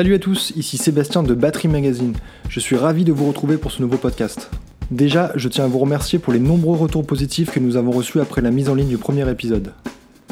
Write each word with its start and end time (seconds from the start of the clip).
Salut 0.00 0.14
à 0.14 0.18
tous, 0.18 0.54
ici 0.56 0.78
Sébastien 0.78 1.22
de 1.22 1.34
Battery 1.34 1.68
Magazine. 1.68 2.14
Je 2.48 2.58
suis 2.58 2.74
ravi 2.74 3.04
de 3.04 3.12
vous 3.12 3.28
retrouver 3.28 3.58
pour 3.58 3.70
ce 3.70 3.82
nouveau 3.82 3.98
podcast. 3.98 4.50
Déjà, 4.90 5.30
je 5.34 5.46
tiens 5.50 5.66
à 5.66 5.68
vous 5.68 5.78
remercier 5.78 6.18
pour 6.18 6.32
les 6.32 6.38
nombreux 6.38 6.78
retours 6.78 7.06
positifs 7.06 7.50
que 7.50 7.60
nous 7.60 7.76
avons 7.76 7.90
reçus 7.90 8.18
après 8.18 8.40
la 8.40 8.50
mise 8.50 8.70
en 8.70 8.74
ligne 8.74 8.88
du 8.88 8.96
premier 8.96 9.30
épisode. 9.30 9.74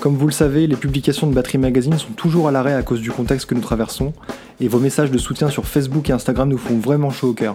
Comme 0.01 0.16
vous 0.16 0.25
le 0.25 0.33
savez, 0.33 0.66
les 0.66 0.77
publications 0.77 1.27
de 1.27 1.34
Battery 1.34 1.59
Magazine 1.59 1.98
sont 1.98 2.15
toujours 2.15 2.48
à 2.48 2.51
l'arrêt 2.51 2.73
à 2.73 2.83
cause 2.83 3.02
du 3.02 3.11
contexte 3.11 3.45
que 3.45 3.55
nous 3.55 3.61
traversons, 3.61 4.15
et 4.59 4.69
vos 4.69 4.79
messages 4.79 5.11
de 5.11 5.19
soutien 5.19 5.51
sur 5.51 5.66
Facebook 5.66 6.09
et 6.09 6.14
Instagram 6.14 6.48
nous 6.48 6.57
font 6.57 6.79
vraiment 6.79 7.11
chaud 7.11 7.29
au 7.29 7.35
cœur. 7.35 7.53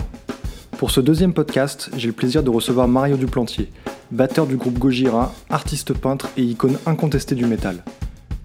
Pour 0.78 0.92
ce 0.92 1.02
deuxième 1.02 1.34
podcast, 1.34 1.90
j'ai 1.98 2.10
le 2.10 2.14
plaisir 2.14 2.44
de 2.44 2.52
recevoir 2.52 2.88
Mario 2.88 3.18
Duplantier, 3.18 3.72
batteur 4.12 4.46
du 4.46 4.58
groupe 4.58 4.78
Gojira, 4.78 5.34
artiste 5.50 5.96
peintre 5.96 6.30
et 6.38 6.44
icône 6.44 6.78
incontestée 6.86 7.34
du 7.34 7.48
métal. 7.48 7.84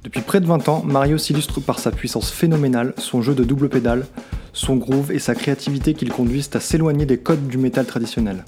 Depuis 0.08 0.22
près 0.22 0.40
de 0.40 0.46
20 0.46 0.70
ans, 0.70 0.82
Mario 0.86 1.18
s'illustre 1.18 1.60
par 1.60 1.78
sa 1.78 1.90
puissance 1.90 2.30
phénoménale, 2.30 2.94
son 2.96 3.20
jeu 3.20 3.34
de 3.34 3.44
double 3.44 3.68
pédale, 3.68 4.06
son 4.54 4.76
groove 4.76 5.12
et 5.12 5.18
sa 5.18 5.34
créativité 5.34 5.92
qui 5.92 6.06
le 6.06 6.14
conduisent 6.14 6.48
à 6.54 6.60
s'éloigner 6.60 7.04
des 7.04 7.18
codes 7.18 7.46
du 7.46 7.58
métal 7.58 7.84
traditionnel. 7.84 8.42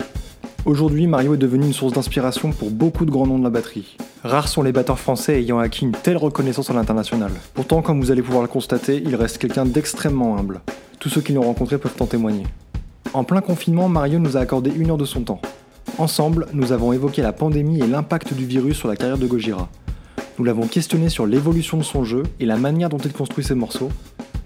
Aujourd'hui, 0.65 1.07
Mario 1.07 1.35
est 1.35 1.37
devenu 1.37 1.67
une 1.67 1.75
source 1.75 1.93
d'inspiration 1.93 2.53
pour 2.53 2.71
beaucoup 2.71 3.05
de 3.05 3.11
grands 3.11 3.27
noms 3.27 3.39
de 3.39 3.45
la 3.45 3.51
batterie. 3.51 3.99
Rares 4.25 4.49
sont 4.49 4.63
les 4.63 4.73
batteurs 4.73 4.99
français 4.99 5.39
ayant 5.39 5.59
acquis 5.59 5.85
une 5.85 5.93
telle 5.93 6.17
reconnaissance 6.17 6.71
à 6.71 6.73
l'international. 6.73 7.33
Pourtant, 7.53 7.83
comme 7.83 8.01
vous 8.01 8.11
allez 8.11 8.23
pouvoir 8.23 8.41
le 8.41 8.49
constater, 8.49 9.03
il 9.05 9.15
reste 9.15 9.37
quelqu'un 9.37 9.67
d'extrêmement 9.67 10.39
humble. 10.39 10.63
Tous 10.99 11.11
ceux 11.11 11.21
qui 11.21 11.35
l'ont 11.35 11.43
rencontré 11.43 11.77
peuvent 11.77 11.93
en 12.01 12.07
témoigner. 12.07 12.45
En 13.13 13.23
plein 13.23 13.43
confinement, 13.43 13.91
Mario 13.91 14.19
nous 14.19 14.39
a 14.39 14.41
accordé 14.41 14.73
une 14.75 14.89
heure 14.89 14.97
de 14.97 15.05
son 15.05 15.25
temps. 15.25 15.43
Ensemble, 15.99 16.47
nous 16.55 16.73
avons 16.73 16.95
évoqué 16.95 17.21
la 17.21 17.35
pandémie 17.35 17.81
et 17.81 17.87
l'impact 17.87 18.33
du 18.33 18.47
virus 18.47 18.79
sur 18.79 18.89
la 18.89 18.97
carrière 18.97 19.19
de 19.19 19.27
Gojira. 19.27 19.69
Nous 20.41 20.47
l'avons 20.47 20.67
questionné 20.67 21.11
sur 21.11 21.27
l'évolution 21.27 21.77
de 21.77 21.83
son 21.83 22.03
jeu 22.03 22.23
et 22.41 22.47
la 22.47 22.57
manière 22.57 22.89
dont 22.89 22.97
il 22.97 23.13
construit 23.13 23.45
ses 23.45 23.55
morceaux. 23.55 23.91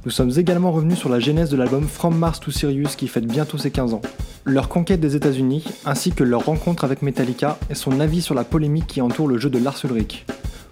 Nous 0.05 0.11
sommes 0.11 0.33
également 0.37 0.73
revenus 0.73 0.99
sur 0.99 1.09
la 1.09 1.21
genèse 1.21 1.51
de 1.51 1.57
l'album 1.57 1.87
From 1.87 2.19
Mars 2.19 2.41
to 2.41 2.51
Sirius 2.51 2.97
qui 2.97 3.07
fête 3.07 3.29
bientôt 3.29 3.59
ses 3.59 3.71
15 3.71 3.95
ans, 3.95 4.03
leur 4.45 4.69
conquête 4.69 4.99
des 4.99 5.15
États-Unis, 5.15 5.63
ainsi 5.87 6.11
que 6.11 6.25
leur 6.25 6.47
rencontre 6.47 6.83
avec 6.83 7.03
Metallica 7.03 7.61
et 7.71 7.77
son 7.77 8.01
avis 8.01 8.23
sur 8.23 8.35
la 8.35 8.43
polémique 8.43 8.89
qui 8.89 9.01
entoure 9.03 9.29
le 9.29 9.39
jeu 9.39 9.51
de 9.51 9.59
Lars 9.61 9.79
Ulrich. 9.85 10.27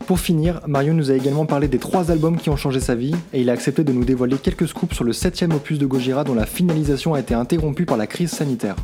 Pour 0.09 0.19
finir, 0.19 0.61
Mario 0.67 0.93
nous 0.93 1.13
a 1.13 1.15
également 1.15 1.47
parlé 1.47 1.69
des 1.69 1.79
trois 1.79 2.11
albums 2.11 2.37
qui 2.37 2.51
ont 2.51 2.57
changé 2.57 2.81
sa 2.81 2.97
vie 2.97 3.15
et 3.33 3.43
il 3.43 3.49
a 3.49 3.53
accepté 3.53 3.85
de 3.85 3.93
nous 3.93 4.05
dévoiler 4.05 4.39
quelques 4.39 4.67
scoops 4.67 4.97
sur 4.97 5.05
le 5.05 5.13
septième 5.13 5.53
opus 5.53 5.79
de 5.79 5.87
Gojira 5.87 6.25
dont 6.25 6.35
la 6.35 6.47
finalisation 6.47 7.15
a 7.15 7.21
été 7.21 7.33
interrompue 7.33 7.87
par 7.87 7.97
la 7.97 8.09
crise 8.09 8.33
sanitaire. 8.33 8.75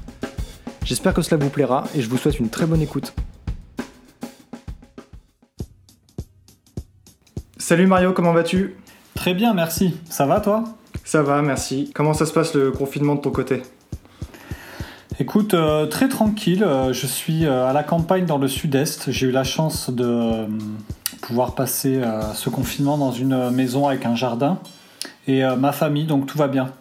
J'espère 0.85 1.15
que 1.15 1.23
cela 1.23 1.43
vous 1.43 1.51
plaira 1.51 1.89
et 1.97 2.01
je 2.01 2.09
vous 2.09 2.17
souhaite 2.17 2.39
une 2.39 2.49
très 2.49 2.67
bonne 2.67 2.81
écoute. 2.81 3.13
Salut 7.69 7.87
Mario, 7.87 8.15
comment 8.15 8.33
vas-tu? 8.33 8.77
Très 9.15 9.35
bien, 9.35 9.53
merci. 9.53 9.95
Ça 10.09 10.25
va 10.25 10.41
toi? 10.41 10.65
Ça 11.05 11.23
va, 11.23 11.43
merci. 11.43 11.93
Comment 11.95 12.15
ça 12.15 12.25
se 12.25 12.33
passe 12.33 12.55
le 12.55 12.71
confinement 12.71 13.15
de 13.15 13.21
ton 13.21 13.31
côté? 13.31 13.63
Écoute, 15.21 15.53
euh, 15.53 15.85
très 15.85 16.09
tranquille. 16.09 16.65
Euh, 16.65 16.95
je 16.95 17.07
suis 17.07 17.45
euh, 17.45 17.69
à 17.69 17.75
la 17.75 17.83
campagne 17.83 18.25
dans 18.25 18.39
le 18.39 18.49
sud-est. 18.49 19.11
J'ai 19.11 19.27
eu 19.27 19.31
la 19.31 19.45
chance 19.45 19.91
de 19.91 20.47
pouvoir 21.21 21.55
passer 21.55 22.01
ce 22.33 22.49
confinement 22.49 22.97
dans 22.97 23.13
une 23.13 23.51
maison 23.51 23.87
avec 23.87 24.07
un 24.07 24.15
jardin 24.15 24.61
et 25.27 25.43
ma 25.59 25.73
famille, 25.73 26.07
donc 26.07 26.25
tout 26.25 26.39
va 26.39 26.49
bien. 26.49 26.73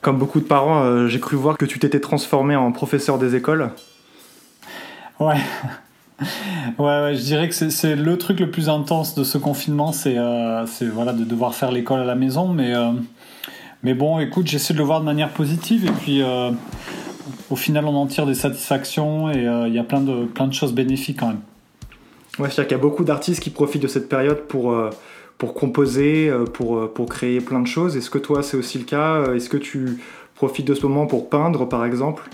Comme 0.00 0.16
beaucoup 0.16 0.40
de 0.40 0.46
parents, 0.46 1.08
j'ai 1.08 1.20
cru 1.20 1.36
voir 1.36 1.58
que 1.58 1.66
tu 1.66 1.78
t'étais 1.78 2.00
transformé 2.00 2.56
en 2.56 2.72
professeur 2.72 3.18
des 3.18 3.34
écoles. 3.34 3.68
Ouais. 5.20 5.36
Ouais, 6.78 7.14
je 7.14 7.22
dirais 7.22 7.48
que 7.48 7.54
c'est 7.54 7.96
le 7.96 8.18
truc 8.18 8.40
le 8.40 8.50
plus 8.50 8.68
intense 8.68 9.14
de 9.14 9.24
ce 9.24 9.38
confinement, 9.38 9.92
c'est 9.92 10.16
voilà, 10.92 11.12
de 11.12 11.24
devoir 11.24 11.54
faire 11.54 11.72
l'école 11.72 12.00
à 12.00 12.04
la 12.04 12.14
maison. 12.14 12.48
Mais, 12.48 12.72
mais 13.82 13.94
bon, 13.94 14.20
écoute, 14.20 14.46
j'essaie 14.46 14.72
de 14.74 14.78
le 14.78 14.84
voir 14.84 15.00
de 15.00 15.04
manière 15.04 15.30
positive. 15.30 15.86
Et 15.86 15.90
puis, 15.90 16.22
au 17.52 17.56
final, 17.56 17.84
on 17.84 17.94
en 17.94 18.06
tire 18.06 18.26
des 18.26 18.34
satisfactions 18.34 19.30
et 19.30 19.46
euh, 19.46 19.68
il 19.68 19.74
y 19.74 19.78
a 19.78 19.84
plein 19.84 20.00
de, 20.00 20.24
plein 20.24 20.46
de 20.46 20.54
choses 20.54 20.72
bénéfiques 20.72 21.20
quand 21.20 21.28
même. 21.28 21.40
Ouais, 22.38 22.48
c'est-à-dire 22.48 22.68
qu'il 22.68 22.76
y 22.78 22.80
a 22.80 22.82
beaucoup 22.82 23.04
d'artistes 23.04 23.42
qui 23.42 23.50
profitent 23.50 23.82
de 23.82 23.88
cette 23.88 24.08
période 24.08 24.42
pour, 24.48 24.72
euh, 24.72 24.88
pour 25.36 25.52
composer, 25.52 26.30
euh, 26.30 26.44
pour, 26.44 26.92
pour 26.92 27.06
créer 27.06 27.40
plein 27.40 27.60
de 27.60 27.66
choses. 27.66 27.96
Est-ce 27.96 28.08
que 28.08 28.18
toi, 28.18 28.42
c'est 28.42 28.56
aussi 28.56 28.78
le 28.78 28.84
cas? 28.84 29.34
Est-ce 29.34 29.50
que 29.50 29.58
tu 29.58 30.00
profites 30.34 30.66
de 30.66 30.74
ce 30.74 30.86
moment 30.86 31.06
pour 31.06 31.28
peindre, 31.28 31.68
par 31.68 31.84
exemple? 31.84 32.30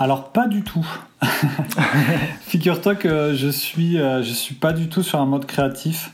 Alors 0.00 0.32
pas 0.32 0.48
du 0.48 0.62
tout. 0.62 0.86
Figure-toi 2.42 2.96
que 2.96 3.34
je 3.34 3.48
suis, 3.48 3.98
je 3.98 4.32
suis 4.32 4.56
pas 4.56 4.72
du 4.72 4.88
tout 4.88 5.04
sur 5.04 5.20
un 5.20 5.26
mode 5.26 5.46
créatif. 5.46 6.10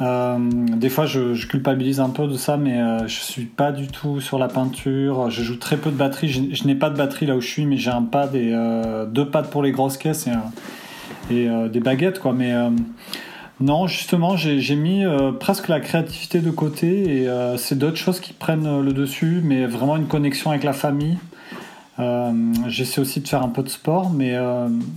Euh, 0.00 0.38
des 0.38 0.88
fois, 0.90 1.06
je, 1.06 1.46
culpabilise 1.46 2.00
un 2.00 2.10
peu 2.10 2.26
de 2.26 2.36
ça, 2.36 2.56
mais 2.56 2.80
euh, 2.80 3.06
je 3.08 3.20
suis 3.20 3.44
pas 3.44 3.72
du 3.72 3.88
tout 3.88 4.20
sur 4.20 4.38
la 4.38 4.48
peinture. 4.48 5.30
Je 5.30 5.42
joue 5.42 5.56
très 5.56 5.76
peu 5.76 5.90
de 5.90 5.96
batterie. 5.96 6.28
Je, 6.28 6.66
n'ai 6.66 6.74
pas 6.74 6.90
de 6.90 6.96
batterie 6.96 7.26
là 7.26 7.36
où 7.36 7.40
je 7.40 7.48
suis, 7.48 7.66
mais 7.66 7.76
j'ai 7.76 7.90
un 7.90 8.02
pad 8.02 8.34
et 8.34 8.52
euh, 8.52 9.06
deux 9.06 9.28
pads 9.28 9.42
pour 9.44 9.62
les 9.62 9.72
grosses 9.72 9.96
caisses 9.96 10.28
et, 11.30 11.34
et 11.34 11.48
des 11.68 11.80
baguettes, 11.80 12.20
quoi. 12.20 12.32
Mais 12.32 12.54
non, 13.60 13.86
justement, 13.86 14.36
j'ai 14.36 14.76
mis 14.76 15.04
presque 15.40 15.68
la 15.68 15.80
créativité 15.80 16.40
de 16.40 16.50
côté 16.50 17.22
et 17.22 17.28
c'est 17.56 17.76
d'autres 17.76 17.96
choses 17.96 18.20
qui 18.20 18.32
prennent 18.32 18.80
le 18.80 18.92
dessus, 18.92 19.40
mais 19.42 19.66
vraiment 19.66 19.96
une 19.96 20.06
connexion 20.06 20.50
avec 20.50 20.64
la 20.64 20.72
famille. 20.72 21.18
J'essaie 22.68 23.00
aussi 23.00 23.20
de 23.20 23.28
faire 23.28 23.42
un 23.42 23.48
peu 23.48 23.62
de 23.62 23.68
sport, 23.68 24.10
mais 24.10 24.36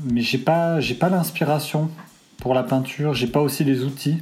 mais 0.06 0.22
j'ai 0.22 0.38
pas 0.38 0.80
pas 1.00 1.10
l'inspiration 1.10 1.90
pour 2.38 2.54
la 2.54 2.64
peinture. 2.64 3.14
J'ai 3.14 3.28
pas 3.28 3.42
aussi 3.42 3.64
les 3.64 3.84
outils. 3.84 4.22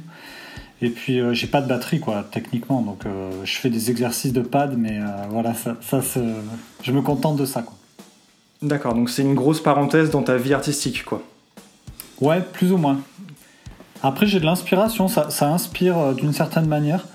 Et 0.82 0.88
puis 0.88 1.20
euh, 1.20 1.34
j'ai 1.34 1.46
pas 1.46 1.60
de 1.60 1.68
batterie 1.68 2.00
quoi 2.00 2.24
techniquement, 2.30 2.80
donc 2.80 3.04
euh, 3.04 3.30
je 3.44 3.56
fais 3.56 3.68
des 3.68 3.90
exercices 3.90 4.32
de 4.32 4.40
pad, 4.40 4.76
mais 4.78 4.98
euh, 4.98 5.04
voilà, 5.28 5.52
ça, 5.54 5.76
ça 5.82 6.00
je 6.82 6.92
me 6.92 7.02
contente 7.02 7.36
de 7.36 7.44
ça 7.44 7.62
quoi. 7.62 7.74
D'accord, 8.62 8.94
donc 8.94 9.10
c'est 9.10 9.22
une 9.22 9.34
grosse 9.34 9.62
parenthèse 9.62 10.10
dans 10.10 10.22
ta 10.22 10.36
vie 10.36 10.54
artistique 10.54 11.04
quoi. 11.04 11.22
Ouais, 12.20 12.40
plus 12.40 12.72
ou 12.72 12.78
moins. 12.78 13.00
Après 14.02 14.26
j'ai 14.26 14.40
de 14.40 14.46
l'inspiration, 14.46 15.08
ça, 15.08 15.28
ça, 15.28 15.48
inspire 15.48 16.14
d'une 16.14 16.32
certaine 16.32 16.66
manière. 16.66 17.06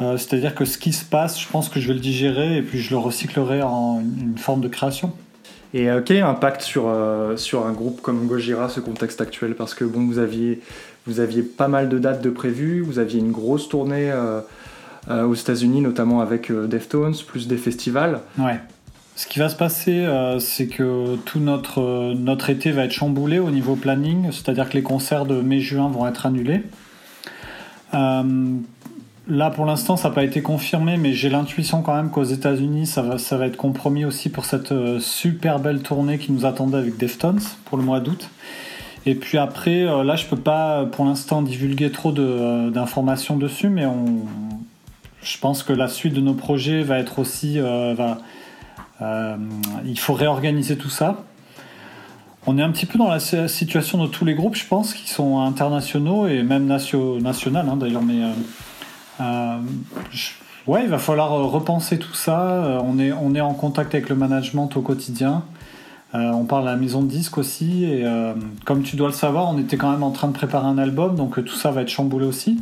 C'est-à-dire 0.00 0.54
que 0.54 0.64
ce 0.64 0.78
qui 0.78 0.92
se 0.92 1.04
passe, 1.04 1.38
je 1.38 1.46
pense 1.46 1.68
que 1.68 1.78
je 1.78 1.88
vais 1.88 1.94
le 1.94 2.00
digérer 2.00 2.56
et 2.56 2.62
puis 2.62 2.80
je 2.80 2.90
le 2.90 2.96
recyclerai 2.96 3.62
en 3.62 4.00
une 4.00 4.38
forme 4.38 4.62
de 4.62 4.68
création. 4.68 5.12
Et 5.74 5.88
quel 6.06 6.16
est 6.16 6.20
l'impact 6.20 6.62
sur, 6.62 6.90
sur 7.36 7.66
un 7.66 7.72
groupe 7.72 8.00
comme 8.00 8.26
Gojira, 8.26 8.70
ce 8.70 8.80
contexte 8.80 9.20
actuel? 9.20 9.54
Parce 9.54 9.74
que 9.74 9.84
bon, 9.84 10.06
vous 10.06 10.18
aviez 10.18 10.60
vous 11.06 11.20
aviez 11.20 11.42
pas 11.42 11.68
mal 11.68 11.88
de 11.88 11.98
dates 11.98 12.22
de 12.22 12.30
prévues, 12.30 12.82
vous 12.82 12.98
aviez 12.98 13.20
une 13.20 13.32
grosse 13.32 13.68
tournée 13.68 14.10
euh, 14.10 14.40
euh, 15.08 15.24
aux 15.24 15.34
États-Unis, 15.34 15.80
notamment 15.80 16.20
avec 16.20 16.50
euh, 16.50 16.66
Deftones, 16.66 17.14
plus 17.26 17.48
des 17.48 17.56
festivals. 17.56 18.20
Ouais. 18.38 18.60
Ce 19.16 19.26
qui 19.26 19.38
va 19.38 19.48
se 19.48 19.56
passer, 19.56 20.06
c'est 20.38 20.66
que 20.68 21.16
tout 21.26 21.40
notre, 21.40 22.14
notre 22.14 22.48
été 22.48 22.70
va 22.70 22.84
être 22.84 22.92
chamboulé 22.92 23.38
au 23.38 23.50
niveau 23.50 23.76
planning, 23.76 24.32
c'est-à-dire 24.32 24.66
que 24.70 24.74
les 24.74 24.82
concerts 24.82 25.26
de 25.26 25.42
mai-juin 25.42 25.90
vont 25.90 26.06
être 26.06 26.24
annulés. 26.24 26.62
Là, 29.30 29.50
pour 29.50 29.64
l'instant, 29.64 29.96
ça 29.96 30.08
n'a 30.08 30.14
pas 30.14 30.24
été 30.24 30.42
confirmé, 30.42 30.96
mais 30.96 31.14
j'ai 31.14 31.30
l'intuition 31.30 31.82
quand 31.82 31.94
même 31.94 32.10
qu'aux 32.10 32.24
États-Unis, 32.24 32.86
ça 32.86 33.02
va, 33.02 33.46
être 33.46 33.56
compromis 33.56 34.04
aussi 34.04 34.28
pour 34.28 34.44
cette 34.44 34.74
super 34.98 35.58
belle 35.58 35.82
tournée 35.82 36.18
qui 36.18 36.32
nous 36.32 36.44
attendait 36.44 36.78
avec 36.78 36.98
Deftones 36.98 37.40
pour 37.64 37.78
le 37.78 37.84
mois 37.84 38.00
d'août. 38.00 38.28
Et 39.06 39.14
puis 39.14 39.38
après, 39.38 39.82
euh, 39.84 40.04
là, 40.04 40.16
je 40.16 40.26
peux 40.26 40.36
pas 40.36 40.84
pour 40.84 41.04
l'instant 41.04 41.42
divulguer 41.42 41.90
trop 41.90 42.16
euh, 42.18 42.70
d'informations 42.70 43.36
dessus, 43.36 43.68
mais 43.68 43.86
je 45.22 45.38
pense 45.38 45.62
que 45.62 45.72
la 45.72 45.88
suite 45.88 46.14
de 46.14 46.20
nos 46.20 46.34
projets 46.34 46.82
va 46.82 46.98
être 46.98 47.18
aussi. 47.18 47.54
Euh, 47.58 47.94
il 49.86 49.98
faut 49.98 50.12
réorganiser 50.12 50.76
tout 50.76 50.90
ça. 50.90 51.24
On 52.46 52.58
est 52.58 52.62
un 52.62 52.70
petit 52.70 52.86
peu 52.86 52.98
dans 52.98 53.08
la 53.08 53.20
situation 53.20 54.02
de 54.02 54.06
tous 54.06 54.24
les 54.24 54.34
groupes, 54.34 54.56
je 54.56 54.66
pense, 54.66 54.94
qui 54.94 55.08
sont 55.08 55.40
internationaux 55.40 56.26
et 56.26 56.42
même 56.42 56.66
nationaux 56.66 57.18
hein, 57.24 57.76
d'ailleurs, 57.76 58.02
mais. 58.02 58.20
Ouais, 60.66 60.82
il 60.84 60.88
va 60.88 60.98
falloir 60.98 61.30
repenser 61.30 61.98
tout 61.98 62.14
ça. 62.14 62.80
On 62.84 62.98
est, 62.98 63.12
on 63.12 63.34
est 63.34 63.40
en 63.40 63.54
contact 63.54 63.94
avec 63.94 64.08
le 64.08 64.16
management 64.16 64.76
au 64.76 64.82
quotidien. 64.82 65.44
Euh, 66.14 66.30
on 66.32 66.44
parle 66.44 66.66
à 66.66 66.72
la 66.72 66.76
maison 66.76 67.02
de 67.02 67.08
disques 67.08 67.38
aussi. 67.38 67.84
Et 67.84 68.04
euh, 68.04 68.34
comme 68.64 68.82
tu 68.82 68.96
dois 68.96 69.08
le 69.08 69.14
savoir, 69.14 69.48
on 69.48 69.58
était 69.58 69.76
quand 69.76 69.90
même 69.90 70.02
en 70.02 70.10
train 70.10 70.28
de 70.28 70.32
préparer 70.32 70.66
un 70.66 70.78
album, 70.78 71.14
donc 71.14 71.38
euh, 71.38 71.42
tout 71.42 71.54
ça 71.54 71.70
va 71.70 71.82
être 71.82 71.88
chamboulé 71.88 72.26
aussi. 72.26 72.60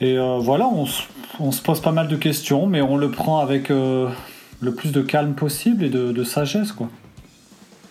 Et 0.00 0.18
voilà, 0.40 0.68
on, 0.68 1.52
se 1.52 1.62
pose 1.62 1.80
pas 1.80 1.92
mal 1.92 2.08
de 2.08 2.16
questions, 2.16 2.66
mais 2.66 2.82
on 2.82 2.96
le 2.96 3.10
prend 3.10 3.38
avec 3.38 3.70
le 3.70 4.74
plus 4.76 4.90
de 4.90 5.00
calme 5.00 5.34
possible 5.34 5.84
et 5.84 5.88
de, 5.88 6.24
sagesse, 6.24 6.72
quoi. 6.72 6.88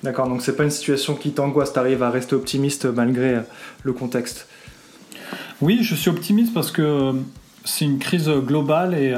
D'accord, 0.03 0.27
donc 0.27 0.41
c'est 0.41 0.55
pas 0.55 0.65
une 0.65 0.69
situation 0.69 1.15
qui 1.15 1.31
t'angoisse, 1.31 1.71
t'arrives 1.71 2.03
à 2.03 2.11
rester 2.11 2.35
optimiste 2.35 2.85
malgré 2.85 3.37
le 3.83 3.93
contexte? 3.93 4.47
Oui, 5.61 5.79
je 5.81 5.95
suis 5.95 6.09
optimiste 6.09 6.53
parce 6.53 6.71
que 6.71 7.15
c'est 7.65 7.85
une 7.85 7.99
crise 7.99 8.29
globale 8.29 8.93
et 8.93 9.15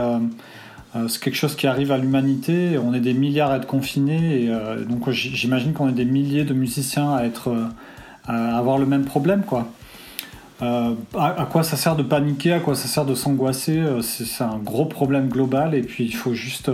euh, 0.96 1.08
c'est 1.10 1.22
quelque 1.22 1.36
chose 1.36 1.56
qui 1.56 1.68
arrive 1.68 1.92
à 1.92 1.98
l'humanité. 1.98 2.78
On 2.78 2.94
est 2.94 3.00
des 3.00 3.14
milliards 3.14 3.52
à 3.52 3.58
être 3.58 3.68
confinés, 3.68 4.44
et 4.44 4.50
euh, 4.50 4.84
donc 4.84 5.10
j'imagine 5.10 5.74
qu'on 5.74 5.90
est 5.90 5.94
des 5.94 6.06
milliers 6.06 6.46
de 6.46 6.54
musiciens 6.54 7.14
à 7.14 7.24
être, 7.24 7.50
euh, 7.50 7.66
à 8.28 8.58
avoir 8.58 8.78
le 8.78 8.86
même 8.86 9.04
problème, 9.04 9.44
quoi. 9.44 9.68
à, 10.62 11.48
quoi 11.52 11.64
ça 11.64 11.76
sert 11.76 11.96
de 11.96 12.04
paniquer, 12.04 12.54
à 12.54 12.60
quoi 12.60 12.76
ça 12.76 12.88
sert 12.88 13.06
de 13.06 13.14
s'angoisser, 13.14 13.84
c'est 14.02 14.44
un 14.44 14.58
gros 14.58 14.86
problème 14.86 15.28
global 15.28 15.76
et 15.76 15.82
puis 15.82 16.06
il 16.06 16.16
faut 16.16 16.34
juste 16.34 16.72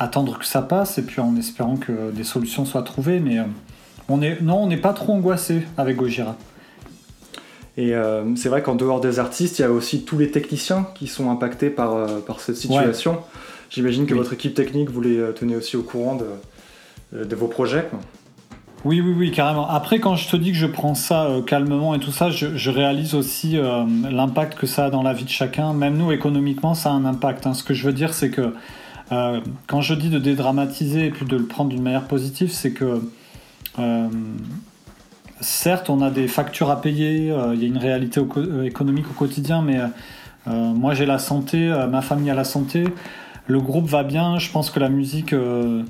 attendre 0.00 0.38
que 0.38 0.44
ça 0.44 0.62
passe 0.62 0.98
et 0.98 1.02
puis 1.02 1.20
en 1.20 1.36
espérant 1.36 1.76
que 1.76 2.10
des 2.10 2.24
solutions 2.24 2.64
soient 2.64 2.82
trouvées. 2.82 3.20
Mais 3.20 3.38
on 4.08 4.20
est, 4.20 4.40
non, 4.42 4.64
on 4.64 4.66
n'est 4.66 4.78
pas 4.78 4.94
trop 4.94 5.12
angoissé 5.12 5.62
avec 5.76 5.96
Gojira. 5.96 6.36
Et 7.78 7.94
euh, 7.94 8.34
c'est 8.34 8.48
vrai 8.48 8.60
qu'en 8.60 8.74
dehors 8.74 9.00
des 9.00 9.20
artistes, 9.20 9.60
il 9.60 9.62
y 9.62 9.64
a 9.64 9.70
aussi 9.70 10.02
tous 10.02 10.18
les 10.18 10.32
techniciens 10.32 10.88
qui 10.96 11.06
sont 11.06 11.30
impactés 11.30 11.70
par, 11.70 11.94
euh, 11.94 12.18
par 12.18 12.40
cette 12.40 12.56
situation. 12.56 13.18
J'imagine 13.70 14.04
que 14.04 14.14
votre 14.14 14.32
équipe 14.32 14.54
technique, 14.54 14.90
vous 14.90 15.00
les 15.00 15.16
euh, 15.16 15.30
tenez 15.30 15.54
aussi 15.54 15.76
au 15.76 15.84
courant 15.84 16.16
de, 16.16 17.24
de 17.24 17.36
vos 17.36 17.46
projets. 17.46 17.88
Oui, 18.84 19.00
oui, 19.00 19.14
oui, 19.16 19.30
carrément. 19.30 19.68
Après, 19.68 20.00
quand 20.00 20.16
je 20.16 20.28
te 20.28 20.36
dis 20.36 20.50
que 20.50 20.58
je 20.58 20.66
prends 20.66 20.96
ça 20.96 21.28
calmement 21.46 21.94
et 21.94 22.00
tout 22.00 22.10
ça, 22.10 22.30
je, 22.30 22.70
réalise 22.70 23.14
aussi 23.14 23.56
l'impact 24.10 24.58
que 24.58 24.66
ça 24.66 24.86
a 24.86 24.90
dans 24.90 25.02
la 25.04 25.12
vie 25.12 25.24
de 25.24 25.30
chacun. 25.30 25.72
Même 25.72 25.96
nous, 25.96 26.10
économiquement, 26.10 26.74
ça 26.74 26.90
a 26.90 26.92
un 26.92 27.04
impact. 27.04 27.46
Hein. 27.46 27.54
Ce 27.54 27.62
que 27.62 27.74
je 27.74 27.84
veux 27.84 27.92
dire, 27.92 28.12
c'est 28.12 28.30
que 28.30 28.54
quand 29.66 29.80
je 29.80 29.94
dis 29.94 30.10
de 30.10 30.18
dédramatiser 30.18 31.06
et 31.06 31.10
puis 31.10 31.26
de 31.26 31.36
le 31.36 31.44
prendre 31.44 31.70
d'une 31.70 31.82
manière 31.82 32.06
positive, 32.06 32.52
c'est 32.52 32.72
que 32.72 33.00
certes, 35.40 35.90
on 35.90 36.00
a 36.00 36.10
des 36.10 36.28
factures 36.28 36.70
à 36.70 36.80
payer, 36.80 37.30
euh, 37.30 37.54
il 37.54 37.62
y 37.62 37.64
a 37.64 37.68
une 37.68 37.78
réalité 37.78 38.20
euh, 38.20 38.64
économique 38.64 39.06
au 39.10 39.14
quotidien, 39.14 39.62
mais 39.62 39.78
euh, 39.78 39.86
moi 40.46 40.94
j'ai 40.94 41.06
la 41.06 41.18
santé, 41.18 41.68
ma 41.90 42.02
famille 42.02 42.30
a 42.30 42.34
la 42.34 42.44
santé, 42.44 42.84
le 43.46 43.60
groupe 43.60 43.86
va 43.86 44.02
bien, 44.02 44.38
je 44.38 44.50
pense 44.50 44.70
que 44.70 44.80
la 44.80 44.88
musique, 44.88 45.32
ne 45.32 45.84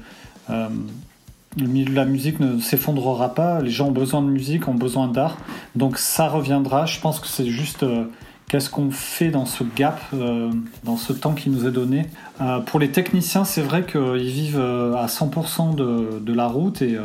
s'effondrera 2.60 3.34
pas, 3.34 3.60
les 3.60 3.70
gens 3.70 3.88
ont 3.88 3.92
besoin 3.92 4.22
de 4.22 4.28
musique, 4.28 4.68
ont 4.68 4.74
besoin 4.74 5.08
d'art, 5.08 5.38
donc 5.76 5.98
ça 5.98 6.28
reviendra, 6.28 6.86
je 6.86 7.00
pense 7.00 7.20
que 7.20 7.26
c'est 7.26 7.46
juste 7.46 7.84
qu'est-ce 8.48 8.70
qu'on 8.70 8.90
fait 8.90 9.30
dans 9.30 9.46
ce 9.46 9.62
gap, 9.76 10.00
dans 10.82 10.96
ce 10.96 11.12
temps 11.12 11.34
qui 11.34 11.50
nous 11.50 11.66
est 11.66 11.72
donné. 11.72 12.06
pour 12.66 12.80
les 12.80 12.90
techniciens, 12.90 13.44
c'est 13.44 13.62
vrai 13.62 13.84
qu'ils 13.84 14.30
vivent 14.30 14.60
à 14.60 15.06
100% 15.06 15.76
de, 15.76 16.18
de, 16.20 16.32
la 16.32 16.48
route 16.48 16.82
et 16.82 16.98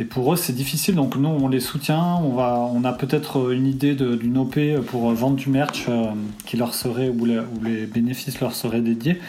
et 0.00 0.04
pour 0.04 0.32
eux, 0.32 0.36
c'est 0.36 0.54
difficile. 0.54 0.94
Donc 0.94 1.16
nous, 1.16 1.28
on 1.28 1.46
les 1.46 1.60
soutient. 1.60 2.16
On, 2.24 2.30
va, 2.30 2.56
on 2.58 2.84
a 2.84 2.92
peut-être 2.92 3.52
une 3.52 3.66
idée 3.66 3.94
d'une 3.94 4.38
OP 4.38 4.58
pour 4.86 5.12
vendre 5.12 5.36
du 5.36 5.50
merch 5.50 5.84
euh, 5.90 6.06
qui 6.46 6.56
leur 6.56 6.74
serait, 6.74 7.10
où 7.10 7.26
les, 7.26 7.84
bénéfices 7.84 8.40
leur 8.40 8.54
seraient 8.54 8.80
dédiés. 8.80 9.20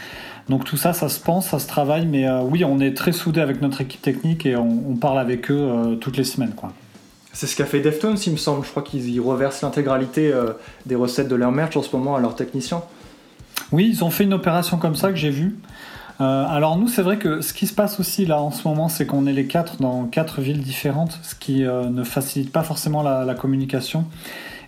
Donc 0.47 0.63
tout 0.63 0.77
ça, 0.77 0.93
ça 0.93 1.09
se 1.09 1.19
pense, 1.19 1.49
ça 1.49 1.59
se 1.59 1.67
travaille. 1.67 2.05
Mais 2.05 2.25
euh, 2.25 2.41
oui, 2.41 2.63
on 2.63 2.79
est 2.79 2.95
très 2.95 3.11
soudés 3.11 3.41
avec 3.41 3.61
notre 3.61 3.81
équipe 3.81 4.01
technique 4.01 4.45
et 4.45 4.55
on, 4.55 4.95
parle 4.95 5.19
avec 5.19 5.51
eux 5.51 5.59
euh, 5.59 5.95
toutes 5.95 6.15
les 6.15 6.23
semaines. 6.23 6.53
quoi. 6.55 6.71
C'est 7.33 7.47
ce 7.47 7.57
qu'a 7.57 7.65
fait 7.65 7.81
Deftones, 7.81 8.17
il 8.25 8.31
me 8.31 8.37
semble. 8.37 8.65
Je 8.65 8.71
crois 8.71 8.83
qu'ils 8.83 9.19
reversent 9.19 9.61
l'intégralité 9.61 10.33
des 10.85 10.95
recettes 10.95 11.29
de 11.29 11.35
leur 11.35 11.51
merch 11.51 11.77
en 11.77 11.81
ce 11.81 11.93
moment 11.95 12.15
à 12.15 12.19
leurs 12.19 12.35
techniciens. 12.35 12.81
Oui, 13.71 13.89
ils 13.89 14.03
ont 14.03 14.09
fait 14.09 14.23
une 14.25 14.33
opération 14.33 14.77
comme 14.77 14.95
ça 14.95 15.11
que 15.11 15.15
j'ai 15.17 15.29
vue. 15.29 15.55
Euh, 16.21 16.45
alors 16.47 16.77
nous, 16.77 16.87
c'est 16.87 17.01
vrai 17.01 17.17
que 17.17 17.41
ce 17.41 17.51
qui 17.51 17.65
se 17.65 17.73
passe 17.73 17.99
aussi 17.99 18.25
là 18.25 18.39
en 18.39 18.51
ce 18.51 18.67
moment, 18.67 18.89
c'est 18.89 19.05
qu'on 19.07 19.25
est 19.25 19.33
les 19.33 19.45
quatre 19.45 19.77
dans 19.81 20.05
quatre 20.05 20.39
villes 20.39 20.61
différentes, 20.61 21.19
ce 21.23 21.33
qui 21.33 21.65
euh, 21.65 21.89
ne 21.89 22.03
facilite 22.03 22.51
pas 22.51 22.61
forcément 22.61 23.01
la, 23.01 23.33
communication. 23.33 24.05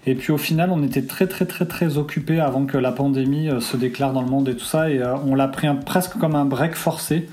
Et 0.08 0.16
puis 0.16 0.32
au 0.34 0.38
final, 0.38 0.72
on 0.72 0.82
était 0.84 1.04
très 1.04 1.28
très 1.28 1.46
très 1.46 1.66
très 1.66 1.98
occupés 1.98 2.40
avant 2.40 2.66
que 2.66 2.78
la 2.78 2.92
pandémie 2.92 3.50
euh, 3.50 3.60
se 3.60 3.78
déclare 3.78 4.14
dans 4.14 4.22
le 4.22 4.30
monde 4.30 4.50
et 4.50 4.56
tout 4.56 4.66
ça, 4.66 4.90
et 4.90 5.02
on 5.26 5.36
l'a 5.36 5.48
pris 5.48 5.68
presque 5.86 6.18
comme 6.18 6.36
un 6.36 6.46
break 6.46 6.74
forcé. 6.74 7.30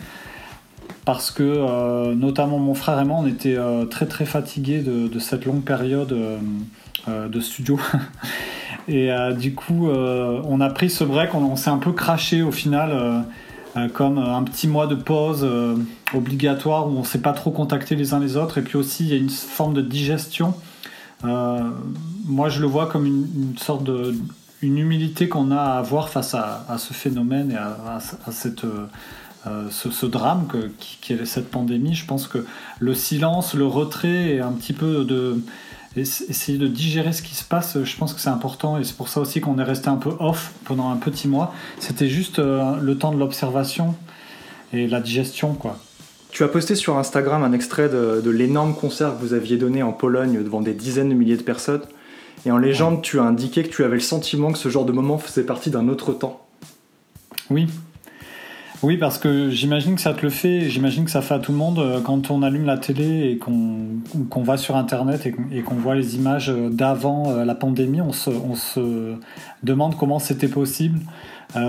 Parce 1.07 1.31
que 1.31 2.15
notamment 2.15 2.59
mon 2.59 2.75
frère 2.75 3.01
et 3.01 3.05
moi, 3.05 3.17
on 3.21 3.27
était 3.27 3.57
très 3.91 4.07
très 4.07 4.27
fatigués 4.27 4.81
de, 4.81 5.19
cette 5.19 5.47
longue 5.47 5.63
période 5.63 6.15
de 7.09 7.41
studio. 7.41 7.81
et 8.89 9.11
du 9.37 9.55
coup, 9.55 9.89
on 9.89 10.61
a 10.61 10.69
pris 10.69 10.91
ce 10.91 11.03
break, 11.03 11.35
on 11.35 11.57
s'est 11.57 11.71
un 11.71 11.79
peu 11.79 11.93
craché 11.93 12.43
au 12.43 12.53
final 12.53 13.25
comme 13.95 14.19
un 14.19 14.43
petit 14.43 14.67
mois 14.67 14.87
de 14.87 14.95
pause 14.95 15.41
euh, 15.45 15.77
obligatoire 16.15 16.89
où 16.89 16.97
on 16.97 17.01
ne 17.01 17.05
s'est 17.05 17.21
pas 17.21 17.33
trop 17.33 17.51
contacter 17.51 17.95
les 17.95 18.15
uns 18.15 18.21
les 18.21 18.37
autres. 18.37 18.59
Et 18.59 18.63
puis 18.63 18.77
aussi, 18.77 19.05
il 19.05 19.11
y 19.11 19.13
a 19.13 19.17
une 19.17 19.31
forme 19.31 19.75
de 19.75 19.83
digestion. 19.83 20.55
Euh, 21.25 21.61
moi, 22.27 22.49
je 22.49 22.61
le 22.61 22.67
vois 22.67 22.87
comme 22.87 23.07
une, 23.07 23.57
sorte 23.59 23.85
de 23.85 24.15
une 24.63 24.79
humilité 24.79 25.29
qu'on 25.29 25.51
a 25.51 25.57
à 25.57 25.79
avoir 25.79 26.09
face 26.09 26.35
à, 26.35 26.77
ce 26.79 26.93
phénomène 26.93 27.53
et 27.53 27.57
à, 27.57 27.99
cette, 28.31 28.67
ce, 29.71 30.07
drame 30.07 30.49
qui, 30.79 31.13
est 31.13 31.25
cette 31.25 31.51
pandémie. 31.51 31.95
Je 31.95 32.05
pense 32.05 32.27
que 32.27 32.45
le 32.79 32.95
silence, 32.95 33.55
le 33.55 33.67
retrait 33.67 34.35
et 34.35 34.41
un 34.41 34.53
petit 34.53 34.75
peu 34.75 35.05
de 35.05 35.41
essayer 35.97 36.59
de 36.59 36.69
digérer 36.69 37.13
ce 37.13 37.23
qui 37.23 37.35
se 37.35 37.45
passe, 37.45 37.83
je 37.83 37.97
pense 37.97 38.15
que 38.15 38.21
c'est 38.21 38.29
important 38.29 38.79
et 38.79 38.85
c'est 38.85 38.97
pour 38.97 39.09
ça 39.09 39.21
aussi 39.21 39.41
qu'on 39.41 39.59
est 39.59 39.65
resté 39.65 39.89
un 39.89 39.97
peu 39.97 40.11
off 40.21 40.53
pendant 40.65 40.91
un 40.91 40.97
petit 40.97 41.27
mois. 41.27 41.53
C'était 41.79 42.09
juste 42.09 42.39
euh, 42.39 42.77
le 42.77 42.97
temps 42.97 43.13
de 43.13 43.19
l'observation 43.19 43.95
et 44.73 44.87
la 44.87 45.01
digestion, 45.01 45.55
quoi. 45.55 45.79
Tu 46.31 46.45
as 46.45 46.49
posté 46.49 46.77
sur 46.77 46.97
Instagram 46.97 47.43
un 47.43 47.53
extrait 47.53 47.89
de, 47.89 48.31
l'énorme 48.31 48.75
concert 48.75 49.17
que 49.17 49.21
vous 49.21 49.35
aviez 49.35 49.57
donné 49.57 49.83
en 49.83 49.93
Pologne 49.93 50.45
devant 50.45 50.61
des 50.61 50.75
dizaines 50.75 51.09
de 51.09 51.15
milliers 51.15 51.37
de 51.37 51.43
personnes. 51.43 51.83
Et 52.47 52.53
en 52.53 52.59
légende, 52.59 53.03
tu 53.03 53.19
as 53.19 53.25
indiqué 53.25 53.65
que 53.65 53.69
tu 53.69 53.83
avais 53.83 53.97
le 53.97 54.01
sentiment 54.01 54.53
que 54.53 54.59
ce 54.59 54.69
genre 54.69 54.85
de 54.85 54.93
moment 54.93 55.19
faisait 55.19 55.43
partie 55.43 55.71
d'un 55.71 55.89
autre 55.89 56.13
temps. 56.13 56.47
Oui, 57.51 57.67
oui, 58.83 58.97
parce 58.97 59.19
que 59.19 59.51
j'imagine 59.51 59.95
que 59.95 60.01
ça 60.01 60.15
te 60.15 60.23
le 60.23 60.31
fait, 60.31 60.71
j'imagine 60.71 61.05
que 61.05 61.11
ça 61.11 61.21
fait 61.21 61.35
à 61.35 61.39
tout 61.39 61.53
le 61.53 61.59
monde 61.59 61.79
euh, 61.79 62.01
quand 62.01 62.31
on 62.31 62.43
allume 62.43 62.65
la 62.65 62.79
télé 62.79 63.31
et 63.31 63.37
qu'on 63.39 64.43
va 64.43 64.57
sur 64.57 64.75
Internet 64.77 65.27
et 65.27 65.63
qu'on 65.63 65.75
voit 65.75 65.95
les 65.95 66.17
images 66.17 66.49
euh, 66.49 66.71
d'avant 66.71 67.31
euh, 67.31 67.45
la 67.45 67.55
pandémie, 67.55 68.01
on 68.01 68.13
se, 68.13 69.17
demande 69.63 69.99
comment 69.99 70.19
c'était 70.19 70.49
possible. 70.49 70.99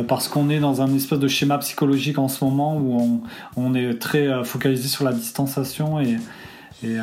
parce 0.08 0.30
qu'on 0.30 0.50
est 0.50 0.60
dans 0.60 0.82
un 0.82 0.94
espèce 0.96 1.20
de 1.20 1.28
schéma 1.28 1.58
psychologique 1.58 2.18
en 2.18 2.30
ce 2.30 2.46
moment 2.46 2.78
où 2.78 3.24
on, 3.58 3.74
est 3.76 4.00
très 4.00 4.44
focalisé 4.46 4.88
sur 4.88 5.04
la 5.04 5.12
distanciation 5.12 6.00
et, 6.00 6.18
et, 6.84 6.98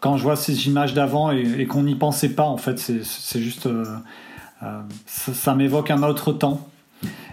quand 0.00 0.16
je 0.16 0.22
vois 0.22 0.36
ces 0.36 0.66
images 0.66 0.94
d'avant 0.94 1.30
et, 1.30 1.66
qu'on 1.66 1.82
n'y 1.82 1.94
pensait 1.94 2.30
pas, 2.30 2.44
en 2.44 2.56
fait, 2.56 2.78
c'est 2.78 3.40
juste. 3.40 3.68
ça 5.06 5.54
m'évoque 5.54 5.90
un 5.90 6.02
autre 6.02 6.32
temps. 6.32 6.69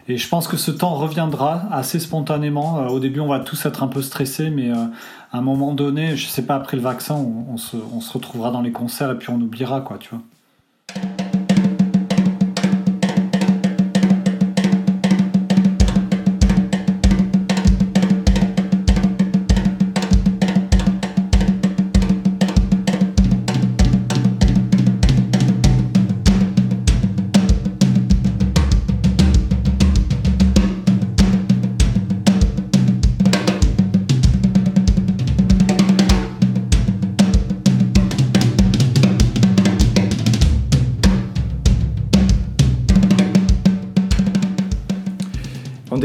Et 0.09 0.17
je 0.17 0.29
pense 0.29 0.47
que 0.47 0.55
ce 0.57 0.71
temps 0.71 0.95
reviendra 0.95 1.63
assez 1.71 1.99
spontanément. 1.99 2.79
Euh, 2.79 2.87
au 2.87 2.99
début, 2.99 3.19
on 3.19 3.27
va 3.27 3.39
tous 3.39 3.65
être 3.65 3.83
un 3.83 3.87
peu 3.87 4.01
stressés, 4.01 4.49
mais 4.49 4.71
euh, 4.71 4.85
à 5.33 5.37
un 5.37 5.41
moment 5.41 5.73
donné, 5.73 6.15
je 6.15 6.27
sais 6.27 6.43
pas, 6.43 6.55
après 6.55 6.77
le 6.77 6.83
vaccin, 6.83 7.15
on, 7.15 7.57
se, 7.57 7.75
on 7.93 7.99
se 7.99 8.13
retrouvera 8.13 8.51
dans 8.51 8.61
les 8.61 8.71
concerts 8.71 9.11
et 9.11 9.17
puis 9.17 9.29
on 9.29 9.41
oubliera, 9.41 9.81
quoi, 9.81 9.97
tu 9.97 10.09
vois. 10.09 10.21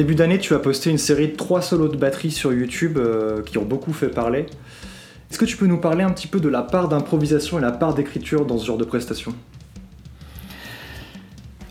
Début 0.02 0.16
d'année, 0.16 0.38
tu 0.38 0.52
as 0.54 0.59
posté 0.59 0.90
une 0.90 0.99
série 0.99 1.28
de 1.28 1.37
trois 1.37 1.62
solos 1.62 1.87
de 1.87 1.97
batterie 1.97 2.32
sur 2.32 2.52
YouTube 2.52 2.99
euh, 2.99 3.40
qui 3.42 3.56
ont 3.59 3.64
beaucoup 3.64 3.92
fait 3.92 4.09
parler. 4.09 4.47
Est-ce 5.30 5.38
que 5.38 5.44
tu 5.44 5.56
peux 5.56 5.68
nous 5.68 5.78
parler 5.78 6.02
un 6.02 6.11
petit 6.11 6.26
peu 6.26 6.40
de 6.40 6.49
la 6.49 6.62
part 6.62 6.88
d'improvisation 6.88 7.56
et 7.59 7.62
la 7.62 7.71
part 7.71 7.94
d'écriture 7.94 8.44
dans 8.44 8.59
ce 8.59 8.66
genre 8.66 8.78
de 8.78 8.85
prestation? 8.85 9.32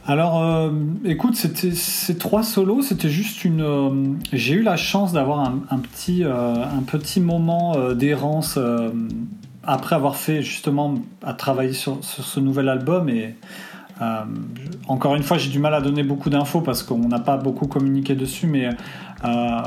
Alors, 0.06 0.42
euh, 0.42 0.72
écoute, 1.04 1.36
ces 1.36 2.18
trois 2.18 2.44
solos, 2.44 2.84
c'était 2.84 3.10
juste 3.10 3.44
une. 3.44 3.62
Euh, 3.62 3.90
j'ai 4.32 4.54
eu 4.54 4.64
la 4.64 4.78
chance 4.78 5.12
d'avoir 5.12 5.42
un, 5.70 5.80
petit, 5.80 6.24
un 6.24 6.84
petit 6.88 7.20
moment 7.20 7.94
d'errance 7.94 8.58
après 9.64 9.96
avoir 9.96 10.16
fait 10.16 10.42
justement 10.42 10.96
à 11.22 11.34
travailler 11.34 11.74
sur, 11.74 12.02
sur, 12.02 12.24
ce 12.24 12.40
nouvel 12.40 12.70
album 12.70 13.10
et 13.10 13.36
euh, 14.02 14.24
encore 14.88 15.16
une 15.16 15.24
fois, 15.24 15.38
j'ai 15.38 15.50
du 15.50 15.60
mal 15.60 15.74
à 15.74 15.82
donner 15.82 16.04
beaucoup 16.04 16.30
d'infos 16.30 16.62
parce 16.62 16.84
qu'on 16.84 17.08
n'a 17.08 17.20
pas 17.20 17.38
beaucoup 17.38 17.68
communiqué 17.68 18.16
dessus, 18.16 18.48
mais, 18.48 18.70
euh, 19.24 19.62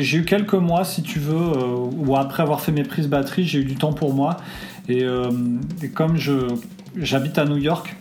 j'ai 0.00 0.18
eu 0.18 0.24
quelques 0.24 0.54
mois, 0.54 0.84
si 0.84 1.02
tu 1.02 1.18
veux, 1.18 1.34
euh, 1.34 1.76
où 1.96 2.16
après 2.16 2.42
avoir 2.42 2.60
fait 2.60 2.72
mes 2.72 2.84
prises 2.84 3.08
batterie, 3.08 3.44
j'ai 3.44 3.60
eu 3.60 3.64
du 3.64 3.74
temps 3.74 3.92
pour 3.92 4.14
moi. 4.14 4.36
Et, 4.88 5.04
comme 5.94 6.16
j'habite 6.96 7.38
à 7.38 7.44
New 7.44 7.58
York, 7.58 7.96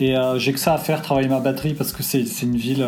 et 0.00 0.16
j'ai 0.36 0.52
que 0.52 0.58
ça 0.58 0.74
à 0.74 0.78
faire, 0.78 1.02
travailler 1.02 1.28
ma 1.28 1.40
batterie, 1.40 1.74
parce 1.74 1.92
que 1.92 2.02
c'est 2.02 2.24
une 2.42 2.56
ville 2.56 2.84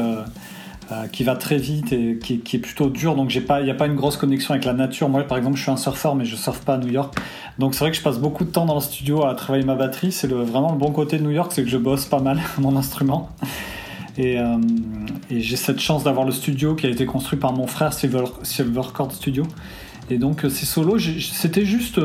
qui 1.12 1.25
va 1.25 1.37
très 1.37 1.57
vite 1.57 1.93
et 1.93 2.19
qui, 2.19 2.57
est 2.57 2.59
plutôt 2.59 2.90
dur. 2.90 3.14
Donc 3.14 3.35
il 3.35 3.45
n'y 3.64 3.71
a 3.71 3.75
pas 3.75 3.87
une 3.87 3.95
grosse 3.95 4.16
connexion 4.16 4.55
avec 4.55 4.64
la 4.64 4.73
nature. 4.73 5.09
Moi, 5.09 5.23
par 5.25 5.38
exemple, 5.38 5.57
je 5.57 5.62
suis 5.62 5.71
un 5.71 5.76
surfeur, 5.76 6.14
mais 6.14 6.25
je 6.25 6.37
surfe 6.37 6.61
pas 6.61 6.75
à 6.75 6.78
New 6.78 6.93
York. 6.93 7.14
Donc 7.59 7.75
c'est 7.75 7.81
vrai 7.81 7.90
que 7.90 7.97
je 7.97 8.02
passe 8.02 8.19
beaucoup 8.19 8.45
de 8.45 8.50
temps 8.50 8.66
dans 8.66 8.75
le 8.75 8.81
studio 8.81 9.25
à 9.25 9.35
travailler 9.35 9.64
ma 9.64 9.75
batterie. 9.75 10.12
C'est 10.12 10.28
vraiment 10.28 10.73
le 10.73 10.78
bon 10.78 10.93
côté 10.93 11.19
de 11.19 11.23
New 11.23 11.31
York, 11.31 11.52
c'est 11.52 11.62
que 11.62 11.69
je 11.69 11.78
bosse 11.78 12.07
pas 12.07 12.21
mal 12.21 12.40
mon 12.59 12.76
instrument. 12.76 13.31
Et, 14.19 14.38
j'ai 15.31 15.57
cette 15.57 15.81
chance 15.81 16.05
d'avoir 16.05 16.25
le 16.25 16.33
studio 16.33 16.75
qui 16.75 16.87
a 16.87 16.90
été 16.90 17.05
construit 17.05 17.38
par 17.38 17.52
mon 17.52 17.66
frère 17.66 17.93
Silver, 17.93 18.25
Silvercord 18.43 19.12
Studio. 19.12 19.45
Et 20.09 20.19
donc 20.19 20.47
ces 20.49 20.66
solos, 20.66 20.99
c'était 20.99 21.64
juste 21.64 22.00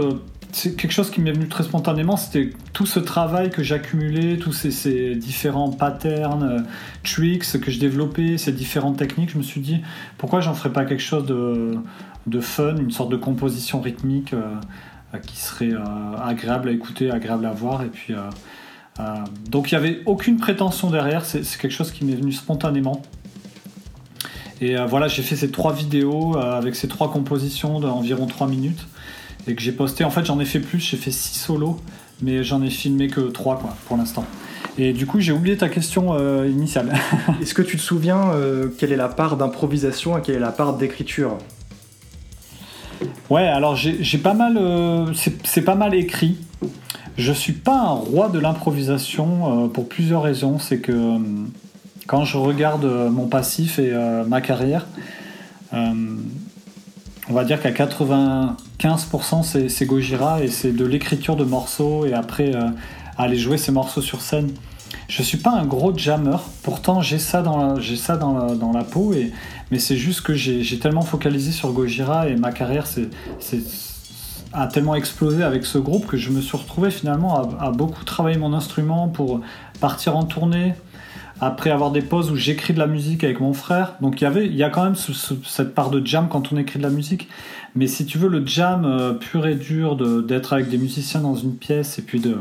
c'est 0.54 0.76
quelque 0.76 0.92
chose 0.92 1.10
qui 1.12 1.22
m'est 1.22 1.32
venu 1.32 1.48
très 1.48 1.64
spontanément, 1.64 2.18
c'était 2.18 2.52
tout 2.74 2.86
ce 2.86 3.00
travail 3.00 3.50
que 3.50 3.64
j'accumulais, 3.64 4.38
tous 4.38 4.52
ces, 4.52 5.16
différents 5.16 5.72
patterns, 5.72 6.44
euh, 6.44 6.60
tricks 7.04 7.60
que 7.60 7.72
je 7.72 7.80
développais, 7.80 8.38
ces 8.38 8.52
différentes 8.52 8.98
techniques. 8.98 9.32
Je 9.32 9.38
me 9.38 9.44
suis 9.44 9.62
dit, 9.62 9.82
pourquoi 10.18 10.42
j'en 10.42 10.54
ferais 10.54 10.72
pas 10.72 10.86
quelque 10.86 11.02
chose 11.02 11.26
de, 11.26 12.40
fun, 12.42 12.76
une 12.78 12.92
sorte 12.92 13.12
de 13.12 13.18
composition 13.18 13.82
rythmique 13.82 14.34
euh, 14.34 15.18
qui 15.26 15.38
serait 15.38 15.74
euh, 15.74 16.18
agréable 16.24 16.70
à 16.70 16.72
écouter, 16.72 17.12
agréable 17.12 17.46
à 17.46 17.52
voir. 17.52 17.84
Et 17.84 17.90
puis, 17.90 18.14
donc 19.50 19.72
il 19.72 19.78
n'y 19.78 19.84
avait 19.84 20.02
aucune 20.06 20.38
prétention 20.38 20.90
derrière, 20.90 21.26
c'est 21.26 21.44
quelque 21.58 21.72
chose 21.72 21.92
qui 21.92 22.06
m'est 22.06 22.16
venu 22.16 22.32
spontanément. 22.32 23.02
Et 24.62 24.76
voilà, 24.76 25.08
j'ai 25.08 25.24
fait 25.24 25.36
ces 25.36 25.50
trois 25.50 25.74
vidéos 25.74 26.38
avec 26.38 26.76
ces 26.76 26.88
trois 26.88 27.12
compositions 27.12 27.80
d'environ 27.80 28.28
3 28.28 28.48
minutes 28.48 28.86
et 29.48 29.56
que 29.56 29.62
j'ai 29.62 29.72
posté. 29.72 30.04
En 30.04 30.12
fait, 30.12 30.26
j'en 30.26 30.40
ai 30.40 30.46
fait 30.46 30.60
plus, 30.60 30.80
j'ai 30.80 30.98
fait 30.98 31.12
6 31.12 31.40
solos, 31.40 31.80
mais 32.22 32.44
j'en 32.44 32.62
ai 32.62 32.70
filmé 32.70 33.08
que 33.08 33.22
3 33.22 33.60
quoi, 33.60 33.76
pour 33.88 33.98
l'instant. 33.98 34.26
Et 34.78 34.94
du 34.94 35.06
coup, 35.06 35.20
j'ai 35.20 35.32
oublié 35.32 35.58
ta 35.58 35.70
question 35.70 36.14
euh, 36.14 36.48
initiale. 36.48 36.94
Est-ce 37.42 37.54
que 37.54 37.62
tu 37.62 37.78
te 37.78 37.82
souviens 37.82 38.32
euh, 38.32 38.68
quelle 38.78 38.92
est 38.92 38.98
la 38.98 39.10
part 39.10 39.38
d'improvisation 39.38 40.18
et 40.18 40.22
quelle 40.22 40.36
est 40.36 40.40
la 40.40 40.52
part 40.52 40.78
d'écriture? 40.78 41.38
Ouais, 43.30 43.48
alors 43.48 43.76
j'ai 43.76 44.18
pas 44.20 44.34
mal, 44.34 44.58
euh, 44.58 45.12
c'est 45.44 45.64
pas 45.64 45.76
mal 45.76 45.96
écrit. 45.96 46.38
Je 47.18 47.34
suis 47.34 47.54
pas 47.54 47.78
un 47.78 47.94
roi 47.94 48.30
de 48.30 48.40
l'improvisation 48.40 49.70
pour 49.70 49.90
plusieurs 49.90 50.24
raisons. 50.24 50.60
C'est 50.60 50.80
que 50.80 51.18
quand 52.08 52.26
je 52.26 52.38
regarde 52.38 52.86
mon 52.86 53.28
passif 53.28 53.80
et 53.80 53.92
ma 54.28 54.40
carrière, 54.40 54.88
on 57.30 57.34
va 57.34 57.44
dire 57.44 57.62
qu'à 57.62 57.72
95% 57.72 59.68
c'est 59.70 59.86
Gojira 59.86 60.44
et 60.44 60.48
c'est 60.48 60.72
de 60.72 60.86
l'écriture 60.86 61.36
de 61.36 61.44
morceaux 61.44 62.06
et 62.06 62.14
après 62.14 62.56
euh, 62.56 62.70
aller 63.18 63.38
jouer 63.38 63.58
ces 63.58 63.72
morceaux 63.72 64.02
sur 64.02 64.22
scène. 64.22 64.52
Je 65.08 65.24
suis 65.24 65.38
pas 65.38 65.52
un 65.52 65.66
gros 65.66 65.98
jammer, 65.98 66.38
pourtant 66.64 67.02
j'ai 67.02 67.20
ça 67.20 67.42
dans 67.42 67.76
la, 67.76 67.82
ça 67.98 68.18
dans 68.18 68.72
la, 68.74 68.84
peau, 68.84 69.14
et, 69.14 69.32
mais 69.70 69.80
c'est 69.80 69.98
juste 69.98 70.22
que 70.22 70.34
j'ai 70.34 70.80
tellement 70.80 71.02
focalisé 71.02 71.52
sur 71.52 71.72
Gojira 71.72 72.28
et 72.28 72.36
ma 72.36 72.52
carrière 72.52 72.86
a 74.54 74.68
tellement 74.68 74.96
explosé 74.96 75.44
avec 75.44 75.66
ce 75.66 75.78
groupe 75.78 76.08
que 76.08 76.18
je 76.18 76.30
me 76.30 76.42
suis 76.42 76.58
retrouvé 76.58 76.92
finalement 76.92 77.58
à 77.60 77.72
beaucoup 77.72 78.04
travailler 78.04 78.38
mon 78.38 78.54
instrument 78.54 79.08
pour 79.08 79.42
partir 79.80 80.18
en 80.18 80.24
tournée, 80.24 80.74
après 81.42 81.72
avoir 81.72 81.90
des 81.90 82.04
pauses 82.04 82.30
où 82.30 82.36
j'écris 82.36 82.74
de 82.74 82.80
la 82.80 82.86
musique 82.86 83.24
avec 83.24 83.40
mon 83.40 83.54
frère. 83.54 83.96
Donc 84.00 84.22
il 84.22 84.26
y 84.26 84.28
avait, 84.28 84.46
il 84.46 84.56
y 84.56 84.64
a 84.64 84.70
quand 84.70 84.84
même 84.84 84.96
cette 84.96 85.74
part 85.74 85.90
de 85.90 86.06
jam 86.06 86.28
quand 86.30 86.54
on 86.54 86.58
écrit 86.58 86.78
de 86.78 86.84
la 86.84 86.92
musique. 86.92 87.28
Mais 87.76 87.88
si 87.88 88.06
tu 88.06 88.20
veux 88.20 88.30
le 88.30 88.46
jam 88.46 88.86
euh, 88.86 89.14
pur 89.14 89.48
et 89.48 89.56
dur 89.56 89.98
d'être 90.24 90.54
avec 90.54 90.70
des 90.70 90.78
musiciens 90.78 91.20
dans 91.20 91.36
une 91.36 91.56
pièce 91.56 91.98
et 91.98 92.04
puis 92.04 92.20
de 92.20 92.38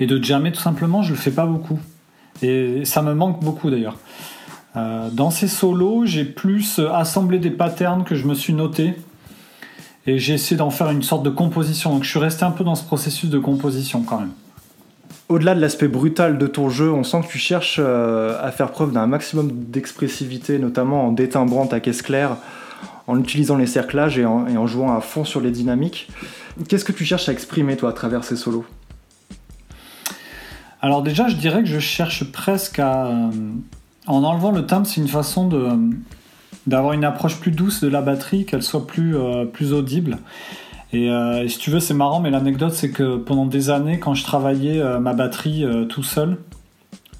et 0.00 0.06
de 0.06 0.22
jammer 0.22 0.52
tout 0.52 0.60
simplement, 0.60 1.02
je 1.02 1.10
le 1.10 1.18
fais 1.18 1.30
pas 1.30 1.46
beaucoup. 1.46 1.78
Et 2.42 2.84
ça 2.84 3.02
me 3.02 3.14
manque 3.14 3.42
beaucoup 3.42 3.68
d'ailleurs. 3.68 3.96
Euh, 4.76 5.08
dans 5.10 5.30
ces 5.30 5.48
solos, 5.48 6.06
j'ai 6.06 6.24
plus 6.24 6.80
assemblé 6.92 7.38
des 7.38 7.50
patterns 7.50 8.04
que 8.04 8.14
je 8.14 8.26
me 8.26 8.34
suis 8.34 8.52
noté 8.52 8.94
et 10.06 10.18
j'ai 10.18 10.34
essayé 10.34 10.56
d'en 10.56 10.70
faire 10.70 10.90
une 10.90 11.02
sorte 11.02 11.24
de 11.24 11.30
composition. 11.30 11.90
Donc 11.94 12.04
je 12.04 12.10
suis 12.10 12.18
resté 12.20 12.44
un 12.44 12.50
peu 12.52 12.62
dans 12.62 12.74
ce 12.76 12.84
processus 12.84 13.28
de 13.28 13.38
composition 13.38 14.02
quand 14.02 14.20
même 14.20 14.32
au-delà 15.28 15.54
de 15.54 15.60
l'aspect 15.60 15.88
brutal 15.88 16.38
de 16.38 16.46
ton 16.46 16.68
jeu, 16.68 16.92
on 16.92 17.02
sent 17.02 17.22
que 17.22 17.28
tu 17.28 17.38
cherches 17.38 17.78
euh, 17.78 18.38
à 18.42 18.50
faire 18.50 18.70
preuve 18.70 18.92
d'un 18.92 19.06
maximum 19.06 19.50
d'expressivité, 19.52 20.58
notamment 20.58 21.08
en 21.08 21.12
détimbrant 21.12 21.66
ta 21.66 21.80
caisse 21.80 22.02
claire, 22.02 22.36
en 23.06 23.18
utilisant 23.18 23.56
les 23.56 23.66
cerclages 23.66 24.18
et 24.18 24.24
en, 24.26 24.66
jouant 24.66 24.96
à 24.96 25.00
fond 25.00 25.24
sur 25.24 25.40
les 25.40 25.50
dynamiques. 25.50 26.08
Qu'est-ce 26.68 26.84
que 26.84 26.92
tu 26.92 27.04
cherches 27.04 27.28
à 27.28 27.32
exprimer, 27.32 27.76
toi, 27.76 27.90
à 27.90 27.92
travers 27.92 28.24
ces 28.24 28.36
solos? 28.36 28.64
Alors 30.80 31.02
déjà, 31.02 31.28
je 31.28 31.36
dirais 31.36 31.62
que 31.62 31.68
je 31.68 31.80
cherche 31.80 32.24
presque 32.24 32.78
à... 32.78 33.06
Euh, 33.06 33.30
en 34.06 34.22
enlevant 34.22 34.50
le 34.50 34.66
timbre, 34.66 34.86
c'est 34.86 35.00
une 35.00 35.08
façon 35.08 35.48
de 35.48 35.68
d'avoir 36.66 36.94
une 36.94 37.04
approche 37.04 37.40
plus 37.40 37.50
douce 37.50 37.82
de 37.82 37.88
la 37.88 38.00
batterie, 38.00 38.46
qu'elle 38.46 38.62
soit 38.62 38.86
plus, 38.86 39.16
euh, 39.16 39.44
plus 39.44 39.72
audible. 39.72 40.18
Euh, 40.94 41.42
et, 41.42 41.48
si 41.48 41.58
tu 41.58 41.70
veux, 41.70 41.80
c'est 41.80 41.94
marrant, 41.94 42.20
mais 42.20 42.30
l'anecdote, 42.30 42.72
c'est 42.72 42.90
que 42.90 43.16
pendant 43.16 43.46
des 43.46 43.70
années, 43.70 43.98
quand 43.98 44.14
je 44.14 44.24
travaillais 44.24 44.80
euh, 44.80 44.98
ma 45.00 45.12
batterie 45.12 45.64
euh, 45.64 45.84
tout 45.84 46.02
seul, 46.02 46.38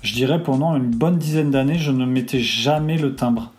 je 0.03 0.15
dirais 0.15 0.43
pendant 0.43 0.77
une 0.77 0.91
bonne 0.91 1.19
dizaine 1.19 1.51
d'années, 1.51 1.79
je 1.79 1.91
ne 1.91 2.05
mettais 2.05 2.41
jamais 2.41 2.97
le 2.97 3.15
timbre. 3.15 3.53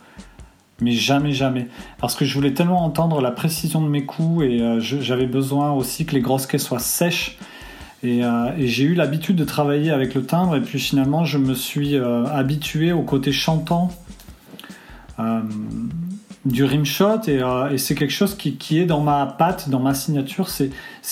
Mais 0.82 0.92
jamais, 0.92 1.32
jamais. 1.32 1.68
Parce 2.00 2.16
que 2.16 2.26
je 2.26 2.34
voulais 2.34 2.54
tellement 2.54 2.84
entendre 2.84 3.22
la 3.22 3.32
précision 3.32 3.82
de 3.82 3.88
mes 3.88 4.06
coups 4.06 4.44
et 4.44 4.60
j'avais 4.82 5.26
besoin 5.26 5.72
aussi 5.72 6.06
que 6.06 6.14
les 6.14 6.20
grosses 6.20 6.48
caisses 6.48 6.66
soient 6.66 6.80
sèches. 6.80 7.38
Et, 8.04 8.20
et 8.20 8.68
j'ai 8.68 8.84
eu 8.84 8.94
l'habitude 8.94 9.38
de 9.38 9.46
travailler 9.46 9.90
avec 9.92 10.14
le 10.14 10.26
timbre 10.26 10.58
et 10.58 10.62
puis 10.62 10.78
finalement 10.78 11.24
je 11.24 11.38
me 11.38 11.54
suis 11.54 11.96
habitué 11.96 12.92
au 12.92 13.04
côté 13.04 13.32
chantant 13.32 13.90
du 16.46 16.64
rimshot 16.64 17.22
et, 17.28 17.42
euh, 17.42 17.72
et 17.72 17.78
c'est 17.78 17.96
quelque 17.96 18.14
chose 18.14 18.36
qui, 18.36 18.80
est 18.80 18.86
dans 18.86 19.02
ma 19.02 19.26
patte, 19.26 19.70
dans 19.70 19.80
ma 19.80 19.94
signature. 19.94 20.48
C'est, 20.50 20.72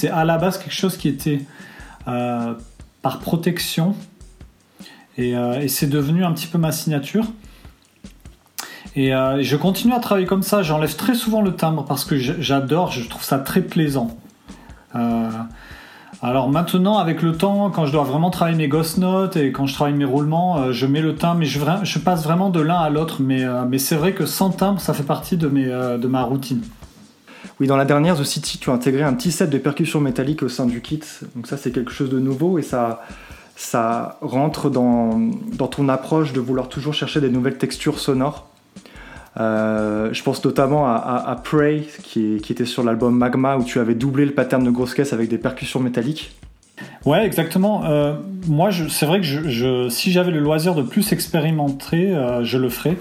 à 0.09 0.23
la 0.25 0.37
base 0.37 0.57
quelque 0.57 0.73
chose 0.73 0.97
qui 0.97 1.07
était 1.07 1.41
euh, 2.07 2.53
par 3.01 3.19
protection 3.19 3.95
euh, 5.19 5.59
et, 5.59 5.67
c'est 5.67 5.87
devenu 5.87 6.23
un 6.23 6.31
petit 6.33 6.47
peu 6.47 6.57
ma 6.57 6.71
signature. 6.71 7.25
Et 8.95 9.09
je 9.09 9.55
continue 9.55 9.93
à 9.93 9.99
travailler 9.99 10.27
comme 10.27 10.43
ça. 10.43 10.61
J'enlève 10.61 10.95
très 10.95 11.15
souvent 11.15 11.41
le 11.41 11.55
timbre 11.55 11.83
parce 11.83 12.05
que 12.05 12.15
j'adore, 12.15 12.91
je 12.91 13.09
trouve 13.09 13.23
ça 13.23 13.39
très 13.39 13.61
plaisant. 13.61 14.15
Alors 16.25 16.49
maintenant, 16.49 16.99
avec 16.99 17.21
le 17.21 17.35
temps, 17.35 17.69
quand 17.69 17.85
je 17.85 17.91
dois 17.91 18.05
vraiment 18.05 18.29
travailler 18.29 18.57
mes 18.57 18.69
ghost 18.69 18.97
notes 18.97 19.35
et 19.35 19.51
quand 19.51 19.67
je 19.67 19.73
travaille 19.73 19.93
mes 19.93 20.05
roulements, 20.05 20.57
euh, 20.57 20.71
je 20.71 20.85
mets 20.85 21.01
le 21.01 21.15
timbre, 21.15 21.39
mais 21.39 21.45
je, 21.45 21.99
passe 21.99 22.23
vraiment 22.23 22.49
de 22.49 22.61
l'un 22.61 22.77
à 22.77 22.89
l'autre. 22.89 23.17
Mais, 23.21 23.43
euh, 23.43 23.65
mais 23.67 23.77
c'est 23.77 23.97
vrai 23.97 24.13
que 24.13 24.25
sans 24.25 24.49
timbre, 24.49 24.79
ça 24.79 24.93
fait 24.93 25.03
partie 25.03 25.37
euh, 25.43 25.97
de 25.97 26.07
ma 26.07 26.23
routine. 26.23 26.61
Oui, 27.59 27.67
dans 27.67 27.75
la 27.75 27.83
dernière 27.83 28.15
The 28.17 28.23
City, 28.23 28.57
tu 28.57 28.69
as 28.69 28.73
intégré 28.73 29.03
un 29.03 29.11
petit 29.15 29.33
set 29.33 29.49
de 29.49 29.57
percussions 29.57 29.99
métalliques 29.99 30.43
au 30.43 30.49
sein 30.49 30.65
du 30.65 30.79
kit. 30.79 31.01
Donc 31.35 31.45
ça, 31.45 31.57
c'est 31.57 31.71
quelque 31.71 31.91
chose 31.91 32.09
de 32.09 32.19
nouveau 32.19 32.57
et 32.57 32.61
ça, 32.63 33.01
rentre 34.21 34.69
dans 34.69 35.67
ton 35.69 35.89
approche 35.89 36.31
de 36.31 36.39
vouloir 36.39 36.69
toujours 36.69 36.93
chercher 36.93 37.19
des 37.19 37.29
nouvelles 37.29 37.57
textures 37.57 37.99
sonores. 37.99 38.47
Je 39.35 40.23
pense 40.23 40.43
notamment 40.43 40.87
à, 40.87 41.39
Prey, 41.43 41.83
qui, 42.03 42.35
était 42.35 42.65
sur 42.65 42.83
l'album 42.83 43.17
Magma, 43.17 43.57
où 43.57 43.63
tu 43.63 43.79
avais 43.79 43.95
doublé 43.95 44.25
le 44.25 44.33
pattern 44.33 44.63
de 44.63 44.71
grosse 44.71 44.93
caisse 44.93 45.13
avec 45.13 45.29
des 45.29 45.37
percussions 45.37 45.79
métalliques. 45.79 46.35
Ouais, 47.05 47.25
exactement. 47.25 47.85
Euh, 47.85 48.15
moi, 48.47 48.69
c'est 48.89 49.05
vrai 49.05 49.21
que 49.21 49.89
si 49.89 50.11
j'avais 50.11 50.31
le 50.31 50.39
loisir 50.39 50.75
de 50.75 50.81
plus 50.81 51.11
expérimenter, 51.11 52.11
euh, 52.11 52.43
je 52.43 52.57
le 52.57 52.69
ferais. 52.69 52.97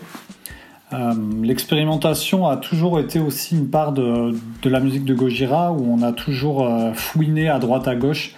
Euh, 0.92 1.14
l'expérimentation 1.42 2.46
a 2.48 2.56
toujours 2.56 3.00
été 3.00 3.18
aussi 3.18 3.56
une 3.56 3.68
part 3.68 3.92
de, 3.92 4.34
la 4.64 4.80
musique 4.80 5.04
de 5.04 5.14
Gojira, 5.14 5.72
où 5.72 5.86
on 5.90 6.02
a 6.02 6.12
toujours 6.12 6.68
fouiné 6.94 7.48
à 7.48 7.58
droite 7.58 7.88
à 7.88 7.94
gauche. 7.94 8.34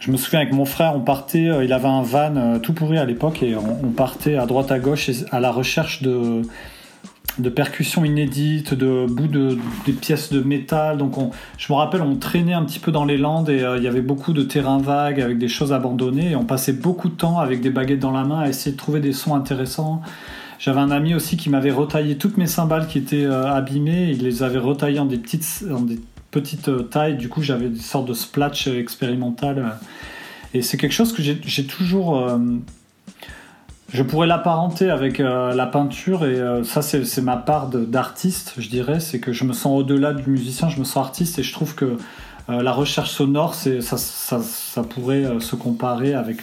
Je 0.00 0.10
me 0.10 0.16
souviens 0.16 0.40
avec 0.40 0.52
mon 0.52 0.64
frère, 0.64 0.96
on 0.96 1.00
partait, 1.00 1.50
il 1.62 1.72
avait 1.72 1.86
un 1.86 2.02
van 2.02 2.58
tout 2.58 2.72
pourri 2.72 2.98
à 2.98 3.04
l'époque, 3.04 3.42
et 3.42 3.54
on, 3.54 3.90
partait 3.90 4.36
à 4.36 4.46
droite 4.46 4.72
à 4.72 4.78
gauche 4.78 5.10
à 5.30 5.40
la 5.40 5.52
recherche 5.52 6.02
de 6.02 7.48
percussions 7.48 8.04
inédites, 8.04 8.74
de 8.74 9.06
bouts 9.06 9.28
de 9.28 9.58
pièces 10.00 10.32
de 10.32 10.40
métal. 10.40 10.98
Donc 10.98 11.14
je 11.58 11.72
me 11.72 11.76
rappelle, 11.76 12.02
on 12.02 12.16
traînait 12.16 12.54
un 12.54 12.64
petit 12.64 12.78
peu 12.78 12.92
dans 12.92 13.04
les 13.04 13.16
Landes 13.16 13.50
et 13.50 13.62
euh, 13.62 13.76
il 13.78 13.84
y 13.84 13.88
avait 13.88 14.00
beaucoup 14.00 14.32
de 14.32 14.42
terrains 14.42 14.78
vagues 14.78 15.20
avec 15.20 15.38
des 15.38 15.48
choses 15.48 15.72
abandonnées 15.72 16.34
on 16.36 16.44
passait 16.44 16.72
beaucoup 16.72 17.08
de 17.08 17.14
temps 17.14 17.38
avec 17.38 17.60
des 17.60 17.70
baguettes 17.70 17.98
dans 17.98 18.10
la 18.10 18.24
main 18.24 18.40
à 18.40 18.48
essayer 18.48 18.72
de 18.72 18.76
trouver 18.76 19.00
des 19.00 19.12
sons 19.12 19.34
intéressants. 19.34 20.00
J'avais 20.58 20.80
un 20.80 20.90
ami 20.90 21.14
aussi 21.14 21.36
qui 21.36 21.48
m'avait 21.48 21.70
retaillé 21.70 22.18
toutes 22.18 22.36
mes 22.36 22.46
cymbales 22.46 22.86
qui 22.86 22.98
étaient 22.98 23.24
euh, 23.24 23.50
abîmées. 23.50 24.10
Il 24.10 24.22
les 24.22 24.42
avait 24.42 24.58
retaillées 24.58 24.98
en 24.98 25.06
des 25.06 25.16
petites, 25.16 25.64
petites 26.30 26.68
euh, 26.68 26.82
tailles. 26.82 27.16
Du 27.16 27.28
coup, 27.28 27.42
j'avais 27.42 27.68
des 27.68 27.80
sortes 27.80 28.06
de 28.06 28.14
splatch 28.14 28.68
expérimentales. 28.68 29.76
Et 30.54 30.62
c'est 30.62 30.76
quelque 30.76 30.92
chose 30.92 31.12
que 31.12 31.22
j'ai 31.22 31.66
toujours 31.66 32.28
je 33.92 34.02
pourrais 34.02 34.26
l'apparenter 34.26 34.90
avec 34.90 35.18
euh, 35.20 35.52
la 35.54 35.66
peinture 35.66 36.24
et 36.24 36.38
euh, 36.38 36.62
ça 36.62 36.82
c'est 36.82 37.22
ma 37.22 37.36
part 37.36 37.68
d'artiste, 37.68 38.54
je 38.58 38.68
dirais, 38.68 39.00
c'est 39.00 39.18
que 39.18 39.32
je 39.32 39.44
me 39.44 39.52
sens 39.52 39.80
au-delà 39.80 40.12
du 40.12 40.30
musicien, 40.30 40.68
je 40.68 40.78
me 40.78 40.84
sens 40.84 41.04
artiste 41.04 41.38
et 41.38 41.42
je 41.42 41.52
trouve 41.52 41.74
que 41.74 41.96
euh, 42.48 42.62
la 42.62 42.72
recherche 42.72 43.10
sonore, 43.10 43.54
ça, 43.54 44.82
pourrait 44.88 45.40
se 45.40 45.56
comparer 45.56 46.14
avec 46.14 46.42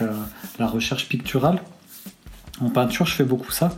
la 0.60 0.68
recherche 0.68 1.08
picturale. 1.08 1.60
En 2.62 2.70
peinture, 2.70 3.06
je 3.06 3.14
fais 3.14 3.24
beaucoup 3.24 3.52
ça. 3.52 3.72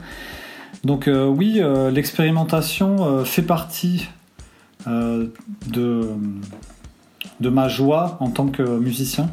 Donc 0.84 1.10
oui, 1.12 1.62
l'expérimentation 1.92 3.26
fait 3.26 3.42
partie 3.42 4.08
de, 4.88 6.08
de 7.40 7.50
ma 7.50 7.68
joie 7.68 8.18
en 8.20 8.30
tant 8.30 8.48
que 8.48 8.64
musicien. 8.80 9.30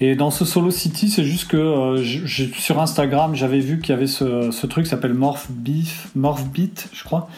Et 0.00 0.14
dans 0.14 0.30
ce 0.30 0.44
Solo 0.44 0.70
City, 0.70 1.08
c'est 1.08 1.24
juste 1.24 1.48
que 1.48 1.56
euh, 1.56 2.26
sur 2.58 2.80
Instagram, 2.80 3.34
j'avais 3.34 3.60
vu 3.60 3.80
qu'il 3.80 3.90
y 3.90 3.92
avait 3.92 4.06
ce, 4.06 4.50
ce 4.50 4.66
truc 4.66 4.84
qui 4.84 4.90
s'appelle 4.90 5.14
Morph, 5.14 5.50
Beat, 5.50 6.88
je 6.92 7.04
crois. 7.04 7.28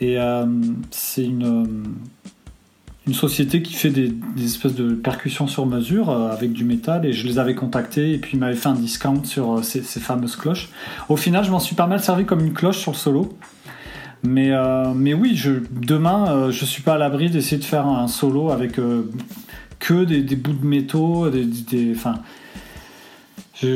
Et 0.00 0.18
euh, 0.18 0.44
c'est 0.90 1.24
une, 1.24 1.44
euh, 1.44 1.64
une 3.06 3.14
société 3.14 3.62
qui 3.62 3.72
fait 3.72 3.88
des, 3.88 4.08
des, 4.08 4.44
espèces 4.44 4.74
de 4.74 4.92
percussions 4.92 5.46
sur 5.46 5.64
mesure 5.64 6.10
avec 6.10 6.52
du 6.52 6.64
métal. 6.64 7.06
Et 7.06 7.14
je 7.14 7.26
les 7.26 7.38
avais 7.38 7.54
contactés 7.54 8.12
et 8.12 8.18
puis 8.18 8.32
ils 8.34 8.40
m'avaient 8.40 8.56
fait 8.56 8.68
un 8.68 8.74
discount 8.74 9.24
sur 9.24 9.64
ces, 9.64 9.80
ces, 9.80 10.00
fameuses 10.00 10.36
cloches. 10.36 10.68
Au 11.08 11.16
final, 11.16 11.44
je 11.44 11.50
m'en 11.50 11.60
suis 11.60 11.76
pas 11.76 11.86
mal 11.86 12.02
servi 12.02 12.26
comme 12.26 12.40
une 12.40 12.52
cloche 12.52 12.78
sur 12.78 12.92
le 12.92 12.96
solo. 12.98 13.38
Mais, 14.22 14.52
mais 14.94 15.14
oui, 15.14 15.40
demain, 15.70 16.50
je 16.50 16.64
suis 16.64 16.82
pas 16.82 16.94
à 16.94 16.98
l'abri 16.98 17.28
d'essayer 17.28 17.58
de 17.58 17.64
faire 17.64 17.86
un 17.86 18.06
solo 18.06 18.50
avec 18.50 18.78
que 19.78 20.04
des, 20.04 20.36
bouts 20.36 20.52
de 20.52 20.64
métaux, 20.64 21.28
des, 21.28 21.92
enfin, 21.92 22.20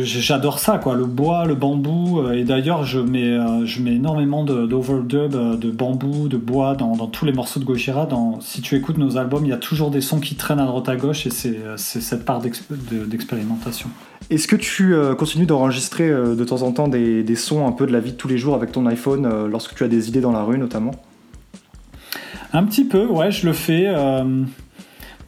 j'adore 0.02 0.58
ça, 0.58 0.78
quoi. 0.78 0.94
Le 0.94 1.06
bois, 1.06 1.44
le 1.44 1.54
bambou, 1.54 2.20
euh, 2.20 2.32
et 2.32 2.44
d'ailleurs, 2.44 2.84
je 2.84 2.98
mets, 2.98 3.32
euh, 3.32 3.66
je 3.66 3.80
mets 3.82 3.94
énormément 3.94 4.44
d'overdub, 4.44 5.34
euh, 5.34 5.56
de, 5.56 5.70
bambou, 5.70 6.28
de 6.28 6.36
bois 6.36 6.74
dans, 6.74 6.94
tous 7.06 7.24
les 7.24 7.32
morceaux 7.32 7.60
de 7.60 7.64
Gojira. 7.64 8.08
Si 8.40 8.62
tu 8.62 8.76
écoutes 8.76 8.98
nos 8.98 9.16
albums, 9.16 9.44
il 9.44 9.50
y 9.50 9.52
a 9.52 9.58
toujours 9.58 9.90
des 9.90 10.00
sons 10.00 10.20
qui 10.20 10.34
traînent 10.34 10.60
à 10.60 10.66
droite 10.66 10.88
à 10.88 10.96
gauche, 10.96 11.26
et 11.26 11.30
c'est 11.30 11.60
cette 11.76 12.24
part 12.24 12.40
d'expérimentation. 12.40 13.90
Est-ce 14.28 14.48
que 14.48 14.56
tu 14.56 14.94
continues 15.18 15.46
d'enregistrer 15.46 16.08
de 16.08 16.44
temps 16.44 16.62
en 16.62 16.72
temps 16.72 16.88
des, 16.88 17.36
sons 17.36 17.66
un 17.66 17.72
peu 17.72 17.86
de 17.86 17.92
la 17.92 18.00
vie 18.00 18.12
de 18.12 18.16
tous 18.16 18.28
les 18.28 18.38
jours 18.38 18.54
avec 18.54 18.72
ton 18.72 18.86
iPhone, 18.86 19.46
lorsque 19.46 19.74
tu 19.74 19.84
as 19.84 19.88
des 19.88 20.08
idées 20.08 20.20
dans 20.20 20.32
la 20.32 20.42
rue, 20.42 20.58
notamment? 20.58 20.92
Un 22.52 22.64
petit 22.64 22.84
peu, 22.84 23.06
ouais, 23.06 23.30
je 23.30 23.46
le 23.46 23.52
fais. 23.52 23.86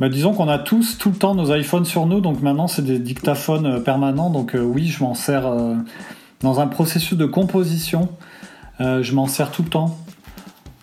Bah, 0.01 0.09
disons 0.09 0.33
qu'on 0.33 0.49
a 0.49 0.59
tous 0.59 0.97
tout 0.97 1.11
le 1.11 1.17
temps 1.17 1.35
nos 1.35 1.53
iPhones 1.53 1.85
sur 1.85 2.07
nous, 2.07 2.21
donc 2.21 2.41
maintenant 2.41 2.69
c'est 2.69 2.85
des 2.85 3.01
dictaphones 3.01 3.67
euh, 3.67 3.81
permanents, 3.81 4.31
donc 4.31 4.55
euh, 4.55 4.61
oui, 4.61 4.87
je 4.87 5.03
m'en 5.03 5.15
sers 5.15 5.45
euh, 5.47 5.75
dans 6.41 6.61
un 6.61 6.69
processus 6.69 7.19
de 7.19 7.27
composition, 7.27 8.09
je 8.79 9.13
m'en 9.13 9.27
sers 9.27 9.51
tout 9.51 9.65
le 9.65 9.69
temps, 9.69 9.99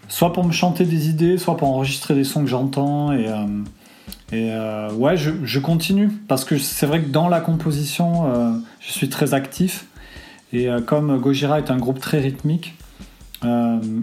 soit 0.10 0.34
pour 0.34 0.44
me 0.44 0.52
chanter 0.52 0.84
des 0.84 1.08
idées, 1.08 1.38
soit 1.38 1.56
pour 1.56 1.70
enregistrer 1.70 2.14
des 2.14 2.26
sons 2.26 2.42
que 2.42 2.50
j'entends, 2.50 3.14
et, 3.14 3.30
et 4.32 4.52
ouais, 4.94 5.18
je, 5.18 5.32
je, 5.44 5.60
continue, 5.60 6.10
parce 6.28 6.46
que 6.46 6.58
c'est 6.58 6.86
vrai 6.86 7.02
que 7.02 7.10
dans 7.10 7.30
la 7.30 7.40
composition, 7.42 8.62
je 8.80 8.92
suis 8.92 9.10
très 9.10 9.34
actif, 9.34 9.86
et 10.52 10.68
comme 10.86 11.20
Gojira 11.20 11.60
est 11.60 11.72
un 11.72 11.78
groupe 11.78 12.00
très 12.00 12.20
rythmique, 12.20 12.76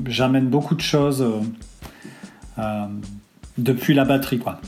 j'amène 0.06 0.46
beaucoup 0.46 0.74
de 0.74 0.80
choses 0.80 1.24
depuis 3.58 3.94
la 3.94 4.04
batterie, 4.04 4.38
quoi. 4.38 4.60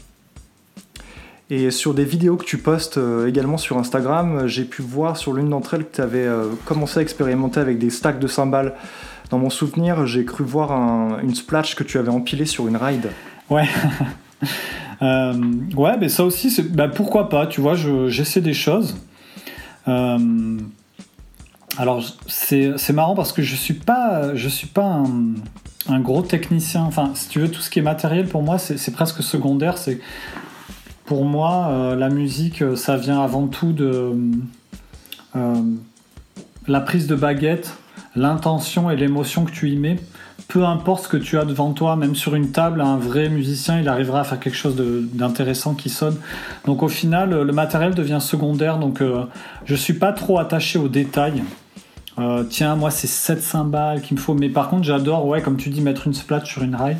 Et 1.50 1.70
sur 1.70 1.92
des 1.92 2.04
vidéos 2.04 2.36
que 2.36 2.44
tu 2.44 2.56
postes 2.56 2.96
euh, 2.96 3.26
également 3.26 3.58
sur 3.58 3.76
Instagram, 3.76 4.36
euh, 4.36 4.48
j'ai 4.48 4.64
pu 4.64 4.80
voir 4.80 5.18
sur 5.18 5.34
l'une 5.34 5.50
d'entre 5.50 5.74
elles 5.74 5.84
que 5.84 5.96
tu 5.96 6.00
avais 6.00 6.24
euh, 6.24 6.46
commencé 6.64 6.98
à 6.98 7.02
expérimenter 7.02 7.60
avec 7.60 7.78
des 7.78 7.90
stacks 7.90 8.18
de 8.18 8.26
cymbales. 8.26 8.74
Dans 9.28 9.38
mon 9.38 9.50
souvenir, 9.50 10.06
j'ai 10.06 10.24
cru 10.24 10.42
voir 10.42 10.72
une 11.20 11.34
splash 11.34 11.74
que 11.74 11.84
tu 11.84 11.98
avais 11.98 12.08
empilée 12.08 12.46
sur 12.46 12.66
une 12.66 12.76
ride. 12.76 13.10
Ouais. 13.50 13.68
ouais, 15.00 15.96
mais 15.98 16.08
ça 16.08 16.24
aussi, 16.24 16.62
bah, 16.62 16.88
pourquoi 16.88 17.28
pas, 17.28 17.46
tu 17.46 17.60
vois, 17.60 17.74
j'essaie 18.08 18.40
des 18.40 18.54
choses. 18.54 18.96
alors, 19.86 22.02
c'est 22.26 22.92
marrant 22.92 23.14
parce 23.14 23.32
que 23.32 23.42
je 23.42 23.54
suis 23.54 23.74
pas, 23.74 24.34
je 24.34 24.48
suis 24.48 24.68
pas 24.68 25.02
un, 25.88 26.00
gros 26.00 26.22
technicien. 26.22 26.82
Enfin, 26.82 27.12
si 27.14 27.28
tu 27.28 27.40
veux, 27.40 27.50
tout 27.50 27.60
ce 27.60 27.70
qui 27.70 27.78
est 27.78 27.82
matériel, 27.82 28.26
pour 28.26 28.42
moi, 28.42 28.58
c'est 28.58 28.92
presque 28.92 29.22
secondaire. 29.22 29.76
Pour 31.04 31.26
moi, 31.26 31.68
euh, 31.68 31.96
la 31.96 32.08
musique, 32.08 32.62
euh, 32.62 32.76
ça 32.76 32.96
vient 32.96 33.20
avant 33.20 33.46
tout 33.46 33.72
de 33.72 34.12
euh, 35.36 35.62
la 36.66 36.80
prise 36.80 37.06
de 37.06 37.14
baguette, 37.14 37.74
l'intention 38.16 38.90
et 38.90 38.96
l'émotion 38.96 39.44
que 39.44 39.50
tu 39.50 39.70
y 39.70 39.76
mets. 39.76 39.98
Peu 40.48 40.64
importe 40.64 41.04
ce 41.04 41.08
que 41.08 41.16
tu 41.16 41.38
as 41.38 41.44
devant 41.44 41.72
toi, 41.72 41.96
même 41.96 42.14
sur 42.14 42.34
une 42.34 42.50
table, 42.50 42.80
un 42.80 42.96
vrai 42.96 43.28
musicien, 43.28 43.80
il 43.80 43.88
arrivera 43.88 44.20
à 44.20 44.24
faire 44.24 44.38
quelque 44.38 44.56
chose 44.56 44.76
d'intéressant 44.76 45.74
qui 45.74 45.88
sonne. 45.88 46.16
Donc 46.66 46.82
au 46.82 46.88
final, 46.88 47.42
le 47.42 47.52
matériel 47.52 47.94
devient 47.94 48.18
secondaire. 48.20 48.78
Donc 48.78 49.02
je 49.64 49.74
suis 49.74 49.94
pas 49.94 50.12
trop 50.12 50.38
attaché 50.38 50.78
aux 50.78 50.88
détails. 50.88 51.42
tiens, 52.50 52.76
moi 52.76 52.90
c'est 52.90 53.06
7 53.06 53.42
cymbales 53.42 54.02
qu'il 54.02 54.16
me 54.16 54.22
faut. 54.22 54.34
Mais 54.34 54.50
par 54.50 54.68
contre, 54.68 54.84
j'adore, 54.84 55.26
ouais, 55.26 55.40
comme 55.40 55.56
tu 55.56 55.70
dis, 55.70 55.80
mettre 55.80 56.06
une 56.06 56.14
splat 56.14 56.44
sur 56.44 56.62
une 56.62 56.76
rail. 56.76 56.98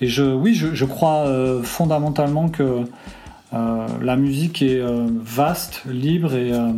Et 0.00 0.08
je, 0.08 0.24
oui, 0.24 0.54
je, 0.54 0.84
crois 0.84 1.26
fondamentalement 1.62 2.48
que 2.48 2.84
euh, 3.52 3.86
la 4.00 4.16
musique 4.16 4.62
est 4.62 4.80
euh, 4.80 5.06
vaste, 5.10 5.82
libre 5.86 6.34
et, 6.34 6.52
euh, 6.52 6.72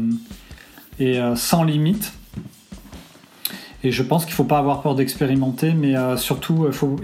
et 0.99 1.21
sans 1.37 1.65
limite. 1.65 2.13
Et 3.85 3.91
je 3.91 4.03
pense 4.03 4.25
qu'il 4.25 4.33
ne 4.33 4.37
faut 4.37 4.45
pas 4.45 4.59
avoir 4.59 4.81
peur 4.83 4.95
d'expérimenter, 4.95 5.73
mais 5.75 5.95
surtout, 6.17 6.67
il 6.67 6.73
faut, 6.73 6.97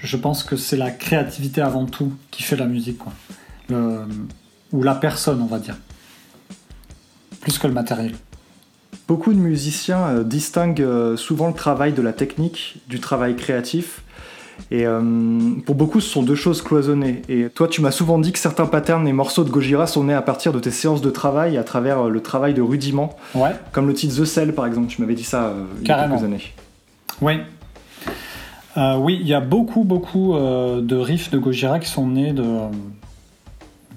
je 0.00 0.16
pense 0.16 0.44
que 0.44 0.56
c'est 0.56 0.76
la 0.76 0.90
créativité 0.90 1.60
avant 1.60 1.86
tout 1.86 2.12
qui 2.30 2.42
fait 2.42 2.56
la 2.56 2.66
musique, 2.66 3.00
ou 3.68 4.82
la 4.82 4.94
personne, 4.94 5.42
on 5.42 5.46
va 5.46 5.58
dire, 5.58 5.76
plus 7.40 7.58
que 7.58 7.66
le 7.66 7.72
matériel. 7.72 8.14
Beaucoup 9.08 9.32
de 9.32 9.38
musiciens 9.38 10.22
distinguent 10.22 11.16
souvent 11.16 11.48
le 11.48 11.54
travail 11.54 11.92
de 11.92 12.02
la 12.02 12.12
technique 12.12 12.80
du 12.88 13.00
travail 13.00 13.34
créatif. 13.34 14.02
Et 14.70 14.86
euh, 14.86 15.00
pour 15.66 15.74
beaucoup, 15.74 16.00
ce 16.00 16.08
sont 16.08 16.22
deux 16.22 16.34
choses 16.34 16.62
cloisonnées. 16.62 17.22
Et 17.28 17.48
toi, 17.48 17.68
tu 17.68 17.80
m'as 17.80 17.90
souvent 17.90 18.18
dit 18.18 18.32
que 18.32 18.38
certains 18.38 18.66
patterns 18.66 19.06
et 19.08 19.12
morceaux 19.12 19.44
de 19.44 19.50
Gojira 19.50 19.86
sont 19.86 20.04
nés 20.04 20.14
à 20.14 20.22
partir 20.22 20.52
de 20.52 20.60
tes 20.60 20.70
séances 20.70 21.00
de 21.00 21.10
travail, 21.10 21.58
à 21.58 21.64
travers 21.64 22.06
euh, 22.06 22.08
le 22.08 22.22
travail 22.22 22.54
de 22.54 22.62
rudiment. 22.62 23.16
Ouais. 23.34 23.50
Comme 23.72 23.88
le 23.88 23.94
titre 23.94 24.20
The 24.20 24.24
Cell, 24.24 24.54
par 24.54 24.66
exemple. 24.66 24.88
Tu 24.88 25.00
m'avais 25.00 25.14
dit 25.14 25.24
ça 25.24 25.46
euh, 25.46 25.64
il 25.82 25.88
y 25.88 25.90
a 25.90 26.08
quelques 26.08 26.24
années. 26.24 26.42
Oui. 27.20 27.34
oui, 28.76 29.18
il 29.20 29.26
y 29.26 29.34
a 29.34 29.40
beaucoup, 29.40 29.84
beaucoup 29.84 30.34
de 30.34 30.96
riffs 30.96 31.30
de 31.30 31.38
Gojira 31.38 31.80
qui 31.80 31.88
sont 31.88 32.06
nés 32.06 32.32
de, 32.32 32.44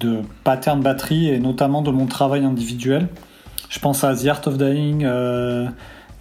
de 0.00 0.18
patterns 0.42 0.82
batterie 0.82 1.30
et 1.30 1.38
notamment 1.38 1.80
de 1.80 1.90
mon 1.90 2.06
travail 2.06 2.44
individuel. 2.44 3.08
Je 3.70 3.78
pense 3.78 4.04
à 4.04 4.14
The 4.14 4.26
Art 4.26 4.42
of 4.46 4.58
Dying, 4.58 5.06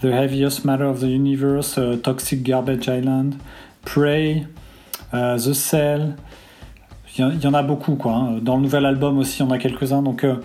The 0.02 0.06
Heaviest 0.06 0.64
Matter 0.64 0.86
of 0.86 1.02
the 1.02 1.10
Universe, 1.10 1.78
Toxic 2.04 2.42
Garbage 2.42 2.88
Island, 2.88 3.36
Prey, 3.86 4.44
euh, 5.14 5.38
The 5.38 5.54
Cell. 5.54 6.16
Il 7.18 7.44
y, 7.44 7.48
en 7.48 7.54
a 7.54 7.62
beaucoup, 7.62 7.96
quoi. 7.96 8.14
Hein. 8.14 8.40
Dans 8.42 8.56
le 8.56 8.64
nouvel 8.64 8.88
album 8.88 9.20
aussi, 9.20 9.44
en 9.44 9.52
a 9.52 9.60
quelques-uns. 9.60 10.02
Donc, 10.02 10.24
euh, 10.24 10.38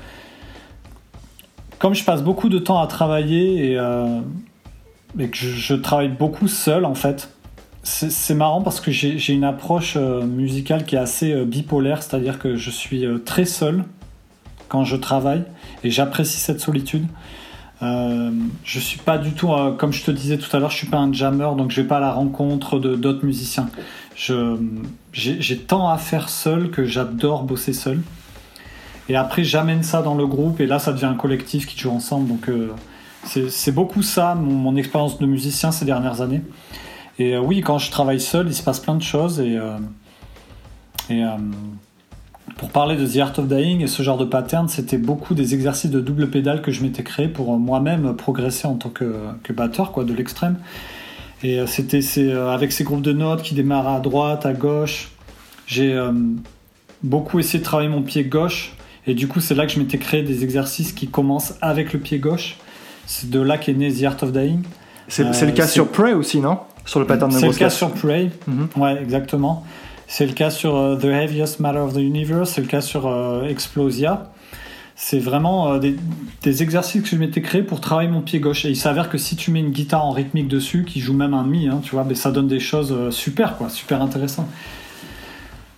comme 1.78 1.94
je 1.94 2.04
passe 2.04 2.22
beaucoup 2.22 2.50
de 2.50 2.58
temps 2.58 2.78
à 2.78 2.86
travailler 2.86 3.70
et, 3.70 3.78
euh, 3.78 4.20
que 5.16 5.34
je, 5.34 5.74
travaille 5.74 6.10
beaucoup 6.10 6.46
seul, 6.46 6.84
en 6.84 6.94
fait, 6.94 7.30
c'est 7.82 8.34
marrant 8.34 8.60
parce 8.60 8.80
que 8.80 8.90
j'ai 8.90 9.32
une 9.32 9.44
approche 9.44 9.96
musicale 9.96 10.84
qui 10.84 10.96
est 10.96 10.98
assez 10.98 11.46
bipolaire, 11.46 12.02
c'est-à-dire 12.02 12.38
que 12.38 12.54
je 12.54 12.70
suis 12.70 13.06
très 13.24 13.46
seul 13.46 13.84
quand 14.68 14.84
je 14.84 14.96
travaille 14.96 15.44
et 15.82 15.90
j'apprécie 15.90 16.36
cette 16.36 16.60
solitude. 16.60 17.06
Euh, 17.80 18.30
je 18.64 18.80
suis 18.80 18.98
pas 18.98 19.18
du 19.18 19.32
tout, 19.32 19.52
euh, 19.52 19.72
comme 19.72 19.92
je 19.92 20.04
te 20.04 20.10
disais 20.10 20.38
tout 20.38 20.54
à 20.56 20.58
l'heure, 20.58 20.70
je 20.70 20.76
suis 20.76 20.88
pas 20.88 20.98
un 20.98 21.12
jammer, 21.12 21.50
donc 21.56 21.70
je 21.70 21.80
vais 21.80 21.86
pas 21.86 21.98
à 21.98 22.00
la 22.00 22.12
rencontre 22.12 22.78
de 22.78 22.96
d'autres 22.96 23.24
musiciens. 23.24 23.68
J'ai 24.16 25.58
tant 25.58 25.88
à 25.88 25.96
faire 25.96 26.28
seul 26.28 26.70
que 26.70 26.84
j'adore 26.84 27.44
bosser 27.44 27.72
seul. 27.72 28.00
Et 29.08 29.16
après, 29.16 29.44
j'amène 29.44 29.82
ça 29.82 30.02
dans 30.02 30.14
le 30.14 30.26
groupe, 30.26 30.60
et 30.60 30.66
là, 30.66 30.78
ça 30.78 30.92
devient 30.92 31.06
un 31.06 31.14
collectif 31.14 31.66
qui 31.66 31.78
joue 31.78 31.90
ensemble. 31.90 32.28
Donc, 32.28 32.48
euh, 32.48 32.72
c'est 33.24 33.72
beaucoup 33.72 34.02
ça, 34.02 34.34
mon, 34.34 34.76
expérience 34.76 35.18
de 35.18 35.26
musicien 35.26 35.70
ces 35.70 35.84
dernières 35.84 36.20
années. 36.20 36.42
Et 37.18 37.34
euh, 37.34 37.40
oui, 37.40 37.60
quand 37.60 37.78
je 37.78 37.90
travaille 37.90 38.20
seul, 38.20 38.48
il 38.48 38.54
se 38.54 38.62
passe 38.62 38.80
plein 38.80 38.96
de 38.96 39.02
choses, 39.02 39.40
et, 39.40 39.58
et 41.10 41.24
pour 42.56 42.70
parler 42.70 42.96
de 42.96 43.06
The 43.06 43.18
Art 43.18 43.38
of 43.38 43.48
Dying 43.48 43.82
et 43.82 43.86
ce 43.86 44.02
genre 44.02 44.18
de 44.18 44.24
pattern, 44.24 44.68
c'était 44.68 44.98
beaucoup 44.98 45.34
des 45.34 45.54
exercices 45.54 45.90
de 45.90 46.00
double 46.00 46.30
pédale 46.30 46.62
que 46.62 46.70
je 46.70 46.82
m'étais 46.82 47.02
créé 47.02 47.28
pour 47.28 47.56
moi-même 47.58 48.14
progresser 48.16 48.66
en 48.66 48.74
tant 48.74 48.88
que, 48.90 49.52
batteur, 49.52 49.92
quoi, 49.92 50.04
de 50.04 50.12
l'extrême. 50.12 50.56
Et 51.42 51.60
euh, 51.60 51.66
c'était 51.66 52.00
euh, 52.18 52.52
avec 52.52 52.72
ces 52.72 52.84
groupes 52.84 53.02
de 53.02 53.12
notes 53.12 53.42
qui 53.42 53.54
démarrent 53.54 53.88
à 53.88 54.00
droite, 54.00 54.44
à 54.44 54.52
gauche. 54.52 55.10
J'ai 55.66 55.92
euh, 55.92 56.12
beaucoup 57.02 57.38
essayé 57.38 57.60
de 57.60 57.64
travailler 57.64 57.88
mon 57.88 58.02
pied 58.02 58.24
gauche. 58.24 58.72
Et 59.06 59.14
du 59.14 59.28
coup, 59.28 59.40
c'est 59.40 59.54
là 59.54 59.66
que 59.66 59.72
je 59.72 59.78
m'étais 59.78 59.98
créé 59.98 60.22
des 60.22 60.42
exercices 60.42 60.92
qui 60.92 61.06
commencent 61.06 61.54
avec 61.60 61.92
le 61.92 62.00
pied 62.00 62.18
gauche. 62.18 62.56
C'est 63.06 63.30
de 63.30 63.40
là 63.40 63.56
qu'est 63.56 63.72
né 63.72 63.92
The 63.92 64.04
Art 64.04 64.22
of 64.22 64.32
Dying. 64.32 64.62
C'est 65.06 65.24
le 65.24 65.52
cas 65.52 65.66
sur 65.66 65.88
Prey 65.88 66.12
aussi, 66.12 66.40
non? 66.40 66.58
Sur 66.84 67.00
le 67.00 67.06
pattern 67.06 67.30
de 67.30 67.38
C'est 67.38 67.46
le 67.46 67.54
cas 67.54 67.70
sur 67.70 67.90
Prey. 67.92 68.30
Mm-hmm. 68.48 68.80
Ouais, 68.80 69.00
exactement. 69.00 69.64
C'est 70.08 70.26
le 70.26 70.32
cas 70.32 70.50
sur 70.50 70.76
euh, 70.76 70.96
The 70.96 71.04
Heaviest 71.04 71.60
Matter 71.60 71.78
of 71.78 71.94
the 71.94 71.98
Universe, 71.98 72.50
c'est 72.50 72.60
le 72.60 72.66
cas 72.66 72.80
sur 72.80 73.06
euh, 73.06 73.44
Explosia. 73.44 74.32
c'est 74.96 75.20
vraiment 75.20 75.78
des, 75.78 75.94
exercices 76.62 77.02
que 77.02 77.08
je 77.08 77.16
m'étais 77.16 77.42
créé 77.42 77.62
pour 77.62 77.80
travailler 77.80 78.08
mon 78.08 78.22
pied 78.22 78.40
gauche. 78.40 78.64
Et 78.64 78.70
il 78.70 78.76
s'avère 78.76 79.08
que 79.08 79.18
si 79.18 79.36
tu 79.36 79.52
mets 79.52 79.60
une 79.60 79.70
guitare 79.70 80.04
en 80.04 80.10
rythmique 80.10 80.48
dessus, 80.48 80.84
qui 80.84 80.98
joue 80.98 81.14
même 81.14 81.34
un 81.34 81.44
mi, 81.44 81.68
hein, 81.68 81.80
tu 81.84 81.92
vois, 81.92 82.02
mais 82.02 82.16
ça 82.16 82.32
donne 82.32 82.48
des 82.48 82.58
choses 82.58 83.10
super, 83.10 83.56
quoi, 83.56 83.68
super 83.68 84.02
intéressantes. 84.02 84.48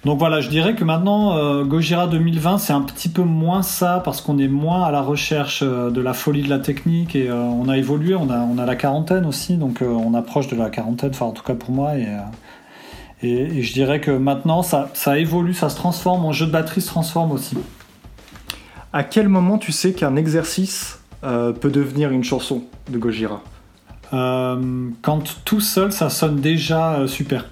Donc 0.06 0.18
voilà, 0.18 0.40
je 0.40 0.48
dirais 0.48 0.74
que 0.74 0.82
maintenant, 0.82 1.36
euh, 1.36 1.62
Gojira 1.64 2.06
2020, 2.06 2.56
c'est 2.56 2.72
un 2.72 2.80
petit 2.80 3.10
peu 3.10 3.22
moins 3.22 3.62
ça, 3.62 4.00
parce 4.02 4.22
qu'on 4.22 4.38
est 4.38 4.48
moins 4.48 4.84
à 4.84 4.90
la 4.90 5.02
recherche 5.02 5.62
euh, 5.62 5.90
de 5.90 6.00
la 6.00 6.14
folie 6.14 6.42
de 6.42 6.48
la 6.48 6.58
technique, 6.58 7.14
et 7.14 7.28
euh, 7.28 7.36
on 7.36 7.68
a 7.68 7.76
évolué, 7.76 8.14
on 8.14 8.30
a, 8.30 8.38
on 8.38 8.56
a 8.56 8.64
la 8.64 8.76
quarantaine 8.76 9.26
aussi, 9.26 9.56
donc 9.58 9.82
on 9.82 10.14
approche 10.14 10.48
de 10.48 10.56
la 10.56 10.70
quarantaine, 10.70 11.10
enfin 11.10 11.26
en 11.26 11.32
tout 11.32 11.42
cas 11.42 11.54
pour 11.54 11.70
moi, 11.70 11.96
et, 11.96 12.06
et, 13.22 13.62
je 13.62 13.72
dirais 13.72 14.00
que 14.00 14.10
maintenant, 14.10 14.62
ça, 14.62 14.90
ça 14.94 15.18
évolue, 15.18 15.54
ça 15.54 15.68
se 15.68 15.76
transforme, 15.76 16.22
mon 16.22 16.32
jeu 16.32 16.46
de 16.46 16.52
batterie 16.52 16.80
se 16.80 16.88
transforme 16.88 17.32
aussi. 17.32 17.56
À 18.92 19.04
quel 19.04 19.28
moment 19.28 19.58
tu 19.58 19.72
sais 19.72 19.92
qu'un 19.92 20.16
exercice 20.16 20.98
peut 21.22 21.70
devenir 21.70 22.10
une 22.10 22.24
chanson 22.24 22.64
de 22.90 22.98
Gojira? 22.98 23.42
Quand 24.10 25.22
tout 25.44 25.60
seul, 25.60 25.92
ça 25.92 26.10
sonne 26.10 26.40
déjà 26.40 27.06
super. 27.06 27.44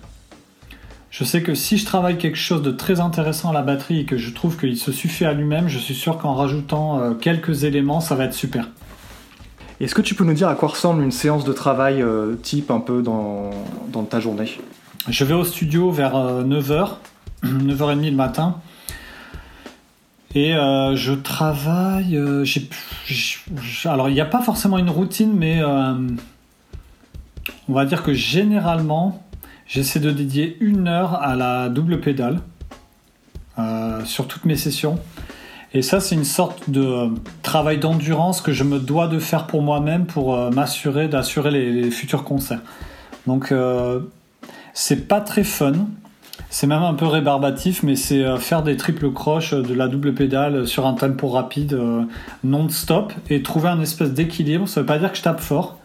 Je 1.11 1.25
sais 1.25 1.43
que 1.43 1.55
si 1.55 1.79
je 1.79 1.87
travaille 1.87 2.19
quelque 2.19 2.37
chose 2.37 2.63
de 2.63 2.71
très 2.71 3.01
intéressant 3.01 3.51
à 3.51 3.53
la 3.53 3.63
batterie 3.63 4.01
et 4.01 4.05
que 4.05 4.19
je 4.19 4.33
trouve 4.33 4.59
qu'il 4.59 4.77
se 4.77 4.93
suffit 4.93 5.25
à 5.25 5.33
lui-même, 5.33 5.67
je 5.69 5.79
suis 5.79 5.95
sûr 5.95 6.19
qu'en 6.19 6.35
rajoutant 6.35 7.01
euh, 7.01 7.15
quelques 7.15 7.65
éléments, 7.65 8.01
ça 8.01 8.15
va 8.15 8.25
être 8.25 8.35
super. 8.35 8.69
Est-ce 9.81 9.95
que 9.95 10.03
tu 10.03 10.15
peux 10.15 10.25
nous 10.25 10.35
dire 10.35 10.49
à 10.49 10.55
quoi 10.55 10.69
ressemble 10.69 11.03
une 11.03 11.11
séance 11.11 11.45
de 11.45 11.53
travail 11.53 12.03
euh, 12.03 12.35
type 12.35 12.71
un 12.71 12.81
peu 12.81 13.03
dans, 13.03 13.51
ta 14.09 14.21
journée? 14.21 14.59
Je 15.09 15.25
vais 15.25 15.35
au 15.35 15.45
studio 15.45 15.91
vers 15.91 16.15
9h, 16.15 16.91
euh, 17.45 17.45
9h30 17.45 18.01
le 18.11 18.13
matin. 18.13 18.61
Et 20.35 20.53
je 20.53 21.15
travaille. 21.15 22.17
alors, 23.87 24.09
il 24.09 24.15
n'y 24.15 24.21
a 24.21 24.27
pas 24.27 24.43
forcément 24.43 24.79
une 24.79 24.91
routine, 24.91 25.33
mais 25.35 25.63
on 25.65 27.73
va 27.73 27.87
dire 27.87 28.03
que 28.03 28.13
généralement, 28.13 29.25
J'essaie 29.69 30.01
de 30.01 30.11
dédier 30.11 30.57
une 30.61 30.89
heure 30.89 31.23
à 31.23 31.37
la 31.37 31.69
double 31.69 32.01
pédale 32.01 32.41
euh, 33.59 34.03
sur 34.07 34.27
toutes 34.27 34.47
mes 34.47 34.57
sessions. 34.57 34.99
Et 35.75 35.83
ça, 35.83 36.01
c'est 36.01 36.15
une 36.15 36.25
sorte 36.25 36.71
de 36.71 36.81
euh, 36.81 37.09
travail 37.43 37.79
d'endurance 37.79 38.41
que 38.41 38.51
je 38.51 38.65
me 38.65 38.79
dois 38.79 39.09
de 39.09 39.19
faire 39.19 39.47
pour 39.47 39.61
moi-même 39.61 40.07
pour 40.07 40.35
euh, 40.35 40.51
m'assurer 40.51 41.09
d'assurer 41.09 41.51
les, 41.51 41.91
futurs 41.91 42.25
concerts. 42.25 42.63
Donc, 43.27 43.53
c'est 44.81 45.09
pas 45.09 45.21
très 45.21 45.45
fun. 45.45 45.73
C'est 46.51 46.67
même 46.67 46.83
un 46.83 46.95
peu 46.95 47.07
rébarbatif, 47.07 47.83
mais 47.83 47.97
c'est 47.97 48.25
faire 48.39 48.63
des 48.63 48.77
triples 48.77 49.13
croches 49.13 49.53
de 49.53 49.75
la 49.75 49.89
double 49.89 50.15
pédale 50.15 50.67
sur 50.67 50.87
un 50.87 50.95
tempo 50.95 51.29
rapide 51.29 51.79
non-stop 52.45 53.13
et 53.29 53.43
trouver 53.43 53.69
un 53.69 53.81
espèce 53.81 54.13
d'équilibre. 54.13 54.69
Ça 54.69 54.81
veut 54.81 54.87
pas 54.87 54.99
dire 54.99 55.11
que 55.11 55.19
je 55.19 55.23
tape 55.23 55.41
fort, 55.41 55.79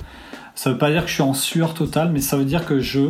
ça 0.56 0.72
veut 0.72 0.78
pas 0.78 0.92
dire 0.92 1.04
que 1.04 1.10
je 1.10 1.16
suis 1.16 1.24
en 1.24 1.34
sueur 1.34 1.74
totale, 1.74 2.12
mais 2.14 2.22
ça 2.22 2.38
veut 2.38 2.46
dire 2.46 2.66
que 2.66 2.80
je 2.80 3.10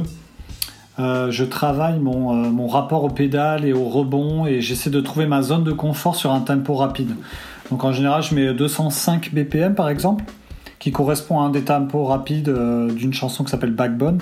euh, 1.00 1.46
travaille 1.48 2.00
mon, 2.00 2.46
euh, 2.46 2.68
rapport 2.68 3.04
au 3.04 3.10
pédale 3.10 3.66
et 3.66 3.74
au 3.74 3.86
rebond 3.86 4.46
et 4.46 4.62
j'essaie 4.62 4.90
de 4.90 5.02
trouver 5.02 5.26
ma 5.26 5.42
zone 5.42 5.64
de 5.64 5.72
confort 5.72 6.16
sur 6.16 6.32
un 6.32 6.42
tempo 6.42 6.76
rapide. 6.76 7.16
Donc 7.72 7.84
en 7.84 7.92
général, 7.92 8.22
je 8.24 8.36
mets 8.36 8.54
205 8.54 9.34
BPM 9.34 9.76
par 9.76 9.90
exemple, 9.90 10.24
qui 10.80 10.92
correspond 10.92 11.42
à 11.42 11.46
un 11.46 11.50
des 11.50 11.64
tempos 11.64 12.06
rapides 12.06 12.50
euh, 12.50 12.92
d'une 12.92 13.14
chanson 13.14 13.44
qui 13.44 13.52
s'appelle 13.52 13.72
Backbone 13.72 14.20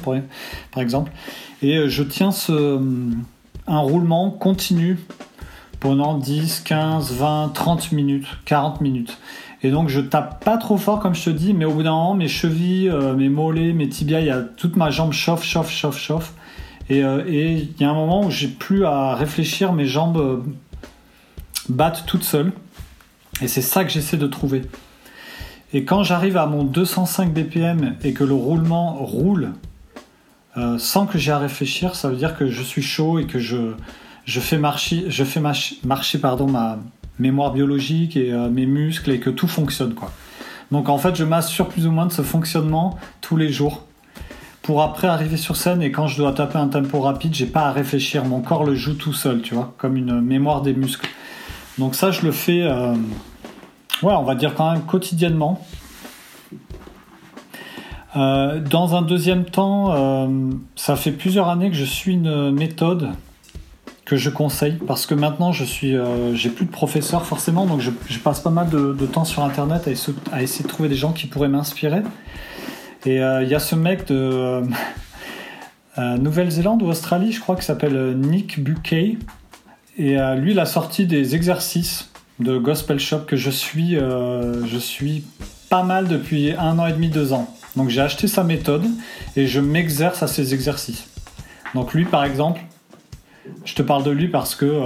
par 0.72 0.82
exemple. 0.82 1.12
Et 1.62 1.90
je 1.90 2.04
tiens 2.04 2.32
ce, 2.32 2.80
un 3.68 3.80
roulement 3.80 4.32
continu 4.32 5.00
pendant 5.80 6.18
10, 6.18 6.62
15, 6.62 7.14
20, 7.14 7.52
30 7.54 7.92
minutes, 7.92 8.28
40 8.46 8.82
minutes. 8.82 9.18
Et 9.64 9.70
donc 9.70 9.90
je 9.90 10.02
tape 10.02 10.44
pas 10.44 10.58
trop 10.58 10.78
fort 10.78 11.00
comme 11.00 11.14
je 11.14 11.26
te 11.26 11.30
dis, 11.30 11.54
mais 11.54 11.66
au 11.66 11.74
bout 11.74 11.84
d'un 11.84 11.92
moment, 11.92 12.16
mes 12.16 12.28
chevilles, 12.28 12.92
mes 13.16 13.30
mollets, 13.30 13.74
mes 13.74 13.90
tibias, 13.90 14.22
y 14.22 14.30
a 14.30 14.42
toute 14.42 14.76
ma 14.76 14.90
jambe 14.90 15.14
chauffe, 15.14 15.44
chauffe, 15.44 15.70
chauffe, 15.70 16.00
chauffe. 16.00 16.34
Euh, 17.00 17.24
et 17.28 17.54
il 17.54 17.82
y 17.82 17.84
a 17.84 17.90
un 17.90 17.94
moment 17.94 18.26
où 18.26 18.32
j'ai 18.32 18.48
plus 18.48 18.86
à 18.86 19.16
réfléchir, 19.16 19.74
mes 19.74 19.86
jambes 19.86 20.18
euh, 20.18 20.38
battent 21.70 22.04
toutes 22.06 22.24
seules. 22.24 22.52
Et 23.42 23.48
c'est 23.48 23.62
ça 23.62 23.84
que 23.84 23.92
j'essaie 23.92 24.18
de 24.18 24.28
trouver. 24.28 24.64
Et 25.74 25.86
quand 25.86 26.04
j'arrive 26.04 26.38
à 26.38 26.48
mon 26.48 26.64
205 26.64 27.34
BPM 27.34 27.96
et 28.04 28.14
que 28.14 28.24
le 28.24 28.34
roulement 28.34 28.94
roule 28.96 29.52
euh, 30.58 30.78
sans 30.78 31.06
que 31.06 31.18
j'ai 31.18 31.32
à 31.32 31.38
réfléchir, 31.38 31.96
ça 31.96 32.10
veut 32.10 32.16
dire 32.16 32.38
que 32.38 32.48
je 32.48 32.62
suis 32.62 32.82
chaud 32.82 33.20
et 33.20 33.26
que 33.26 33.40
je, 33.40 33.74
je 34.26 34.40
fais 34.40 34.58
marcher, 34.58 35.06
je 35.10 35.24
fais 35.24 35.42
marcher 35.84 36.18
pardon, 36.20 36.48
ma 36.48 36.78
mémoire 37.20 37.54
biologique 37.54 38.18
et 38.18 38.32
mes 38.52 38.66
muscles 38.66 39.12
et 39.12 39.20
que 39.20 39.30
tout 39.30 39.48
fonctionne. 39.48 39.94
Quoi. 39.94 40.12
Donc 40.72 40.90
en 40.90 40.98
fait, 40.98 41.16
je 41.16 41.24
m'assure 41.24 41.68
plus 41.68 41.86
ou 41.86 41.92
moins 41.92 42.06
de 42.06 42.12
ce 42.12 42.22
fonctionnement 42.22 42.98
tous 43.20 43.38
les 43.38 43.52
jours 43.52 43.86
pour 44.62 44.82
après 44.82 45.08
arriver 45.08 45.38
sur 45.38 45.56
scène 45.56 45.82
et 45.82 45.92
quand 45.92 46.08
je 46.08 46.18
dois 46.18 46.34
taper 46.34 46.58
un 46.58 46.68
tempo 46.68 47.00
rapide, 47.00 47.34
j'ai 47.34 47.46
pas 47.46 47.68
à 47.68 47.72
réfléchir, 47.72 48.26
mon 48.26 48.42
corps 48.42 48.64
le 48.64 48.76
joue 48.76 48.94
tout 48.94 49.14
seul, 49.14 49.42
tu 49.42 49.56
vois, 49.56 49.74
comme 49.78 49.98
une 49.98 50.22
mémoire 50.22 50.62
des 50.62 50.74
muscles. 50.74 51.10
Donc 51.78 51.96
ça, 51.96 52.12
je 52.12 52.22
le 52.22 52.32
fais, 52.32 52.62
euh, 52.62 52.94
on 54.04 54.24
va 54.24 54.36
dire 54.36 54.54
quand 54.56 54.72
même 54.72 54.84
quotidiennement. 54.84 55.66
Euh, 58.16 58.60
dans 58.60 58.96
un 58.96 59.02
deuxième 59.02 59.46
temps, 59.46 59.94
euh, 59.94 60.52
ça 60.76 60.96
fait 60.96 61.12
plusieurs 61.12 61.48
années 61.48 61.70
que 61.70 61.78
je 61.78 61.86
suis 61.86 62.14
une 62.14 62.52
méthode 62.52 63.10
que 64.06 64.18
je 64.18 64.30
conseille 64.30 64.78
parce 64.86 65.06
que 65.06 65.14
maintenant 65.14 65.54
je 65.54 65.64
suis, 65.64 65.96
j'ai 66.34 66.50
plus 66.50 66.66
de 66.66 66.72
professeur 66.72 67.26
forcément, 67.26 67.66
donc 67.66 67.80
je, 67.80 68.20
passe 68.20 68.42
pas 68.42 68.50
mal 68.50 68.70
de, 68.70 69.06
temps 69.06 69.24
sur 69.24 69.44
internet 69.44 69.88
à 70.34 70.42
essayer 70.42 70.64
de 70.64 70.68
trouver 70.68 70.90
des 70.90 70.96
gens 70.96 71.14
qui 71.14 71.28
pourraient 71.28 71.48
m'inspirer. 71.48 72.02
Et 73.06 73.16
il 73.16 73.22
euh, 73.22 73.44
y 73.44 73.56
a 73.56 73.60
ce 73.60 73.76
mec 73.76 74.08
de 74.08 74.16
euh, 74.16 74.62
euh, 75.98 76.18
Nouvelle-Zélande 76.18 76.84
ou 76.84 76.88
Australie, 76.88 77.32
je 77.32 77.40
crois, 77.40 77.56
qui 77.56 77.66
s'appelle 77.66 78.16
Nick 78.18 78.64
Buckey. 78.64 79.18
Et 79.98 80.16
lui, 80.38 80.52
il 80.52 80.60
a 80.60 80.66
sorti 80.66 81.06
des 81.06 81.36
exercices 81.36 82.10
de 82.40 82.58
Gospel 82.58 82.98
Shop 82.98 83.20
que 83.28 83.36
je 83.36 83.52
suis, 83.52 83.96
je 83.96 84.78
suis 84.80 85.26
pas 85.70 85.84
mal 85.84 86.08
depuis 86.08 86.54
un 86.54 86.80
an 86.80 86.88
et 86.88 86.94
demi, 86.94 87.10
deux 87.10 87.34
ans. 87.34 87.54
Donc 87.76 87.90
j'ai 87.90 88.02
acheté 88.02 88.28
sa 88.28 88.44
méthode 88.44 88.86
et 89.36 89.48
je 89.48 89.60
m'exerce 89.60 90.24
à 90.24 90.28
ces 90.28 90.54
exercices. 90.54 91.06
Donc 91.74 91.94
lui, 91.94 92.06
par 92.06 92.24
exemple, 92.24 92.62
je 93.66 93.74
te 93.76 93.82
parle 93.82 94.04
de 94.04 94.12
lui 94.12 94.28
parce 94.28 94.56
que 94.56 94.82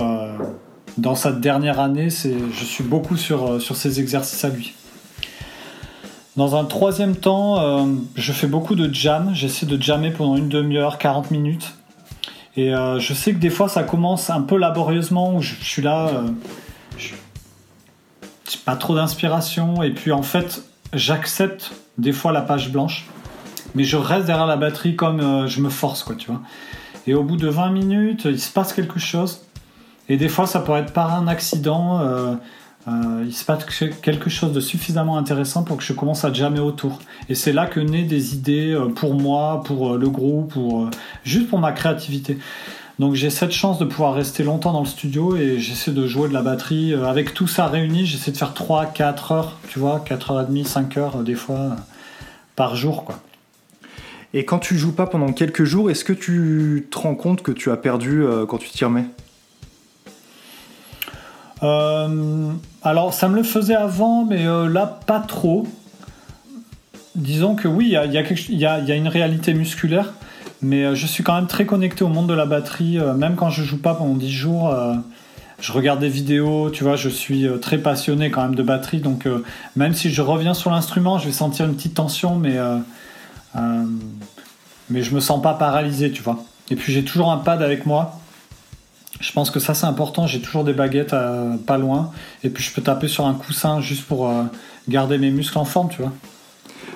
dans 0.97 1.15
sa 1.15 1.31
dernière 1.31 1.79
année, 1.79 2.09
je 2.09 2.63
suis 2.63 2.83
beaucoup 2.83 3.17
sur, 3.17 3.61
sur 3.61 3.75
ces 3.75 3.99
exercices 3.99 4.43
à 4.45 4.49
lui. 4.49 4.75
Dans 6.35 6.57
un 6.57 6.65
troisième 6.65 7.15
temps, 7.15 7.59
euh, 7.59 7.85
je 8.15 8.33
fais 8.33 8.47
beaucoup 8.47 8.75
de 8.75 8.93
jam. 8.93 9.31
J'essaie 9.33 9.65
de 9.65 9.81
jammer 9.81 10.11
pendant 10.11 10.35
une 10.35 10.49
demi-heure, 10.49 10.97
40 10.97 11.31
minutes. 11.31 11.75
Et 12.57 12.75
euh, 12.75 12.99
je 12.99 13.13
sais 13.13 13.31
que 13.31 13.37
des 13.37 13.49
fois, 13.49 13.69
ça 13.69 13.83
commence 13.83 14.29
un 14.29 14.41
peu 14.41 14.57
laborieusement, 14.57 15.33
où 15.33 15.41
je, 15.41 15.55
suis 15.55 15.81
là, 15.81 16.07
euh, 16.09 16.27
je 16.97 17.13
j'ai 18.49 18.57
pas 18.65 18.75
trop 18.75 18.95
d'inspiration. 18.95 19.81
Et 19.81 19.91
puis 19.91 20.11
en 20.11 20.23
fait, 20.23 20.63
j'accepte 20.91 21.71
des 21.97 22.11
fois 22.11 22.31
la 22.31 22.41
page 22.41 22.71
blanche, 22.71 23.07
mais 23.73 23.83
je 23.83 23.97
reste 23.97 24.25
derrière 24.25 24.47
la 24.47 24.57
batterie 24.57 24.95
comme 24.95 25.47
je 25.47 25.61
me 25.61 25.69
force, 25.69 26.03
quoi, 26.03 26.15
tu 26.15 26.27
vois. 26.27 26.41
Et 27.07 27.13
au 27.13 27.23
bout 27.23 27.37
de 27.37 27.47
20 27.47 27.69
minutes, 27.71 28.25
il 28.25 28.39
se 28.39 28.51
passe 28.51 28.73
quelque 28.73 28.99
chose. 28.99 29.41
Et 30.09 30.17
des 30.17 30.29
fois, 30.29 30.47
ça 30.47 30.59
pourrait 30.59 30.81
être 30.81 30.93
par 30.93 31.13
un 31.13 31.27
accident 31.27 32.01
euh, 32.87 33.23
il 33.25 33.33
se 33.33 33.43
passe 33.43 33.65
quelque 34.01 34.29
chose 34.29 34.53
de 34.53 34.59
suffisamment 34.59 35.17
intéressant 35.17 35.63
pour 35.63 35.77
que 35.77 35.83
je 35.83 35.93
commence 35.93 36.23
à 36.23 36.31
jammer 36.31 36.59
autour. 36.59 36.99
Et 37.29 37.35
c'est 37.35 37.51
là 37.51 37.65
que 37.65 37.79
naissent 37.79 38.07
des 38.07 38.35
idées 38.35 38.73
euh, 38.73 38.89
pour 38.89 39.15
moi, 39.15 39.63
pour 39.65 39.93
euh, 39.93 39.97
le 39.97 40.07
groupe, 40.09 40.53
pour, 40.53 40.89
juste 41.23 41.49
pour 41.49 41.57
ma 41.57 41.71
créativité. 41.71 42.37
Donc 42.99 43.13
j'ai 43.13 43.29
cette 43.29 43.51
chance 43.51 43.77
de 43.77 43.85
pouvoir 43.85 44.13
rester 44.13 44.43
longtemps 44.43 44.71
dans 44.71 44.79
le 44.81 44.85
studio 44.85 45.35
et 45.35 45.59
j'essaie 45.59 45.91
de 45.91 46.07
jouer 46.07 46.29
de 46.29 46.33
la 46.33 46.41
batterie. 46.41 46.93
Avec 46.93 47.33
tout 47.33 47.47
ça 47.47 47.67
réuni, 47.67 48.05
j'essaie 48.05 48.31
de 48.31 48.37
faire 48.37 48.53
3, 48.53 48.85
4 48.87 49.31
heures, 49.31 49.57
tu 49.67 49.79
vois, 49.79 49.99
4 50.05 50.31
heures 50.31 50.41
et 50.41 50.45
demie, 50.45 50.63
5 50.63 50.97
heures 50.97 51.17
des 51.23 51.35
fois 51.35 51.75
par 52.55 52.75
jour. 52.75 53.03
quoi. 53.03 53.19
Et 54.33 54.45
quand 54.45 54.59
tu 54.59 54.77
joues 54.77 54.93
pas 54.93 55.07
pendant 55.07 55.33
quelques 55.33 55.65
jours, 55.65 55.91
est-ce 55.91 56.03
que 56.03 56.13
tu 56.13 56.87
te 56.89 56.97
rends 56.97 57.15
compte 57.15 57.41
que 57.41 57.51
tu 57.51 57.71
as 57.71 57.77
perdu 57.77 58.23
quand 58.47 58.57
tu 58.57 58.69
t'y 58.69 58.85
remets? 58.85 59.07
Euh, 61.63 62.51
alors, 62.83 63.13
ça 63.13 63.27
me 63.27 63.35
le 63.35 63.43
faisait 63.43 63.75
avant, 63.75 64.25
mais 64.25 64.45
euh, 64.45 64.67
là, 64.67 64.99
pas 65.05 65.19
trop. 65.19 65.67
Disons 67.15 67.55
que 67.55 67.67
oui, 67.67 67.85
il 67.85 68.59
y 68.59 68.65
a, 68.65 68.95
une 68.95 69.07
réalité 69.07 69.53
musculaire, 69.53 70.13
mais 70.65 70.83
euh, 70.83 70.95
je 70.95 71.05
suis 71.05 71.23
quand 71.23 71.35
même 71.35 71.47
très 71.47 71.65
connecté 71.65 72.03
au 72.03 72.07
monde 72.07 72.27
de 72.27 72.33
la 72.33 72.45
batterie, 72.45 72.97
même 73.17 73.35
quand 73.35 73.49
je 73.49 73.63
joue 73.63 73.77
pas 73.77 73.93
pendant 73.93 74.15
10 74.15 74.31
jours. 74.31 74.75
je 75.59 75.71
regarde 75.71 75.99
des 75.99 76.09
vidéos, 76.09 76.69
tu 76.69 76.83
vois, 76.83 76.95
je 76.95 77.09
suis 77.09 77.47
très 77.61 77.77
passionné 77.77 78.31
quand 78.31 78.41
même 78.41 78.55
de 78.55 78.63
batterie, 78.63 78.99
donc 78.99 79.27
même 79.75 79.93
si 79.93 80.09
je 80.09 80.21
reviens 80.21 80.53
sur 80.53 80.71
l'instrument, 80.71 81.17
je 81.17 81.27
vais 81.27 81.31
sentir 81.31 81.65
une 81.65 81.75
petite 81.75 81.93
tension, 81.93 82.35
mais, 82.35 82.57
mais 84.89 85.03
je 85.03 85.15
me 85.15 85.19
sens 85.19 85.41
pas 85.41 85.53
paralysé, 85.53 86.11
tu 86.11 86.21
vois. 86.21 86.43
Et 86.69 86.75
puis 86.75 86.91
j'ai 86.91 87.03
toujours 87.03 87.31
un 87.31 87.37
pad 87.37 87.61
avec 87.61 87.85
moi 87.85 88.19
Je 89.19 89.31
pense 89.31 89.51
que 89.51 89.59
ça 89.59 89.73
c'est 89.73 89.85
important. 89.85 90.27
J'ai 90.27 90.41
toujours 90.41 90.63
des 90.63 90.73
baguettes 90.73 91.15
pas 91.67 91.77
loin. 91.77 92.11
Et 92.43 92.49
puis 92.49 92.63
je 92.63 92.73
peux 92.73 92.81
taper 92.81 93.07
sur 93.07 93.25
un 93.25 93.33
coussin 93.33 93.81
juste 93.81 94.05
pour 94.05 94.31
garder 94.89 95.17
mes 95.17 95.31
muscles 95.31 95.57
en 95.57 95.65
forme, 95.65 95.89
tu 95.89 96.01
vois. 96.01 96.11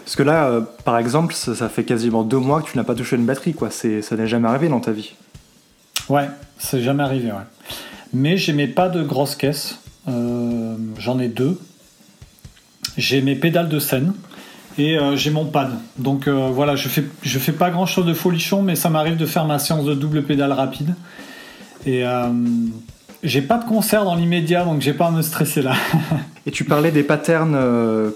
Parce 0.10 0.16
que 0.16 0.24
là, 0.24 0.62
par 0.86 0.98
exemple, 0.98 1.36
ça, 1.36 1.70
fait 1.70 1.84
quasiment 1.84 2.24
deux 2.24 2.40
mois 2.40 2.64
que 2.64 2.72
tu 2.72 2.78
n'as 2.78 2.84
pas 2.84 2.96
touché 2.96 3.16
une 3.16 3.28
batterie, 3.28 3.54
quoi. 3.54 3.70
Ça 3.70 3.88
n'est 3.88 4.26
jamais 4.26 4.48
arrivé 4.48 4.68
dans 4.68 4.80
ta 4.80 4.92
vie. 4.92 5.14
Ouais, 6.10 6.28
c'est 6.58 6.82
jamais 6.82 7.04
arrivé, 7.04 7.28
ouais. 7.28 7.78
Mais 8.12 8.36
j'aimais 8.36 8.66
pas 8.66 8.90
de 8.90 9.04
grosses 9.04 9.36
caisses. 9.36 9.78
J'en 10.08 11.20
ai 11.20 11.28
deux. 11.28 11.60
J'ai 12.98 13.22
mes 13.22 13.36
pédales 13.36 13.70
de 13.70 13.78
scène 13.78 14.14
et 14.80 14.98
euh, 14.98 15.16
j'ai 15.16 15.30
mon 15.30 15.46
pad. 15.46 15.78
Donc 16.00 16.28
euh, 16.28 16.50
voilà, 16.52 16.76
je 16.76 16.90
fais, 16.90 17.04
je 17.22 17.38
fais 17.38 17.52
pas 17.52 17.70
grand 17.70 17.86
chose 17.86 18.08
de 18.08 18.16
folichon, 18.16 18.64
mais 18.64 18.76
ça 18.76 18.90
m'arrive 18.90 19.16
de 19.16 19.28
faire 19.28 19.46
ma 19.46 19.60
séance 19.60 19.86
de 19.86 19.94
double 19.94 20.24
pédale 20.24 20.54
rapide. 20.54 20.96
Et 21.86 22.04
euh, 22.04 22.32
j'ai 23.24 23.42
pas 23.42 23.58
de 23.58 23.66
concert 23.66 24.06
dans 24.06 24.16
l'immédiat, 24.16 24.64
donc 24.64 24.82
j'ai 24.82 24.94
pas 24.94 25.08
à 25.08 25.12
me 25.12 25.22
stresser 25.22 25.62
là. 25.62 25.74
et 26.46 26.52
tu 26.52 26.64
parlais 26.64 26.92
des 26.92 27.04
patterns 27.04 27.58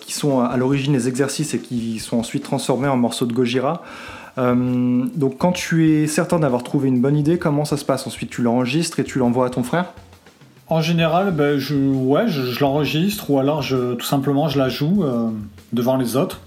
qui 0.02 0.14
sont 0.14 0.40
à 0.40 0.56
l'origine 0.58 0.94
des 0.94 1.08
exercices 1.08 1.54
et 1.54 1.60
qui 1.60 2.00
sont 2.00 2.18
ensuite 2.18 2.44
transformés 2.44 2.88
en 2.88 2.98
morceaux 2.98 3.26
de 3.26 3.34
Gojira. 3.34 3.84
donc 4.38 5.38
quand 5.38 5.52
tu 5.52 5.92
es 5.92 6.08
certain 6.08 6.40
d'avoir 6.40 6.64
trouvé 6.64 6.88
une 6.88 7.02
bonne 7.02 7.18
idée, 7.18 7.38
comment 7.38 7.66
ça 7.66 7.78
se 7.78 7.86
passe? 7.86 8.08
Ensuite 8.08 8.30
tu 8.30 8.42
l'enregistres 8.42 9.00
et 9.00 9.04
tu 9.04 9.20
l'envoies 9.20 9.48
à 9.48 9.50
ton 9.50 9.64
frère? 9.64 9.86
En 10.68 10.82
général, 10.82 11.32
ben, 11.32 11.60
je, 11.60 11.76
ouais, 11.76 12.28
je, 12.28 12.60
l'enregistre 12.62 13.30
ou 13.30 13.40
alors 13.40 13.62
je, 13.62 13.96
tout 13.96 14.06
simplement 14.06 14.48
je 14.48 14.58
la 14.58 14.70
joue 14.70 15.04
devant 15.74 15.98
les 15.98 16.16
autres. 16.16 16.40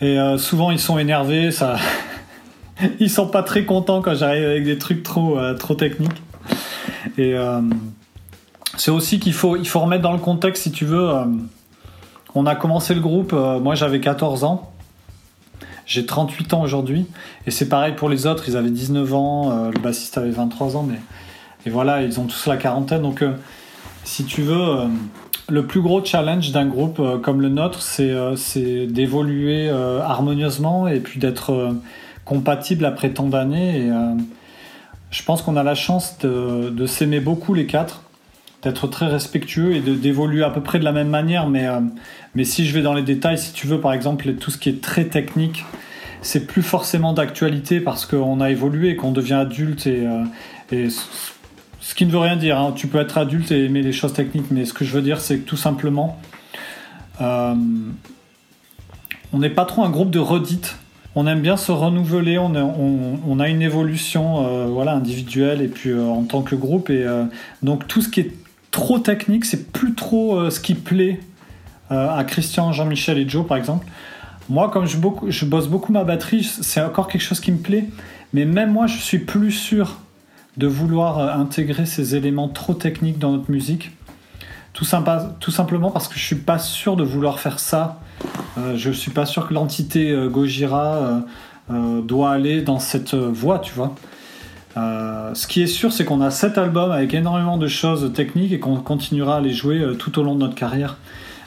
Et 0.00 0.18
euh, 0.18 0.36
souvent, 0.36 0.70
ils 0.70 0.78
sont 0.78 0.98
énervés, 0.98 1.50
ça... 1.50 1.76
ils 3.00 3.08
sont 3.08 3.28
pas 3.28 3.42
très 3.42 3.64
contents 3.64 4.02
quand 4.02 4.14
j'arrive 4.14 4.44
avec 4.44 4.64
des 4.64 4.78
trucs 4.78 5.02
trop, 5.02 5.38
euh, 5.38 5.54
trop 5.54 5.74
techniques. 5.74 6.22
Et 7.18 7.34
euh, 7.34 7.60
c'est 8.76 8.90
aussi 8.90 9.18
qu'il 9.18 9.32
faut, 9.32 9.56
il 9.56 9.66
faut 9.66 9.80
remettre 9.80 10.02
dans 10.02 10.12
le 10.12 10.18
contexte, 10.18 10.64
si 10.64 10.72
tu 10.72 10.84
veux. 10.84 11.10
on 12.34 12.46
a 12.46 12.54
commencé 12.54 12.94
le 12.94 13.00
groupe, 13.00 13.32
moi 13.32 13.74
j'avais 13.74 14.00
14 14.00 14.44
ans. 14.44 14.72
J'ai 15.86 16.04
38 16.04 16.54
ans 16.54 16.62
aujourd'hui. 16.62 17.06
Et 17.46 17.50
c'est 17.50 17.68
pareil 17.68 17.94
pour 17.94 18.08
les 18.08 18.26
autres, 18.26 18.48
ils 18.48 18.56
avaient 18.56 18.70
19 18.70 19.14
ans, 19.14 19.70
le 19.70 19.80
bassiste 19.80 20.18
avait 20.18 20.30
23 20.30 20.76
ans, 20.76 20.82
mais. 20.82 21.00
Et 21.64 21.70
voilà, 21.70 22.02
ils 22.02 22.20
ont 22.20 22.26
tous 22.26 22.46
la 22.46 22.56
quarantaine. 22.56 23.02
Donc, 23.02 23.24
si 24.04 24.24
tu 24.24 24.42
veux 24.42 24.88
le 25.48 25.66
plus 25.66 25.80
gros 25.80 26.04
challenge 26.04 26.50
d'un 26.52 26.66
groupe 26.66 26.98
euh, 26.98 27.18
comme 27.18 27.40
le 27.40 27.48
nôtre, 27.48 27.80
c'est 27.82 28.10
euh, 28.10 28.34
d'évoluer 28.86 29.68
euh, 29.68 30.00
harmonieusement 30.00 30.88
et 30.88 31.00
puis 31.00 31.20
d'être 31.20 31.76
compatible 32.24 32.84
après 32.84 33.10
tant 33.10 33.28
d'années. 33.28 33.88
Je 35.16 35.22
pense 35.22 35.40
qu'on 35.40 35.56
a 35.56 35.62
la 35.62 35.74
chance 35.74 36.18
de, 36.18 36.86
s'aimer 36.86 37.20
beaucoup 37.20 37.54
les 37.54 37.66
quatre, 37.66 38.02
d'être 38.62 38.86
très 38.86 39.06
respectueux 39.06 39.74
et 39.74 39.80
d'évoluer 39.80 40.42
à 40.44 40.50
peu 40.50 40.60
près 40.60 40.78
de 40.78 40.84
la 40.84 40.92
même 40.92 41.08
manière. 41.08 41.48
Mais, 41.48 41.66
mais 42.34 42.44
si 42.44 42.66
je 42.66 42.74
vais 42.74 42.82
dans 42.82 42.92
les 42.92 43.02
détails, 43.02 43.38
si 43.38 43.52
tu 43.52 43.66
veux, 43.66 43.80
par 43.80 43.94
exemple, 43.94 44.34
tout 44.34 44.50
ce 44.50 44.58
qui 44.58 44.68
est 44.68 44.82
très 44.82 45.04
technique, 45.06 45.64
c'est 46.20 46.46
plus 46.46 46.62
forcément 46.62 47.14
d'actualité 47.14 47.80
parce 47.80 48.04
qu'on 48.04 48.40
a 48.40 48.50
évolué, 48.50 48.94
qu'on 48.96 49.12
devient 49.12 49.34
adulte 49.34 49.86
et, 49.86 50.06
et 50.70 50.88
ce 51.86 51.94
qui 51.94 52.04
ne 52.04 52.10
veut 52.10 52.18
rien 52.18 52.36
dire. 52.36 52.58
Hein. 52.58 52.72
Tu 52.76 52.88
peux 52.88 52.98
être 52.98 53.16
adulte 53.16 53.52
et 53.52 53.64
aimer 53.64 53.80
les 53.80 53.92
choses 53.92 54.12
techniques, 54.12 54.50
mais 54.50 54.66
ce 54.66 54.74
que 54.74 54.84
je 54.84 54.92
veux 54.92 55.02
dire, 55.02 55.20
c'est 55.20 55.38
que 55.38 55.48
tout 55.48 55.56
simplement, 55.56 56.20
euh, 57.22 57.54
on 59.32 59.38
n'est 59.38 59.50
pas 59.50 59.64
trop 59.64 59.84
un 59.84 59.90
groupe 59.90 60.10
de 60.10 60.18
redites. 60.18 60.76
On 61.16 61.26
aime 61.26 61.40
bien 61.40 61.56
se 61.56 61.72
renouveler, 61.72 62.38
on, 62.38 63.40
a 63.40 63.48
une 63.48 63.62
évolution 63.62 64.46
euh, 64.46 64.66
voilà, 64.66 64.92
individuelle 64.92 65.62
et 65.62 65.68
puis 65.68 65.90
euh, 65.90 66.04
en 66.04 66.22
tant 66.22 66.42
que 66.42 66.54
groupe. 66.54 66.90
Et 66.90 67.04
donc 67.62 67.88
tout 67.88 68.02
ce 68.02 68.08
qui 68.08 68.20
est 68.20 68.32
trop 68.70 68.98
technique, 68.98 69.44
c'est 69.44 69.72
plus 69.72 69.94
trop 69.94 70.50
ce 70.50 70.60
qui 70.60 70.74
plaît 70.74 71.20
à 71.88 72.22
Christian, 72.24 72.72
Jean-Michel 72.72 73.18
et 73.18 73.28
Joe 73.28 73.46
par 73.46 73.56
exemple. 73.56 73.86
Moi, 74.48 74.70
comme 74.70 74.86
je, 74.86 75.44
bosse 75.44 75.66
beaucoup 75.66 75.92
ma 75.92 76.04
batterie, 76.04 76.44
c'est 76.44 76.80
encore 76.80 77.08
quelque 77.08 77.22
chose 77.22 77.40
qui 77.40 77.50
me 77.50 77.58
plaît. 77.58 77.86
Mais 78.32 78.44
même 78.44 78.72
moi, 78.72 78.86
je 78.86 78.98
suis 78.98 79.18
plus 79.18 79.50
sûr 79.50 79.98
de 80.56 80.66
vouloir 80.66 81.18
euh, 81.18 81.32
intégrer 81.32 81.84
ces 81.84 82.14
éléments 82.14 82.48
trop 82.48 82.74
techniques 82.74 83.18
dans 83.18 83.32
notre 83.32 83.50
musique. 83.50 83.90
Tout, 84.72 84.86
tout 85.40 85.50
simplement 85.50 85.90
parce 85.90 86.06
que 86.06 86.18
je 86.18 86.24
suis 86.24 86.36
pas 86.36 86.58
sûr 86.58 86.96
de 86.96 87.02
vouloir 87.02 87.40
faire 87.40 87.58
ça. 87.58 88.00
Euh, 88.58 88.76
je 88.76 88.90
suis 88.90 89.10
pas 89.10 89.26
sûr 89.26 89.48
que 89.48 89.54
l'entité 89.54 90.10
euh, 90.10 90.28
Gojira 90.28 91.22
doit 91.68 92.30
aller 92.30 92.62
dans 92.62 92.78
cette 92.78 93.14
voie, 93.14 93.58
tu 93.58 93.74
vois. 93.74 93.96
ce 94.76 95.46
qui 95.48 95.62
est 95.62 95.66
sûr, 95.66 95.92
c'est 95.92 96.04
qu'on 96.04 96.20
a 96.20 96.30
cet 96.30 96.58
album 96.58 96.92
avec 96.92 97.12
énormément 97.12 97.56
de 97.56 97.66
choses 97.66 98.12
techniques 98.14 98.52
et 98.52 98.60
qu'on 98.60 98.76
continuera 98.76 99.38
à 99.38 99.40
les 99.40 99.52
jouer 99.52 99.84
tout 99.98 100.16
au 100.20 100.22
long 100.22 100.36
de 100.36 100.40
notre 100.40 100.54
carrière. 100.54 100.96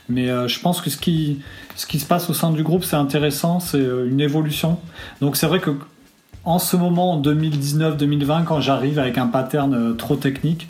Mais 0.09 0.27
je 0.27 0.59
pense 0.59 0.81
que 0.81 0.89
ce 0.89 0.97
qui, 0.97 1.39
se 1.77 2.05
passe 2.05 2.29
au 2.29 2.33
sein 2.33 2.51
du 2.51 2.63
groupe, 2.63 2.83
c'est 2.83 2.97
intéressant, 2.97 3.61
c'est 3.61 3.79
une 3.79 4.19
évolution. 4.19 4.77
Donc 5.21 5.37
c'est 5.37 5.47
vrai 5.47 5.61
que 5.61 5.71
en 6.45 6.59
ce 6.59 6.75
moment, 6.77 7.13
en 7.13 7.21
2019-2020, 7.21 8.43
quand 8.45 8.61
j'arrive 8.61 8.99
avec 8.99 9.17
un 9.17 9.27
pattern 9.27 9.73
euh, 9.73 9.93
trop 9.93 10.15
technique, 10.15 10.69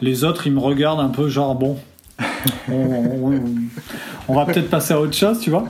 les 0.00 0.24
autres, 0.24 0.46
ils 0.46 0.52
me 0.52 0.60
regardent 0.60 1.00
un 1.00 1.08
peu 1.08 1.28
genre, 1.28 1.54
bon, 1.54 1.78
on, 2.68 3.32
va 4.34 4.44
peut-être 4.44 4.70
passer 4.70 4.94
à 4.94 5.00
autre 5.00 5.14
chose, 5.14 5.40
tu 5.40 5.50
vois. 5.50 5.64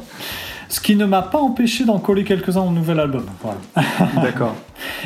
Ce 0.69 0.81
qui 0.81 0.95
ne 0.95 1.05
m'a 1.05 1.23
pas 1.23 1.39
empêché 1.39 1.85
d'en 1.85 1.99
coller 1.99 2.23
quelques-uns 2.23 2.61
au 2.61 2.71
nouvel 2.71 3.01
album. 3.01 3.27
D'accord. 4.17 4.55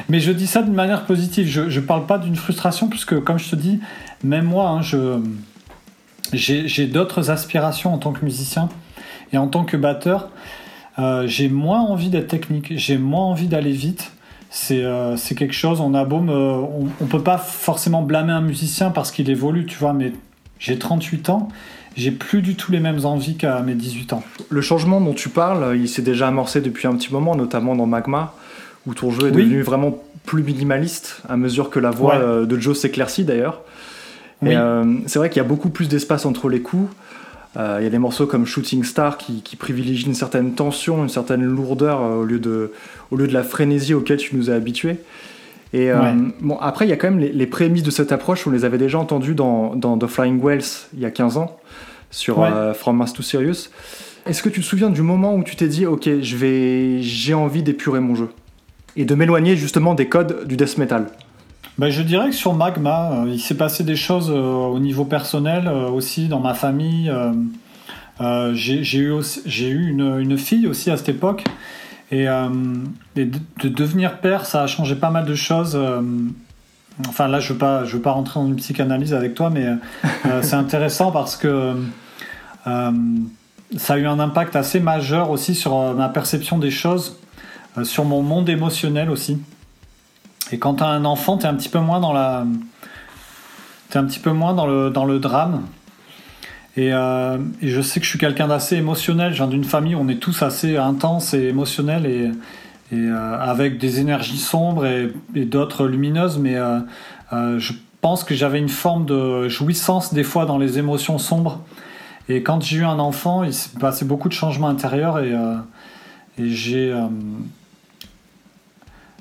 Mais 0.08 0.20
je 0.20 0.30
dis 0.30 0.46
ça 0.46 0.62
d'une 0.62 0.74
manière 0.74 1.06
positive. 1.06 1.48
Je 1.48 1.80
ne 1.80 1.84
parle 1.84 2.04
pas 2.04 2.18
d'une 2.18 2.36
frustration, 2.36 2.88
puisque, 2.88 3.18
comme 3.20 3.38
je 3.38 3.50
te 3.50 3.56
dis, 3.56 3.80
même 4.22 4.44
moi, 4.44 4.68
hein, 4.68 4.82
je, 4.82 5.20
j'ai, 6.34 6.86
d'autres 6.86 7.30
aspirations 7.30 7.94
en 7.94 7.98
tant 7.98 8.12
que 8.12 8.24
musicien 8.24 8.68
et 9.32 9.38
en 9.38 9.48
tant 9.48 9.64
que 9.64 9.76
batteur. 9.76 10.30
Euh, 10.98 11.26
j'ai 11.26 11.48
moins 11.48 11.80
envie 11.80 12.10
d'être 12.10 12.28
technique, 12.28 12.74
j'ai 12.76 12.98
moins 12.98 13.24
envie 13.24 13.48
d'aller 13.48 13.72
vite. 13.72 14.12
Euh, 14.70 15.16
c'est 15.16 15.34
quelque 15.34 15.54
chose, 15.54 15.80
on 15.80 15.94
a 15.94 16.04
beau 16.04 16.18
on, 16.18 16.86
on, 17.00 17.06
peut 17.06 17.22
pas 17.22 17.38
forcément 17.38 18.02
blâmer 18.02 18.32
un 18.32 18.40
musicien 18.40 18.90
parce 18.90 19.10
qu'il 19.10 19.28
évolue, 19.28 19.66
tu 19.66 19.76
vois, 19.78 19.92
mais 19.92 20.12
j'ai 20.60 20.78
38 20.78 21.30
ans, 21.30 21.48
j'ai 21.96 22.10
plus 22.10 22.42
du 22.42 22.56
tout 22.56 22.72
les 22.72 22.80
mêmes 22.80 23.04
envies 23.04 23.36
qu'à 23.36 23.60
mes 23.60 23.74
18 23.74 24.12
ans. 24.12 24.22
Le 24.48 24.60
changement 24.60 25.00
dont 25.00 25.14
tu 25.14 25.28
parles, 25.28 25.76
il 25.76 25.88
s'est 25.88 26.02
déjà 26.02 26.28
amorcé 26.28 26.60
depuis 26.60 26.88
un 26.88 26.94
petit 26.96 27.12
moment, 27.12 27.36
notamment 27.36 27.76
dans 27.76 27.86
Magma, 27.86 28.34
où 28.86 28.94
ton 28.94 29.10
jeu 29.10 29.28
est 29.28 29.32
devenu 29.32 29.62
vraiment 29.62 30.02
plus 30.26 30.42
minimaliste 30.42 31.22
à 31.28 31.36
mesure 31.36 31.70
que 31.70 31.78
la 31.78 31.90
voix 31.90 32.16
euh, 32.16 32.46
de 32.46 32.58
Joe 32.58 32.78
s'éclaircit 32.78 33.24
d'ailleurs. 33.24 33.60
Euh, 34.42 34.84
c'est 35.06 35.18
vrai 35.18 35.30
qu'il 35.30 35.38
y 35.38 35.44
a 35.44 35.48
beaucoup 35.48 35.70
plus 35.70 35.88
d'espace 35.88 36.26
entre 36.26 36.48
les 36.48 36.60
coups. 36.60 36.90
Euh, 37.56 37.76
il 37.80 37.84
y 37.84 37.86
a 37.86 37.90
des 37.90 37.98
morceaux 37.98 38.26
comme 38.26 38.46
Shooting 38.46 38.82
Star 38.82 39.16
qui, 39.16 39.56
privilégient 39.56 40.08
une 40.08 40.14
certaine 40.14 40.54
tension, 40.54 41.02
une 41.02 41.08
certaine 41.08 41.44
lourdeur 41.44 42.02
euh, 42.02 42.16
au, 42.16 42.24
lieu 42.24 42.38
de, 42.38 42.72
au 43.10 43.16
lieu 43.16 43.28
de 43.28 43.32
la 43.32 43.44
frénésie 43.44 43.94
auquel 43.94 44.16
tu 44.16 44.36
nous 44.36 44.50
as 44.50 44.54
habitués. 44.54 44.96
Et 45.72 45.90
euh, 45.90 46.12
bon, 46.40 46.56
après, 46.58 46.86
il 46.86 46.88
y 46.88 46.92
a 46.92 46.96
quand 46.96 47.10
même 47.10 47.18
les, 47.18 47.46
prémices 47.46 47.82
de 47.82 47.90
cette 47.90 48.12
approche, 48.12 48.46
on 48.46 48.50
les 48.50 48.64
avait 48.64 48.78
déjà 48.78 48.98
entendues 48.98 49.34
dans, 49.34 49.74
dans 49.74 49.98
The 49.98 50.06
Flying 50.06 50.40
Wells 50.40 50.86
il 50.94 51.00
y 51.00 51.04
a 51.04 51.10
15 51.10 51.36
ans, 51.36 51.56
sur 52.14 52.46
From 52.74 52.96
Mass 52.96 53.12
to 53.12 53.22
Serious. 53.22 53.68
Est-ce 54.26 54.42
que 54.42 54.48
tu 54.48 54.60
te 54.60 54.64
souviens 54.64 54.88
du 54.88 55.02
moment 55.02 55.34
où 55.34 55.42
tu 55.42 55.54
t'es 55.54 55.68
dit, 55.68 55.84
ok, 55.84 56.08
je 56.22 56.36
vais, 56.36 57.02
j'ai 57.02 57.34
envie 57.34 57.62
d'épurer 57.62 58.00
mon 58.00 58.14
jeu 58.14 58.30
et 58.96 59.04
de 59.04 59.14
m'éloigner 59.14 59.56
justement 59.56 59.94
des 59.94 60.08
codes 60.08 60.46
du 60.46 60.56
death 60.56 60.78
metal? 60.78 61.08
Ben, 61.76 61.90
je 61.90 62.02
dirais 62.02 62.30
que 62.30 62.34
sur 62.34 62.54
Magma, 62.54 63.10
euh, 63.12 63.24
il 63.28 63.40
s'est 63.40 63.56
passé 63.56 63.82
des 63.82 63.96
choses 63.96 64.30
euh, 64.30 64.40
au 64.40 64.78
niveau 64.78 65.04
personnel 65.04 65.66
euh, 65.66 65.88
aussi 65.88 66.28
dans 66.28 66.38
ma 66.40 66.54
famille. 66.54 67.12
j'ai 68.52 68.98
eu, 68.98 69.12
j'ai 69.44 69.68
eu 69.68 69.88
une, 69.88 70.20
une, 70.20 70.38
fille 70.38 70.66
aussi 70.68 70.90
à 70.90 70.96
cette 70.96 71.08
époque. 71.08 71.44
Et, 72.12 72.26
de, 72.26 73.68
devenir 73.68 74.20
père, 74.20 74.46
ça 74.46 74.62
a 74.62 74.66
changé 74.68 74.94
pas 74.94 75.10
mal 75.10 75.24
de 75.24 75.34
choses. 75.34 75.76
enfin 77.08 77.26
là, 77.26 77.40
je 77.40 77.48
ne 77.48 77.52
veux, 77.54 77.58
pas, 77.58 77.84
je 77.84 77.96
veux 77.96 78.02
pas 78.02 78.12
rentrer 78.12 78.38
dans 78.38 78.46
une 78.46 78.56
psychanalyse 78.56 79.12
avec 79.12 79.34
toi, 79.34 79.50
mais 79.50 79.66
c'est 80.42 80.54
intéressant 80.54 81.10
parce 81.10 81.36
que 81.36 81.74
ça 82.64 83.94
a 83.94 83.98
eu 83.98 84.06
un 84.06 84.18
impact 84.18 84.56
assez 84.56 84.80
majeur 84.80 85.30
aussi 85.30 85.54
sur 85.54 85.94
ma 85.94 86.08
perception 86.08 86.58
des 86.58 86.70
choses, 86.70 87.18
sur 87.82 88.04
mon 88.04 88.22
monde 88.22 88.48
émotionnel 88.48 89.10
aussi. 89.10 89.38
Et 90.52 90.58
quand 90.58 90.74
tu 90.74 90.84
as 90.84 90.88
un 90.88 91.04
enfant, 91.04 91.38
tu 91.38 91.44
es 91.44 91.48
un 91.48 91.54
petit 91.54 91.68
peu 91.68 91.80
moins 91.80 92.00
dans 92.00 92.12
la. 92.12 92.46
Es 93.92 93.96
un 93.96 94.04
petit 94.04 94.18
peu 94.18 94.32
moins 94.32 94.54
dans 94.54 94.66
le, 94.66 94.90
dans 94.90 95.04
le 95.04 95.18
drame. 95.18 95.62
Euh, 96.78 97.38
et, 97.62 97.68
je 97.68 97.80
sais 97.80 98.00
que 98.00 98.04
je 98.04 98.10
suis 98.10 98.18
quelqu'un 98.18 98.48
d'assez 98.48 98.76
émotionnel. 98.76 99.32
Je 99.32 99.36
viens 99.36 99.46
d'une 99.46 99.64
famille 99.64 99.94
où 99.94 100.00
on 100.00 100.08
est 100.08 100.20
tous 100.20 100.42
assez 100.42 100.76
intenses 100.76 101.34
et 101.34 101.44
émotionnels 101.44 102.06
et, 102.06 102.30
euh, 102.92 103.38
avec 103.40 103.78
des 103.78 104.00
énergies 104.00 104.38
sombres 104.38 104.86
et, 104.86 105.12
d'autres 105.44 105.86
lumineuses. 105.86 106.38
Mais 106.38 106.56
euh, 106.56 106.80
je 107.58 107.72
pense 108.00 108.24
que 108.24 108.34
j'avais 108.34 108.58
une 108.58 108.68
forme 108.68 109.06
de 109.06 109.48
jouissance 109.48 110.12
des 110.12 110.24
fois 110.24 110.46
dans 110.46 110.58
les 110.58 110.78
émotions 110.78 111.18
sombres. 111.18 111.60
Et 112.28 112.42
quand 112.42 112.62
j'ai 112.62 112.78
eu 112.78 112.84
un 112.84 112.98
enfant, 112.98 113.44
il 113.44 113.52
s'est 113.52 113.78
passé 113.78 114.04
beaucoup 114.04 114.28
de 114.28 114.34
changements 114.34 114.68
intérieurs 114.68 115.18
et, 115.18 115.32
et 116.38 116.48
j'ai 116.48 116.94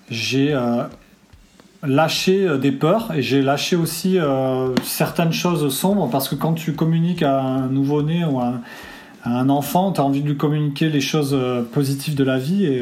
j'ai 0.10 0.58
lâché 1.84 2.58
des 2.60 2.72
peurs 2.72 3.13
et 3.13 3.22
j'ai 3.22 3.42
lâché 3.42 3.76
aussi 3.76 4.18
certaines 4.84 5.34
choses 5.34 5.74
sombres 5.74 6.10
parce 6.10 6.30
que 6.30 6.36
quand 6.36 6.54
tu 6.54 6.74
communiques 6.74 7.24
à 7.24 7.42
un 7.42 7.68
nouveau-né 7.68 8.24
ou 8.24 8.39
à 8.39 8.54
un, 9.26 9.50
enfant, 9.50 9.92
tu 9.92 10.00
as 10.00 10.04
envie 10.04 10.22
de 10.22 10.28
lui 10.28 10.38
communiquer 10.38 10.89
les 10.89 11.02
choses 11.02 11.38
positives 11.74 12.16
de 12.16 12.24
la 12.24 12.38
vie 12.38 12.66
et, 12.66 12.82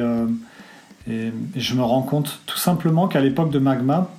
je 1.55 1.73
me 1.73 1.81
rends 1.81 2.03
compte 2.03 2.41
tout 2.45 2.57
simplement 2.57 3.07
qu'à 3.07 3.21
l'époque 3.21 3.49
de 3.49 3.57
Magma, 3.59 4.09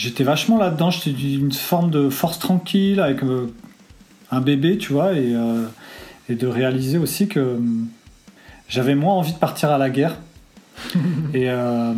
j'étais 0.00 0.24
vachement 0.24 0.56
là-dedans, 0.56 0.90
j'étais 0.90 1.10
d'une 1.10 1.52
forme 1.52 1.90
de 1.90 2.08
force 2.08 2.38
tranquille 2.38 3.00
avec 3.00 3.20
un 4.30 4.40
bébé, 4.40 4.78
tu 4.78 4.92
vois, 4.92 5.12
et, 5.12 5.34
et 6.28 6.34
de 6.34 6.46
réaliser 6.46 6.96
aussi 6.96 7.28
que 7.28 7.58
j'avais 8.68 8.94
moins 8.94 9.14
envie 9.14 9.32
de 9.32 9.38
partir 9.38 9.70
à 9.70 9.78
la 9.78 9.90
guerre. 9.90 10.16
et 11.34 11.50
euh, 11.50 11.92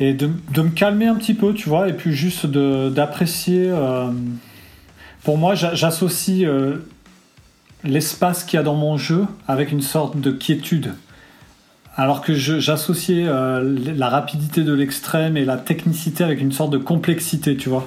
et 0.00 0.14
de, 0.14 0.30
de, 0.52 0.62
me 0.62 0.70
calmer 0.70 1.06
un 1.06 1.14
petit 1.14 1.34
peu, 1.34 1.52
tu 1.52 1.68
vois, 1.68 1.88
et 1.88 1.92
puis 1.92 2.12
juste 2.12 2.46
d'apprécier. 2.46 3.66
Euh, 3.68 4.10
pour 5.22 5.38
moi, 5.38 5.54
j'associe 5.54 6.44
euh, 6.44 6.78
l'espace 7.84 8.42
qu'il 8.42 8.56
y 8.56 8.60
a 8.60 8.64
dans 8.64 8.74
mon 8.74 8.96
jeu 8.96 9.26
avec 9.46 9.70
une 9.70 9.82
sorte 9.82 10.18
de 10.18 10.32
quiétude. 10.32 10.94
Alors 11.96 12.22
que 12.22 12.34
j'associais 12.34 13.24
la 13.24 14.08
rapidité 14.08 14.62
de 14.62 14.72
l'extrême 14.72 15.36
et 15.36 15.44
la 15.44 15.58
technicité 15.58 16.24
avec 16.24 16.40
une 16.40 16.52
sorte 16.52 16.70
de 16.70 16.78
complexité, 16.78 17.56
tu 17.56 17.68
vois. 17.68 17.86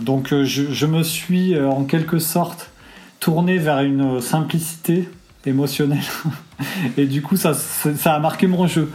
donc 0.00 0.28
je, 0.30 0.72
je, 0.72 0.86
me 0.86 1.02
suis 1.02 1.58
en 1.60 1.84
quelque 1.84 2.18
sorte 2.18 2.70
tourné 3.20 3.58
vers 3.58 3.80
une 3.80 4.22
simplicité 4.22 5.08
émotionnel. 5.46 6.02
et 6.96 7.06
du 7.06 7.22
coup, 7.22 7.36
ça, 7.36 7.54
ça 7.54 8.14
a 8.14 8.18
marqué 8.18 8.46
mon 8.46 8.66
jeu. 8.66 8.90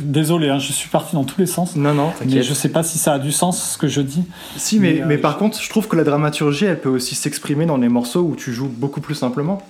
désolé, 0.00 0.48
hein, 0.48 0.58
je 0.58 0.72
suis 0.72 0.88
parti 0.88 1.14
dans 1.14 1.24
tous 1.24 1.40
les 1.40 1.46
sens. 1.46 1.76
Non, 1.76 1.94
non, 1.94 2.12
Mais 2.26 2.42
je 2.42 2.54
sais 2.54 2.68
pas 2.68 2.82
si 2.82 2.98
ça 2.98 3.14
a 3.14 3.18
du 3.18 3.32
sens 3.32 3.72
ce 3.72 3.78
que 3.78 3.88
je 3.88 4.00
dis. 4.00 4.24
Si, 4.56 4.78
mais, 4.78 5.02
mais, 5.06 5.16
euh, 5.16 5.20
par 5.20 5.36
contre, 5.38 5.60
je 5.62 5.68
trouve 5.68 5.88
que 5.88 5.96
la 5.96 6.04
dramaturgie, 6.04 6.64
elle 6.64 6.80
peut 6.80 6.88
aussi 6.88 7.14
s'exprimer 7.14 7.66
dans 7.66 7.76
les 7.76 7.88
morceaux 7.88 8.22
où 8.22 8.36
tu 8.36 8.52
joues 8.52 8.68
beaucoup 8.68 9.00
plus 9.00 9.14
simplement. 9.14 9.62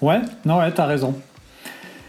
Ouais, 0.00 0.20
non, 0.44 0.58
ouais, 0.58 0.72
t'as 0.72 0.86
raison. 0.86 1.14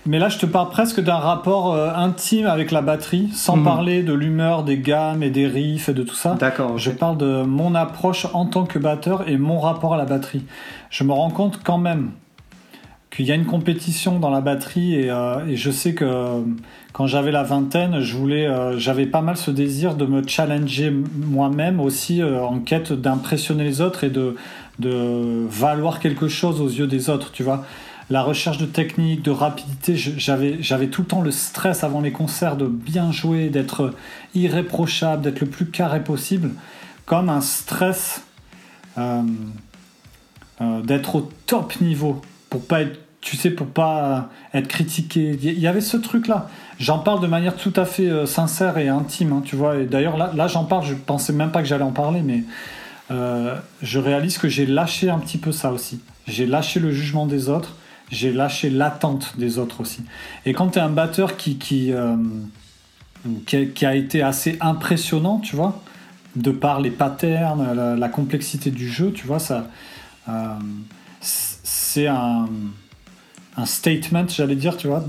Mais 0.05 0.17
là, 0.17 0.29
je 0.29 0.39
te 0.39 0.45
parle 0.45 0.69
presque 0.69 0.99
d'un 0.99 1.17
rapport 1.17 1.73
euh, 1.73 1.93
intime 1.93 2.47
avec 2.47 2.71
la 2.71 2.81
batterie, 2.81 3.29
sans 3.33 3.57
mhm. 3.57 3.63
parler 3.63 4.03
de 4.03 4.13
l'humeur 4.13 4.63
des 4.63 4.77
gammes 4.77 5.21
et 5.21 5.29
des 5.29 5.47
riffs 5.47 5.89
et 5.89 5.93
de 5.93 6.03
tout 6.03 6.15
ça. 6.15 6.35
D'accord. 6.39 6.77
Je 6.77 6.91
parle 6.91 7.17
de 7.17 7.43
mon 7.43 7.75
approche 7.75 8.25
en 8.33 8.45
tant 8.45 8.65
que 8.65 8.79
batteur 8.79 9.27
et 9.29 9.37
mon 9.37 9.59
rapport 9.59 9.93
à 9.93 9.97
la 9.97 10.05
batterie. 10.05 10.43
Je 10.89 11.03
me 11.03 11.13
rends 11.13 11.29
compte 11.29 11.61
quand 11.63 11.77
même 11.77 12.11
qu'il 13.11 13.25
y 13.25 13.31
a 13.31 13.35
une 13.35 13.45
compétition 13.45 14.19
dans 14.19 14.29
la 14.29 14.41
batterie 14.41 14.95
et, 14.95 15.11
euh, 15.11 15.55
je 15.55 15.69
sais 15.69 15.93
que 15.93 16.05
euh, 16.05 16.39
quand 16.93 17.07
j'avais 17.07 17.31
la 17.31 17.43
vingtaine, 17.43 17.99
je 17.99 18.15
voulais, 18.15 18.47
euh, 18.47 18.77
j'avais 18.77 19.05
pas 19.05 19.21
mal 19.21 19.35
ce 19.35 19.51
désir 19.51 19.95
de 19.95 20.05
me 20.05 20.25
challenger 20.25 20.93
moi-même 21.15 21.79
aussi 21.79 22.23
en 22.23 22.59
quête 22.59 22.93
d'impressionner 22.93 23.65
les 23.65 23.81
autres 23.81 24.05
et 24.05 24.09
de, 24.09 24.35
de 24.79 25.45
valoir 25.49 25.99
quelque 25.99 26.29
chose 26.29 26.61
aux 26.61 26.69
yeux 26.69 26.87
des 26.87 27.09
autres, 27.09 27.31
tu 27.31 27.43
vois. 27.43 27.65
La 28.09 28.23
recherche 28.23 28.57
de 28.57 28.65
technique, 28.65 29.21
de 29.21 29.31
rapidité, 29.31 29.95
j'avais, 29.95 30.87
tout 30.87 31.01
le 31.01 31.07
temps 31.07 31.21
le 31.21 31.31
stress 31.31 31.83
avant 31.83 32.01
les 32.01 32.11
concerts 32.11 32.57
de 32.57 32.67
bien 32.67 33.11
jouer, 33.11 33.49
d'être 33.49 33.93
irréprochable, 34.35 35.21
d'être 35.21 35.39
le 35.39 35.47
plus 35.47 35.67
carré 35.67 36.03
possible, 36.03 36.51
comme 37.05 37.29
un 37.29 37.41
stress 37.41 38.23
d'être 40.59 41.15
au 41.15 41.29
top 41.45 41.79
niveau 41.79 42.21
pour 42.49 42.65
pas 42.65 42.81
être, 42.81 42.99
tu 43.21 43.37
sais, 43.37 43.49
pour 43.49 43.67
pas 43.67 44.29
être 44.53 44.67
critiqué. 44.67 45.37
Il 45.41 45.59
y 45.59 45.67
avait 45.67 45.81
ce 45.81 45.97
truc-là. 45.97 46.49
J'en 46.79 46.99
parle 46.99 47.21
de 47.21 47.27
manière 47.27 47.55
tout 47.55 47.73
à 47.75 47.85
fait 47.85 48.09
euh, 48.09 48.25
sincère 48.25 48.77
et 48.77 48.89
intime, 48.89 49.33
hein, 49.33 49.41
tu 49.43 49.55
vois. 49.55 49.77
Et 49.77 49.85
d'ailleurs, 49.85 50.17
là, 50.17 50.31
là 50.35 50.47
j'en 50.47 50.65
parle, 50.65 50.85
je 50.85 50.93
pensais 50.93 51.31
même 51.31 51.51
pas 51.51 51.61
que 51.61 51.67
j'allais 51.67 51.83
en 51.83 51.91
parler, 51.91 52.21
mais 52.21 52.43
euh, 53.11 53.55
je 53.81 53.99
réalise 53.99 54.37
que 54.37 54.49
j'ai 54.49 54.65
lâché 54.65 55.09
un 55.09 55.19
petit 55.19 55.37
peu 55.37 55.51
ça 55.51 55.71
aussi. 55.71 56.01
J'ai 56.27 56.45
lâché 56.45 56.79
le 56.79 56.91
jugement 56.91 57.25
des 57.25 57.49
autres, 57.49 57.75
j'ai 58.11 58.31
lâché 58.31 58.69
l'attente 58.69 59.33
des 59.37 59.57
autres 59.57 59.81
aussi. 59.81 60.01
Et 60.45 60.53
quand 60.53 60.69
tu 60.69 60.79
es 60.79 60.81
un 60.81 60.89
batteur 60.89 61.37
qui, 61.37 61.57
qui, 61.57 61.93
euh, 61.93 62.15
qui, 63.45 63.85
a, 63.85 63.95
été 63.95 64.21
assez 64.21 64.57
impressionnant, 64.61 65.39
tu 65.39 65.55
vois, 65.55 65.81
de 66.35 66.51
par 66.51 66.81
les 66.81 66.91
patterns, 66.91 67.97
la, 67.97 68.09
complexité 68.09 68.71
du 68.71 68.89
jeu, 68.89 69.11
tu 69.11 69.25
vois, 69.25 69.39
ça 69.39 69.67
c'est 71.91 72.07
un, 72.07 72.47
statement, 73.65 74.25
j'allais 74.27 74.55
dire, 74.55 74.77
tu 74.77 74.87
vois, 74.87 75.03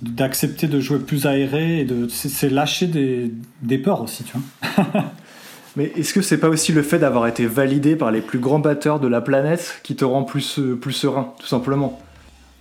d'accepter 0.00 0.68
de 0.68 0.80
jouer 0.80 1.00
plus 1.00 1.26
aéré 1.26 1.80
et 1.80 1.84
de 1.84 2.08
c'est 2.08 2.48
lâcher 2.48 2.86
des, 2.86 3.32
des, 3.62 3.78
peurs 3.78 4.00
aussi, 4.00 4.24
tu 4.24 4.32
vois. 4.36 4.84
Mais 5.76 5.90
est-ce 5.96 6.14
que 6.14 6.22
c'est 6.22 6.38
pas 6.38 6.48
aussi 6.48 6.72
le 6.72 6.82
fait 6.82 7.00
d'avoir 7.00 7.26
été 7.26 7.46
validé 7.46 7.96
par 7.96 8.12
les 8.12 8.20
plus 8.20 8.38
grands 8.38 8.60
batteurs 8.60 9.00
de 9.00 9.08
la 9.08 9.20
planète 9.20 9.80
qui 9.82 9.96
te 9.96 10.04
rend 10.04 10.22
plus, 10.22 10.60
plus 10.80 10.92
serein, 10.92 11.34
tout 11.40 11.48
simplement? 11.48 12.00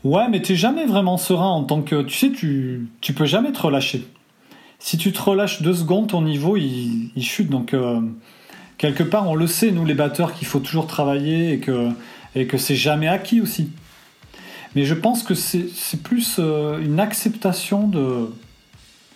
Ouais, 0.03 0.27
mais 0.29 0.41
t'es 0.41 0.55
jamais 0.55 0.85
vraiment 0.85 1.17
serein 1.17 1.49
en 1.49 1.63
tant 1.63 1.81
que. 1.81 2.01
Tu 2.03 2.17
sais, 2.17 2.31
tu, 2.31 2.87
tu 2.99 3.13
peux 3.13 3.25
jamais 3.25 3.51
te 3.51 3.61
relâcher. 3.61 4.05
Si 4.79 4.97
tu 4.97 5.13
te 5.13 5.21
relâches 5.21 5.61
deux 5.61 5.73
secondes, 5.73 6.07
ton 6.09 6.21
niveau 6.21 6.57
il, 6.57 7.11
il 7.15 7.23
chute. 7.23 7.49
Donc, 7.49 7.73
euh, 7.73 8.01
quelque 8.77 9.03
part, 9.03 9.29
on 9.29 9.35
le 9.35 9.47
sait, 9.47 9.71
nous 9.71 9.85
les 9.85 9.93
batteurs, 9.93 10.33
qu'il 10.33 10.45
faut 10.45 10.59
toujours 10.59 10.87
travailler 10.87 11.53
et 11.53 11.59
que 11.59 11.89
et 12.35 12.47
que 12.47 12.57
c'est 12.57 12.75
jamais 12.75 13.07
acquis 13.07 13.39
aussi. 13.39 13.69
Mais 14.75 14.85
je 14.85 14.93
pense 14.93 15.23
que 15.23 15.35
c'est 15.35 16.03
plus 16.03 16.37
euh, 16.39 16.79
une 16.79 16.99
acceptation 16.99 17.87
de 17.87 18.29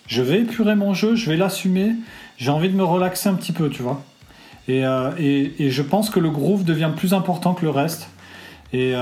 je 0.07 0.21
vais 0.21 0.41
épurer 0.41 0.75
mon 0.75 0.93
jeu, 0.93 1.15
je 1.15 1.29
vais 1.29 1.35
l'assumer, 1.35 1.95
j'ai 2.37 2.51
envie 2.51 2.69
de 2.69 2.75
me 2.75 2.83
relaxer 2.83 3.27
un 3.27 3.33
petit 3.33 3.51
peu, 3.51 3.69
tu 3.69 3.81
vois. 3.81 4.01
Et, 4.69 4.85
euh, 4.85 5.11
et, 5.17 5.65
et, 5.65 5.69
je 5.69 5.81
pense 5.81 6.09
que 6.09 6.19
le 6.19 6.29
groove 6.29 6.63
devient 6.63 6.91
plus 6.95 7.13
important 7.13 7.53
que 7.53 7.65
le 7.65 7.71
reste. 7.71 8.09
Et, 8.73 8.93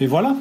et 0.00 0.06
voilà. 0.06 0.36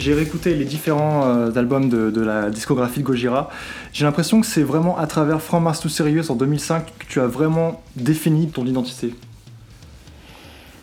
j'ai 0.00 0.14
réécouté 0.14 0.54
les 0.54 0.64
différents 0.64 1.26
euh, 1.26 1.52
albums 1.54 1.88
de, 1.88 2.20
la 2.20 2.50
discographie 2.50 3.00
de 3.00 3.04
Gojira. 3.04 3.50
J'ai 3.92 4.04
l'impression 4.04 4.40
que 4.40 4.46
c'est 4.46 4.62
vraiment 4.62 4.98
à 4.98 5.06
travers 5.06 5.42
From 5.42 5.62
Mars 5.62 5.80
to 5.80 5.88
Serious 5.88 6.30
en 6.30 6.36
2005 6.36 6.86
que 6.98 7.04
tu 7.06 7.20
as 7.20 7.26
vraiment 7.26 7.82
défini 7.96 8.48
ton 8.48 8.64
identité. 8.64 9.14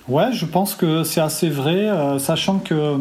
Ouais, 0.08 0.32
je 0.32 0.46
pense 0.46 0.74
que 0.74 1.04
c'est 1.04 1.20
assez 1.20 1.50
vrai, 1.50 1.90
euh, 1.90 2.18
sachant 2.18 2.60
que 2.60 2.98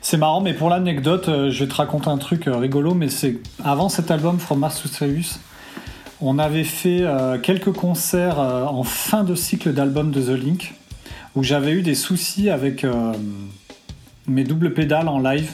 c'est 0.00 0.16
marrant, 0.16 0.40
mais 0.40 0.52
pour 0.52 0.70
l'anecdote, 0.70 1.28
euh, 1.28 1.50
je 1.52 1.64
vais 1.64 1.70
te 1.70 1.76
raconter 1.76 2.08
un 2.08 2.18
truc 2.18 2.44
rigolo, 2.46 2.94
mais 2.94 3.08
c'est 3.08 3.38
avant 3.62 3.88
cet 3.88 4.10
album 4.10 4.40
From 4.40 4.58
Mars 4.58 4.82
to 4.82 4.88
Serious, 4.88 5.38
on 6.20 6.40
avait 6.40 6.64
fait 6.64 7.04
quelques 7.44 7.70
concerts 7.70 8.40
en 8.40 8.82
fin 8.82 9.22
de 9.22 9.36
cycle 9.36 9.72
d'album 9.72 10.10
de 10.10 10.20
The 10.20 10.36
Link, 10.36 10.74
où 11.36 11.44
j'avais 11.44 11.70
eu 11.70 11.82
des 11.82 11.94
soucis 11.94 12.50
avec 12.50 12.84
mes 14.26 14.42
doubles 14.42 14.74
pédales 14.74 15.06
en 15.06 15.20
live, 15.20 15.52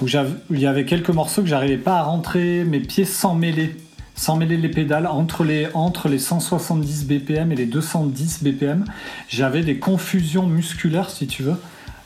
où, 0.00 0.06
il 0.50 0.58
y 0.58 0.66
avait 0.66 0.86
quelques 0.86 1.10
morceaux 1.10 1.42
que 1.42 1.48
j'arrivais 1.48 1.76
pas 1.76 1.98
à 1.98 2.02
rentrer 2.02 2.64
mes 2.64 2.80
pieds 2.80 3.04
sans 3.04 3.36
mêler, 3.36 3.76
sans 4.14 4.36
mêler 4.36 4.56
les 4.56 4.68
pédales 4.68 5.06
entre 5.06 5.44
les, 5.44 5.68
entre 5.74 6.08
les 6.08 6.18
170 6.18 7.06
BPM 7.06 7.52
et 7.52 7.56
les 7.56 7.66
210 7.66 8.42
BPM. 8.42 8.84
J'avais 9.28 9.62
des 9.62 9.78
confusions 9.78 10.46
musculaires, 10.46 11.10
si 11.10 11.26
tu 11.26 11.42
veux. 11.42 11.56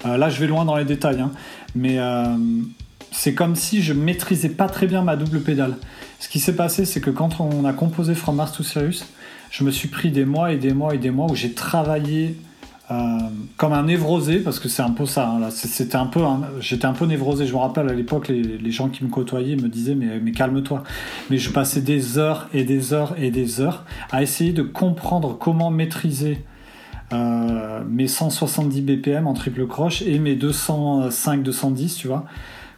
Euh, 0.04 0.16
là, 0.16 0.28
je 0.28 0.40
vais 0.40 0.46
loin 0.46 0.64
dans 0.64 0.76
les 0.76 0.84
détails, 0.84 1.20
hein. 1.20 1.32
mais 1.74 1.98
euh, 1.98 2.36
c'est 3.10 3.34
comme 3.34 3.56
si 3.56 3.82
je 3.82 3.92
maîtrisais 3.92 4.50
pas 4.50 4.68
très 4.68 4.86
bien 4.86 5.02
ma 5.02 5.16
double 5.16 5.40
pédale. 5.40 5.76
Ce 6.20 6.28
qui 6.28 6.38
s'est 6.38 6.56
passé, 6.56 6.84
c'est 6.84 7.00
que 7.00 7.10
quand 7.10 7.40
on 7.40 7.64
a 7.64 7.72
composé 7.72 8.14
From 8.14 8.36
Mars 8.36 8.52
to 8.52 8.62
Sirius, 8.62 9.06
je 9.50 9.64
me 9.64 9.70
suis 9.70 9.88
pris 9.88 10.10
des 10.10 10.24
mois 10.24 10.52
et 10.52 10.56
des 10.56 10.72
mois 10.72 10.94
et 10.94 10.98
des 10.98 11.10
mois 11.10 11.30
où 11.30 11.34
j'ai 11.34 11.52
travaillé 11.52 12.36
comme 12.88 13.72
un 13.72 13.82
névrosé, 13.82 14.38
parce 14.38 14.60
que 14.60 14.68
c'est 14.68 14.82
un 14.82 14.90
peu 14.90 15.06
ça. 15.06 15.28
Hein, 15.28 15.48
j'étais 15.70 15.96
un 15.96 16.92
peu 16.92 17.06
névrosé. 17.06 17.46
Je 17.46 17.52
me 17.52 17.58
rappelle 17.58 17.88
à 17.88 17.92
l'époque, 17.92 18.28
les, 18.28 18.70
gens 18.70 18.88
qui 18.88 19.04
me 19.04 19.10
côtoyaient 19.10 19.56
me 19.56 19.68
disaient 19.68 19.96
mais, 19.96 20.32
calme-toi. 20.32 20.84
Mais 21.30 21.38
je 21.38 21.50
passais 21.50 21.80
des 21.80 22.18
heures 22.18 22.48
et 22.54 22.64
des 22.64 22.92
heures 22.92 23.14
et 23.18 23.30
des 23.30 23.60
heures 23.60 23.84
à 24.12 24.22
essayer 24.22 24.52
de 24.52 24.62
comprendre 24.62 25.36
comment 25.36 25.70
maîtriser 25.70 26.44
euh, 27.12 27.82
mes 27.88 28.08
170 28.08 28.82
BPM 28.82 29.26
en 29.26 29.34
triple 29.34 29.66
croche 29.66 30.02
et 30.02 30.18
mes 30.18 30.36
205-210, 30.36 31.96
tu 31.96 32.08
vois. 32.08 32.26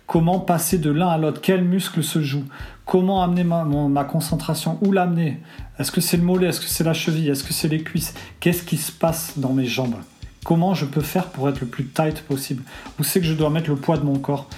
Comment 0.06 0.40
passer 0.40 0.78
de 0.78 0.90
l'un 0.90 1.09
à 1.09 1.18
l'autre 1.18 1.40
Quel 1.42 1.64
muscle 1.64 2.02
se 2.02 2.22
joue 2.22 2.44
Comment 2.86 3.22
amener 3.22 3.44
ma, 3.44 3.64
ma 3.64 4.04
concentration 4.04 4.78
Où 4.80 4.90
l'amener 4.90 5.42
Est-ce 5.78 5.92
que 5.92 6.00
c'est 6.00 6.16
le 6.16 6.24
mollet? 6.24 6.48
Est-ce 6.48 6.60
que 6.60 6.66
c'est 6.66 6.84
la 6.84 6.92
cheville? 6.92 7.28
Est-ce 7.28 7.44
que 7.44 7.52
c'est 7.52 7.68
les 7.68 7.82
cuisses? 7.82 8.14
Qu'est-ce 8.40 8.64
qui 8.64 8.76
se 8.76 8.90
passe 8.90 9.34
dans 9.36 9.52
mes 9.52 9.66
jambes? 9.66 9.96
Comment 10.44 10.74
je 10.74 10.86
peux 10.86 11.02
faire 11.02 11.26
pour 11.26 11.48
être 11.48 11.60
le 11.60 11.66
plus 11.66 11.84
tight 11.84 12.22
possible? 12.22 12.62
Où 12.98 13.04
c'est 13.04 13.20
que 13.20 13.26
je 13.26 13.34
dois 13.34 13.50
mettre 13.50 13.70
le 13.70 13.76
poids 13.76 13.96
de 13.96 14.04
mon 14.04 14.18
corps? 14.18 14.48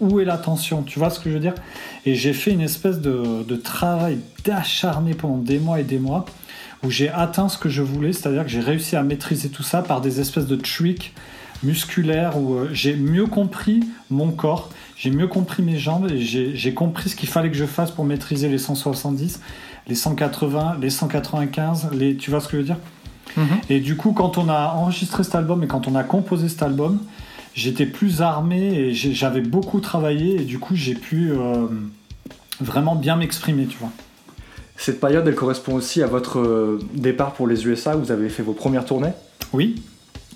Où, 0.00 0.20
est 0.20 0.24
la 0.24 0.38
tension? 0.38 0.82
Tu 0.82 0.98
vois 0.98 1.10
ce 1.10 1.20
que 1.20 1.28
je 1.28 1.34
veux 1.34 1.40
dire? 1.40 1.54
Et 2.06 2.14
j'ai 2.14 2.32
fait 2.32 2.52
une 2.52 2.62
espèce 2.62 3.00
de, 3.00 3.56
travail 3.56 4.20
d'acharné 4.44 5.14
pendant 5.14 5.38
des 5.38 5.58
mois 5.58 5.80
et 5.80 5.84
des 5.84 5.98
mois 5.98 6.24
où 6.82 6.90
j'ai 6.90 7.10
atteint 7.10 7.50
ce 7.50 7.58
que 7.58 7.68
je 7.68 7.82
voulais, 7.82 8.14
c'est-à-dire 8.14 8.44
que 8.44 8.48
j'ai 8.48 8.60
réussi 8.60 8.96
à 8.96 9.02
maîtriser 9.02 9.50
tout 9.50 9.62
ça 9.62 9.82
par 9.82 10.00
des 10.00 10.18
espèces 10.18 10.46
de 10.46 10.56
tricks 10.56 11.12
musculaires 11.62 12.38
où 12.38 12.54
euh, 12.54 12.70
j'ai 12.72 12.94
mieux 12.94 13.26
compris 13.26 13.80
mon 14.08 14.30
corps, 14.30 14.70
j'ai 14.96 15.10
mieux 15.10 15.26
compris 15.26 15.62
mes 15.62 15.76
jambes 15.76 16.10
et 16.10 16.20
j'ai 16.20 16.74
compris 16.74 17.10
ce 17.10 17.16
qu'il 17.16 17.28
fallait 17.28 17.50
que 17.50 17.56
je 17.56 17.66
fasse 17.66 17.90
pour 17.90 18.04
maîtriser 18.06 18.48
les 18.48 18.56
170, 18.56 19.40
les 19.86 19.94
180, 19.94 20.78
les 20.80 20.90
195, 20.90 21.90
les, 21.92 22.16
tu 22.16 22.30
vois 22.30 22.40
ce 22.40 22.46
que 22.46 22.52
je 22.52 22.56
veux 22.58 22.64
dire 22.64 22.78
mhm. 23.36 23.60
Et 23.68 23.80
du 23.80 23.96
coup, 23.96 24.12
quand 24.12 24.38
on 24.38 24.48
a 24.48 24.74
enregistré 24.74 25.24
cet 25.24 25.34
album 25.34 25.62
et 25.62 25.66
quand 25.66 25.88
on 25.88 25.94
a 25.94 26.02
composé 26.02 26.48
cet 26.48 26.62
album, 26.62 27.00
j'étais 27.54 27.86
plus 27.86 28.22
armé 28.22 28.74
et 28.74 28.94
j'avais 28.94 29.40
beaucoup 29.40 29.80
travaillé 29.80 30.40
et 30.40 30.44
du 30.44 30.58
coup, 30.58 30.74
j'ai 30.74 30.94
pu 30.94 31.30
euh, 31.30 31.66
vraiment 32.60 32.94
bien 32.94 33.16
m'exprimer, 33.16 33.66
tu 33.66 33.78
vois. 33.78 33.90
Cette 34.76 35.00
période, 35.00 35.26
elle 35.28 35.34
correspond 35.34 35.74
aussi 35.74 36.02
à 36.02 36.06
votre 36.06 36.38
euh, 36.38 36.78
départ 36.94 37.34
pour 37.34 37.46
les 37.46 37.66
USA, 37.66 37.96
où 37.96 38.00
vous 38.00 38.12
avez 38.12 38.30
fait 38.30 38.42
vos 38.42 38.54
premières 38.54 38.86
tournées? 38.86 39.12
Oui. 39.52 39.82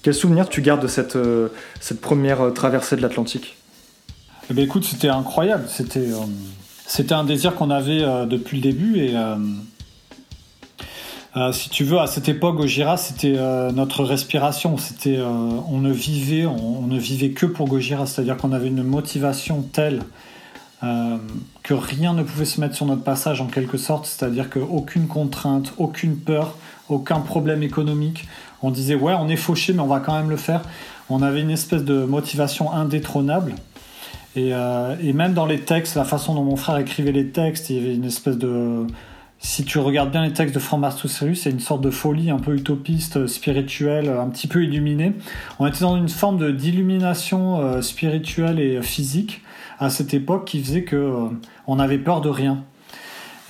Quel 0.03 0.12
souvenir 0.12 0.51
tu 0.51 0.61
gardes 0.61 0.82
de 0.82 0.86
cette, 0.86 1.16
euh, 1.16 1.49
cette 1.80 2.03
première 2.03 2.53
traversée 2.53 2.97
de 2.97 3.01
l'Atlantique? 3.01 3.57
Eh 4.51 4.55
bien, 4.55 4.64
écoute, 4.64 4.84
c'était 4.84 5.09
incroyable. 5.09 5.64
C'était, 5.68 6.09
c'était 6.87 7.14
un 7.14 7.24
désir 7.24 7.55
qu'on 7.55 7.70
avait 7.70 8.01
depuis 8.26 8.59
le 8.59 8.62
début. 8.62 8.99
Et 8.99 9.14
si 11.53 11.70
tu 11.70 11.85
veux, 11.85 11.99
à 11.99 12.07
cette 12.07 12.28
époque, 12.28 12.57
Gojira, 12.57 12.97
c'était 12.97 13.37
notre 13.72 14.05
respiration. 14.05 14.76
C'était, 14.78 15.18
on, 15.20 15.78
ne 15.80 15.93
vivait, 15.93 16.47
on, 16.47 16.82
ne 16.82 16.99
vivait 16.99 17.30
que 17.30 17.47
pour 17.47 17.68
Gojira. 17.68 18.07
C'est-à-dire 18.07 18.37
qu'on 18.37 18.53
avait 18.53 18.68
une 18.68 18.82
motivation 18.82 19.62
telle 19.62 20.03
euh, 20.85 21.16
que 21.62 21.72
rien 21.72 22.12
ne 22.12 22.22
pouvait 22.22 22.45
se 22.45 22.61
mettre 22.61 22.74
sur 22.74 22.85
notre 22.85 23.03
passage 23.03 23.41
en 23.41 23.47
quelque 23.47 23.78
sorte, 23.78 24.05
c'est-à-dire 24.05 24.51
qu'aucune 24.51 25.07
contrainte, 25.07 25.72
aucune 25.78 26.16
peur, 26.16 26.59
aucun 26.91 27.20
problème 27.20 27.62
économique. 27.62 28.26
On 28.61 28.70
disait 28.70 28.95
ouais, 28.95 29.14
on 29.18 29.28
est 29.28 29.37
fauché, 29.37 29.72
mais 29.72 29.80
on 29.80 29.87
va 29.87 30.01
quand 30.01 30.14
même 30.14 30.28
le 30.28 30.37
faire. 30.37 30.61
On 31.09 31.22
avait 31.22 31.41
une 31.41 31.51
espèce 31.51 31.85
de 31.85 32.05
motivation 32.05 32.70
indétrônable. 32.70 33.55
Et, 34.37 34.53
euh, 34.53 34.97
et, 35.01 35.12
même 35.12 35.32
dans 35.32 35.47
les 35.47 35.61
textes, 35.61 35.95
la 35.95 36.05
façon 36.05 36.35
dont 36.35 36.43
mon 36.43 36.57
frère 36.57 36.78
écrivait 36.78 37.12
les 37.12 37.28
textes, 37.28 37.70
il 37.70 37.76
y 37.76 37.78
avait 37.78 37.95
une 37.95 38.05
espèce 38.05 38.37
de. 38.37 38.87
Si 39.39 39.64
tu 39.64 39.78
regardes 39.78 40.11
bien 40.11 40.24
les 40.24 40.32
textes 40.32 40.55
de 40.55 40.61
Frank 40.61 40.80
Martusserus, 40.80 41.43
c'est 41.43 41.51
une 41.51 41.61
sorte 41.61 41.82
de 41.82 41.91
folie 41.91 42.30
un 42.30 42.39
peu 42.39 42.55
utopiste, 42.55 43.26
spirituelle, 43.26 44.09
un 44.09 44.28
petit 44.30 44.47
peu 44.47 44.64
illuminée. 44.64 45.12
On 45.59 45.66
était 45.66 45.80
dans 45.80 45.97
une 45.97 46.09
forme 46.09 46.57
d'illumination 46.57 47.61
euh, 47.61 47.82
spirituelle 47.82 48.59
et 48.59 48.80
physique 48.80 49.43
à 49.78 49.91
cette 49.91 50.14
époque 50.14 50.47
qui 50.47 50.62
faisait 50.62 50.85
que 50.85 50.97
euh, 50.97 51.28
on 51.66 51.78
avait 51.78 51.99
peur 51.99 52.20
de 52.20 52.28
rien. 52.28 52.64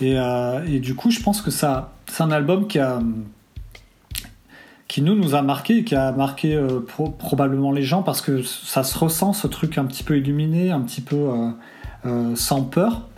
Et, 0.01 0.19
euh, 0.19 0.65
et, 0.67 0.81
du 0.81 0.95
coup, 0.95 1.11
je 1.11 1.21
pense 1.21 1.41
que 1.41 1.51
ça, 1.51 1.93
c'est 2.07 2.23
un 2.23 2.33
album 2.33 2.67
qui 2.67 2.79
a 2.79 3.01
qui 4.95 5.03
nous 5.03 5.15
nous 5.15 5.35
a 5.35 5.43
marqué, 5.43 5.83
qui 5.83 5.95
a 5.95 6.13
marqué 6.13 6.55
euh, 6.55 6.81
probablement 7.19 7.73
les 7.73 7.83
gens 7.83 8.03
parce 8.03 8.21
que 8.21 8.43
ça 8.43 8.85
se 8.85 8.97
ressent 8.97 9.33
ce 9.33 9.47
truc 9.47 9.77
un 9.79 9.85
petit 9.87 10.05
peu 10.05 10.17
illuminé, 10.17 10.71
un 10.71 10.81
petit 10.81 11.01
peu 11.01 11.17
sans 12.35 12.63
peur. 12.63 13.09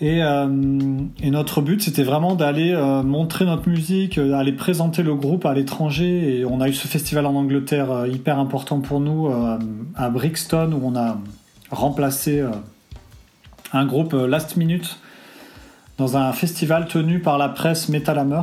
Et, 0.00 0.20
et, 0.20 1.30
notre 1.30 1.60
but, 1.60 1.82
c'était 1.82 2.04
vraiment 2.04 2.36
d'aller 2.36 2.74
montrer 3.04 3.44
notre 3.44 3.68
musique, 3.68 4.20
d'aller 4.20 4.52
présenter 4.52 5.02
le 5.02 5.14
groupe 5.14 5.44
à 5.46 5.54
l'étranger. 5.54 6.38
Et 6.38 6.44
on 6.44 6.60
a 6.60 6.68
eu 6.68 6.72
ce 6.72 6.86
festival 6.86 7.26
en 7.26 7.34
Angleterre 7.34 8.06
hyper 8.06 8.38
important 8.38 8.80
pour 8.80 9.00
nous, 9.00 9.28
à 9.96 10.10
Brixton, 10.10 10.72
où 10.72 10.86
on 10.86 10.96
a, 10.96 11.18
remplacer 11.74 12.40
euh, 12.40 12.50
un 13.72 13.86
groupe 13.86 14.14
euh, 14.14 14.26
last 14.26 14.56
minute 14.56 14.98
dans 15.98 16.16
un 16.16 16.32
festival 16.32 16.86
tenu 16.88 17.20
par 17.20 17.38
la 17.38 17.48
presse 17.48 17.88
Metal 17.88 18.18
Hammer. 18.18 18.42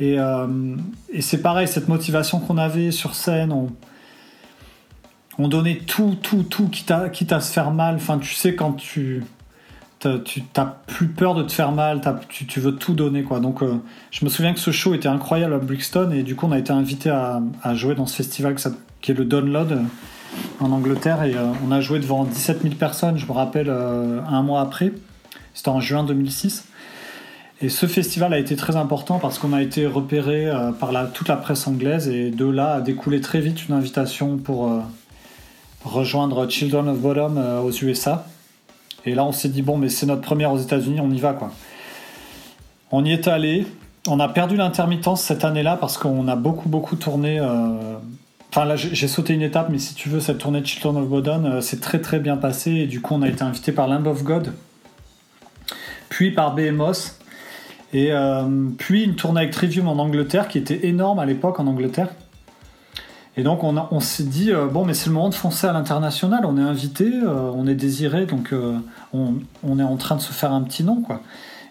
Et, 0.00 0.18
euh, 0.18 0.76
et 1.12 1.22
c'est 1.22 1.42
pareil, 1.42 1.66
cette 1.66 1.88
motivation 1.88 2.40
qu'on 2.40 2.58
avait 2.58 2.90
sur 2.90 3.14
scène, 3.14 3.52
on, 3.52 3.68
on 5.38 5.48
donnait 5.48 5.78
tout, 5.78 6.16
tout, 6.22 6.44
tout, 6.44 6.68
quitte 6.68 6.90
à, 6.90 7.40
se 7.40 7.52
faire 7.52 7.70
mal. 7.70 7.96
Enfin, 7.96 8.18
tu 8.18 8.34
sais, 8.34 8.54
quand 8.54 8.72
tu 8.72 9.24
tu 10.00 10.44
n'as 10.56 10.76
plus 10.86 11.08
peur 11.08 11.34
de 11.34 11.42
te 11.42 11.50
faire 11.50 11.72
mal, 11.72 12.00
tu, 12.28 12.60
veux 12.60 12.76
tout 12.76 12.94
donner. 12.94 13.24
Donc, 13.42 13.64
je 14.12 14.24
me 14.24 14.30
souviens 14.30 14.54
que 14.54 14.60
ce 14.60 14.70
show 14.70 14.94
était 14.94 15.08
incroyable 15.08 15.54
à 15.54 15.58
Brixton 15.58 16.12
et 16.12 16.22
du 16.22 16.36
coup, 16.36 16.46
on 16.46 16.52
a 16.52 16.58
été 16.60 16.72
invité 16.72 17.10
à, 17.10 17.42
jouer 17.74 17.96
dans 17.96 18.06
ce 18.06 18.14
festival 18.14 18.54
qui 19.00 19.10
est 19.10 19.14
le 19.14 19.24
Download 19.24 19.80
en 20.60 20.72
Angleterre 20.72 21.22
et 21.22 21.34
euh, 21.34 21.52
on 21.66 21.72
a 21.72 21.80
joué 21.80 21.98
devant 21.98 22.24
17 22.24 22.62
000 22.62 22.74
personnes, 22.74 23.18
je 23.18 23.26
me 23.26 23.32
rappelle, 23.32 23.68
euh, 23.68 24.20
un 24.28 24.42
mois 24.42 24.60
après. 24.60 24.92
C'était 25.54 25.70
en 25.70 25.80
juin 25.80 26.04
2006. 26.04 26.64
Et 27.60 27.68
ce 27.68 27.86
festival 27.86 28.32
a 28.32 28.38
été 28.38 28.54
très 28.54 28.76
important 28.76 29.18
parce 29.18 29.38
qu'on 29.38 29.52
a 29.52 29.62
été 29.62 29.86
repéré 29.86 30.46
euh, 30.46 30.70
par 30.70 30.92
toute 31.12 31.28
la 31.28 31.36
presse 31.36 31.66
anglaise 31.66 32.08
et 32.08 32.30
de 32.30 32.44
là 32.44 32.74
a 32.74 32.80
découlé 32.80 33.20
très 33.20 33.40
vite 33.40 33.68
une 33.68 33.74
invitation 33.74 34.36
pour 34.36 34.70
rejoindre 35.84 36.48
Children 36.48 36.88
of 36.88 36.98
Bottom 36.98 37.38
aux 37.64 37.72
USA. 37.72 38.26
Et 39.04 39.14
là 39.14 39.24
on 39.24 39.32
s'est 39.32 39.48
dit 39.48 39.62
bon 39.62 39.76
mais 39.76 39.88
c'est 39.88 40.06
notre 40.06 40.22
première 40.22 40.52
aux 40.52 40.58
États-Unis, 40.58 41.00
on 41.00 41.10
y 41.10 41.18
va 41.18 41.32
quoi. 41.32 41.50
On 42.90 43.04
y 43.04 43.12
est 43.12 43.26
allé. 43.28 43.66
On 44.06 44.20
a 44.20 44.28
perdu 44.28 44.56
l'intermittence 44.56 45.22
cette 45.22 45.44
année-là 45.44 45.76
parce 45.76 45.98
qu'on 45.98 46.28
a 46.28 46.36
beaucoup 46.36 46.68
beaucoup 46.68 46.96
tourné 46.96 47.40
Enfin 48.50 48.64
là, 48.64 48.76
j'ai 48.76 49.08
sauté 49.08 49.34
une 49.34 49.42
étape, 49.42 49.68
mais 49.70 49.78
si 49.78 49.94
tu 49.94 50.08
veux, 50.08 50.20
cette 50.20 50.38
tournée 50.38 50.64
Children 50.64 50.96
of 50.96 51.08
Bodom, 51.08 51.44
euh, 51.44 51.60
c'est 51.60 51.80
très 51.80 52.00
très 52.00 52.18
bien 52.18 52.36
passé. 52.36 52.70
Et 52.72 52.86
du 52.86 53.00
coup, 53.00 53.14
on 53.14 53.22
a 53.22 53.28
été 53.28 53.42
invité 53.42 53.72
par 53.72 53.88
Lamb 53.88 54.06
of 54.06 54.24
God, 54.24 54.54
puis 56.08 56.30
par 56.30 56.54
BMOS, 56.54 57.18
et 57.92 58.12
euh, 58.12 58.68
puis 58.76 59.04
une 59.04 59.14
tournée 59.14 59.40
avec 59.40 59.52
Trivium 59.52 59.88
en 59.88 59.98
Angleterre 59.98 60.48
qui 60.48 60.58
était 60.58 60.86
énorme 60.86 61.18
à 61.18 61.26
l'époque 61.26 61.58
en 61.60 61.66
Angleterre. 61.66 62.08
Et 63.36 63.42
donc 63.42 63.62
on, 63.62 64.00
s'est 64.00 64.24
dit, 64.24 64.50
euh, 64.50 64.66
bon, 64.66 64.84
mais 64.84 64.94
c'est 64.94 65.06
le 65.06 65.14
moment 65.14 65.28
de 65.28 65.34
foncer 65.34 65.66
à 65.66 65.72
l'international, 65.72 66.44
on 66.44 66.58
est 66.58 66.62
invité, 66.62 67.08
on 67.24 67.68
est 67.68 67.76
désiré, 67.76 68.26
donc 68.26 68.52
on, 69.12 69.78
est 69.78 69.82
en 69.82 69.96
train 69.96 70.16
de 70.16 70.20
se 70.20 70.32
faire 70.32 70.52
un 70.52 70.62
petit 70.62 70.82
nom, 70.82 71.02
quoi. 71.02 71.22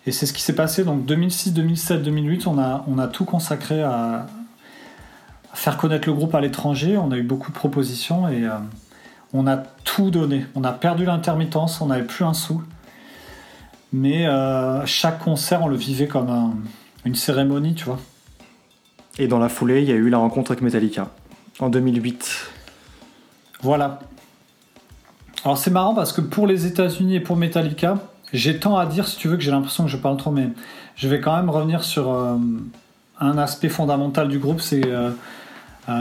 Et 0.07 0.13
c'est 0.13 0.26
ce 0.26 0.32
qui 0.32 0.41
s'est 0.41 0.55
passé, 0.55 0.86
donc 0.86 1.05
2006, 1.05 1.51
2007, 1.51 2.01
2008, 2.01 2.47
on 2.47 2.57
a, 2.57 3.07
tout 3.07 3.26
consacré 3.26 3.84
à, 3.84 4.26
faire 5.53 5.76
connaître 5.76 6.07
le 6.07 6.13
groupe 6.13 6.34
à 6.34 6.39
l'étranger. 6.39 6.97
On 6.97 7.11
a 7.11 7.18
eu 7.18 7.24
beaucoup 7.24 7.51
de 7.51 7.57
propositions 7.57 8.30
et 8.30 8.45
euh, 8.45 8.51
on 9.34 9.47
a 9.47 9.57
tout 9.57 10.09
donné. 10.09 10.45
On 10.55 10.63
a 10.63 10.72
perdu 10.72 11.03
l'intermittence, 11.03 11.82
on 11.82 11.88
n'avait 11.88 12.05
plus 12.05 12.24
un 12.24 12.34
sou. 12.34 12.63
Mais 13.93 14.27
euh, 14.27 14.85
chaque 14.85 15.19
concert, 15.19 15.63
on 15.63 15.67
le 15.67 15.77
vivait 15.77 16.07
comme 16.07 16.61
une 17.05 17.15
cérémonie, 17.15 17.73
tu 17.73 17.85
vois. 17.85 17.99
Et 19.17 19.27
dans 19.27 19.39
la 19.39 19.49
foulée, 19.49 19.81
il 19.81 19.88
y 19.88 19.91
a 19.91 19.95
eu 19.95 20.09
la 20.09 20.17
rencontre 20.17 20.51
avec 20.51 20.61
Metallica 20.61 21.09
en 21.59 21.69
2008. 21.69 22.51
Voilà. 23.61 23.99
Alors 25.43 25.57
c'est 25.57 25.71
marrant 25.71 25.95
parce 25.95 26.11
que 26.11 26.21
pour 26.21 26.45
les 26.45 26.65
États-Unis 26.65 27.15
et 27.15 27.19
pour 27.19 27.38
Metallica, 27.38 27.97
j'ai 28.33 28.59
tant 28.59 28.77
à 28.77 28.85
dire 28.85 29.07
si 29.07 29.17
tu 29.17 29.27
veux 29.27 29.38
que 29.38 29.43
j'ai 29.43 29.51
l'impression 29.51 29.85
que 29.85 29.89
je 29.89 29.97
parle 29.97 30.17
trop, 30.17 30.31
mais 30.31 30.49
je 30.95 31.07
vais 31.07 31.21
quand 31.21 31.35
même 31.35 31.49
revenir 31.49 31.83
sur 31.83 32.11
euh, 32.11 32.35
un 33.19 33.38
aspect 33.38 33.69
fondamental 33.69 34.27
du 34.27 34.38
groupe, 34.38 34.61
c'est 34.61 34.85
euh, 34.85 35.11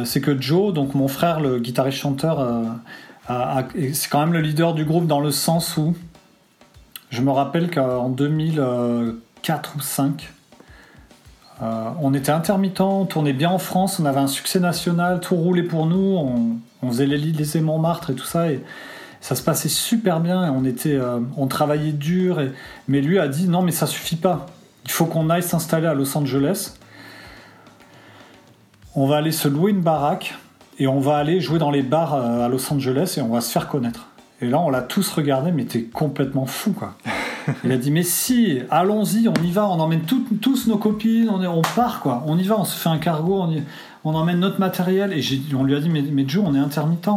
c'est 0.05 0.21
que 0.21 0.39
Joe, 0.39 0.75
donc 0.75 0.97
mon 0.97 1.07
frère, 1.07 1.39
le 1.39 1.61
guitariste 1.61 1.99
chanteur, 1.99 2.45
c'est 3.29 4.11
quand 4.11 4.19
même 4.19 4.33
le 4.33 4.41
leader 4.41 4.75
du 4.75 4.85
groupe 4.85 5.07
dans 5.07 5.21
le 5.21 5.31
sens 5.31 5.77
où 5.77 5.95
je 7.17 7.23
me 7.23 7.31
rappelle 7.31 7.71
qu'en 7.71 8.11
2004 8.11 9.71
ou 9.71 9.79
2005, 9.79 10.33
euh, 11.63 11.91
on 12.03 12.13
était 12.13 12.31
intermittent, 12.31 12.83
on 12.83 13.07
tournait 13.07 13.33
bien 13.33 13.49
en 13.49 13.59
France, 13.59 13.99
on 13.99 14.05
avait 14.05 14.21
un 14.21 14.27
succès 14.27 14.61
national, 14.61 15.21
tout 15.21 15.35
roulait 15.35 15.63
pour 15.63 15.87
nous, 15.87 16.59
on, 16.83 16.91
faisait 16.91 17.07
les 17.07 17.17
lycées 17.17 17.63
Montmartre 17.63 18.11
et 18.11 18.15
tout 18.15 18.27
ça, 18.27 18.53
et 18.53 18.63
ça 19.23 19.35
se 19.35 19.43
passait 19.43 19.71
super 19.71 20.21
bien, 20.21 20.63
était, 20.65 21.01
on 21.37 21.47
travaillait 21.47 21.93
dur, 21.93 22.41
mais 22.87 23.01
lui 23.01 23.19
a 23.19 23.29
dit 23.29 23.49
non 23.49 23.63
mais 23.63 23.73
ça 23.73 23.87
suffit 23.87 24.17
pas, 24.17 24.47
il 24.85 24.91
faut 24.91 25.07
qu'on 25.07 25.31
aille 25.31 25.43
s'installer 25.43 25.87
à 25.87 25.95
Los 25.95 26.17
Angeles, 26.17 26.75
on 28.95 29.07
va 29.07 29.17
aller 29.17 29.33
se 29.33 29.49
louer 29.49 29.71
une 29.71 29.81
baraque 29.81 30.35
et 30.79 30.87
on 30.87 31.01
va 31.01 31.17
aller 31.17 31.41
jouer 31.41 31.59
dans 31.59 31.71
les 31.71 31.83
bars 31.83 32.15
euh, 32.15 32.45
à 32.45 32.49
Los 32.49 32.71
Angeles 32.71 33.15
et 33.17 33.23
on 33.23 33.29
va 33.29 33.41
se 33.41 33.51
faire 33.51 33.69
connaître. 33.69 34.09
Et 34.43 34.49
là, 34.49 34.61
on 34.61 34.69
l'a 34.69 34.83
tous 34.83 35.09
regardé, 35.11 35.51
mais 35.51 35.65
t'es 35.65 35.83
complètement 35.83 36.47
fou, 36.47 36.73
quoi. 36.73 36.95
Il 37.65 37.73
a 37.73 37.77
dit, 37.77 37.91
mais 37.91 38.03
si, 38.03 38.61
allons-y, 38.71 39.29
on 39.29 39.43
y 39.43 39.51
va, 39.51 39.67
on 39.67 39.81
emmène 39.81 40.03
tous 40.03 40.67
nos 40.67 40.77
copines, 40.77 41.31
on, 41.31 41.43
on, 41.45 41.63
part, 41.63 42.01
quoi. 42.01 42.23
On 42.27 42.39
y 42.39 42.43
va, 42.43 42.59
on 42.59 42.65
se 42.65 42.77
fait 42.77 42.89
un 42.89 42.99
cargo, 42.99 43.47
on, 44.05 44.15
emmène 44.15 44.41
notre 44.41 44.61
matériel. 44.61 45.13
Et 45.13 45.23
on 45.55 45.65
lui 45.65 45.75
a 45.75 45.81
dit, 45.81 45.89
mais, 45.89 46.03
mais 46.03 46.29
Joe, 46.29 46.45
on 46.47 46.55
est 46.55 46.59
intermittent. 46.59 47.09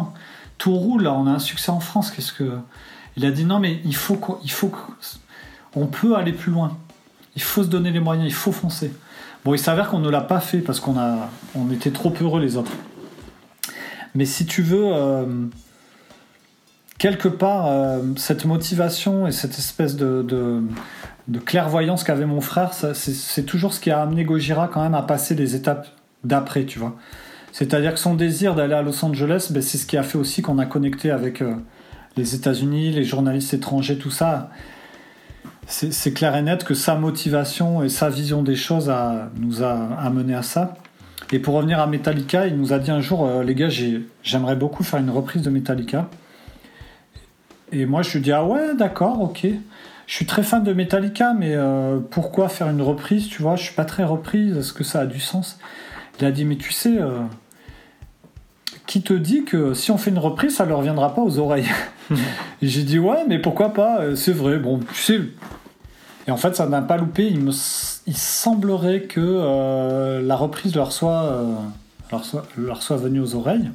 Tout 0.57 0.73
roule, 0.73 1.03
là, 1.03 1.13
on 1.13 1.27
a 1.27 1.31
un 1.31 1.39
succès 1.39 1.71
en 1.71 1.79
France, 1.79 2.11
qu'est-ce 2.11 2.33
que... 2.33 2.57
Il 3.17 3.25
a 3.25 3.31
dit, 3.31 3.43
non, 3.43 3.59
mais 3.59 3.81
il 3.83 3.95
faut 3.95 4.15
quoi 4.15 4.39
Il 4.43 4.51
faut... 4.51 4.71
On 5.75 5.87
peut 5.87 6.15
aller 6.15 6.31
plus 6.31 6.51
loin. 6.51 6.77
Il 7.35 7.41
faut 7.41 7.63
se 7.63 7.67
donner 7.67 7.91
les 7.91 7.99
moyens, 7.99 8.27
il 8.27 8.33
faut 8.33 8.51
foncer. 8.51 8.93
Bon, 9.43 9.53
il 9.53 9.59
s'avère 9.59 9.89
qu'on 9.89 9.99
ne 9.99 10.09
l'a 10.09 10.21
pas 10.21 10.39
fait 10.39 10.59
parce 10.59 10.79
qu'on 10.79 10.97
a, 10.97 11.29
on 11.55 11.71
était 11.71 11.91
trop 11.91 12.13
heureux 12.21 12.41
les 12.41 12.57
autres. 12.57 12.71
Mais 14.15 14.25
si 14.25 14.45
tu 14.45 14.61
veux, 14.61 14.93
euh, 14.93 15.25
quelque 16.99 17.29
part, 17.29 17.67
euh, 17.67 18.01
cette 18.17 18.45
motivation 18.45 19.25
et 19.25 19.31
cette 19.31 19.57
espèce 19.57 19.95
de, 19.95 20.61
clairvoyance 21.45 22.03
qu'avait 22.03 22.25
mon 22.25 22.41
frère, 22.41 22.73
c'est 22.73 23.43
toujours 23.43 23.73
ce 23.73 23.79
qui 23.79 23.89
a 23.89 24.01
amené 24.01 24.25
Gojira 24.25 24.67
quand 24.67 24.83
même 24.83 24.95
à 24.95 25.01
passer 25.01 25.33
les 25.33 25.55
étapes 25.55 25.87
d'après, 26.23 26.65
tu 26.65 26.77
vois. 26.77 26.95
C'est-à-dire 27.51 27.93
que 27.93 27.99
son 27.99 28.13
désir 28.13 28.53
d'aller 28.53 28.75
à 28.75 28.83
Los 28.83 29.03
Angeles, 29.03 29.49
ben, 29.51 29.61
c'est 29.61 29.77
ce 29.77 29.87
qui 29.87 29.97
a 29.97 30.03
fait 30.03 30.17
aussi 30.17 30.41
qu'on 30.43 30.59
a 30.59 30.65
connecté 30.65 31.09
avec 31.09 31.41
euh, 31.41 31.55
les 32.15 32.35
États-Unis, 32.35 32.91
les 32.91 33.03
journalistes 33.03 33.53
étrangers, 33.53 33.97
tout 33.97 34.11
ça. 34.11 34.51
C'est 35.67 36.13
clair 36.13 36.35
et 36.35 36.41
net 36.41 36.63
que 36.63 36.73
sa 36.73 36.95
motivation 36.95 37.83
et 37.83 37.89
sa 37.89 38.09
vision 38.09 38.41
des 38.41 38.55
choses 38.55 38.91
nous 39.35 39.61
a 39.63 39.99
amené 39.99 40.33
à 40.33 40.41
ça. 40.41 40.77
Et 41.31 41.37
pour 41.37 41.53
revenir 41.53 41.79
à 41.79 41.85
Metallica, 41.85 42.47
il 42.47 42.57
nous 42.57 42.73
a 42.73 42.79
dit 42.79 42.89
un 42.89 43.01
jour, 43.01 43.27
euh, 43.27 43.43
les 43.43 43.53
gars, 43.53 43.69
j'aimerais 44.23 44.55
beaucoup 44.55 44.83
faire 44.83 44.99
une 44.99 45.11
reprise 45.11 45.43
de 45.43 45.51
Metallica. 45.51 46.09
Et 47.71 47.85
moi, 47.85 48.01
je 48.01 48.13
lui 48.13 48.21
dis, 48.21 48.31
ah 48.31 48.45
ouais, 48.45 48.75
d'accord, 48.75 49.21
ok. 49.21 49.47
Je 50.07 50.15
suis 50.15 50.25
très 50.25 50.43
fan 50.43 50.63
de 50.63 50.73
Metallica, 50.73 51.33
mais 51.33 51.53
euh, 51.53 51.99
pourquoi 51.99 52.49
faire 52.49 52.69
une 52.69 52.81
reprise 52.81 53.27
Tu 53.27 53.41
vois, 53.41 53.55
je 53.55 53.63
suis 53.63 53.75
pas 53.75 53.85
très 53.85 54.03
reprise. 54.03 54.57
Est-ce 54.57 54.73
que 54.73 54.83
ça 54.83 55.01
a 55.01 55.05
du 55.05 55.19
sens? 55.19 55.59
Il 56.19 56.25
a 56.25 56.31
dit, 56.31 56.45
mais 56.45 56.55
tu 56.55 56.71
sais, 56.71 56.97
euh, 56.99 57.19
qui 58.87 59.01
te 59.01 59.13
dit 59.13 59.43
que 59.43 59.73
si 59.73 59.91
on 59.91 59.97
fait 59.97 60.09
une 60.09 60.17
reprise, 60.17 60.55
ça 60.55 60.63
ne 60.63 60.69
leur 60.69 60.79
reviendra 60.79 61.13
pas 61.13 61.21
aux 61.21 61.37
oreilles? 61.37 61.69
J'ai 62.61 62.83
dit, 62.83 62.97
ouais, 62.97 63.23
mais 63.27 63.39
pourquoi 63.39 63.73
pas? 63.73 64.15
C'est 64.15 64.33
vrai. 64.33 64.57
Bon, 64.57 64.79
tu 64.79 65.01
sais. 65.01 65.19
Et 66.27 66.31
en 66.31 66.37
fait, 66.37 66.55
ça 66.55 66.67
n'a 66.67 66.81
pas 66.81 66.97
loupé. 66.97 67.27
Il 67.27 67.41
me 67.41 67.51
il 68.09 68.17
semblerait 68.17 69.01
que 69.01 69.19
euh, 69.21 70.19
la 70.23 70.35
reprise 70.35 70.75
leur 70.75 70.91
soit, 70.91 71.25
euh, 71.25 71.53
leur 72.11 72.25
soit, 72.25 72.47
leur 72.57 72.81
soit, 72.81 72.97
venue 72.97 73.19
aux 73.19 73.35
oreilles. 73.35 73.69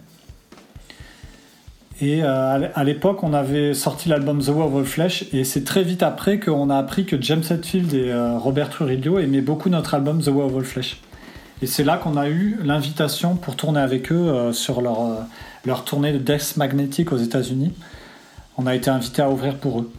Et 2.01 2.23
euh, 2.23 2.69
à 2.75 2.85
l'époque, 2.85 3.23
on 3.23 3.33
avait 3.33 3.73
sorti 3.73 4.09
l'album 4.09 4.43
The 4.43 4.49
War 4.49 4.75
of 4.75 4.87
Flesh, 4.87 5.27
et 5.33 5.45
c'est 5.45 5.65
très 5.65 5.83
vite 5.83 6.03
après 6.03 6.41
qu'on 6.41 6.69
a 6.71 6.77
appris 6.77 7.05
que 7.05 7.21
James 7.21 7.43
Hetfield 7.49 7.95
et 7.95 8.13
Robert 8.37 8.71
Trujillo 8.71 9.19
aimaient 9.19 9.41
beaucoup 9.41 9.69
notre 9.69 9.95
album 9.95 10.21
The 10.21 10.29
War 10.29 10.55
of 10.55 10.65
Flesh. 10.65 11.01
Et 11.63 11.67
c'est 11.67 11.85
là 11.85 11.97
qu'on 11.97 12.17
a 12.17 12.29
eu 12.29 12.59
l'invitation 12.65 13.37
pour 13.37 13.55
tourner 13.55 13.81
avec 13.81 14.11
eux 14.11 14.53
sur 14.53 14.83
leur, 14.83 14.99
leur 15.65 15.85
tournée 15.85 16.13
de 16.13 16.19
Death 16.19 16.57
Magnetic 16.57 17.13
aux 17.13 17.17
États-Unis. 17.17 17.73
On 18.59 18.67
a 18.67 18.75
été 18.75 18.91
invité 18.91 19.23
à 19.23 19.31
ouvrir 19.31 19.57
pour 19.57 19.81
eux. 19.81 19.91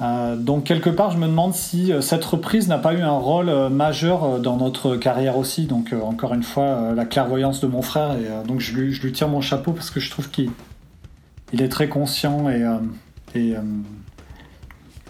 Euh, 0.00 0.36
donc 0.36 0.64
quelque 0.64 0.90
part, 0.90 1.10
je 1.10 1.18
me 1.18 1.26
demande 1.26 1.54
si 1.54 1.92
euh, 1.92 2.00
cette 2.00 2.24
reprise 2.24 2.68
n'a 2.68 2.78
pas 2.78 2.94
eu 2.94 3.00
un 3.00 3.18
rôle 3.18 3.48
euh, 3.48 3.68
majeur 3.68 4.38
dans 4.38 4.56
notre 4.56 4.96
carrière 4.96 5.36
aussi. 5.36 5.66
Donc 5.66 5.94
encore 6.02 6.34
une 6.34 6.42
fois, 6.42 6.92
la 6.94 7.04
clairvoyance 7.04 7.60
de 7.60 7.66
mon 7.66 7.82
frère. 7.82 8.12
Et 8.12 8.46
donc 8.46 8.60
je 8.60 8.76
lui, 8.76 8.92
je 8.92 9.02
lui, 9.02 9.12
tire 9.12 9.28
mon 9.28 9.40
chapeau 9.40 9.72
parce 9.72 9.90
que 9.90 10.00
je 10.00 10.10
trouve 10.10 10.30
qu'il 10.30 10.50
il 11.52 11.62
est 11.62 11.68
très 11.68 11.88
conscient 11.88 12.48
et, 12.48 12.64
et 13.34 13.54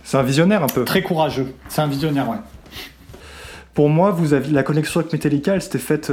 c'est 0.04 0.16
un 0.16 0.22
visionnaire 0.22 0.62
un 0.62 0.68
peu. 0.68 0.84
Très 0.84 1.02
courageux. 1.02 1.54
C'est 1.68 1.82
un 1.82 1.86
visionnaire, 1.86 2.28
ouais. 2.28 2.38
Pour 3.74 3.88
moi, 3.90 4.10
vous 4.10 4.32
avez 4.32 4.48
la 4.50 4.62
connexion 4.62 5.00
avec 5.00 5.12
Metallica, 5.12 5.54
elle 5.54 5.62
s'était 5.62 5.78
faite. 5.78 6.12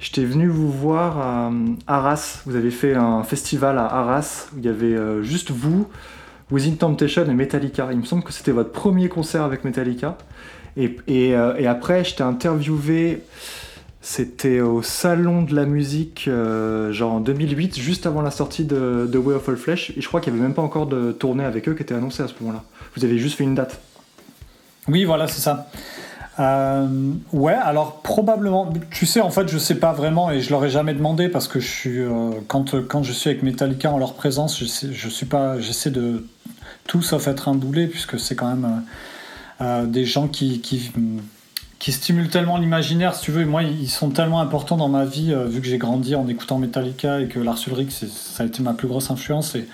J'étais 0.00 0.24
venu 0.24 0.48
vous 0.48 0.72
voir 0.72 1.18
à 1.18 1.52
Arras. 1.86 2.40
Vous 2.46 2.56
avez 2.56 2.70
fait 2.70 2.94
un 2.94 3.22
festival 3.22 3.78
à 3.78 3.84
Arras 3.84 4.48
où 4.54 4.58
il 4.58 4.64
y 4.64 4.68
avait 4.68 5.22
juste 5.22 5.50
vous, 5.50 5.88
Within 6.50 6.76
Temptation 6.76 7.24
et 7.28 7.34
Metallica. 7.34 7.88
Il 7.92 7.98
me 7.98 8.04
semble 8.04 8.24
que 8.24 8.32
c'était 8.32 8.50
votre 8.50 8.72
premier 8.72 9.08
concert 9.08 9.42
avec 9.42 9.64
Metallica. 9.64 10.16
Et, 10.76 10.96
et, 11.06 11.36
euh, 11.36 11.56
et 11.58 11.66
après, 11.66 12.04
je 12.04 12.14
t'ai 12.14 12.22
interviewé, 12.22 13.22
c'était 14.00 14.60
au 14.60 14.82
Salon 14.82 15.42
de 15.42 15.54
la 15.54 15.66
musique, 15.66 16.26
euh, 16.28 16.92
genre 16.92 17.14
en 17.14 17.20
2008, 17.20 17.78
juste 17.78 18.06
avant 18.06 18.22
la 18.22 18.30
sortie 18.30 18.64
de, 18.64 19.10
Way 19.12 19.34
of 19.34 19.48
All 19.48 19.56
Flesh. 19.56 19.90
Et 19.96 20.00
je 20.00 20.08
crois 20.08 20.20
qu'il 20.20 20.32
n'y 20.32 20.38
avait 20.38 20.46
même 20.46 20.54
pas 20.54 20.62
encore 20.62 20.86
de 20.86 21.12
tournée 21.12 21.44
avec 21.44 21.68
eux 21.68 21.74
qui 21.74 21.82
était 21.82 21.94
annoncée 21.94 22.22
à 22.22 22.28
ce 22.28 22.34
moment-là. 22.40 22.62
Vous 22.96 23.04
avez 23.04 23.18
juste 23.18 23.36
fait 23.36 23.44
une 23.44 23.54
date. 23.54 23.80
Oui, 24.86 25.04
voilà, 25.04 25.26
c'est 25.26 25.40
ça. 25.40 25.68
Euh, 26.38 26.86
ouais, 27.32 27.52
alors 27.52 28.00
probablement. 28.02 28.72
Tu 28.90 29.04
sais, 29.04 29.20
en 29.20 29.30
fait, 29.30 29.48
je 29.48 29.58
sais 29.58 29.74
pas 29.74 29.92
vraiment 29.92 30.30
et 30.30 30.40
je 30.40 30.50
leur 30.50 30.64
ai 30.64 30.70
jamais 30.70 30.94
demandé 30.94 31.28
parce 31.28 31.48
que 31.48 31.58
je 31.58 31.66
suis 31.66 32.00
quand 32.46 32.76
quand 32.86 33.02
je 33.02 33.12
suis 33.12 33.28
avec 33.28 33.42
Metallica 33.42 33.90
en 33.90 33.98
leur 33.98 34.14
présence, 34.14 34.58
je, 34.58 34.64
sais, 34.64 34.92
je 34.92 35.08
suis 35.08 35.26
pas, 35.26 35.58
j'essaie 35.58 35.90
de 35.90 36.24
tout 36.88 37.02
sauf 37.02 37.28
être 37.28 37.48
un 37.48 37.54
boulet, 37.54 37.86
puisque 37.86 38.18
c'est 38.18 38.34
quand 38.34 38.48
même 38.48 38.82
euh, 39.60 39.64
euh, 39.64 39.86
des 39.86 40.04
gens 40.04 40.26
qui, 40.26 40.90
qui 41.78 41.92
stimulent 41.92 42.28
tellement 42.28 42.58
l'imaginaire, 42.58 43.14
si 43.14 43.22
tu 43.22 43.30
veux. 43.30 43.42
Et 43.42 43.46
moi, 43.46 43.62
ils 43.62 43.88
sont 43.88 44.10
tellement 44.10 44.40
importants 44.40 44.76
dans 44.76 44.88
ma 44.88 45.04
vie, 45.04 45.32
euh, 45.32 45.44
vu 45.44 45.60
que 45.60 45.66
j'ai 45.66 45.78
grandi 45.78 46.14
en 46.14 46.26
écoutant 46.26 46.58
Metallica 46.58 47.20
et 47.20 47.28
que 47.28 47.38
Lars 47.38 47.58
Ulrich, 47.66 47.92
ça 47.92 48.42
a 48.42 48.46
été 48.46 48.62
ma 48.62 48.72
plus 48.72 48.88
grosse 48.88 49.10
influence. 49.10 49.54
Et 49.54 49.68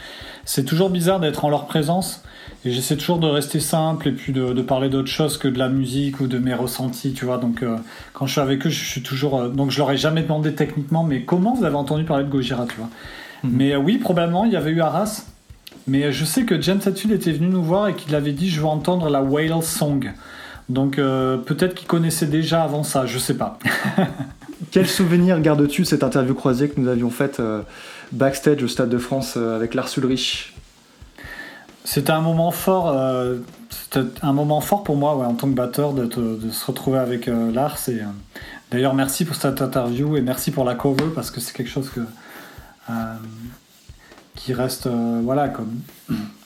c'est 0.45 0.65
toujours 0.65 0.91
bizarre 0.91 1.21
d'être 1.21 1.45
en 1.45 1.49
leur 1.49 1.67
présence. 1.67 2.23
Et 2.67 2.73
j'essaie 2.73 2.97
toujours 2.97 3.19
de 3.19 3.27
rester 3.27 3.61
simple 3.61 4.09
et 4.09 4.13
puis 4.13 4.33
de, 4.33 4.61
parler 4.63 4.89
d'autre 4.89 5.09
chose 5.09 5.39
que 5.39 5.49
de 5.49 5.59
la 5.59 5.69
musique 5.69 6.21
ou 6.21 6.27
de 6.27 6.39
mes 6.39 6.55
ressentis, 6.55 7.13
tu 7.13 7.25
vois. 7.25 7.39
Donc, 7.39 7.63
quand 8.15 8.27
je 8.27 8.33
suis 8.33 8.41
avec 8.41 8.67
eux, 8.67 8.71
je 8.71 8.85
suis 8.85 9.03
toujours. 9.03 9.49
donc, 9.49 9.71
je 9.71 9.79
leur 9.79 9.91
ai 9.91 9.99
jamais 9.99 10.23
demandé 10.23 10.55
techniquement, 10.55 11.05
mais 11.05 11.23
comment 11.23 11.55
vous 11.55 11.65
avez 11.65 11.77
entendu 11.77 12.05
parler 12.05 12.25
de 12.25 12.31
Gojira, 12.31 12.67
tu 12.67 12.77
vois. 12.77 12.89
Mhm. 13.43 13.51
Mais 13.53 13.77
oui, 13.77 13.99
probablement, 13.99 14.47
il 14.47 14.53
y 14.53 14.57
avait 14.57 14.71
eu 14.71 14.81
Arras. 14.81 15.27
Mais 15.87 16.13
je 16.13 16.25
sais 16.25 16.45
que 16.45 16.61
James 16.61 16.81
Hetfield 16.85 17.13
était 17.13 17.33
venu 17.33 17.49
nous 17.49 17.63
voir 17.63 17.89
et 17.89 17.95
qu'il 17.95 18.15
avait 18.15 18.33
dit 18.33 18.49
je 18.49 18.61
veux 18.61 18.67
entendre 18.67 19.11
la 19.11 19.23
Whale 19.23 19.63
Song. 19.63 20.13
Donc 20.69 20.99
euh, 20.99 21.37
peut-être 21.37 21.75
qu'il 21.75 21.87
connaissait 21.87 22.27
déjà 22.27 22.63
avant 22.63 22.83
ça, 22.83 23.07
je 23.07 23.19
sais 23.19 23.37
pas. 23.37 23.59
Quel 24.71 24.89
souvenir 24.89 25.41
gardes-tu 25.41 25.83
de 25.83 25.87
cette 25.87 26.03
interview 26.03 26.35
croisée 26.35 26.69
que 26.69 26.81
nous 26.81 26.89
avions 26.89 27.11
faite 27.11 27.39
euh, 27.39 27.63
backstage 28.13 28.63
au 28.63 28.69
Stade 28.69 28.89
de 28.89 28.99
France 28.99 29.35
euh, 29.37 29.57
avec 29.57 29.75
Lars 29.75 29.91
Ulrich? 29.97 30.55
C'était 31.85 32.13
un 32.13 32.23
moment 32.23 32.51
fort. 32.51 32.97
c'était 33.69 34.09
un 34.23 34.33
moment 34.33 34.63
fort 34.63 34.85
pour 34.85 34.97
moi 34.97 35.17
en 35.17 35.35
tant 35.35 35.49
que 35.49 35.53
batteur 35.53 35.93
de, 35.93 36.07
de 36.07 36.51
se 36.51 36.65
retrouver 36.65 36.99
avec 36.99 37.27
Lars. 37.27 37.79
Et 37.89 37.99
d'ailleurs 38.71 38.95
merci 38.95 39.27
pour 39.27 39.37
cette 39.37 39.61
interview 39.61 40.17
et 40.17 40.23
merci 40.23 40.51
pour 40.51 40.65
la 40.65 40.75
cover 40.77 41.11
parce 41.15 41.31
que 41.31 41.41
c'est 41.41 41.55
quelque 41.55 41.69
chose 41.69 41.91
que 41.91 42.01
qui 44.35 44.55
reste 44.55 44.89
voilà 44.89 45.51
comme 45.51 45.79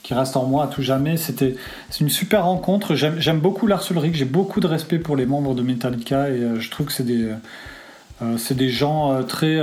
qui 0.08 0.14
reste 0.14 0.38
en 0.38 0.46
moi 0.46 0.64
à 0.64 0.66
tout 0.68 0.80
jamais. 0.80 1.18
C'était 1.18 1.54
c'est 1.90 2.00
une 2.00 2.08
super 2.08 2.46
rencontre. 2.46 2.94
J'aime 2.94 3.40
beaucoup 3.40 3.66
Lars 3.66 3.84
Ulrich. 3.90 4.14
J'ai 4.14 4.24
beaucoup 4.24 4.58
de 4.58 4.66
respect 4.66 4.98
pour 4.98 5.16
les 5.16 5.26
membres 5.26 5.54
de 5.54 5.60
Metallica 5.60 6.30
et 6.30 6.40
euh, 6.40 6.58
je 6.58 6.70
trouve 6.70 6.86
que 6.86 6.92
c'est 6.92 7.04
des 7.04 7.28
euh, 8.22 8.38
c'est 8.38 8.56
des 8.56 8.70
gens 8.70 9.22
très 9.24 9.60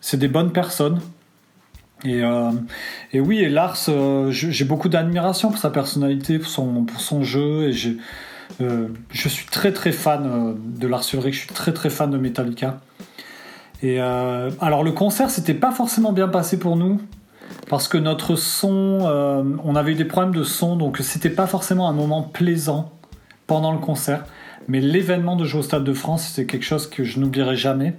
c'est 0.00 0.16
des 0.16 0.28
bonnes 0.28 0.52
personnes. 0.52 1.00
Et, 2.04 2.22
et 3.12 3.20
oui, 3.20 3.40
et 3.40 3.48
Lars, 3.48 3.90
j'ai 4.30 4.64
beaucoup 4.64 4.88
d'admiration 4.88 5.50
pour 5.50 5.58
sa 5.58 5.70
personnalité, 5.70 6.38
pour 6.38 6.48
son, 6.48 6.84
pour 6.84 7.00
son 7.00 7.24
jeu. 7.24 7.68
Et 7.68 7.72
je 7.72 9.28
suis 9.28 9.46
très 9.46 9.72
très 9.72 9.90
fan 9.90 10.54
de 10.56 10.86
Lars 10.86 11.04
Ulrich, 11.12 11.34
je 11.34 11.38
suis 11.40 11.48
très 11.48 11.72
très 11.72 11.90
fan 11.90 12.10
de 12.10 12.16
Metallica. 12.16 12.80
Et 13.82 13.98
alors 13.98 14.84
le 14.84 14.92
concert, 14.92 15.28
c'était 15.28 15.52
pas 15.52 15.72
forcément 15.72 16.12
bien 16.12 16.28
passé 16.28 16.58
pour 16.58 16.76
nous 16.76 17.00
parce 17.68 17.88
que 17.88 17.98
notre 17.98 18.36
son, 18.36 19.00
euh, 19.02 19.42
on 19.64 19.76
avait 19.76 19.92
eu 19.92 19.94
des 19.94 20.04
problèmes 20.04 20.34
de 20.34 20.42
son, 20.42 20.76
donc 20.76 20.98
c'était 20.98 21.30
pas 21.30 21.46
forcément 21.46 21.88
un 21.88 21.92
moment 21.92 22.22
plaisant 22.22 22.92
pendant 23.46 23.72
le 23.72 23.78
concert. 23.78 24.24
Mais 24.68 24.80
l'événement 24.80 25.36
de 25.36 25.44
jouer 25.44 25.60
au 25.60 25.62
Stade 25.62 25.84
de 25.84 25.92
France, 25.92 26.30
c'est 26.34 26.46
quelque 26.46 26.64
chose 26.64 26.88
que 26.88 27.04
je 27.04 27.20
n'oublierai 27.20 27.56
jamais. 27.56 27.94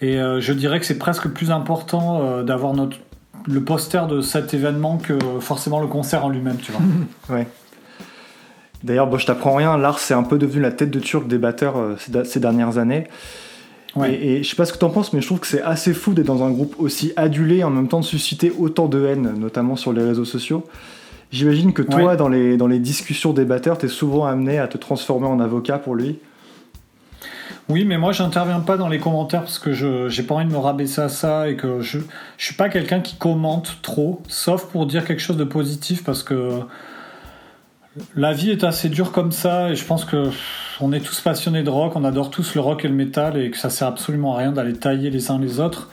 Et 0.00 0.18
euh, 0.18 0.40
je 0.40 0.52
dirais 0.52 0.80
que 0.80 0.86
c'est 0.86 0.98
presque 0.98 1.28
plus 1.28 1.50
important 1.50 2.22
euh, 2.22 2.42
d'avoir 2.42 2.72
notre, 2.72 2.98
le 3.46 3.62
poster 3.62 4.06
de 4.06 4.20
cet 4.20 4.54
événement 4.54 4.96
que 4.96 5.18
forcément 5.40 5.80
le 5.80 5.88
concert 5.88 6.24
en 6.24 6.28
lui-même, 6.28 6.56
tu 6.56 6.72
vois. 6.72 6.80
ouais. 7.36 7.46
D'ailleurs, 8.84 9.08
bon, 9.08 9.18
je 9.18 9.26
t'apprends 9.26 9.54
rien, 9.56 9.76
Lars 9.76 9.98
c'est 9.98 10.14
un 10.14 10.22
peu 10.22 10.38
devenu 10.38 10.62
la 10.62 10.70
tête 10.70 10.90
de 10.90 11.00
turc 11.00 11.26
des 11.26 11.38
batteurs 11.38 11.96
ces 12.24 12.38
dernières 12.38 12.78
années. 12.78 13.08
Et, 14.04 14.42
je 14.42 14.48
sais 14.48 14.56
pas 14.56 14.64
ce 14.64 14.72
que 14.72 14.78
tu 14.78 14.84
en 14.84 14.90
penses, 14.90 15.12
mais 15.12 15.20
je 15.20 15.26
trouve 15.26 15.40
que 15.40 15.46
c'est 15.46 15.62
assez 15.62 15.94
fou 15.94 16.14
d'être 16.14 16.26
dans 16.26 16.42
un 16.42 16.50
groupe 16.50 16.74
aussi 16.78 17.12
adulé 17.16 17.58
et 17.58 17.64
en 17.64 17.70
même 17.70 17.88
temps 17.88 18.00
de 18.00 18.04
susciter 18.04 18.52
autant 18.56 18.86
de 18.86 19.04
haine, 19.06 19.34
notamment 19.38 19.76
sur 19.76 19.92
les 19.92 20.02
réseaux 20.02 20.24
sociaux. 20.24 20.64
J'imagine 21.30 21.72
que 21.72 21.82
toi, 21.82 22.16
dans, 22.16 22.28
les, 22.28 22.56
dans 22.56 22.66
les 22.66 22.78
discussions 22.78 23.32
débatteurs, 23.32 23.76
tu 23.76 23.86
es 23.86 23.88
souvent 23.88 24.24
amené 24.24 24.58
à 24.58 24.66
te 24.66 24.78
transformer 24.78 25.26
en 25.26 25.40
avocat 25.40 25.78
pour 25.78 25.94
lui. 25.94 26.18
Oui, 27.68 27.84
mais 27.84 27.98
moi, 27.98 28.12
j'interviens 28.12 28.60
pas 28.60 28.78
dans 28.78 28.88
les 28.88 28.98
commentaires 28.98 29.42
parce 29.42 29.58
que 29.58 29.74
je 29.74 30.08
j'ai 30.08 30.22
pas 30.22 30.36
envie 30.36 30.46
de 30.46 30.52
me 30.52 30.58
rabaisser 30.58 31.02
à 31.02 31.10
ça 31.10 31.50
et 31.50 31.56
que 31.56 31.82
je, 31.82 31.98
je 32.38 32.44
suis 32.44 32.54
pas 32.54 32.70
quelqu'un 32.70 33.00
qui 33.00 33.16
commente 33.16 33.78
trop, 33.82 34.22
sauf 34.26 34.64
pour 34.66 34.86
dire 34.86 35.04
quelque 35.04 35.20
chose 35.20 35.36
de 35.36 35.44
positif 35.44 36.02
parce 36.02 36.22
que 36.22 36.60
la 38.16 38.32
vie 38.32 38.50
est 38.50 38.64
assez 38.64 38.88
dure 38.88 39.12
comme 39.12 39.32
ça 39.32 39.70
et 39.70 39.74
je 39.74 39.84
pense 39.84 40.06
que 40.06 40.30
on 40.80 40.92
est 40.92 41.00
tous 41.00 41.20
passionnés 41.20 41.62
de 41.62 41.70
rock, 41.70 41.96
on 41.96 42.04
adore 42.04 42.30
tous 42.30 42.54
le 42.54 42.60
rock 42.60 42.84
et 42.84 42.88
le 42.88 42.94
métal 42.94 43.36
et 43.36 43.50
que 43.50 43.56
ça 43.56 43.70
sert 43.70 43.88
absolument 43.88 44.34
à 44.34 44.38
rien 44.38 44.52
d'aller 44.52 44.74
tailler 44.74 45.10
les 45.10 45.30
uns 45.30 45.38
les 45.38 45.60
autres. 45.60 45.90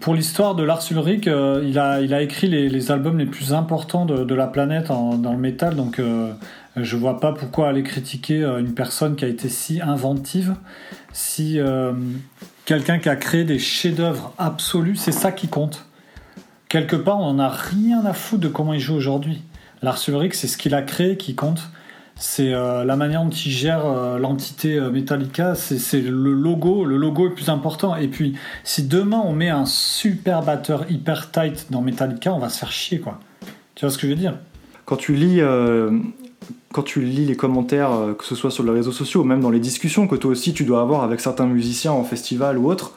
Pour 0.00 0.14
l'histoire 0.14 0.54
de 0.54 0.62
Lars 0.62 0.82
Ulrich, 0.90 1.26
il, 1.26 1.78
a, 1.78 2.00
il 2.00 2.12
a 2.12 2.20
écrit 2.20 2.48
les, 2.48 2.90
albums 2.90 3.18
les 3.18 3.26
plus 3.26 3.54
importants 3.54 4.04
de, 4.04 4.34
la 4.34 4.46
planète 4.46 4.88
dans 4.88 5.32
le 5.32 5.38
métal, 5.38 5.74
donc 5.74 6.00
je 6.76 6.96
vois 6.96 7.18
pas 7.18 7.32
pourquoi 7.32 7.68
aller 7.68 7.82
critiquer 7.82 8.42
une 8.58 8.74
personne 8.74 9.16
qui 9.16 9.24
a 9.24 9.28
été 9.28 9.48
si 9.48 9.80
inventive, 9.80 10.54
si 11.12 11.58
quelqu'un 12.64 12.98
qui 12.98 13.08
a 13.08 13.16
créé 13.16 13.44
des 13.44 13.58
chefs-d'œuvre 13.58 14.32
absolus, 14.38 14.96
c'est 14.96 15.12
ça 15.12 15.32
qui 15.32 15.48
compte. 15.48 15.86
Quelque 16.68 16.96
part, 16.96 17.18
on 17.18 17.32
n'en 17.32 17.44
a 17.44 17.48
rien 17.48 18.04
à 18.04 18.12
foutre 18.12 18.42
de 18.42 18.48
comment 18.48 18.74
il 18.74 18.80
joue 18.80 18.94
aujourd'hui. 18.94 19.42
Lars 19.82 20.00
Ulrich, 20.06 20.34
c'est 20.34 20.46
ce 20.46 20.56
qu'il 20.56 20.74
a 20.74 20.82
créé 20.82 21.16
qui 21.16 21.34
compte. 21.34 21.70
C'est 22.22 22.52
euh, 22.52 22.84
la 22.84 22.96
manière 22.96 23.24
dont 23.24 23.30
il 23.30 23.50
gère 23.50 23.86
euh, 23.86 24.18
l'entité 24.18 24.76
euh, 24.76 24.90
Metallica, 24.90 25.54
c'est 25.54 26.02
le 26.02 26.34
logo, 26.34 26.84
le 26.84 26.98
logo 26.98 27.28
est 27.28 27.30
plus 27.30 27.48
important. 27.48 27.96
Et 27.96 28.08
puis, 28.08 28.34
si 28.62 28.82
demain 28.82 29.22
on 29.24 29.32
met 29.32 29.48
un 29.48 29.64
super 29.64 30.42
batteur 30.42 30.84
hyper 30.90 31.30
tight 31.30 31.68
dans 31.70 31.80
Metallica, 31.80 32.34
on 32.34 32.38
va 32.38 32.50
se 32.50 32.58
faire 32.58 32.70
chier, 32.70 33.00
quoi. 33.00 33.18
Tu 33.74 33.86
vois 33.86 33.90
ce 33.90 33.96
que 33.96 34.06
je 34.06 34.12
veux 34.12 34.18
dire? 34.18 34.36
Quand 34.84 34.96
tu 34.96 35.14
lis, 35.14 35.40
quand 36.72 36.82
tu 36.82 37.00
lis 37.00 37.24
les 37.24 37.36
commentaires, 37.36 37.90
que 38.18 38.24
ce 38.24 38.34
soit 38.34 38.50
sur 38.50 38.64
les 38.64 38.72
réseaux 38.72 38.92
sociaux 38.92 39.22
ou 39.22 39.24
même 39.24 39.40
dans 39.40 39.50
les 39.50 39.60
discussions 39.60 40.06
que 40.06 40.16
toi 40.16 40.32
aussi 40.32 40.52
tu 40.52 40.64
dois 40.64 40.82
avoir 40.82 41.04
avec 41.04 41.20
certains 41.20 41.46
musiciens 41.46 41.92
en 41.92 42.02
festival 42.04 42.58
ou 42.58 42.70
autre, 42.70 42.92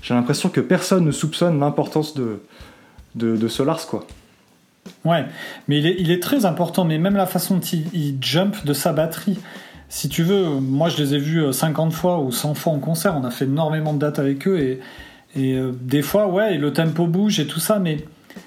j'ai 0.00 0.14
l'impression 0.14 0.48
que 0.48 0.60
personne 0.60 1.04
ne 1.04 1.10
soupçonne 1.10 1.58
l'importance 1.58 2.14
de, 2.14 2.40
de, 3.14 3.36
de 3.36 3.48
Solars, 3.48 3.86
quoi. 3.86 4.06
Ouais, 5.04 5.26
mais 5.68 5.80
il 5.80 6.10
est, 6.10 6.22
très 6.22 6.46
important, 6.46 6.84
mais 6.84 6.98
même 6.98 7.16
la 7.16 7.26
façon 7.26 7.56
dont 7.56 7.60
il, 7.60 8.16
jump 8.20 8.64
de 8.64 8.72
sa 8.72 8.92
batterie. 8.92 9.38
Si 9.88 10.08
tu 10.08 10.22
veux, 10.22 10.48
moi 10.60 10.88
je 10.88 11.02
les 11.02 11.14
ai 11.14 11.18
vus 11.18 11.52
50 11.52 11.92
euh, 11.92 11.94
fois 11.94 12.20
ou 12.20 12.32
100 12.32 12.54
fois 12.54 12.72
en 12.72 12.78
concert, 12.78 13.14
on 13.16 13.24
a 13.24 13.30
fait 13.30 13.44
énormément 13.44 13.92
de 13.92 13.98
dates 13.98 14.18
avec 14.18 14.48
eux, 14.48 14.58
et, 14.58 14.80
et 15.36 15.54
euh, 15.54 15.72
des 15.80 16.02
fois, 16.02 16.28
ouais, 16.28 16.56
le 16.56 16.72
tempo 16.72 17.06
bouge 17.06 17.38
et 17.38 17.46
tout 17.46 17.60
ça, 17.60 17.78
mais 17.78 17.98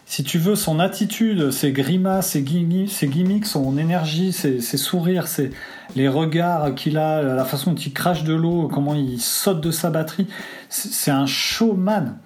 si 0.06 0.24
tu 0.24 0.38
veux, 0.38 0.56
son 0.56 0.80
attitude, 0.80 1.52
ses 1.52 1.72
grimaces, 1.72 2.32
ses 2.32 2.42
gimmicks, 2.42 2.90
ses 2.90 3.08
gimmicks 3.08 3.46
son 3.46 3.78
énergie, 3.78 4.32
ses, 4.32 4.60
sourires, 4.60 5.28
ses, 5.28 5.52
les 5.96 6.08
regards 6.08 6.76
qu'il 6.76 6.98
a, 6.98 7.22
la 7.22 7.46
façon 7.46 7.72
dont 7.72 7.78
il 7.78 7.94
crache 7.94 8.24
de 8.24 8.34
l'eau, 8.34 8.70
comment 8.72 8.96
il 8.96 9.20
saute 9.20 9.62
de 9.62 9.72
sa 9.72 9.90
batterie, 9.90 10.28
c'est 10.70 11.12
un 11.12 11.26
showman. 11.26 12.18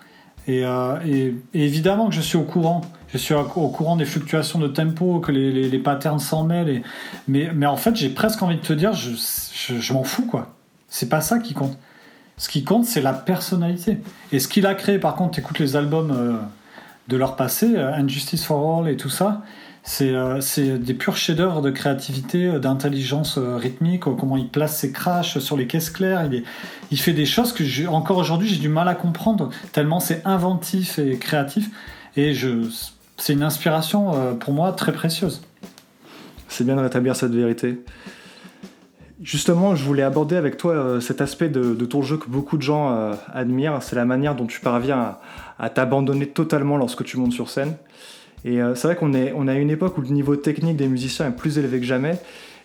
Euh, 0.50 1.00
et, 1.06 1.36
évidemment 1.54 2.10
que 2.10 2.16
je 2.16 2.22
suis 2.22 2.38
au 2.38 2.44
courant. 2.44 2.82
Je 3.14 3.18
suis 3.18 3.34
au 3.34 3.44
courant 3.44 3.96
des 3.96 4.06
fluctuations 4.06 4.60
de 4.60 4.68
tempo, 4.68 5.20
que 5.20 5.32
les, 5.32 5.80
patterns 5.80 6.20
s'en 6.20 6.44
mêlent. 6.44 6.82
mais, 7.28 7.50
mais 7.54 7.66
en 7.66 7.78
fait, 7.78 7.96
j'ai 7.96 8.10
presque 8.10 8.42
envie 8.42 8.56
de 8.56 8.62
te 8.62 8.74
dire, 8.74 8.94
je, 8.94 9.12
je, 9.80 9.94
m'en 9.94 10.04
fous, 10.04 10.26
quoi. 10.26 10.56
C'est 10.88 11.10
pas 11.10 11.22
ça 11.22 11.40
qui 11.40 11.54
compte. 11.54 11.78
Ce 12.38 12.50
qui 12.50 12.64
compte, 12.64 12.86
c'est 12.86 13.02
la 13.02 13.14
personnalité. 13.14 14.00
Et 14.32 14.40
ce 14.40 14.48
qu'il 14.48 14.66
a 14.66 14.76
créé, 14.76 14.98
par 14.98 15.16
contre, 15.16 15.40
écoute 15.40 15.60
les 15.60 15.76
albums 15.76 16.12
euh, 16.12 16.38
de 17.08 17.18
leur 17.18 17.36
passé, 17.36 17.76
euh, 17.76 17.94
Injustice 17.94 18.46
for 18.46 18.80
All 18.80 18.90
et 18.90 18.98
tout 18.98 19.10
ça, 19.10 19.44
euh, 20.02 20.42
c'est 20.42 20.78
des 20.78 20.94
purs 20.94 21.18
chefs-d'œuvre 21.18 21.62
de 21.62 21.72
créativité, 21.72 22.46
euh, 22.46 22.60
d'intelligence 22.60 23.38
euh, 23.38 23.58
rythmique, 23.58 24.02
comment 24.02 24.38
il 24.38 24.48
place 24.48 24.78
ses 24.78 24.92
crashs 24.92 25.40
sur 25.40 25.58
les 25.58 25.68
caisses 25.68 25.90
claires. 25.90 26.26
Il, 26.32 26.44
il 26.92 27.00
fait 27.00 27.14
des 27.14 27.26
choses 27.26 27.52
que 27.52 27.88
encore 27.88 28.18
aujourd'hui 28.18 28.48
j'ai 28.48 28.60
du 28.60 28.70
mal 28.70 28.88
à 28.88 28.96
comprendre, 28.96 29.50
tellement 29.72 30.00
c'est 30.00 30.22
inventif 30.26 31.00
et 31.00 31.18
créatif. 31.18 31.70
Et 32.16 32.34
c'est 33.22 33.34
une 33.34 33.44
inspiration 33.44 34.36
pour 34.40 34.54
moi 34.54 34.72
très 34.74 34.92
précieuse. 34.92 35.42
C'est 36.50 36.64
bien 36.64 36.76
de 36.76 36.82
rétablir 36.82 37.16
cette 37.16 37.32
vérité. 37.32 37.82
Justement, 39.22 39.76
je 39.76 39.86
voulais 39.86 40.04
aborder 40.04 40.36
avec 40.36 40.58
toi 40.58 41.00
cet 41.00 41.22
aspect 41.22 41.48
de, 41.48 41.86
ton 41.86 42.02
jeu 42.02 42.18
que 42.18 42.28
beaucoup 42.28 42.58
de 42.58 42.64
gens 42.64 43.14
admirent, 43.34 43.84
c'est 43.84 43.96
la 43.96 44.06
manière 44.06 44.36
dont 44.36 44.48
tu 44.48 44.60
parviens 44.60 45.18
à 45.60 45.70
t'abandonner 45.70 46.26
totalement 46.26 46.78
lorsque 46.78 47.04
tu 47.04 47.18
montes 47.18 47.34
sur 47.34 47.50
scène. 47.50 47.76
Et 48.44 48.62
euh, 48.62 48.76
c'est 48.76 48.88
vrai 48.88 48.96
qu'on 48.96 49.14
est, 49.14 49.34
on 49.34 49.48
une 49.48 49.70
époque 49.70 49.98
où 49.98 50.02
le 50.02 50.08
niveau 50.08 50.36
technique 50.36 50.78
des 50.78 50.88
musiciens 50.88 51.28
est 51.28 51.36
plus 51.36 51.58
élevé 51.58 51.80
que 51.80 51.86
jamais. 51.86 52.18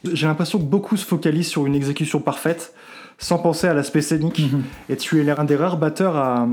J'ai 0.04 0.26
l'impression 0.26 0.58
que 0.58 0.64
beaucoup 0.64 0.96
se 0.96 1.04
focalisent 1.04 1.48
sur 1.48 1.66
une 1.66 1.74
exécution 1.74 2.20
parfaite 2.20 2.72
sans 3.18 3.38
penser 3.38 3.66
à 3.66 3.74
l'aspect 3.74 4.02
scénique. 4.02 4.38
Mhm. 4.40 4.62
Et 4.90 4.96
tu 4.96 5.20
es 5.20 5.24
l'un 5.24 5.44
des 5.44 5.56
rares 5.56 5.78
batteurs 5.78 6.16
à, 6.16 6.46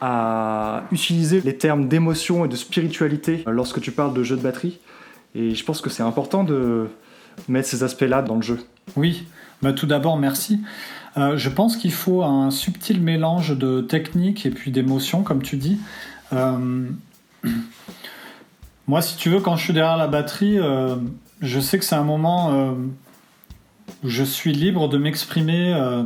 à 0.00 0.84
utiliser 0.92 1.40
les 1.40 1.56
termes 1.56 1.88
d'émotion 1.88 2.44
et 2.44 2.48
de 2.48 2.56
spiritualité 2.56 3.42
lorsque 3.46 3.80
tu 3.80 3.90
parles 3.90 4.14
de 4.14 4.22
jeu 4.22 4.36
de 4.36 4.42
batterie. 4.42 4.78
Et 5.34 5.54
je 5.54 5.64
pense 5.64 5.80
que 5.80 5.90
c'est 5.90 6.02
important 6.02 6.44
de 6.44 6.88
mettre 7.48 7.68
ces 7.68 7.82
aspects-là 7.82 8.22
dans 8.22 8.36
le 8.36 8.42
jeu. 8.42 8.58
Oui, 8.96 9.26
bah, 9.62 9.72
tout 9.72 9.86
d'abord, 9.86 10.16
merci. 10.16 10.60
Euh, 11.16 11.36
je 11.36 11.48
pense 11.48 11.76
qu'il 11.76 11.92
faut 11.92 12.22
un 12.22 12.50
subtil 12.50 13.00
mélange 13.00 13.56
de 13.56 13.80
technique 13.80 14.46
et 14.46 14.50
puis 14.50 14.70
d'émotion, 14.70 15.22
comme 15.22 15.42
tu 15.42 15.56
dis. 15.56 15.78
Euh, 16.32 16.88
moi, 18.86 19.02
si 19.02 19.16
tu 19.16 19.30
veux, 19.30 19.40
quand 19.40 19.56
je 19.56 19.64
suis 19.64 19.72
derrière 19.72 19.96
la 19.96 20.08
batterie, 20.08 20.58
euh, 20.58 20.96
je 21.40 21.60
sais 21.60 21.78
que 21.78 21.84
c'est 21.84 21.94
un 21.94 22.04
moment 22.04 22.52
euh, 22.52 22.72
où 24.04 24.08
je 24.08 24.24
suis 24.24 24.52
libre 24.52 24.88
de 24.88 24.98
m'exprimer 24.98 25.72
euh, 25.74 26.02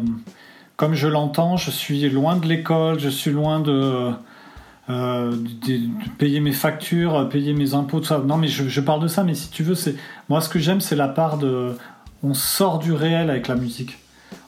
comme 0.77 0.95
je 0.95 1.09
l'entends. 1.09 1.57
Je 1.57 1.71
suis 1.71 2.09
loin 2.11 2.37
de 2.37 2.47
l'école, 2.47 2.99
je 2.99 3.09
suis 3.09 3.31
loin 3.31 3.61
de, 3.61 4.13
payer 6.19 6.41
mes 6.41 6.53
factures, 6.53 7.29
payer 7.29 7.53
mes 7.53 7.75
impôts, 7.75 8.01
tout 8.01 8.07
ça. 8.07 8.23
Non, 8.25 8.37
mais 8.37 8.49
je, 8.49 8.81
parle 8.81 9.03
de 9.03 9.09
ça, 9.09 9.23
mais 9.23 9.35
si 9.35 9.51
tu 9.51 9.63
veux, 9.63 9.75
c'est 9.75 9.95
moi 10.29 10.41
ce 10.41 10.49
que 10.49 10.59
j'aime, 10.59 10.81
c'est 10.81 10.97
la 10.97 11.09
part 11.09 11.39
de. 11.39 11.77
On 12.23 12.35
sort 12.35 12.79
du 12.79 12.93
réel 12.93 13.31
avec 13.31 13.49
la 13.49 13.55
musique. 13.55 13.99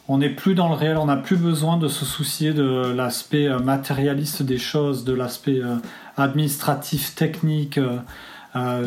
On 0.08 0.18
n'est 0.18 0.30
plus 0.30 0.54
dans 0.54 0.68
le 0.68 0.74
réel, 0.74 0.98
on 0.98 1.06
n'a 1.06 1.16
plus 1.16 1.36
besoin 1.36 1.78
de 1.78 1.88
se 1.88 2.04
soucier 2.04 2.52
de 2.52 2.92
l'aspect 2.92 3.48
matérialiste 3.60 4.42
des 4.42 4.58
choses, 4.58 5.04
de 5.04 5.14
l'aspect 5.14 5.62
administratif, 6.16 7.14
technique. 7.14 7.78
Euh, 7.78 7.98
euh, 8.56 8.86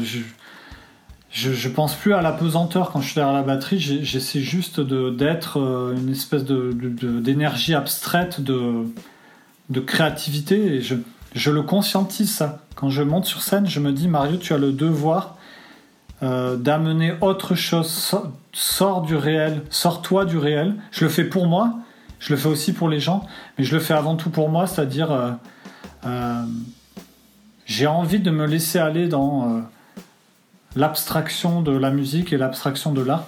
je, 1.36 1.52
je, 1.52 1.70
pense 1.70 1.96
plus 1.96 2.14
à 2.14 2.22
la 2.22 2.32
pesanteur 2.32 2.92
quand 2.92 3.02
je 3.02 3.08
suis 3.08 3.16
derrière 3.16 3.34
la 3.34 3.44
batterie. 3.44 3.80
J'essaie 3.80 4.40
juste 4.40 4.80
d'être 4.80 5.60
euh, 5.60 5.94
une 5.96 6.10
espèce 6.10 6.46
d'énergie 6.46 7.72
de, 7.74 7.78
abstraite, 7.78 8.40
de, 8.40 9.80
créativité. 9.82 10.76
Et 10.76 10.82
je, 10.82 11.52
le 11.52 11.62
conscientise 11.62 12.32
ça. 12.32 12.62
Quand 12.76 12.90
je 12.90 13.04
monte 13.04 13.26
sur 13.26 13.42
scène, 13.42 13.68
je 13.68 13.80
me 13.80 13.92
dis 13.92 14.08
Mario, 14.08 14.38
tu 14.38 14.54
as 14.54 14.58
le 14.58 14.72
devoir 14.72 15.36
d'amener 16.22 17.14
autre 17.22 17.54
chose. 17.54 18.16
Sors 18.52 19.02
du 19.02 19.16
réel, 19.16 19.62
sors-toi 19.70 20.26
du 20.26 20.38
réel. 20.38 20.76
Je 20.92 21.04
le 21.04 21.10
fais 21.12 21.26
pour 21.26 21.46
moi, 21.46 21.76
je 22.20 22.34
le 22.34 22.40
fais 22.40 22.48
aussi 22.48 22.74
pour 22.74 22.90
les 22.90 23.00
gens, 23.00 23.28
mais 23.58 23.64
je 23.64 23.76
le 23.76 23.82
fais 23.82 23.94
avant 23.94 24.16
tout 24.16 24.30
pour 24.30 24.50
moi, 24.50 24.66
c'est-à-dire 24.66 25.38
j'ai 27.66 27.88
envie 27.88 28.20
de 28.20 28.32
me 28.32 28.46
laisser 28.46 28.80
aller 28.80 29.08
dans 29.08 29.50
euh, 29.50 29.62
l'abstraction 30.76 31.62
de 31.62 31.72
la 31.72 31.92
musique 31.92 32.34
et 32.34 32.38
l'abstraction 32.38 32.92
de 32.92 33.02
l'art. 33.02 33.28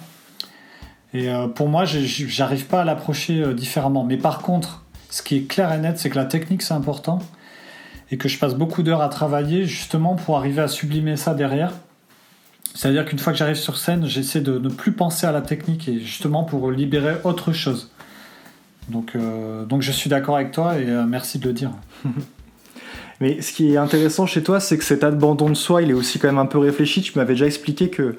Et 1.14 1.30
euh, 1.30 1.48
pour 1.48 1.68
moi, 1.68 1.84
j'arrive 1.84 2.66
pas 2.66 2.82
à 2.82 2.84
l'approcher 2.84 3.42
euh, 3.42 3.54
différemment. 3.54 4.04
Mais 4.04 4.18
par 4.18 4.40
contre, 4.40 4.84
ce 5.10 5.22
qui 5.22 5.36
est 5.36 5.42
clair 5.42 5.72
et 5.72 5.78
net, 5.78 5.98
c'est 5.98 6.10
que 6.10 6.16
la 6.16 6.26
technique, 6.26 6.62
c'est 6.62 6.74
important. 6.74 7.20
Et 8.10 8.18
que 8.18 8.28
je 8.28 8.38
passe 8.38 8.54
beaucoup 8.54 8.82
d'heures 8.82 9.02
à 9.02 9.08
travailler 9.08 9.64
justement 9.64 10.14
pour 10.14 10.36
arriver 10.36 10.62
à 10.62 10.68
sublimer 10.68 11.16
ça 11.16 11.34
derrière. 11.34 11.72
C'est-à-dire 12.74 13.04
qu'une 13.04 13.18
fois 13.18 13.32
que 13.32 13.38
j'arrive 13.38 13.56
sur 13.56 13.76
scène, 13.76 14.06
j'essaie 14.06 14.40
de 14.40 14.58
ne 14.58 14.68
plus 14.68 14.92
penser 14.92 15.26
à 15.26 15.32
la 15.32 15.42
technique 15.42 15.88
et 15.88 16.00
justement 16.00 16.44
pour 16.44 16.70
libérer 16.70 17.16
autre 17.24 17.52
chose. 17.52 17.90
Donc, 18.88 19.16
donc 19.68 19.82
je 19.82 19.92
suis 19.92 20.08
d'accord 20.08 20.36
avec 20.36 20.52
toi 20.52 20.78
et 20.78 20.86
merci 21.06 21.38
de 21.38 21.48
le 21.48 21.52
dire. 21.52 21.72
Mais 23.20 23.42
ce 23.42 23.52
qui 23.52 23.72
est 23.72 23.76
intéressant 23.76 24.26
chez 24.26 24.42
toi, 24.42 24.60
c'est 24.60 24.78
que 24.78 24.84
cet 24.84 25.02
abandon 25.02 25.48
de 25.48 25.54
soi, 25.54 25.82
il 25.82 25.90
est 25.90 25.94
aussi 25.94 26.18
quand 26.18 26.28
même 26.28 26.38
un 26.38 26.46
peu 26.46 26.58
réfléchi. 26.58 27.02
Tu 27.02 27.18
m'avais 27.18 27.34
déjà 27.34 27.46
expliqué 27.46 27.90
que, 27.90 28.16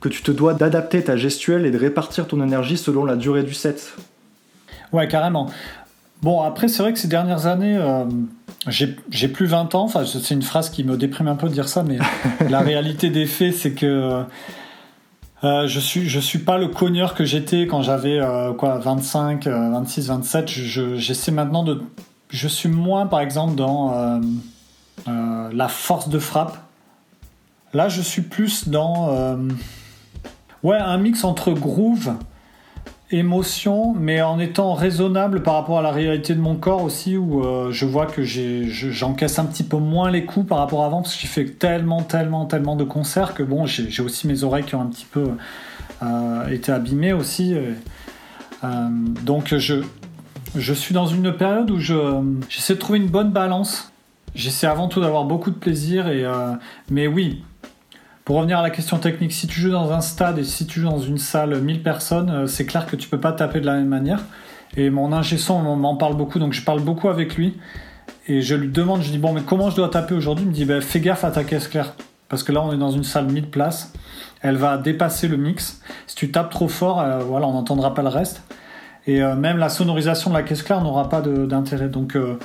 que 0.00 0.08
tu 0.08 0.22
te 0.22 0.30
dois 0.30 0.54
d'adapter 0.54 1.02
ta 1.02 1.16
gestuelle 1.16 1.66
et 1.66 1.70
de 1.70 1.78
répartir 1.78 2.26
ton 2.28 2.42
énergie 2.42 2.76
selon 2.76 3.04
la 3.04 3.16
durée 3.16 3.42
du 3.42 3.54
set. 3.54 3.94
Ouais, 4.92 5.08
carrément. 5.08 5.50
Bon, 6.22 6.42
après, 6.42 6.68
c'est 6.68 6.82
vrai 6.82 6.92
que 6.92 6.98
ces 6.98 7.08
dernières 7.08 7.46
années, 7.46 7.76
euh, 7.76 8.04
j'ai 8.68 9.28
plus 9.28 9.46
20 9.46 9.74
ans. 9.74 9.84
Enfin, 9.84 10.04
c'est 10.04 10.34
une 10.34 10.42
phrase 10.42 10.70
qui 10.70 10.84
me 10.84 10.96
déprime 10.96 11.28
un 11.28 11.36
peu 11.36 11.48
de 11.48 11.52
dire 11.52 11.68
ça, 11.68 11.82
mais 11.82 11.98
la 12.50 12.60
réalité 12.60 13.10
des 13.10 13.26
faits, 13.26 13.54
c'est 13.54 13.72
que 13.72 14.24
euh, 15.44 15.68
je 15.68 15.80
suis 15.80 16.08
je 16.08 16.18
suis 16.18 16.38
pas 16.38 16.56
le 16.56 16.68
cogneur 16.68 17.14
que 17.14 17.24
j'étais 17.24 17.66
quand 17.66 17.82
j'avais 17.82 18.18
euh, 18.18 18.54
quoi 18.54 18.78
25, 18.78 19.46
26, 19.46 20.08
27. 20.08 20.48
J'essaie 20.48 21.32
maintenant 21.32 21.62
de 21.62 21.82
je 22.30 22.48
suis 22.48 22.68
moins, 22.68 23.06
par 23.06 23.20
exemple, 23.20 23.54
dans 23.54 23.94
euh, 23.94 24.20
euh, 25.08 25.50
la 25.52 25.68
force 25.68 26.08
de 26.08 26.18
frappe. 26.18 26.58
Là, 27.72 27.88
je 27.88 28.00
suis 28.00 28.22
plus 28.22 28.68
dans 28.68 29.10
euh, 29.10 29.36
un 30.64 30.98
mix 30.98 31.24
entre 31.24 31.52
groove, 31.52 32.14
émotion, 33.10 33.94
mais 33.94 34.22
en 34.22 34.38
étant 34.38 34.74
raisonnable 34.74 35.42
par 35.42 35.54
rapport 35.54 35.78
à 35.78 35.82
la 35.82 35.92
réalité 35.92 36.34
de 36.34 36.40
mon 36.40 36.56
corps 36.56 36.82
aussi, 36.82 37.16
où 37.16 37.44
je 37.70 37.86
vois 37.86 38.06
que 38.06 38.24
j'encaisse 38.24 39.38
un 39.38 39.44
petit 39.44 39.62
peu 39.62 39.76
moins 39.76 40.10
les 40.10 40.24
coups 40.24 40.48
par 40.48 40.58
rapport 40.58 40.82
à 40.82 40.86
avant, 40.86 41.02
parce 41.02 41.14
que 41.14 41.20
j'ai 41.20 41.28
fait 41.28 41.44
tellement, 41.44 42.02
tellement, 42.02 42.46
tellement 42.46 42.74
de 42.74 42.82
concerts 42.82 43.34
que 43.34 43.44
bon, 43.44 43.66
j'ai 43.66 44.02
aussi 44.02 44.26
mes 44.26 44.42
oreilles 44.42 44.64
qui 44.64 44.74
ont 44.74 44.80
un 44.80 44.86
petit 44.86 45.06
peu 45.08 45.28
été 46.50 46.72
abîmées 46.72 47.12
aussi. 47.12 47.54
donc 49.22 49.54
je, 49.54 49.84
je 50.56 50.72
suis 50.72 50.94
dans 50.94 51.06
une 51.06 51.32
période 51.32 51.70
où 51.70 51.78
j'essaie 51.78 52.74
de 52.74 52.78
trouver 52.78 52.98
une 52.98 53.08
bonne 53.08 53.30
balance. 53.30 53.92
j'essaie 54.34 54.66
avant 54.66 54.88
tout 54.88 55.00
d'avoir 55.00 55.24
beaucoup 55.24 55.50
de 55.50 55.56
plaisir. 55.56 56.08
Et, 56.08 56.24
mais 56.90 57.06
oui, 57.06 57.42
pour 58.24 58.36
revenir 58.36 58.58
à 58.58 58.62
la 58.62 58.70
question 58.70 58.98
technique, 58.98 59.32
si 59.32 59.46
tu 59.46 59.60
joues 59.60 59.70
dans 59.70 59.92
un 59.92 60.00
stade 60.00 60.38
et 60.38 60.44
si 60.44 60.66
tu 60.66 60.80
joues 60.80 60.88
dans 60.88 60.98
une 60.98 61.18
salle 61.18 61.60
1000 61.60 61.82
personnes, 61.82 62.46
c'est 62.46 62.66
clair 62.66 62.86
que 62.86 62.96
tu 62.96 63.08
peux 63.08 63.20
pas 63.20 63.32
taper 63.32 63.60
de 63.60 63.66
la 63.66 63.74
même 63.74 63.88
manière. 63.88 64.20
Et 64.76 64.90
mon 64.90 65.12
ingé 65.12 65.38
son 65.38 65.60
m'en 65.76 65.96
parle 65.96 66.16
beaucoup, 66.16 66.38
donc 66.38 66.52
je 66.52 66.62
parle 66.62 66.80
beaucoup 66.80 67.08
avec 67.08 67.36
lui. 67.36 67.56
Et 68.28 68.40
je 68.42 68.54
lui 68.54 68.68
demande, 68.68 69.02
je 69.02 69.10
dis 69.10 69.18
bon, 69.18 69.32
mais 69.32 69.42
comment 69.42 69.70
je 69.70 69.76
dois 69.76 69.88
taper 69.88 70.14
aujourd'hui? 70.14 70.44
Il 70.44 70.48
me 70.48 70.54
dit 70.54 70.64
bah, 70.64 70.80
fais 70.80 71.00
gaffe 71.00 71.24
à 71.24 71.30
ta 71.30 71.44
caisse 71.44 71.68
claire. 71.68 71.94
Parce 72.28 72.42
que 72.42 72.50
là, 72.50 72.60
on 72.62 72.72
est 72.72 72.78
dans 72.78 72.90
une 72.90 73.04
salle 73.04 73.26
1000 73.26 73.50
places. 73.50 73.92
Elle 74.42 74.56
va 74.56 74.78
dépasser 74.78 75.28
le 75.28 75.36
mix. 75.36 75.80
Si 76.06 76.16
tu 76.16 76.30
tapes 76.30 76.50
trop 76.50 76.68
fort, 76.68 77.00
euh, 77.00 77.20
voilà, 77.20 77.46
on 77.46 77.52
n'entendra 77.52 77.94
pas 77.94 78.02
le 78.02 78.08
reste. 78.08 78.42
Et 79.06 79.22
euh, 79.22 79.36
même 79.36 79.58
la 79.58 79.68
sonorisation 79.68 80.30
de 80.30 80.36
la 80.36 80.42
caisse 80.42 80.62
claire 80.62 80.82
n'aura 80.82 81.08
pas 81.08 81.20
d'intérêt. 81.20 81.88
Donc, 81.88 82.16
euh, 82.16 82.38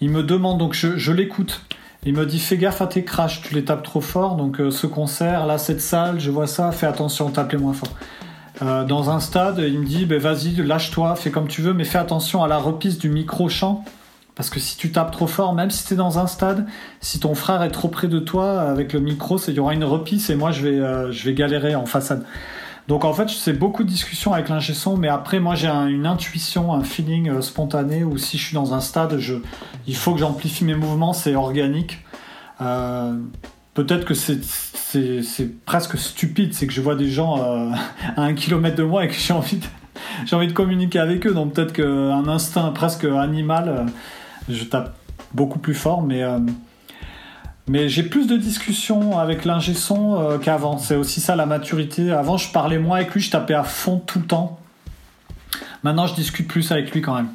il 0.00 0.10
me 0.10 0.22
demande, 0.22 0.58
donc 0.58 0.74
je, 0.74 1.12
l'écoute. 1.12 1.62
Il 2.04 2.14
me 2.14 2.24
dit 2.24 2.38
fais 2.38 2.56
gaffe 2.56 2.80
à 2.80 2.86
tes 2.86 3.04
crashs, 3.04 3.42
tu 3.42 3.54
les 3.54 3.64
tapes 3.64 3.82
trop 3.82 4.00
fort. 4.00 4.36
Donc, 4.36 4.60
ce 4.70 4.86
concert, 4.86 5.46
là, 5.46 5.58
cette 5.58 5.80
salle, 5.80 6.20
je 6.20 6.30
vois 6.30 6.46
ça, 6.46 6.70
fais 6.72 6.86
attention, 6.86 7.30
tape 7.30 7.52
les 7.52 7.58
moins 7.58 7.72
fort. 7.72 7.94
dans 8.60 9.10
un 9.10 9.18
stade, 9.18 9.58
il 9.66 9.80
me 9.80 9.84
dit 9.84 10.06
ben, 10.06 10.20
vas-y, 10.20 10.54
lâche-toi, 10.54 11.16
fais 11.16 11.30
comme 11.30 11.48
tu 11.48 11.62
veux, 11.62 11.72
mais 11.72 11.84
fais 11.84 11.98
attention 11.98 12.44
à 12.44 12.48
la 12.48 12.58
repiste 12.58 13.00
du 13.00 13.08
micro-champ 13.08 13.84
parce 14.36 14.50
que 14.50 14.60
si 14.60 14.76
tu 14.76 14.92
tapes 14.92 15.10
trop 15.10 15.26
fort, 15.26 15.54
même 15.54 15.70
si 15.70 15.86
tu 15.86 15.94
es 15.94 15.96
dans 15.96 16.18
un 16.18 16.26
stade, 16.26 16.66
si 17.00 17.18
ton 17.18 17.34
frère 17.34 17.62
est 17.62 17.70
trop 17.70 17.88
près 17.88 18.06
de 18.06 18.18
toi 18.18 18.60
avec 18.60 18.92
le 18.92 19.00
micro, 19.00 19.38
il 19.48 19.54
y 19.54 19.60
aura 19.60 19.72
une 19.72 19.82
repisse 19.82 20.28
et 20.28 20.36
moi 20.36 20.52
je 20.52 20.62
vais, 20.62 20.78
euh, 20.78 21.10
je 21.10 21.24
vais 21.24 21.32
galérer 21.32 21.74
en 21.74 21.86
façade. 21.86 22.22
Donc 22.88 23.04
en 23.04 23.12
fait, 23.12 23.28
c'est 23.28 23.52
beaucoup 23.52 23.82
de 23.82 23.88
discussions 23.88 24.32
avec 24.32 24.48
l'ingé 24.48 24.72
son, 24.72 24.96
mais 24.96 25.08
après 25.08 25.40
moi 25.40 25.54
j'ai 25.54 25.68
une 25.68 26.06
intuition, 26.06 26.72
un 26.72 26.84
feeling 26.84 27.28
euh, 27.28 27.42
spontané 27.42 28.04
où 28.04 28.16
si 28.16 28.38
je 28.38 28.44
suis 28.44 28.54
dans 28.54 28.74
un 28.74 28.80
stade, 28.80 29.18
il 29.86 29.96
faut 29.96 30.12
que 30.12 30.20
j'amplifie 30.20 30.64
mes 30.64 30.74
mouvements, 30.74 31.12
c'est 31.12 31.34
organique. 31.34 31.98
Euh, 32.60 33.16
peut-être 33.74 34.04
que 34.04 34.14
c'est 34.14 35.64
presque 35.64 35.98
stupide, 35.98 36.54
c'est 36.54 36.66
que 36.66 36.72
je 36.72 36.80
vois 36.80 36.94
des 36.94 37.10
gens 37.10 37.36
à 38.16 38.22
un 38.22 38.34
kilomètre 38.34 38.76
de 38.76 38.84
moi 38.84 39.04
et 39.04 39.08
que 39.08 39.14
j'ai 39.14 39.32
envie 39.32 39.60
j'ai 40.26 40.36
envie 40.36 40.48
de 40.48 40.52
communiquer 40.52 41.00
avec 41.00 41.26
eux, 41.26 41.34
donc 41.34 41.54
peut-être 41.54 41.72
qu'un 41.72 42.28
instinct 42.28 42.70
presque 42.70 43.04
animal 43.04 43.86
je 44.48 44.64
tape 44.64 44.96
beaucoup 45.34 45.58
plus 45.58 45.74
fort, 45.74 46.02
mais, 46.02 46.22
euh, 46.22 46.38
mais 47.68 47.88
j'ai 47.88 48.02
plus 48.02 48.26
de 48.26 48.36
discussions 48.36 49.18
avec 49.18 49.44
l'ingé 49.44 49.74
son 49.74 50.20
euh, 50.20 50.38
qu'avant. 50.38 50.78
C'est 50.78 50.96
aussi 50.96 51.20
ça 51.20 51.36
la 51.36 51.46
maturité. 51.46 52.10
Avant, 52.10 52.36
je 52.36 52.50
parlais 52.52 52.78
moins 52.78 52.98
avec 52.98 53.12
lui, 53.12 53.20
je 53.20 53.30
tapais 53.30 53.54
à 53.54 53.64
fond 53.64 53.98
tout 53.98 54.20
le 54.20 54.26
temps. 54.26 54.58
Maintenant, 55.82 56.06
je 56.06 56.14
discute 56.14 56.48
plus 56.48 56.70
avec 56.72 56.92
lui 56.92 57.02
quand 57.02 57.14
même. 57.14 57.28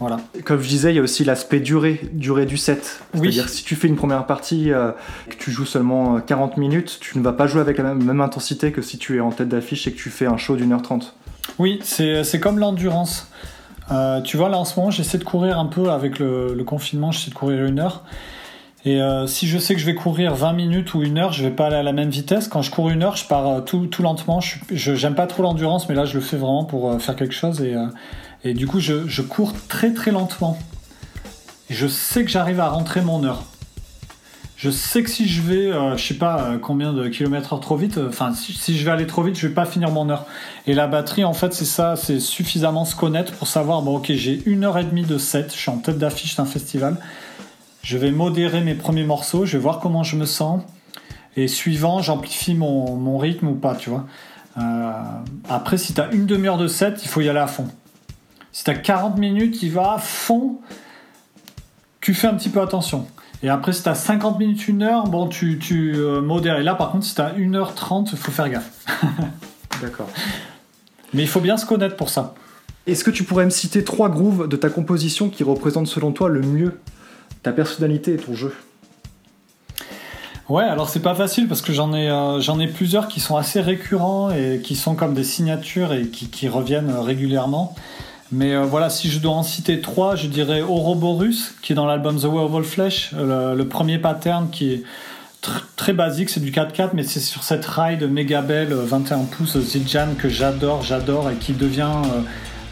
Voilà. 0.00 0.18
Comme 0.44 0.60
je 0.60 0.68
disais, 0.68 0.92
il 0.92 0.96
y 0.96 0.98
a 0.98 1.02
aussi 1.02 1.24
l'aspect 1.24 1.60
durée, 1.60 2.00
durée 2.12 2.44
du 2.44 2.56
set. 2.56 3.02
C'est-à-dire 3.14 3.48
si 3.48 3.62
tu 3.62 3.76
fais 3.76 3.86
une 3.86 3.94
première 3.94 4.26
partie 4.26 4.72
euh, 4.72 4.90
que 5.28 5.36
tu 5.36 5.52
joues 5.52 5.64
seulement 5.64 6.20
40 6.20 6.56
minutes, 6.56 6.98
tu 7.00 7.18
ne 7.18 7.22
vas 7.22 7.32
pas 7.32 7.46
jouer 7.46 7.60
avec 7.60 7.78
la 7.78 7.84
même, 7.84 8.02
même 8.02 8.20
intensité 8.20 8.72
que 8.72 8.82
si 8.82 8.98
tu 8.98 9.16
es 9.16 9.20
en 9.20 9.30
tête 9.30 9.48
d'affiche 9.48 9.86
et 9.86 9.92
que 9.92 9.98
tu 9.98 10.10
fais 10.10 10.26
un 10.26 10.36
show 10.36 10.56
d'une 10.56 10.72
heure 10.72 10.82
trente. 10.82 11.14
Oui, 11.58 11.78
c'est 11.82 12.40
comme 12.40 12.58
l'endurance. 12.58 13.28
Euh, 13.90 14.20
tu 14.22 14.36
vois, 14.36 14.48
là 14.48 14.58
en 14.58 14.64
ce 14.64 14.78
moment, 14.78 14.90
j'essaie 14.90 15.18
de 15.18 15.24
courir 15.24 15.58
un 15.58 15.66
peu 15.66 15.90
avec 15.90 16.18
le, 16.18 16.62
confinement, 16.64 17.12
j'essaie 17.12 17.30
de 17.30 17.34
courir 17.34 17.64
une 17.64 17.78
heure. 17.78 18.02
Et 18.84 19.00
euh, 19.00 19.26
si 19.28 19.46
je 19.46 19.58
sais 19.58 19.74
que 19.74 19.80
je 19.80 19.86
vais 19.86 19.94
courir 19.94 20.34
20 20.34 20.54
minutes 20.54 20.94
ou 20.94 21.02
une 21.02 21.18
heure, 21.18 21.32
je 21.32 21.44
vais 21.44 21.50
pas 21.50 21.66
aller 21.66 21.76
à 21.76 21.82
la 21.82 21.92
même 21.92 22.10
vitesse. 22.10 22.48
Quand 22.48 22.62
je 22.62 22.70
cours 22.70 22.90
une 22.90 23.02
heure, 23.02 23.16
je 23.16 23.26
pars 23.26 23.46
euh, 23.46 23.60
tout, 23.60 23.86
tout 23.86 24.02
lentement. 24.02 24.40
Je 24.40 24.94
j'aime 24.94 25.14
pas 25.14 25.26
trop 25.26 25.42
l'endurance, 25.42 25.88
mais 25.88 25.94
là, 25.94 26.04
je 26.04 26.14
le 26.14 26.20
fais 26.20 26.36
vraiment 26.36 26.64
pour 26.64 27.00
faire 27.00 27.14
quelque 27.14 27.34
chose. 27.34 27.60
Et, 27.62 27.76
et 28.44 28.54
du 28.54 28.66
coup, 28.66 28.80
je, 28.80 29.06
je, 29.06 29.22
cours 29.22 29.52
très 29.68 29.92
très 29.92 30.10
lentement. 30.10 30.58
Et 31.70 31.74
je 31.74 31.86
sais 31.86 32.24
que 32.24 32.30
j'arrive 32.30 32.58
à 32.58 32.68
rentrer 32.70 33.02
mon 33.02 33.22
heure 33.24 33.44
je 34.62 34.70
sais 34.70 35.02
que 35.02 35.10
si 35.10 35.26
je 35.26 35.42
vais, 35.42 35.72
euh, 35.72 35.96
je 35.96 36.06
sais 36.06 36.14
pas 36.14 36.40
euh, 36.40 36.56
combien 36.56 36.92
de 36.92 37.08
kilomètres 37.08 37.52
heure 37.52 37.58
trop 37.58 37.74
vite, 37.74 37.98
euh, 37.98 38.08
enfin 38.08 38.32
si, 38.32 38.78
je 38.78 38.84
vais 38.84 38.92
aller 38.92 39.08
trop 39.08 39.24
vite, 39.24 39.36
je 39.36 39.48
vais 39.48 39.52
pas 39.52 39.64
finir 39.64 39.90
mon 39.90 40.08
heure. 40.08 40.24
Et 40.68 40.74
la 40.74 40.86
batterie, 40.86 41.24
en 41.24 41.32
fait, 41.32 41.52
c'est 41.52 41.64
ça, 41.64 41.96
c'est 41.96 42.20
suffisamment 42.20 42.84
se 42.84 42.94
connaître 42.94 43.32
pour 43.32 43.48
savoir, 43.48 43.82
bon 43.82 43.96
ok, 43.96 44.12
j'ai 44.12 44.40
une 44.46 44.62
heure 44.62 44.78
et 44.78 44.84
demie 44.84 45.02
de 45.02 45.18
set, 45.18 45.52
je 45.52 45.58
suis 45.58 45.70
en 45.70 45.78
tête 45.78 45.98
d'affiche 45.98 46.36
d'un 46.36 46.44
festival, 46.44 46.96
je 47.82 47.98
vais 47.98 48.10
modérer 48.10 48.60
mes 48.60 48.74
premiers 48.74 49.04
morceaux, 49.04 49.44
je 49.44 49.56
vais 49.56 49.62
voir 49.62 49.80
comment 49.80 50.02
je 50.02 50.16
me 50.16 50.24
sens, 50.24 50.62
et 51.36 51.48
suivant, 51.48 52.00
j'amplifie 52.00 52.54
mon, 52.54 53.18
rythme 53.18 53.48
ou 53.48 53.54
pas, 53.54 53.74
tu 53.74 53.90
vois. 53.90 54.06
après, 55.48 55.78
si 55.78 55.94
tu 55.94 56.00
as 56.00 56.10
une 56.12 56.26
demi-heure 56.26 56.58
de 56.58 56.68
set, 56.68 57.00
il 57.02 57.08
faut 57.08 57.20
y 57.20 57.28
aller 57.28 57.38
à 57.38 57.46
fond. 57.46 57.68
Si 58.52 58.64
tu 58.64 58.70
as 58.70 58.74
40 58.74 59.18
minutes, 59.18 59.62
il 59.62 59.72
va 59.72 59.94
à 59.94 59.98
fond, 59.98 60.60
tu 62.00 62.14
fais 62.14 62.26
un 62.26 62.34
petit 62.34 62.50
peu 62.50 62.60
attention. 62.60 63.06
Et 63.42 63.48
après, 63.48 63.72
si 63.72 63.82
t'as 63.82 63.94
50 63.94 64.38
minutes, 64.38 64.62
1 64.68 64.82
heure, 64.82 65.04
bon, 65.04 65.26
tu, 65.26 65.58
tu 65.58 65.94
euh, 65.96 66.20
modères. 66.20 66.58
Et 66.58 66.62
là, 66.62 66.74
par 66.74 66.92
contre, 66.92 67.04
si 67.04 67.14
t'as 67.14 67.32
1h30, 67.32 68.10
il 68.12 68.18
faut 68.18 68.30
faire 68.30 68.48
gaffe. 68.48 68.70
D'accord. 69.80 70.08
Mais 71.12 71.22
il 71.22 71.28
faut 71.28 71.40
bien 71.40 71.56
se 71.56 71.66
connaître 71.66 71.96
pour 71.96 72.08
ça. 72.08 72.34
Est-ce 72.86 73.02
que 73.04 73.10
tu 73.10 73.24
pourrais 73.24 73.44
me 73.44 73.50
citer 73.50 73.84
trois 73.84 74.08
grooves 74.08 74.48
de 74.48 74.56
ta 74.56 74.68
composition 74.68 75.28
qui 75.28 75.42
représentent 75.44 75.88
selon 75.88 76.12
toi 76.12 76.28
le 76.28 76.40
mieux 76.40 76.80
ta 77.42 77.52
personnalité 77.52 78.14
et 78.14 78.16
ton 78.16 78.34
jeu 78.34 78.54
Ouais, 80.48 80.64
alors 80.64 80.88
c'est 80.88 81.00
pas 81.00 81.14
facile 81.14 81.48
parce 81.48 81.62
que 81.62 81.72
j'en 81.72 81.94
ai, 81.94 82.10
euh, 82.10 82.40
j'en 82.40 82.60
ai 82.60 82.66
plusieurs 82.66 83.08
qui 83.08 83.20
sont 83.20 83.36
assez 83.36 83.60
récurrents 83.60 84.30
et 84.30 84.60
qui 84.62 84.74
sont 84.74 84.94
comme 84.94 85.14
des 85.14 85.24
signatures 85.24 85.92
et 85.92 86.08
qui, 86.08 86.48
reviennent 86.48 86.92
régulièrement. 86.92 87.74
Mais 88.32 88.54
euh, 88.54 88.64
voilà, 88.64 88.88
si 88.88 89.10
je 89.10 89.18
dois 89.18 89.32
en 89.32 89.42
citer 89.42 89.80
trois, 89.80 90.16
je 90.16 90.26
dirais 90.26 90.62
Ouroboros, 90.62 91.54
qui 91.60 91.72
est 91.72 91.76
dans 91.76 91.84
l'album 91.84 92.18
The 92.18 92.24
Way 92.24 92.42
of 92.42 92.54
All 92.54 92.64
Flesh, 92.64 93.10
euh, 93.14 93.54
le, 93.54 93.68
premier 93.68 93.98
pattern 93.98 94.48
qui 94.50 94.72
est 94.72 94.82
très 95.76 95.92
basique, 95.92 96.30
c'est 96.30 96.40
du 96.40 96.50
4-4, 96.50 96.90
mais 96.94 97.02
c'est 97.02 97.20
sur 97.20 97.42
cette 97.42 97.66
ride 97.66 98.10
méga 98.10 98.40
belle 98.40 98.72
21 98.72 99.18
euh, 99.18 99.22
pouces 99.30 99.58
Zildjian 99.58 100.14
que 100.18 100.30
j'adore, 100.30 100.82
j'adore 100.82 101.30
et 101.30 101.34
qui 101.34 101.52
devient 101.52 101.92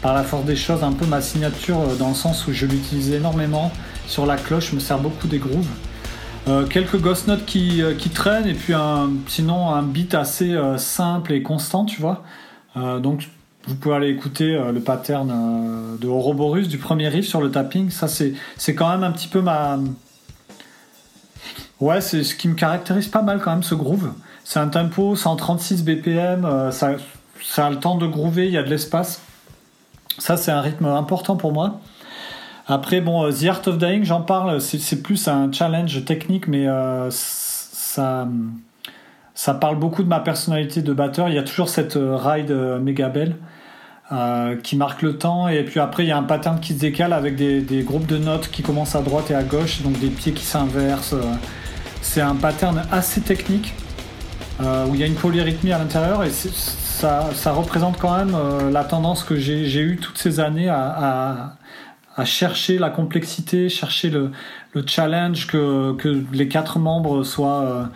par 0.01 0.15
la 0.15 0.23
force 0.23 0.45
des 0.45 0.55
choses 0.55 0.83
un 0.83 0.93
peu 0.93 1.05
ma 1.05 1.21
signature 1.21 1.79
dans 1.99 2.09
le 2.09 2.15
sens 2.15 2.47
où 2.47 2.53
je 2.53 2.65
l'utilise 2.65 3.11
énormément 3.11 3.71
sur 4.07 4.25
la 4.25 4.37
cloche, 4.37 4.71
je 4.71 4.75
me 4.75 4.79
sers 4.79 4.99
beaucoup 4.99 5.27
des 5.27 5.39
grooves. 5.39 5.69
quelques 6.69 6.99
ghost 6.99 7.27
notes 7.27 7.45
qui, 7.45 7.81
qui, 7.97 8.09
traînent 8.09 8.47
et 8.47 8.53
puis 8.53 8.73
un, 8.73 9.09
sinon 9.27 9.69
un 9.69 9.83
beat 9.83 10.15
assez 10.15 10.55
simple 10.77 11.33
et 11.33 11.41
constant, 11.43 11.85
tu 11.85 12.01
vois. 12.01 12.23
donc 12.75 13.27
vous 13.67 13.75
pouvez 13.75 13.95
aller 13.95 14.09
écouter 14.09 14.55
euh, 14.55 14.71
le 14.71 14.79
pattern 14.79 15.29
euh, 15.31 15.97
de 15.97 16.07
Ouroboros 16.07 16.61
du 16.61 16.77
premier 16.77 17.07
riff 17.07 17.27
sur 17.27 17.41
le 17.41 17.51
tapping. 17.51 17.89
Ça, 17.89 18.07
c'est, 18.07 18.33
quand 18.75 18.89
même 18.89 19.03
un 19.03 19.11
petit 19.11 19.27
peu 19.27 19.41
ma. 19.41 19.77
Ouais, 21.79 22.01
c'est 22.01 22.23
ce 22.23 22.35
qui 22.35 22.47
me 22.47 22.55
caractérise 22.55 23.07
pas 23.07 23.21
mal 23.21 23.39
quand 23.39 23.51
même, 23.51 23.63
ce 23.63 23.75
groove. 23.75 24.11
C'est 24.43 24.59
un 24.59 24.67
tempo 24.67 25.15
136 25.15 25.83
BPM, 25.83 26.45
euh, 26.45 26.71
ça, 26.71 26.93
ça 27.43 27.67
a 27.67 27.69
le 27.69 27.77
temps 27.77 27.97
de 27.97 28.07
groover, 28.07 28.47
il 28.47 28.53
y 28.53 28.57
a 28.57 28.63
de 28.63 28.69
l'espace. 28.69 29.21
Ça, 30.17 30.37
c'est 30.37 30.51
un 30.51 30.61
rythme 30.61 30.85
important 30.85 31.35
pour 31.35 31.53
moi. 31.53 31.79
Après, 32.71 33.01
bon, 33.01 33.29
The 33.31 33.45
Art 33.45 33.61
of 33.67 33.77
Dying, 33.77 34.03
j'en 34.03 34.21
parle, 34.21 34.61
c'est, 34.61 35.03
plus 35.03 35.27
un 35.27 35.51
challenge 35.51 36.03
technique, 36.05 36.47
mais 36.47 36.65
ça 37.09 38.27
ça 39.33 39.53
parle 39.55 39.77
beaucoup 39.77 40.03
de 40.03 40.07
ma 40.07 40.19
personnalité 40.19 40.81
de 40.81 40.93
batteur. 40.93 41.27
Il 41.29 41.35
y 41.35 41.39
a 41.39 41.43
toujours 41.43 41.67
cette 41.67 41.97
ride 41.97 42.51
méga 42.81 43.09
belle. 43.09 43.35
Euh, 44.11 44.57
qui 44.57 44.75
marque 44.75 45.03
le 45.03 45.17
temps. 45.17 45.47
Et 45.47 45.63
puis 45.63 45.79
après, 45.79 46.03
il 46.03 46.09
y 46.09 46.11
a 46.11 46.17
un 46.17 46.23
pattern 46.23 46.59
qui 46.59 46.73
se 46.73 46.79
décale 46.79 47.13
avec 47.13 47.37
des, 47.37 47.83
groupes 47.83 48.05
de 48.05 48.17
notes 48.17 48.49
qui 48.49 48.61
commencent 48.61 48.95
à 48.95 49.01
droite 49.01 49.31
et 49.31 49.35
à 49.35 49.43
gauche, 49.43 49.81
donc 49.83 49.97
des 49.99 50.09
pieds 50.09 50.33
qui 50.33 50.43
s'inversent. 50.43 51.15
C'est 52.01 52.19
un 52.19 52.35
pattern 52.35 52.83
assez 52.91 53.21
technique 53.21 53.73
euh, 54.59 54.85
où 54.87 54.95
il 54.95 54.99
y 54.99 55.03
a 55.03 55.07
une 55.07 55.15
polyrythmie 55.15 55.71
à 55.71 55.77
l'intérieur 55.77 56.25
et 56.25 56.29
ça, 56.29 57.29
ça, 57.33 57.51
représente 57.53 57.97
quand 57.99 58.17
même 58.17 58.35
euh, 58.35 58.69
la 58.69 58.83
tendance 58.83 59.23
que 59.23 59.37
j'ai 59.37 59.79
eue 59.79 59.95
toutes 59.95 60.17
ces 60.17 60.41
années 60.41 60.67
à, 60.67 61.53
chercher 62.25 62.77
la 62.77 62.89
complexité, 62.89 63.69
chercher 63.69 64.09
le, 64.09 64.31
le 64.73 64.83
challenge, 64.85 65.47
que, 65.47 65.93
que, 65.93 66.23
les 66.33 66.47
quatre 66.47 66.79
membres 66.79 67.23
soient 67.23 67.89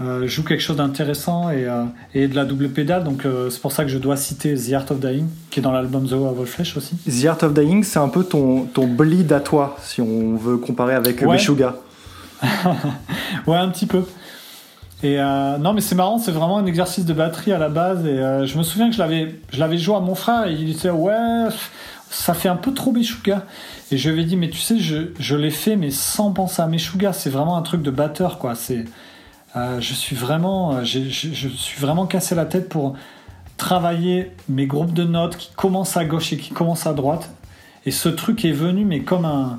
euh, 0.00 0.26
joue 0.26 0.42
quelque 0.42 0.62
chose 0.62 0.76
d'intéressant 0.76 1.50
et, 1.50 1.66
euh, 1.66 1.84
et, 2.14 2.26
de 2.26 2.34
la 2.34 2.44
double 2.44 2.70
pédale. 2.70 3.04
Donc 3.04 3.24
euh, 3.24 3.50
c'est 3.50 3.60
pour 3.60 3.72
ça 3.72 3.84
que 3.84 3.90
je 3.90 3.98
dois 3.98 4.16
citer 4.16 4.54
The 4.54 4.72
Art 4.72 4.90
of 4.90 5.00
Dying, 5.00 5.28
qui 5.50 5.60
est 5.60 5.62
dans 5.62 5.70
l'album 5.70 6.08
The 6.08 6.12
War 6.12 6.38
of 6.38 6.48
Flesh 6.48 6.76
aussi. 6.76 6.96
The 6.96 7.26
Art 7.26 7.42
of 7.42 7.52
Dying, 7.52 7.84
c'est 7.84 7.98
un 7.98 8.08
peu 8.08 8.24
ton, 8.24 8.64
ton 8.64 8.86
bleed 8.86 9.32
à 9.32 9.40
toi, 9.40 9.76
si 9.82 10.00
on 10.00 10.36
veut 10.36 10.56
comparer 10.56 10.94
avec 10.94 11.20
ouais. 11.20 11.28
Meshuga. 11.28 11.76
ouais, 13.46 13.56
un 13.56 13.68
petit 13.68 13.86
peu. 13.86 14.02
Et 15.04 15.18
non, 15.18 15.72
mais 15.72 15.80
c'est 15.80 15.96
marrant, 15.96 16.18
c'est 16.18 16.30
vraiment 16.30 16.58
un 16.58 16.66
exercice 16.66 17.04
de 17.04 17.12
batterie 17.12 17.52
à 17.52 17.58
la 17.58 17.68
base. 17.68 18.06
Et 18.06 18.46
je 18.46 18.56
me 18.56 18.62
souviens 18.62 18.88
que 18.88 18.94
je 18.94 19.00
l'avais, 19.00 19.34
je 19.52 19.58
l'avais 19.58 19.76
joué 19.76 19.96
à 19.96 20.00
mon 20.00 20.14
frère 20.14 20.46
et 20.46 20.52
il 20.52 20.64
disait 20.64 20.90
ouais, 20.90 21.48
ça 22.12 22.34
fait 22.34 22.48
un 22.48 22.56
peu 22.56 22.72
trop 22.72 22.92
Meshuga. 22.92 23.46
Et 23.90 23.98
je 23.98 24.10
lui 24.10 24.22
ai 24.22 24.24
dit 24.24 24.36
mais 24.36 24.50
tu 24.50 24.58
sais, 24.58 24.78
je, 24.78 25.08
je 25.18 25.36
l'ai 25.36 25.50
fait 25.50 25.76
mais 25.76 25.90
sans 25.90 26.32
penser 26.32 26.62
à 26.62 26.66
Meshuga. 26.66 27.12
C'est 27.12 27.30
vraiment 27.30 27.56
un 27.56 27.62
truc 27.62 27.82
de 27.82 27.90
batteur 27.90 28.38
quoi. 28.38 28.54
C'est 28.54 28.84
euh, 29.54 29.80
je 29.80 29.92
suis 29.92 30.16
vraiment, 30.16 30.76
euh, 30.76 30.84
je, 30.84 31.00
suis 31.08 31.80
vraiment 31.80 32.06
cassé 32.06 32.34
la 32.34 32.46
tête 32.46 32.68
pour 32.68 32.94
travailler 33.58 34.32
mes 34.48 34.66
groupes 34.66 34.94
de 34.94 35.04
notes 35.04 35.36
qui 35.36 35.50
commencent 35.54 35.96
à 35.96 36.04
gauche 36.04 36.32
et 36.32 36.38
qui 36.38 36.50
commencent 36.50 36.86
à 36.86 36.94
droite. 36.94 37.30
Et 37.84 37.90
ce 37.90 38.08
truc 38.08 38.44
est 38.44 38.52
venu, 38.52 38.84
mais 38.84 39.00
comme 39.00 39.24
un, 39.24 39.58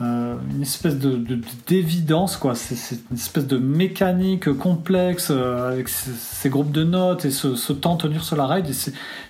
une 0.00 0.62
espèce 0.62 0.96
de, 0.96 1.40
d'évidence 1.66 2.36
quoi 2.36 2.54
c'est, 2.54 3.00
une 3.10 3.16
espèce 3.16 3.46
de 3.46 3.58
mécanique 3.58 4.52
complexe 4.52 5.30
avec 5.30 5.88
ces, 5.88 6.48
groupes 6.48 6.70
de 6.70 6.84
notes 6.84 7.24
et 7.24 7.30
ce, 7.30 7.72
temps 7.72 7.96
tenir 7.96 8.22
sur 8.22 8.36
la 8.36 8.46
ride 8.46 8.66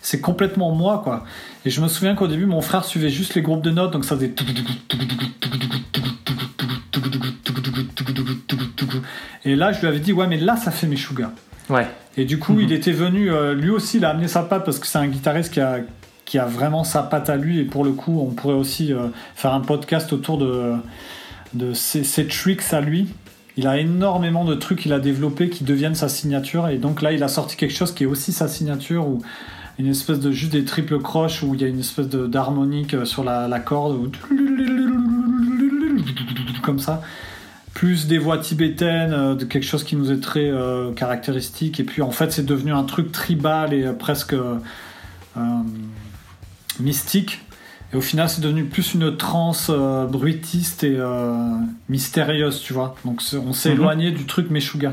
c'est, 0.01 0.21
complètement 0.21 0.75
moi 0.75 1.01
quoi 1.03 1.25
et 1.65 1.71
je 1.71 1.81
me 1.81 1.89
souviens 1.89 2.15
qu'au 2.15 2.27
début 2.27 2.45
mon 2.45 2.61
frère 2.61 2.85
suivait 2.85 3.09
juste 3.09 3.35
les 3.35 3.43
groupes 3.43 3.63
de 3.63 3.71
notes 3.71 3.93
donc 3.93 4.05
ça 4.05 4.17
faisait 4.17 4.35
et 9.45 9.57
là 9.57 9.73
je 9.73 9.81
lui 9.81 9.87
avais 9.87 10.01
dit 10.01 10.13
ouais 10.13 10.27
mais 10.27 10.39
là 10.39 10.57
ça 10.57 10.71
fait 10.71 10.87
Meshuga 10.87 11.33
ouais 11.71 11.87
et 12.19 12.27
du 12.27 12.39
coup 12.39 12.61
il 12.61 12.73
était 12.73 12.93
venu 12.93 13.31
lui 13.55 13.71
aussi 13.71 13.97
il 13.97 14.05
a 14.05 14.11
amené 14.11 14.29
sa 14.29 14.43
patte 14.43 14.67
parce 14.67 14.79
que 14.79 14.87
c'est 14.87 14.99
un 14.99 15.07
guitariste 15.07 15.53
qui 15.53 15.61
a 15.61 15.81
qui 16.29 16.39
a 16.39 16.45
vraiment 16.45 16.85
sa 16.85 17.03
patte 17.03 17.31
à 17.31 17.37
lui. 17.37 17.59
Et 17.59 17.65
pour 17.65 17.85
le 17.85 17.93
coup, 17.93 18.21
on 18.21 18.33
pourrait 18.33 18.55
aussi 18.55 18.93
euh, 18.93 19.09
faire 19.35 19.55
un 19.55 19.61
podcast 19.61 20.13
autour 20.13 20.37
de, 20.37 20.75
de 21.55 21.73
ses, 21.73 22.27
tricks 22.27 22.75
à 22.75 22.83
lui. 22.83 23.09
Il 23.57 23.67
a 23.67 23.79
énormément 23.79 24.45
de 24.45 24.55
trucs 24.55 24.81
qu'il 24.81 24.93
a 24.93 24.99
développés 24.99 25.49
qui 25.49 25.65
deviennent 25.65 25.95
sa 25.95 26.11
signature. 26.11 26.69
Et 26.69 26.77
donc 26.77 27.01
là, 27.01 27.13
il 27.13 27.23
a 27.23 27.29
sorti 27.29 27.57
quelque 27.57 27.75
chose 27.75 27.95
qui 27.95 28.05
est 28.05 28.07
aussi 28.07 28.33
sa 28.33 28.47
signature, 28.47 29.09
ou 29.09 29.23
une 29.79 29.87
espèce 29.87 30.21
de 30.21 30.31
juste 30.31 30.53
des 30.53 30.67
triple 30.67 30.99
croches, 30.99 31.43
où 31.43 31.55
il 31.55 31.63
y 31.63 31.65
a 31.65 31.67
une 31.67 31.81
espèce 31.81 32.09
d'harmonique 32.09 32.93
euh, 32.93 33.07
sur 33.07 33.25
la, 33.25 33.49
la 33.49 33.59
corde, 33.59 34.15
comme 36.63 36.79
ça 36.79 37.03
plus 37.73 38.09
des 38.09 38.19
voix 38.19 38.39
tibétaines, 38.39 39.13
euh, 39.13 39.35
de 39.37 39.45
quelque 39.45 39.65
chose 39.65 39.85
qui 39.85 39.95
nous 39.95 40.11
est 40.11 40.21
très 40.21 40.53
caractéristique. 40.95 41.81
Et 41.81 41.85
puis 41.85 42.03
en 42.03 42.11
fait, 42.11 42.33
c'est 42.33 42.45
devenu 42.45 42.73
un 42.73 42.85
truc 42.85 43.13
tribal 43.13 43.73
et 43.73 43.85
presque 43.93 44.35
mystique. 46.81 47.41
Et 47.93 47.97
au 47.97 48.01
final, 48.01 48.29
c'est 48.29 48.41
devenu 48.43 48.65
plus 48.65 48.95
une 48.95 49.17
transe 49.17 49.69
euh, 49.71 50.05
bruitiste 50.05 50.85
et 50.85 50.97
euh, 50.99 51.35
mystérieuse, 51.89 52.61
tu 52.61 52.75
vois. 52.75 52.95
Donc 53.05 53.23
on 53.35 53.53
s'est 53.53 53.71
mhm. 53.71 53.75
éloigné 53.75 54.11
du 54.11 54.27
truc 54.27 54.51
Meshuga. 54.51 54.93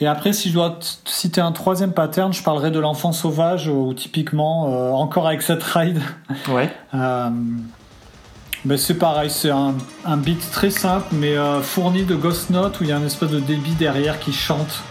Et 0.00 0.06
après, 0.06 0.32
si 0.32 0.48
je 0.48 0.54
dois 0.54 0.78
citer 1.04 1.40
un 1.40 1.52
troisième 1.52 1.92
pattern, 1.92 2.32
je 2.32 2.42
parlerai 2.42 2.70
de 2.70 2.80
l'enfant 2.80 3.12
sauvage, 3.12 3.68
où 3.68 3.94
typiquement, 3.94 4.68
euh, 4.68 4.90
encore 4.90 5.26
avec 5.26 5.42
cette 5.42 5.62
ride, 5.62 6.00
ouais. 6.48 6.70
ben 6.92 8.78
c'est 8.78 8.98
pareil, 8.98 9.30
c'est 9.30 9.50
un, 9.50 10.16
beat 10.16 10.50
très 10.50 10.70
simple, 10.70 11.06
mais 11.12 11.36
fourni 11.62 12.04
de 12.04 12.16
ghost 12.16 12.50
notes, 12.50 12.80
où 12.80 12.84
il 12.84 12.88
y 12.88 12.92
a 12.92 12.96
un 12.96 13.04
espèce 13.04 13.30
de 13.30 13.38
débit 13.38 13.74
derrière 13.74 14.18
qui 14.18 14.32
chante, 14.32 14.82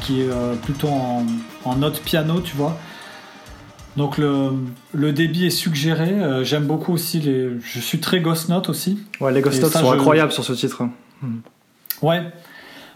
qui 0.00 0.22
est 0.22 0.30
plutôt 0.62 0.88
en, 0.88 1.26
en 1.64 1.76
note 1.76 2.00
piano, 2.00 2.40
tu 2.40 2.56
vois. 2.56 2.78
Donc 3.98 4.16
le, 4.16 4.52
le, 4.94 5.12
débit 5.12 5.46
est 5.46 5.50
suggéré. 5.50 6.10
Euh, 6.10 6.44
j'aime 6.44 6.66
beaucoup 6.66 6.92
aussi 6.92 7.18
les. 7.18 7.50
Je 7.60 7.80
suis 7.80 7.98
très 7.98 8.20
Ghost 8.20 8.48
Note 8.48 8.68
aussi. 8.68 9.00
Ouais, 9.20 9.32
les 9.32 9.40
Ghost 9.40 9.60
Notes 9.60 9.72
sont 9.72 9.90
incroyables 9.90 10.30
sur 10.30 10.44
ce 10.44 10.52
titre. 10.52 10.84
Hmm. 11.20 11.38
Ouais. 12.00 12.22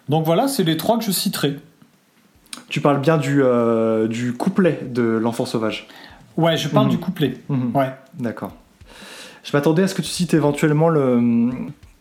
Donc 0.08 0.24
voilà, 0.24 0.46
c'est 0.46 0.62
les 0.62 0.76
trois 0.76 0.98
que 0.98 1.04
je 1.04 1.10
citerai. 1.10 1.56
Tu 2.68 2.80
parles 2.80 3.00
bien 3.00 3.18
du, 3.18 3.42
euh, 3.42 4.06
du 4.06 4.32
couplet 4.32 4.78
de 4.88 5.02
L'Enfant 5.02 5.44
Sauvage. 5.44 5.88
Ouais, 6.36 6.56
je 6.56 6.68
parle 6.68 6.86
hmm. 6.86 6.90
du 6.90 6.98
couplet. 6.98 7.34
Hmm. 7.48 7.76
Ouais. 7.76 7.90
D'accord. 8.20 8.52
Je 9.42 9.50
m'attendais 9.56 9.82
à 9.82 9.88
ce 9.88 9.96
que 9.96 10.02
tu 10.02 10.08
cites 10.08 10.34
éventuellement 10.34 10.88
le, 10.88 11.50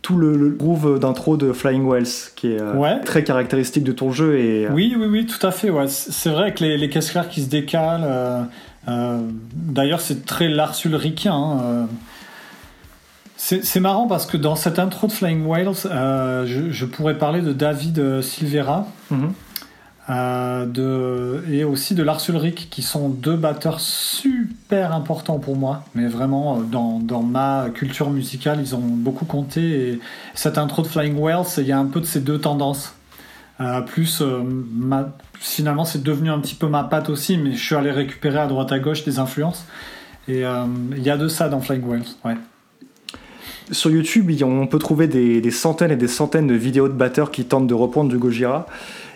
tout 0.04 0.16
le, 0.16 0.50
groove 0.50 1.00
d'intro 1.00 1.38
de 1.38 1.54
Flying 1.54 1.90
Wells, 1.90 2.06
qui 2.36 2.54
est 2.54 2.62
euh, 2.62 3.00
très 3.04 3.24
caractéristique 3.24 3.84
de 3.84 3.94
ton 3.94 4.12
jeu. 4.12 4.38
Et, 4.38 4.70
Oui, 4.70 4.96
oui, 4.96 5.08
oui, 5.10 5.26
tout 5.26 5.46
à 5.46 5.50
fait. 5.50 5.72
Ouais. 5.72 5.88
C'est 5.88 6.30
vrai 6.30 6.54
que 6.54 6.64
les, 6.64 6.78
les 6.78 6.90
caisses 6.90 7.10
claires 7.10 7.30
qui 7.30 7.42
se 7.42 7.50
décalent. 7.50 8.48
Euh, 8.88 9.22
d'ailleurs, 9.54 10.02
c'est 10.02 10.26
très 10.26 10.48
Lars 10.48 10.76
Hein. 10.86 11.60
Euh. 11.64 11.86
C'est 13.38 13.80
marrant 13.80 14.08
parce 14.08 14.28
que 14.28 14.38
dans 14.38 14.56
cette 14.56 14.78
intro 14.78 15.08
de 15.08 15.12
Flying 15.12 15.44
Whales, 15.48 15.74
euh, 15.88 16.46
je, 16.46 16.86
pourrais 16.86 17.18
parler 17.18 17.42
de 17.42 17.54
David 17.54 18.22
Silvera 18.22 18.86
mm-hmm. 19.12 20.72
de, 20.72 21.44
et 21.50 21.64
aussi 21.64 21.96
de 21.96 22.04
Lars 22.04 22.22
Ulrich, 22.30 22.70
qui 22.70 22.84
sont 22.84 23.10
deux 23.10 23.36
batteurs 23.36 23.80
super 23.80 24.94
importants 24.94 25.40
pour 25.40 25.56
moi, 25.56 25.86
mais 25.96 26.06
vraiment 26.06 26.60
dans, 26.60 27.00
dans, 27.00 27.24
ma 27.24 27.70
culture 27.74 28.12
musicale, 28.12 28.60
ils 28.62 28.76
ont 28.76 28.80
beaucoup 28.80 29.26
compté. 29.26 29.90
Et 29.90 30.00
cette 30.36 30.60
intro 30.60 30.84
de 30.84 30.88
Flying 30.88 31.18
Whales, 31.18 31.48
il 31.58 31.66
y 31.66 31.72
a 31.72 31.80
un 31.80 31.88
peu 31.88 32.00
de 32.00 32.06
ces 32.06 32.20
deux 32.20 32.40
tendances. 32.40 32.94
Plus 33.86 34.22
ma, 34.22 35.10
finalement, 35.42 35.86
c'est 35.86 36.04
devenu 36.04 36.30
un 36.30 36.40
petit 36.40 36.56
peu 36.56 36.68
ma 36.68 36.84
patte 36.84 37.10
aussi, 37.10 37.38
mais 37.38 37.54
je 37.54 37.64
suis 37.64 37.76
allé 37.76 37.92
récupérer 37.92 38.40
à 38.40 38.48
droite 38.48 38.72
à 38.72 38.80
gauche 38.80 39.04
des 39.04 39.20
influences. 39.20 39.66
Et 40.28 40.46
euh, 40.46 40.66
il 40.96 41.04
y 41.04 41.10
a 41.10 41.18
de 41.18 41.28
ça 41.28 41.50
dans 41.50 41.62
Flying 41.62 41.84
Whales, 41.84 42.06
ouais. 42.24 42.36
Sur 43.72 43.90
YouTube, 43.90 44.30
on 44.44 44.68
peut 44.68 44.80
trouver 44.80 45.08
des, 45.08 45.52
centaines 45.52 45.92
et 45.92 45.96
des 45.96 46.08
centaines 46.08 46.48
de 46.48 46.54
vidéos 46.54 46.88
de 46.90 46.94
batteurs 46.94 47.32
qui 47.32 47.46
tentent 47.46 47.68
de 47.68 47.74
reprendre 47.74 48.10
du 48.10 48.18
Gojira. 48.18 48.66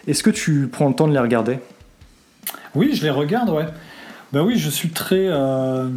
Est-ce 0.07 0.23
que 0.23 0.29
tu 0.29 0.67
prends 0.71 0.87
le 0.87 0.95
temps 0.95 1.07
de 1.07 1.13
les 1.13 1.19
regarder? 1.19 1.59
Oui, 2.73 2.91
je 2.93 3.03
les 3.03 3.09
regarde, 3.09 3.49
ouais. 3.49 3.65
Ben 4.31 4.41
oui, 4.41 4.57
je 4.57 4.69
suis 4.69 4.89
très. 4.89 5.27
Euh, 5.27 5.89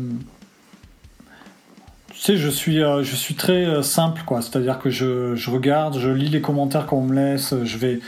tu 2.12 2.20
sais, 2.20 2.36
je 2.36 2.48
suis, 2.48 2.82
euh, 2.82 3.04
je 3.04 3.14
suis 3.14 3.34
très 3.34 3.82
simple, 3.82 4.22
quoi. 4.26 4.42
C'est-à-dire 4.42 4.80
que 4.80 4.90
je, 4.90 5.36
je, 5.36 5.50
regarde, 5.50 5.98
je 5.98 6.10
lis 6.10 6.28
les 6.28 6.40
commentaires 6.40 6.86
qu'on 6.86 7.02
me 7.02 7.14
laisse, 7.14 7.54
je 7.64 7.78
vais, 7.78 8.00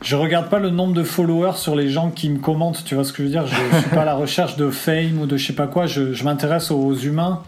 je 0.00 0.14
regarde 0.14 0.48
pas 0.48 0.58
le 0.58 0.70
nombre 0.70 0.94
de 0.94 1.02
followers 1.02 1.56
sur 1.56 1.74
les 1.74 1.88
gens 1.88 2.10
qui 2.10 2.30
me 2.30 2.38
commentent, 2.38 2.84
tu 2.84 2.94
vois 2.94 3.04
ce 3.04 3.12
que 3.12 3.18
je 3.18 3.24
veux 3.24 3.30
dire? 3.30 3.46
Je, 3.46 3.54
suis 3.80 3.90
pas 3.90 4.02
à 4.02 4.04
la 4.04 4.14
recherche 4.14 4.56
de 4.56 4.70
fame 4.70 5.20
ou 5.20 5.26
de 5.26 5.36
je 5.36 5.46
sais 5.46 5.52
pas 5.52 5.66
quoi, 5.66 5.86
je, 5.86 6.22
m'intéresse 6.24 6.70
aux 6.70 6.94
humains. 6.94 7.42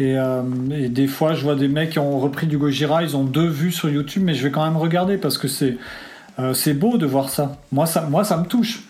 Euh, 0.00 0.42
et, 0.72 0.88
des 0.88 1.06
fois, 1.06 1.34
je 1.34 1.42
vois 1.42 1.54
des 1.54 1.68
mecs 1.68 1.90
qui 1.90 1.98
ont 1.98 2.18
repris 2.18 2.46
du 2.46 2.58
Gojira, 2.58 3.02
ils 3.02 3.16
ont 3.16 3.24
deux 3.24 3.46
vues 3.46 3.72
sur 3.72 3.88
YouTube, 3.88 4.22
mais 4.24 4.34
je 4.34 4.42
vais 4.44 4.50
quand 4.50 4.64
même 4.64 4.76
regarder 4.76 5.16
parce 5.18 5.38
que 5.38 5.48
c'est 5.48 5.76
euh, 6.38 6.74
beau 6.74 6.96
de 6.96 7.06
voir 7.06 7.28
ça. 7.28 7.56
Moi, 7.72 7.86
ça. 7.86 8.02
moi, 8.02 8.24
ça 8.24 8.36
me 8.36 8.46
touche. 8.46 8.84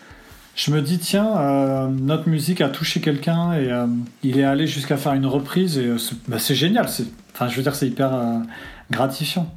Je 0.55 0.71
me 0.71 0.81
dis, 0.81 0.99
tiens, 0.99 1.35
euh, 1.37 1.87
notre 1.87 2.29
musique 2.29 2.61
a 2.61 2.69
touché 2.69 3.01
quelqu'un 3.01 3.53
et 3.53 3.69
il 4.23 4.39
est 4.39 4.45
allé 4.45 4.67
jusqu'à 4.67 4.95
faire 4.95 5.13
une 5.13 5.25
reprise 5.25 5.77
et 5.77 5.91
bah, 6.27 6.37
c'est 6.39 6.55
génial. 6.55 6.87
Enfin, 7.33 7.49
je 7.49 7.57
veux 7.57 7.63
dire, 7.63 7.75
c'est 7.75 7.87
hyper 7.87 8.11
gratifiant. 8.89 9.51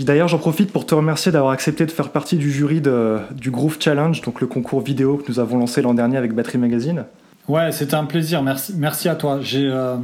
D'ailleurs, 0.00 0.28
j'en 0.28 0.38
profite 0.38 0.70
pour 0.70 0.86
te 0.86 0.94
remercier 0.94 1.32
d'avoir 1.32 1.52
accepté 1.52 1.86
de 1.86 1.90
faire 1.90 2.10
partie 2.10 2.36
du 2.36 2.52
jury 2.52 2.80
de, 2.80 3.18
du 3.32 3.50
Groove 3.50 3.78
Challenge, 3.80 4.20
donc 4.20 4.40
le 4.40 4.46
concours 4.46 4.80
vidéo 4.80 5.16
que 5.16 5.30
nous 5.30 5.40
avons 5.40 5.58
lancé 5.58 5.82
l'an 5.82 5.94
dernier 5.94 6.18
avec 6.18 6.34
Battery 6.34 6.58
Magazine. 6.58 7.04
Ouais, 7.48 7.72
c'était 7.72 7.94
un 7.94 8.04
plaisir. 8.04 8.42
Merci, 8.42 9.08
à 9.08 9.14
toi. 9.14 9.38
J'ai 9.40 9.66
euh, 9.66 9.96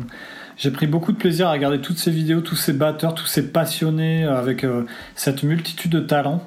j'ai 0.56 0.70
pris 0.70 0.86
beaucoup 0.86 1.12
de 1.12 1.18
plaisir 1.18 1.48
à 1.48 1.52
regarder 1.52 1.80
toutes 1.80 1.98
ces 1.98 2.10
vidéos, 2.10 2.40
tous 2.40 2.56
ces 2.56 2.72
batteurs, 2.72 3.14
tous 3.14 3.26
ces 3.26 3.50
passionnés 3.50 4.24
euh, 4.24 4.38
avec 4.38 4.64
euh, 4.64 4.84
cette 5.14 5.42
multitude 5.42 5.90
de 5.90 6.00
talents. 6.00 6.42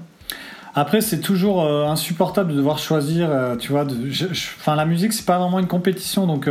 Après, 0.73 1.01
c'est 1.01 1.19
toujours 1.19 1.65
insupportable 1.65 2.51
de 2.51 2.57
devoir 2.57 2.77
choisir. 2.77 3.31
tu 3.57 3.71
vois, 3.71 3.87
enfin, 4.59 4.75
la 4.75 4.85
musique, 4.85 5.11
c'est 5.11 5.25
pas 5.25 5.39
vraiment 5.39 5.57
une 5.57 5.65
compétition, 5.65 6.27
donc 6.27 6.47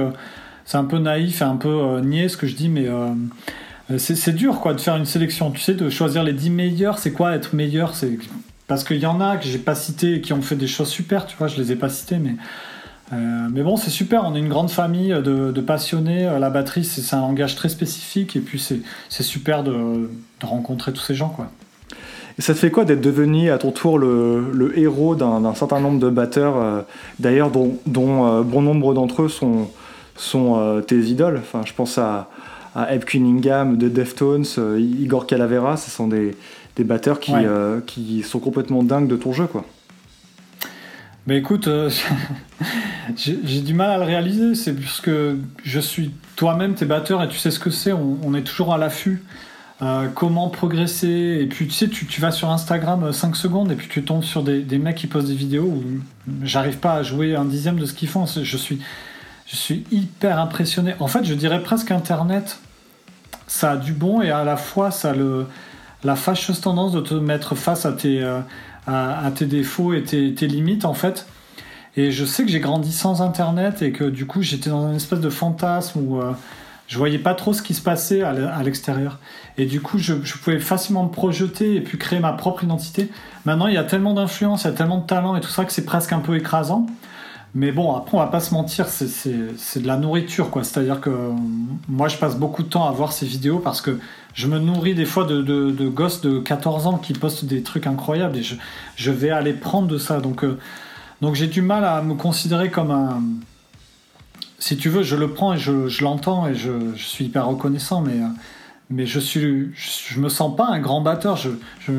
c'est 0.64 0.76
un 0.76 0.82
peu 0.82 0.98
naïf 0.98 1.42
et 1.42 1.44
un 1.44 1.54
peu 1.54 2.00
niais 2.00 2.28
ce 2.28 2.36
que 2.36 2.48
je 2.48 2.56
dis, 2.56 2.68
mais 2.68 2.88
c'est 3.98 4.34
dur 4.34 4.60
quoi 4.60 4.74
de 4.74 4.80
faire 4.80 4.96
une 4.96 5.06
sélection. 5.06 5.50
Tu 5.50 5.60
sais, 5.60 5.74
de 5.74 5.90
choisir 5.90 6.24
les 6.24 6.32
10 6.32 6.50
meilleurs, 6.50 6.98
c'est 6.98 7.12
quoi 7.12 7.34
être 7.34 7.54
meilleur? 7.54 7.94
C'est 7.94 8.18
parce 8.66 8.82
qu'il 8.82 8.98
y 8.98 9.06
en 9.06 9.20
a 9.20 9.36
que 9.36 9.46
j'ai 9.46 9.58
pas 9.58 9.76
cité 9.76 10.20
qui 10.20 10.32
ont 10.32 10.42
fait 10.42 10.56
des 10.56 10.66
choses 10.66 10.88
super. 10.88 11.26
Tu 11.26 11.36
vois, 11.36 11.46
je 11.46 11.56
les 11.56 11.72
ai 11.72 11.76
pas 11.76 11.88
cités, 11.88 12.18
mais 12.18 12.34
euh, 13.12 13.48
mais 13.52 13.62
bon, 13.62 13.76
c'est 13.76 13.90
super. 13.90 14.24
On 14.24 14.34
est 14.34 14.40
une 14.40 14.48
grande 14.48 14.70
famille 14.70 15.10
de, 15.10 15.60
passionnés. 15.60 16.26
Euh, 16.26 16.38
la 16.38 16.50
batterie, 16.50 16.84
c'est 16.84 17.14
un 17.14 17.20
langage 17.20 17.54
très 17.54 17.68
spécifique 17.68 18.36
et 18.36 18.40
puis 18.40 18.58
c'est 18.58 19.22
super 19.22 19.62
de, 19.62 20.10
rencontrer 20.42 20.92
tous 20.92 21.02
ces 21.02 21.14
gens 21.14 21.28
quoi. 21.28 21.48
Et 22.38 22.42
ça 22.42 22.52
te 22.52 22.58
fait 22.58 22.70
quoi 22.70 22.84
d'être 22.84 23.00
devenu 23.00 23.50
à 23.50 23.56
ton 23.56 23.70
tour 23.70 23.98
le, 23.98 24.72
héros 24.76 25.14
d'un 25.14 25.54
certain 25.54 25.80
nombre 25.80 25.98
de 25.98 26.10
batteurs, 26.10 26.84
d'ailleurs 27.18 27.50
dont, 27.50 27.78
dont 27.86 28.42
bon 28.42 28.60
nombre 28.60 28.92
d'entre 28.92 29.22
eux 29.22 29.28
sont, 29.30 29.70
sont 30.16 30.82
tes 30.86 30.98
idoles? 30.98 31.38
Enfin, 31.38 31.62
je 31.64 31.72
pense 31.72 31.96
à, 31.96 32.28
à 32.76 32.92
Ebb 32.92 33.04
Cunningham 33.04 33.78
de 33.78 33.88
Deftones, 33.88 34.44
euh, 34.58 34.78
Igor 34.78 35.26
Calavera, 35.26 35.78
ce 35.78 35.90
sont 35.90 36.08
des, 36.08 36.36
des 36.76 36.84
batteurs 36.84 37.20
qui, 37.20 37.32
euh, 37.34 37.80
qui 37.80 38.22
sont 38.22 38.38
complètement 38.38 38.82
dingues 38.82 39.08
de 39.08 39.16
ton 39.16 39.32
jeu, 39.32 39.46
quoi. 39.46 39.64
Mais 41.26 41.38
écoute, 41.38 41.68
euh, 41.68 41.90
j'ai 43.16 43.62
du 43.62 43.72
mal 43.72 43.90
à 43.90 43.96
le 43.96 44.04
réaliser. 44.04 44.54
C'est 44.54 44.74
parce 44.74 45.00
que 45.00 45.38
je 45.64 45.80
suis 45.80 46.12
toi-même, 46.36 46.74
tes 46.74 46.84
batteurs, 46.84 47.22
et 47.22 47.28
tu 47.28 47.38
sais 47.38 47.50
ce 47.50 47.58
que 47.58 47.70
c'est. 47.70 47.92
On, 47.92 48.34
est 48.34 48.42
toujours 48.42 48.74
à 48.74 48.78
l'affût. 48.78 49.24
comment 50.14 50.50
progresser 50.50 51.38
Et 51.40 51.46
puis 51.46 51.66
tu 51.66 51.72
sais, 51.72 51.88
tu, 51.88 52.06
tu, 52.06 52.20
vas 52.20 52.30
sur 52.30 52.50
Instagram 52.50 53.10
5 53.10 53.34
secondes 53.34 53.72
et 53.72 53.74
puis 53.74 53.88
tu 53.88 54.04
tombes 54.04 54.22
sur 54.22 54.44
des, 54.44 54.60
des 54.60 54.78
mecs 54.78 54.96
qui 54.96 55.06
postent 55.06 55.26
des 55.28 55.34
vidéos 55.34 55.64
où 55.64 55.82
j'arrive 56.44 56.76
pas 56.76 56.92
à 56.92 57.02
jouer 57.02 57.34
un 57.34 57.44
dixième 57.46 57.78
de 57.78 57.86
ce 57.86 57.94
qu'ils 57.94 58.08
font. 58.08 58.26
Je 58.26 58.56
suis, 58.56 58.80
je 59.46 59.56
suis 59.56 59.84
hyper 59.90 60.38
impressionné. 60.38 60.94
En 61.00 61.08
fait, 61.08 61.24
je 61.24 61.34
dirais 61.34 61.60
presque 61.62 61.90
Internet 61.90 62.60
ça 63.46 63.72
a 63.72 63.76
du 63.76 63.92
bon 63.92 64.22
et 64.22 64.30
à 64.30 64.44
la 64.44 64.56
fois 64.56 64.90
ça 64.90 65.10
a 65.10 65.14
le, 65.14 65.46
la 66.04 66.16
fâcheuse 66.16 66.60
tendance 66.60 66.92
de 66.92 67.00
te 67.00 67.14
mettre 67.14 67.54
face 67.54 67.86
à 67.86 67.92
tes, 67.92 68.22
euh, 68.22 68.40
à, 68.86 69.30
tes 69.34 69.46
défauts 69.46 69.94
et 69.94 70.02
tes, 70.02 70.34
tes, 70.34 70.46
limites 70.46 70.84
en 70.84 70.94
fait. 70.94 71.26
Et 71.96 72.10
je 72.10 72.24
sais 72.24 72.44
que 72.44 72.50
j'ai 72.50 72.60
grandi 72.60 72.92
sans 72.92 73.22
internet 73.22 73.82
et 73.82 73.92
que 73.92 74.04
du 74.04 74.26
coup 74.26 74.42
j'étais 74.42 74.70
dans 74.70 74.88
une 74.88 74.96
espèce 74.96 75.20
de 75.20 75.30
fantasme 75.30 76.00
où, 76.00 76.20
euh, 76.20 76.32
je 76.88 76.98
voyais 76.98 77.18
pas 77.18 77.34
trop 77.34 77.52
ce 77.52 77.62
qui 77.62 77.74
se 77.74 77.80
passait 77.80 78.22
à 78.22 78.62
l'extérieur. 78.62 79.18
Et 79.58 79.66
du 79.66 79.80
coup, 79.80 79.98
je, 79.98 80.14
pouvais 80.14 80.60
facilement 80.60 81.04
me 81.04 81.08
projeter 81.08 81.74
et 81.74 81.80
puis 81.80 81.98
créer 81.98 82.20
ma 82.20 82.32
propre 82.32 82.64
identité. 82.64 83.10
Maintenant, 83.44 83.66
il 83.66 83.74
y 83.74 83.78
a 83.78 83.84
tellement 83.84 84.14
d'influence, 84.14 84.62
il 84.62 84.66
y 84.68 84.70
a 84.70 84.72
tellement 84.72 84.98
de 84.98 85.06
talent 85.06 85.36
et 85.36 85.40
tout 85.40 85.48
ça 85.48 85.64
que 85.64 85.72
c'est 85.72 85.84
presque 85.84 86.12
un 86.12 86.20
peu 86.20 86.36
écrasant. 86.36 86.86
Mais 87.58 87.72
bon, 87.72 87.96
après, 87.96 88.18
on 88.18 88.20
va 88.20 88.26
pas 88.26 88.40
se 88.40 88.52
mentir, 88.52 88.86
c'est 88.86 89.82
de 89.82 89.86
la 89.86 89.96
nourriture, 89.96 90.50
quoi. 90.50 90.62
C'est-à-dire 90.62 91.00
que 91.00 91.10
moi, 91.88 92.06
je 92.06 92.18
passe 92.18 92.36
beaucoup 92.36 92.62
de 92.62 92.68
temps 92.68 92.86
à 92.86 92.90
voir 92.90 93.12
ces 93.12 93.24
vidéos 93.24 93.60
parce 93.60 93.80
que 93.80 93.98
je 94.34 94.46
me 94.46 94.58
nourris 94.58 94.94
des 94.94 95.06
fois 95.06 95.24
de, 95.24 95.40
de, 95.40 95.88
gosses 95.88 96.20
de 96.20 96.38
14 96.38 96.86
ans 96.86 96.98
qui 96.98 97.14
postent 97.14 97.46
des 97.46 97.62
trucs 97.62 97.86
incroyables 97.86 98.36
et 98.36 98.42
je, 98.42 98.56
je 98.96 99.10
vais 99.10 99.30
aller 99.30 99.54
prendre 99.54 99.88
de 99.88 99.96
ça. 99.96 100.20
Donc, 100.20 100.44
euh, 100.44 100.58
donc 101.22 101.34
j'ai 101.34 101.46
du 101.46 101.62
mal 101.62 101.86
à 101.86 102.02
me 102.02 102.12
considérer 102.12 102.70
comme 102.70 102.90
un 102.90 103.22
si 104.58 104.76
tu 104.76 104.90
veux, 104.90 105.02
je 105.02 105.16
le 105.16 105.32
prends 105.32 105.54
et 105.54 105.58
je, 105.58 105.88
je 105.88 106.04
l'entends 106.04 106.46
et 106.46 106.54
je, 106.54 106.94
je, 106.94 107.04
suis 107.04 107.24
hyper 107.24 107.46
reconnaissant, 107.46 108.02
mais, 108.02 108.20
mais 108.90 109.06
je 109.06 109.18
suis, 109.18 109.70
je, 109.74 110.20
me 110.20 110.28
sens 110.28 110.54
pas 110.54 110.66
un 110.66 110.78
grand 110.78 111.00
batteur. 111.00 111.36
Je, 111.36 111.50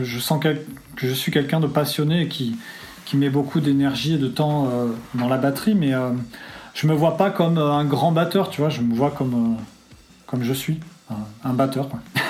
je 0.04 0.20
sens 0.20 0.40
que, 0.40 0.56
je 0.98 1.14
suis 1.14 1.32
quelqu'un 1.32 1.60
de 1.60 1.68
passionné 1.68 2.22
et 2.22 2.28
qui, 2.28 2.58
qui 3.08 3.16
met 3.16 3.30
beaucoup 3.30 3.62
d'énergie 3.62 4.16
et 4.16 4.18
de 4.18 4.28
temps 4.28 4.66
euh, 4.66 4.88
dans 5.14 5.30
la 5.30 5.38
batterie, 5.38 5.76
mais 5.76 5.94
euh, 5.94 6.10
je 6.74 6.88
me 6.88 6.94
vois 6.94 7.16
pas 7.16 7.30
comme 7.30 7.58
un 7.58 7.86
grand 7.86 8.12
batteur, 8.12 8.50
tu 8.50 8.60
vois. 8.60 8.70
Je 8.70 8.82
me 8.82 8.94
vois 8.94 9.12
comme, 9.12 9.34
euh, 9.34 9.62
comme 10.26 10.44
je 10.44 10.52
suis, 10.52 10.82
un, 11.46 11.54
batteur. 11.54 11.88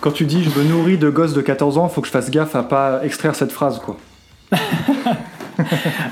Quand 0.00 0.12
tu 0.12 0.24
dis 0.24 0.44
je 0.44 0.50
me 0.56 0.62
nourris 0.64 0.98
de 0.98 1.10
gosses 1.10 1.34
de 1.34 1.40
14 1.40 1.78
ans, 1.78 1.88
faut 1.88 2.00
que 2.00 2.06
je 2.06 2.12
fasse 2.12 2.30
gaffe 2.30 2.54
à 2.54 2.62
pas 2.62 3.04
extraire 3.04 3.34
cette 3.34 3.50
phrase, 3.50 3.80
quoi. 3.80 3.96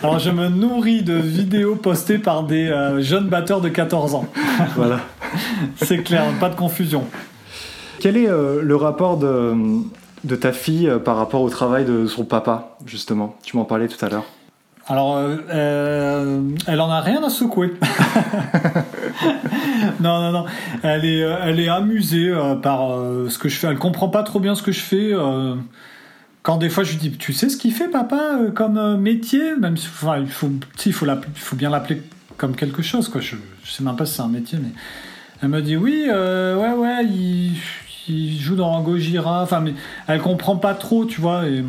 Alors 0.02 0.18
je 0.18 0.30
me 0.30 0.48
nourris 0.48 1.02
de 1.02 1.14
vidéos 1.14 1.76
postées 1.76 2.18
par 2.18 2.42
des 2.42 2.66
euh, 2.66 3.00
jeunes 3.00 3.28
batteurs 3.28 3.60
de 3.60 3.68
14 3.68 4.16
ans. 4.16 4.26
voilà. 4.76 4.98
C'est 5.76 6.02
clair, 6.02 6.24
pas 6.40 6.48
de 6.48 6.56
confusion. 6.56 7.04
Quel 8.00 8.16
est 8.16 8.28
euh, 8.28 8.62
le 8.62 8.74
rapport 8.74 9.16
de, 9.16 9.54
de 10.24 10.36
ta 10.36 10.52
fille 10.52 10.88
euh, 10.88 10.98
par 10.98 11.16
rapport 11.16 11.42
au 11.42 11.50
travail 11.50 11.84
de 11.84 12.06
son 12.06 12.24
papa, 12.24 12.76
justement 12.86 13.36
Tu 13.42 13.56
m'en 13.56 13.64
parlais 13.64 13.88
tout 13.88 14.02
à 14.04 14.08
l'heure. 14.08 14.24
Alors, 14.86 15.18
elle 15.48 16.80
en 16.80 16.90
a 16.90 17.00
rien 17.00 17.24
à 17.24 17.30
secouer. 17.30 17.72
non, 20.00 20.20
non, 20.20 20.30
non. 20.30 20.44
Elle 20.82 21.06
est, 21.06 21.20
elle 21.20 21.58
est 21.58 21.70
amusée 21.70 22.30
par 22.62 22.90
ce 23.30 23.38
que 23.38 23.48
je 23.48 23.56
fais. 23.56 23.68
Elle 23.68 23.78
comprend 23.78 24.10
pas 24.10 24.22
trop 24.24 24.40
bien 24.40 24.54
ce 24.54 24.62
que 24.62 24.72
je 24.72 24.80
fais 24.80 25.14
quand 26.44 26.58
des 26.58 26.68
fois 26.68 26.84
je 26.84 26.92
lui 26.92 26.98
dis, 26.98 27.10
tu 27.10 27.32
sais 27.32 27.48
ce 27.48 27.56
qu'il 27.56 27.72
fait 27.72 27.88
papa 27.88 28.36
euh, 28.38 28.50
comme 28.52 28.76
euh, 28.76 28.96
métier, 28.96 29.56
même 29.56 29.76
si, 29.76 29.88
enfin, 29.88 30.18
il 30.18 30.28
faut, 30.28 30.50
il 30.86 30.92
faut, 30.92 31.56
bien 31.56 31.70
l'appeler 31.70 32.02
comme 32.36 32.54
quelque 32.54 32.82
chose, 32.82 33.08
quoi. 33.08 33.22
Je, 33.22 33.36
je 33.64 33.70
sais 33.70 33.82
même 33.82 33.96
pas 33.96 34.04
si 34.04 34.14
c'est 34.14 34.22
un 34.22 34.28
métier, 34.28 34.58
mais 34.62 34.68
elle 35.42 35.48
me 35.48 35.62
dit 35.62 35.76
oui, 35.76 36.06
euh, 36.08 36.54
ouais, 36.56 36.74
ouais, 36.74 37.04
il, 37.06 37.56
il, 38.08 38.38
joue 38.38 38.56
dans 38.56 38.80
Gojira, 38.82 39.42
enfin, 39.42 39.60
mais 39.60 39.74
elle 40.06 40.20
comprend 40.20 40.56
pas 40.56 40.74
trop, 40.74 41.04
tu 41.04 41.20
vois. 41.20 41.46
Et, 41.46 41.64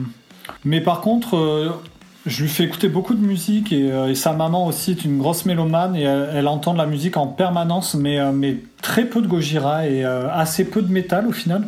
mais 0.63 0.81
par 0.81 1.01
contre, 1.01 1.79
je 2.25 2.41
lui 2.41 2.49
fais 2.49 2.63
écouter 2.63 2.89
beaucoup 2.89 3.13
de 3.13 3.25
musique 3.25 3.71
et, 3.71 3.88
et, 3.88 4.15
sa 4.15 4.33
maman 4.33 4.67
aussi 4.67 4.91
est 4.91 5.05
une 5.05 5.17
grosse 5.17 5.45
mélomane 5.45 5.95
et 5.95 6.03
elle, 6.03 6.47
entend 6.47 6.73
de 6.73 6.77
la 6.77 6.86
musique 6.86 7.17
en 7.17 7.27
permanence, 7.27 7.95
mais, 7.95 8.31
mais 8.31 8.57
très 8.81 9.05
peu 9.05 9.21
de 9.21 9.27
Gojira 9.27 9.88
et 9.88 10.03
assez 10.03 10.65
peu 10.65 10.81
de 10.81 10.91
métal 10.91 11.27
au 11.27 11.31
final. 11.31 11.63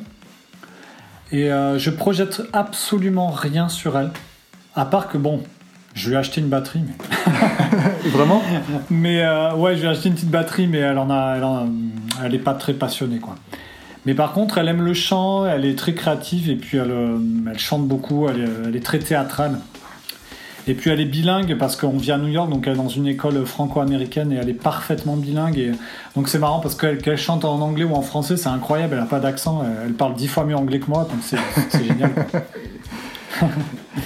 Et 1.32 1.52
euh, 1.52 1.78
je 1.78 1.90
projette 1.90 2.42
absolument 2.54 3.30
rien 3.30 3.70
sur 3.70 3.98
elle. 3.98 4.12
À 4.76 4.86
part 4.86 5.10
que, 5.10 5.18
bon, 5.18 5.44
je 5.94 6.10
lui 6.10 6.16
ai 6.16 6.20
acheté 6.20 6.40
une 6.40 6.48
batterie. 6.48 6.82
Mais... 6.86 8.10
Vraiment? 8.10 8.42
Mais 8.90 9.24
euh, 9.24 9.54
ouais, 9.56 9.76
je 9.76 9.82
lui 9.82 9.88
ai 9.88 9.92
acheté 9.92 10.10
une 10.10 10.16
petite 10.16 10.32
batterie, 10.32 10.68
mais 10.68 10.80
elle 10.80 10.98
en 10.98 11.10
a, 11.10 11.36
elle, 11.36 12.26
elle 12.26 12.36
est 12.36 12.40
pas 12.40 12.54
très 12.54 12.74
passionnée, 12.74 13.20
quoi. 13.20 13.36
Mais 14.06 14.14
par 14.14 14.34
contre, 14.34 14.58
elle 14.58 14.68
aime 14.68 14.84
le 14.84 14.94
chant, 14.94 15.46
elle 15.46 15.66
est 15.66 15.78
très 15.78 15.94
créative 15.94 16.50
et 16.50 16.56
puis 16.56 16.78
elle, 16.78 16.92
euh, 16.92 17.18
elle 17.50 17.60
chante 17.60 17.88
beaucoup, 17.88 18.28
elle 18.30 18.42
est, 18.42 18.50
elle 18.68 18.76
est 18.76 18.86
très 18.86 19.00
théâtrale. 19.00 19.60
Et 20.70 20.74
puis 20.74 20.90
elle 20.90 21.00
est 21.00 21.06
bilingue 21.06 21.58
parce 21.58 21.78
qu'on 21.78 21.98
vit 21.98 22.12
à 22.12 22.18
New 22.18 22.28
York, 22.28 22.50
donc 22.50 22.68
elle 22.68 22.74
est 22.74 22.78
dans 22.78 22.90
une 22.90 23.08
école 23.08 23.46
franco-américaine 23.46 24.34
et 24.34 24.36
elle 24.36 24.50
est 24.50 24.54
parfaitement 24.54 25.16
bilingue. 25.16 25.58
Et 25.58 25.72
donc 26.16 26.28
c'est 26.28 26.40
marrant 26.40 26.60
parce 26.60 26.76
qu'elle 26.76 27.18
chante 27.18 27.46
en 27.46 27.62
anglais 27.62 27.86
ou 27.86 27.96
en 27.96 28.02
français, 28.02 28.36
c'est 28.36 28.50
incroyable, 28.50 28.96
elle 28.96 29.00
n'a 29.00 29.06
pas 29.06 29.22
d'accent, 29.22 29.64
elle 29.86 29.94
parle 29.94 30.16
dix 30.16 30.28
fois 30.28 30.44
mieux 30.44 30.58
anglais 30.58 30.80
que 30.80 30.90
moi, 30.90 31.08
donc 31.10 31.20
c'est 31.22 31.86
génial. 31.86 32.12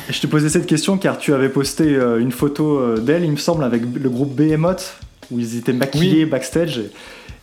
Je 0.09 0.19
te 0.19 0.27
posais 0.27 0.49
cette 0.49 0.67
question 0.67 0.97
car 0.97 1.17
tu 1.17 1.33
avais 1.33 1.49
posté 1.49 1.95
euh, 1.95 2.19
une 2.19 2.31
photo 2.31 2.79
euh, 2.79 2.97
d'elle, 2.97 3.23
il 3.23 3.31
me 3.31 3.37
semble, 3.37 3.63
avec 3.63 3.81
le 3.81 4.09
groupe 4.09 4.35
Behemoth, 4.35 4.99
où 5.31 5.39
ils 5.39 5.57
étaient 5.57 5.73
maquillés 5.73 6.25
backstage. 6.25 6.81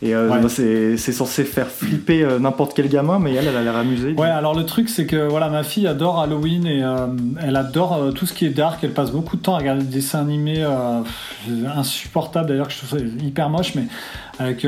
Et 0.01 0.14
euh, 0.14 0.28
bah, 0.28 0.49
c'est 0.49 0.97
censé 0.97 1.43
faire 1.43 1.66
flipper 1.66 2.22
euh, 2.22 2.39
n'importe 2.39 2.72
quel 2.72 2.89
gamin, 2.89 3.18
mais 3.18 3.34
elle, 3.34 3.49
elle 3.49 3.57
a 3.57 3.62
l'air 3.62 3.74
amusée. 3.74 4.12
Ouais, 4.12 4.28
alors 4.28 4.55
le 4.55 4.64
truc, 4.64 4.89
c'est 4.89 5.07
que 5.07 5.26
voilà, 5.28 5.49
ma 5.49 5.64
fille 5.64 5.89
adore 5.89 6.20
Halloween 6.20 6.66
et 6.66 6.84
euh, 6.84 7.09
elle 7.43 7.57
adore 7.57 8.14
tout 8.14 8.24
ce 8.24 8.32
qui 8.32 8.47
est 8.47 8.51
dark. 8.51 8.78
Elle 8.84 8.93
passe 8.93 9.11
beaucoup 9.11 9.36
de 9.36 9.43
temps 9.43 9.57
à 9.57 9.59
regarder 9.59 9.82
des 9.82 9.97
dessins 9.97 10.20
animés 10.20 10.64
insupportables, 11.74 12.49
d'ailleurs, 12.49 12.68
que 12.68 12.74
je 12.74 12.86
trouve 12.86 13.01
hyper 13.24 13.51
moche, 13.51 13.74
mais 13.74 13.84
avec 14.39 14.64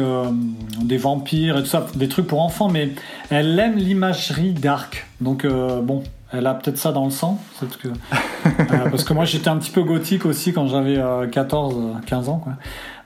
des 0.83 0.97
vampires 0.97 1.59
et 1.59 1.61
tout 1.61 1.69
ça, 1.69 1.87
des 1.95 2.09
trucs 2.09 2.27
pour 2.27 2.43
enfants, 2.43 2.69
mais 2.69 2.91
elle 3.31 3.57
aime 3.57 3.77
l'imagerie 3.77 4.53
dark. 4.53 5.07
Donc, 5.21 5.47
bon, 5.47 6.03
elle 6.33 6.47
a 6.47 6.55
peut-être 6.55 6.79
ça 6.79 6.93
dans 6.93 7.05
le 7.05 7.11
sang. 7.11 7.41
Que, 7.83 7.89
parce 8.91 9.05
que 9.05 9.13
moi, 9.13 9.25
j'étais 9.25 9.49
un 9.49 9.57
petit 9.57 9.71
peu 9.71 9.83
gothique 9.83 10.27
aussi 10.27 10.53
quand 10.53 10.67
j'avais 10.67 10.99
14, 11.31 12.01
15 12.07 12.29
ans. 12.29 12.39
Quoi. 12.39 12.55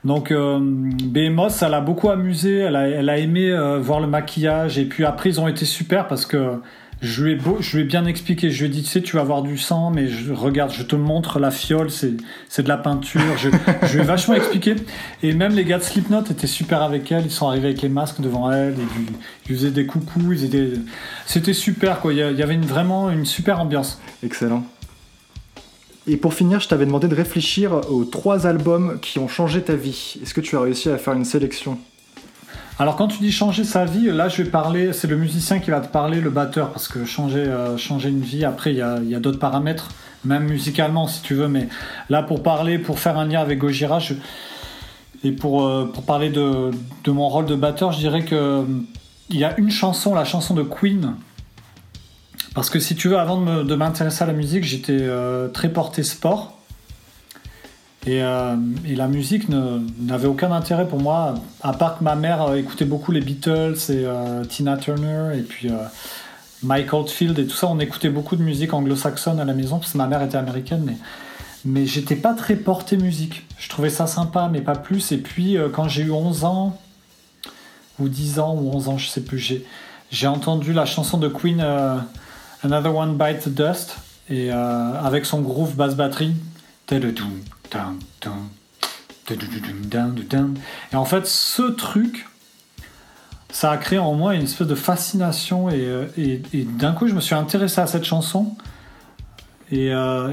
Donc 0.05 0.31
euh, 0.31 0.59
ça 1.49 1.67
l'a 1.67 1.81
beaucoup 1.81 2.09
amusé, 2.09 2.59
elle 2.59 2.75
a, 2.75 2.87
elle 2.87 3.09
a 3.09 3.17
aimé 3.17 3.49
euh, 3.49 3.79
voir 3.79 3.99
le 3.99 4.05
maquillage 4.05 4.77
et 4.77 4.85
puis 4.85 5.03
après 5.03 5.29
ils 5.29 5.41
ont 5.41 5.47
été 5.47 5.65
super 5.65 6.07
parce 6.07 6.27
que 6.27 6.61
je 7.05 7.23
lui 7.23 7.81
ai, 7.81 7.83
bien 7.83 8.05
expliqué, 8.05 8.49
je 8.51 8.59
lui 8.59 8.65
ai 8.65 8.69
dit 8.69 8.83
tu 8.83 8.89
sais 8.89 9.01
tu 9.01 9.15
vas 9.15 9.21
avoir 9.21 9.43
du 9.43 9.57
sang 9.57 9.91
mais 9.91 10.07
je, 10.07 10.33
regarde 10.33 10.71
je 10.71 10.83
te 10.83 10.95
montre 10.95 11.39
la 11.39 11.51
fiole 11.51 11.89
c'est, 11.91 12.11
de 12.11 12.67
la 12.67 12.77
peinture, 12.77 13.21
je, 13.37 13.49
lui 13.49 14.01
ai 14.01 14.03
vachement 14.03 14.33
expliqué. 14.33 14.75
Et 15.23 15.33
même 15.33 15.55
les 15.55 15.65
gars 15.65 15.77
de 15.77 15.83
Slipknot 15.83 16.23
étaient 16.23 16.47
super 16.47 16.81
avec 16.81 17.11
elle, 17.11 17.25
ils 17.25 17.31
sont 17.31 17.47
arrivés 17.47 17.67
avec 17.67 17.81
les 17.81 17.89
masques 17.89 18.21
devant 18.21 18.51
elle, 18.51 18.75
ils, 19.47 19.55
faisaient 19.55 19.71
des 19.71 19.85
coucous, 19.85 20.33
ils 20.33 20.45
étaient, 20.45 20.73
c'était 21.25 21.53
super 21.53 21.99
quoi, 21.99 22.13
il 22.13 22.19
y 22.19 22.21
avait 22.21 22.57
vraiment 22.57 23.09
une 23.09 23.25
super 23.25 23.59
ambiance. 23.59 23.99
Excellent. 24.23 24.65
Et 26.07 26.17
pour 26.17 26.33
finir, 26.33 26.59
je 26.59 26.67
t'avais 26.67 26.85
demandé 26.85 27.07
de 27.07 27.15
réfléchir 27.15 27.81
aux 27.89 28.05
trois 28.05 28.45
albums 28.45 28.99
qui 29.01 29.17
ont 29.17 29.27
changé 29.27 29.61
ta 29.63 29.75
vie. 29.75 30.17
Est-ce 30.21 30.33
que 30.33 30.41
tu 30.41 30.55
as 30.55 30.61
réussi 30.61 30.89
à 30.89 30.97
faire 30.97 31.13
une 31.13 31.25
sélection? 31.25 31.79
Alors 32.77 32.97
quand 32.97 33.07
tu 33.07 33.19
dis 33.19 33.31
changer 33.31 33.63
sa 33.63 33.85
vie, 33.85 34.11
là 34.11 34.27
je 34.27 34.43
vais 34.43 34.49
parler, 34.49 34.91
c'est 34.91 35.07
le 35.07 35.15
musicien 35.15 35.59
qui 35.59 35.71
va 35.71 35.79
te 35.79 35.87
parler, 35.87 36.19
le 36.19 36.29
batteur, 36.29 36.71
parce 36.71 36.87
que 36.87 37.05
changer, 37.05 37.39
euh, 37.39 37.77
changer 37.77 38.09
une 38.09 38.21
vie, 38.21 38.43
après 38.43 38.71
il 38.71 38.77
y 38.77 38.81
a, 38.81 38.99
y 38.99 39.15
a 39.15 39.19
d'autres 39.19 39.39
paramètres, 39.39 39.89
même 40.25 40.45
musicalement 40.45 41.07
si 41.07 41.21
tu 41.21 41.35
veux, 41.35 41.47
mais 41.47 41.69
là 42.09 42.21
pour 42.21 42.43
parler, 42.43 42.77
pour 42.77 42.99
faire 42.99 43.17
un 43.17 43.25
lien 43.25 43.39
avec 43.39 43.59
Gojira, 43.59 43.99
et 45.23 45.31
pour, 45.31 45.65
euh, 45.65 45.91
parler 46.05 46.29
de, 46.29 46.71
de, 47.03 47.11
mon 47.11 47.29
rôle 47.29 47.45
de 47.45 47.55
batteur, 47.55 47.93
je 47.93 47.99
dirais 47.99 48.25
que 48.25 48.65
il 49.29 49.37
y 49.37 49.43
a 49.43 49.57
une 49.57 49.71
chanson, 49.71 50.13
la 50.13 50.25
chanson 50.25 50.53
de 50.53 50.61
Queen, 50.61 51.15
parce 52.55 52.69
que 52.69 52.79
si 52.79 52.95
tu 52.95 53.09
veux, 53.09 53.17
avant 53.17 53.63
de 53.63 53.75
m'intéresser 53.75 54.23
à 54.23 54.27
la 54.27 54.33
musique, 54.33 54.63
j'étais 54.63 54.97
euh, 54.97 55.49
très 55.49 55.69
porté 55.69 56.03
sport. 56.03 56.57
Euh, 58.07 58.55
et, 58.85 58.95
la 58.95 59.07
musique 59.07 59.49
n'avait 59.49 60.27
aucun 60.27 60.51
intérêt 60.51 60.87
pour 60.87 61.01
moi, 61.01 61.35
à 61.61 61.73
part 61.73 61.97
que 61.97 62.03
ma 62.03 62.15
mère 62.15 62.43
euh, 62.43 62.55
écoutait 62.55 62.85
beaucoup 62.85 63.11
les 63.11 63.21
Beatles 63.21 63.75
et 63.89 64.05
Tina 64.47 64.77
Turner 64.77 65.31
et 65.35 65.41
puis 65.41 65.69
Mike 66.63 66.93
Oldfield 66.93 67.37
et 67.39 67.47
tout 67.47 67.55
ça. 67.55 67.67
On 67.67 67.79
écoutait 67.79 68.09
beaucoup 68.09 68.35
de 68.35 68.43
musique 68.43 68.73
anglo-saxonne 68.73 69.39
à 69.39 69.45
la 69.45 69.53
maison 69.53 69.79
parce 69.79 69.93
que 69.93 69.97
ma 69.97 70.07
mère 70.07 70.21
était 70.21 70.37
américaine, 70.37 70.95
mais, 71.65 71.87
j'étais 71.87 72.15
pas 72.15 72.33
très 72.33 72.55
porté 72.55 72.95
musique. 72.95 73.47
Je 73.57 73.69
trouvais 73.69 73.89
ça 73.89 74.05
sympa, 74.05 74.49
mais 74.51 74.61
pas 74.61 74.75
plus. 74.75 75.11
Et 75.11 75.17
puis 75.17 75.57
quand 75.73 75.87
j'ai 75.87 76.03
eu 76.03 76.11
11 76.11 76.43
ans, 76.43 76.79
ou 77.99 78.07
10 78.07 78.39
ans, 78.39 78.55
ou 78.55 78.71
11 78.75 78.89
ans, 78.89 78.97
je 78.97 79.07
sais 79.07 79.21
plus, 79.21 79.39
j'ai 80.11 80.27
entendu 80.27 80.73
la 80.73 80.85
chanson 80.85 81.17
de 81.17 81.27
Queen. 81.27 81.63
Another 82.65 82.95
One 82.95 83.15
Bites 83.15 83.43
the 83.43 83.49
Dust, 83.49 83.97
et 84.27 84.51
euh, 84.51 85.03
avec 85.03 85.25
son 85.25 85.41
groove 85.41 85.75
basse 85.75 85.95
batterie. 85.95 86.33
Et 90.91 90.95
en 90.95 91.05
fait, 91.05 91.25
ce 91.27 91.63
truc, 91.63 92.27
ça 93.49 93.71
a 93.71 93.77
créé 93.77 93.99
en 93.99 94.13
moi 94.13 94.35
une 94.35 94.43
espèce 94.43 94.67
de 94.67 94.75
fascination, 94.75 95.69
et, 95.69 95.85
euh, 95.85 96.07
d'un 96.77 96.93
coup, 96.93 97.07
je 97.07 97.13
me 97.13 97.21
suis 97.21 97.35
intéressé 97.35 97.81
à 97.81 97.87
cette 97.87 98.05
chanson, 98.05 98.55
et, 99.71 99.91
euh, 99.91 100.29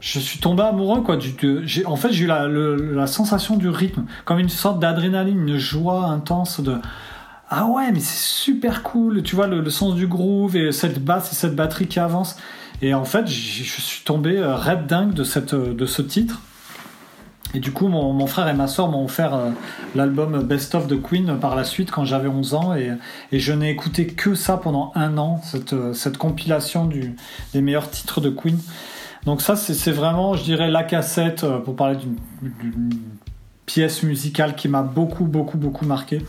je 0.00 0.18
suis 0.18 0.40
tombé 0.40 0.62
amoureux 0.62 1.02
quoi 1.02 1.16
en 1.16 1.96
fait 1.96 2.12
j'ai 2.12 2.24
eu 2.24 2.26
la, 2.26 2.48
la, 2.48 3.06
sensation 3.06 3.56
du 3.56 3.68
rythme 3.68 4.04
comme 4.24 4.40
une 4.40 4.48
sorte 4.48 4.80
d'adrénaline 4.80 5.46
une 5.46 5.58
joie 5.58 6.06
intense 6.06 6.58
de 6.58 6.80
ah 7.54 7.66
ouais, 7.66 7.92
mais 7.92 8.00
c'est 8.00 8.16
super 8.16 8.82
cool, 8.82 9.22
tu 9.22 9.36
vois, 9.36 9.46
le, 9.46 9.68
sens 9.68 9.94
du 9.94 10.06
groove 10.06 10.56
et 10.56 10.72
cette 10.72 11.04
basse 11.04 11.32
et 11.32 11.34
cette 11.34 11.54
batterie 11.54 11.86
qui 11.86 12.00
avance. 12.00 12.38
Et 12.82 12.94
en 12.94 13.04
fait, 13.04 13.26
je 13.26 13.62
suis 13.62 14.04
tombé 14.04 14.36
euh, 14.36 14.56
red 14.56 14.86
dingue 14.86 15.14
de, 15.14 15.24
cette, 15.24 15.54
de 15.54 15.86
ce 15.86 16.02
titre. 16.02 16.42
Et 17.54 17.60
du 17.60 17.72
coup, 17.72 17.88
mon, 17.88 18.26
frère 18.26 18.48
et 18.48 18.54
ma 18.54 18.66
soeur 18.66 18.88
m'ont 18.88 19.04
offert 19.04 19.34
euh, 19.34 19.50
l'album 19.94 20.42
Best 20.42 20.74
of 20.74 20.88
the 20.88 21.00
Queen 21.00 21.38
par 21.38 21.54
la 21.54 21.64
suite 21.64 21.90
quand 21.90 22.04
j'avais 22.04 22.28
11 22.28 22.54
ans. 22.54 22.74
Et, 22.74 22.92
je 23.32 23.52
n'ai 23.52 23.70
écouté 23.70 24.06
que 24.06 24.34
ça 24.34 24.56
pendant 24.56 24.92
un 24.94 25.18
an, 25.18 25.40
cette, 25.42 25.74
euh, 25.74 25.92
cette 25.92 26.16
compilation 26.16 26.86
du, 26.86 27.14
des 27.52 27.60
meilleurs 27.60 27.90
titres 27.90 28.20
de 28.20 28.30
Queen. 28.30 28.58
Donc 29.26 29.42
ça, 29.42 29.54
c'est 29.54 29.92
vraiment, 29.92 30.34
je 30.34 30.42
dirais, 30.44 30.70
la 30.70 30.82
cassette, 30.82 31.44
euh, 31.44 31.58
pour 31.58 31.76
parler 31.76 31.96
d'une 31.96 32.90
pièce 33.66 34.02
musicale 34.02 34.54
qui 34.56 34.68
m'a 34.68 34.82
beaucoup, 34.82 35.24
beaucoup, 35.24 35.58
beaucoup 35.58 35.84
marqué. 35.84 36.22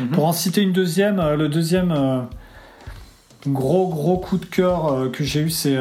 Mhm. 0.00 0.08
Pour 0.08 0.24
en 0.24 0.32
citer 0.32 0.62
une 0.62 0.72
deuxième, 0.72 1.22
le 1.34 1.48
deuxième 1.48 1.94
gros, 3.46 3.88
gros 3.88 4.18
coup 4.18 4.38
de 4.38 4.46
cœur 4.46 5.10
que 5.12 5.24
j'ai 5.24 5.40
eu, 5.40 5.50
c'est 5.50 5.76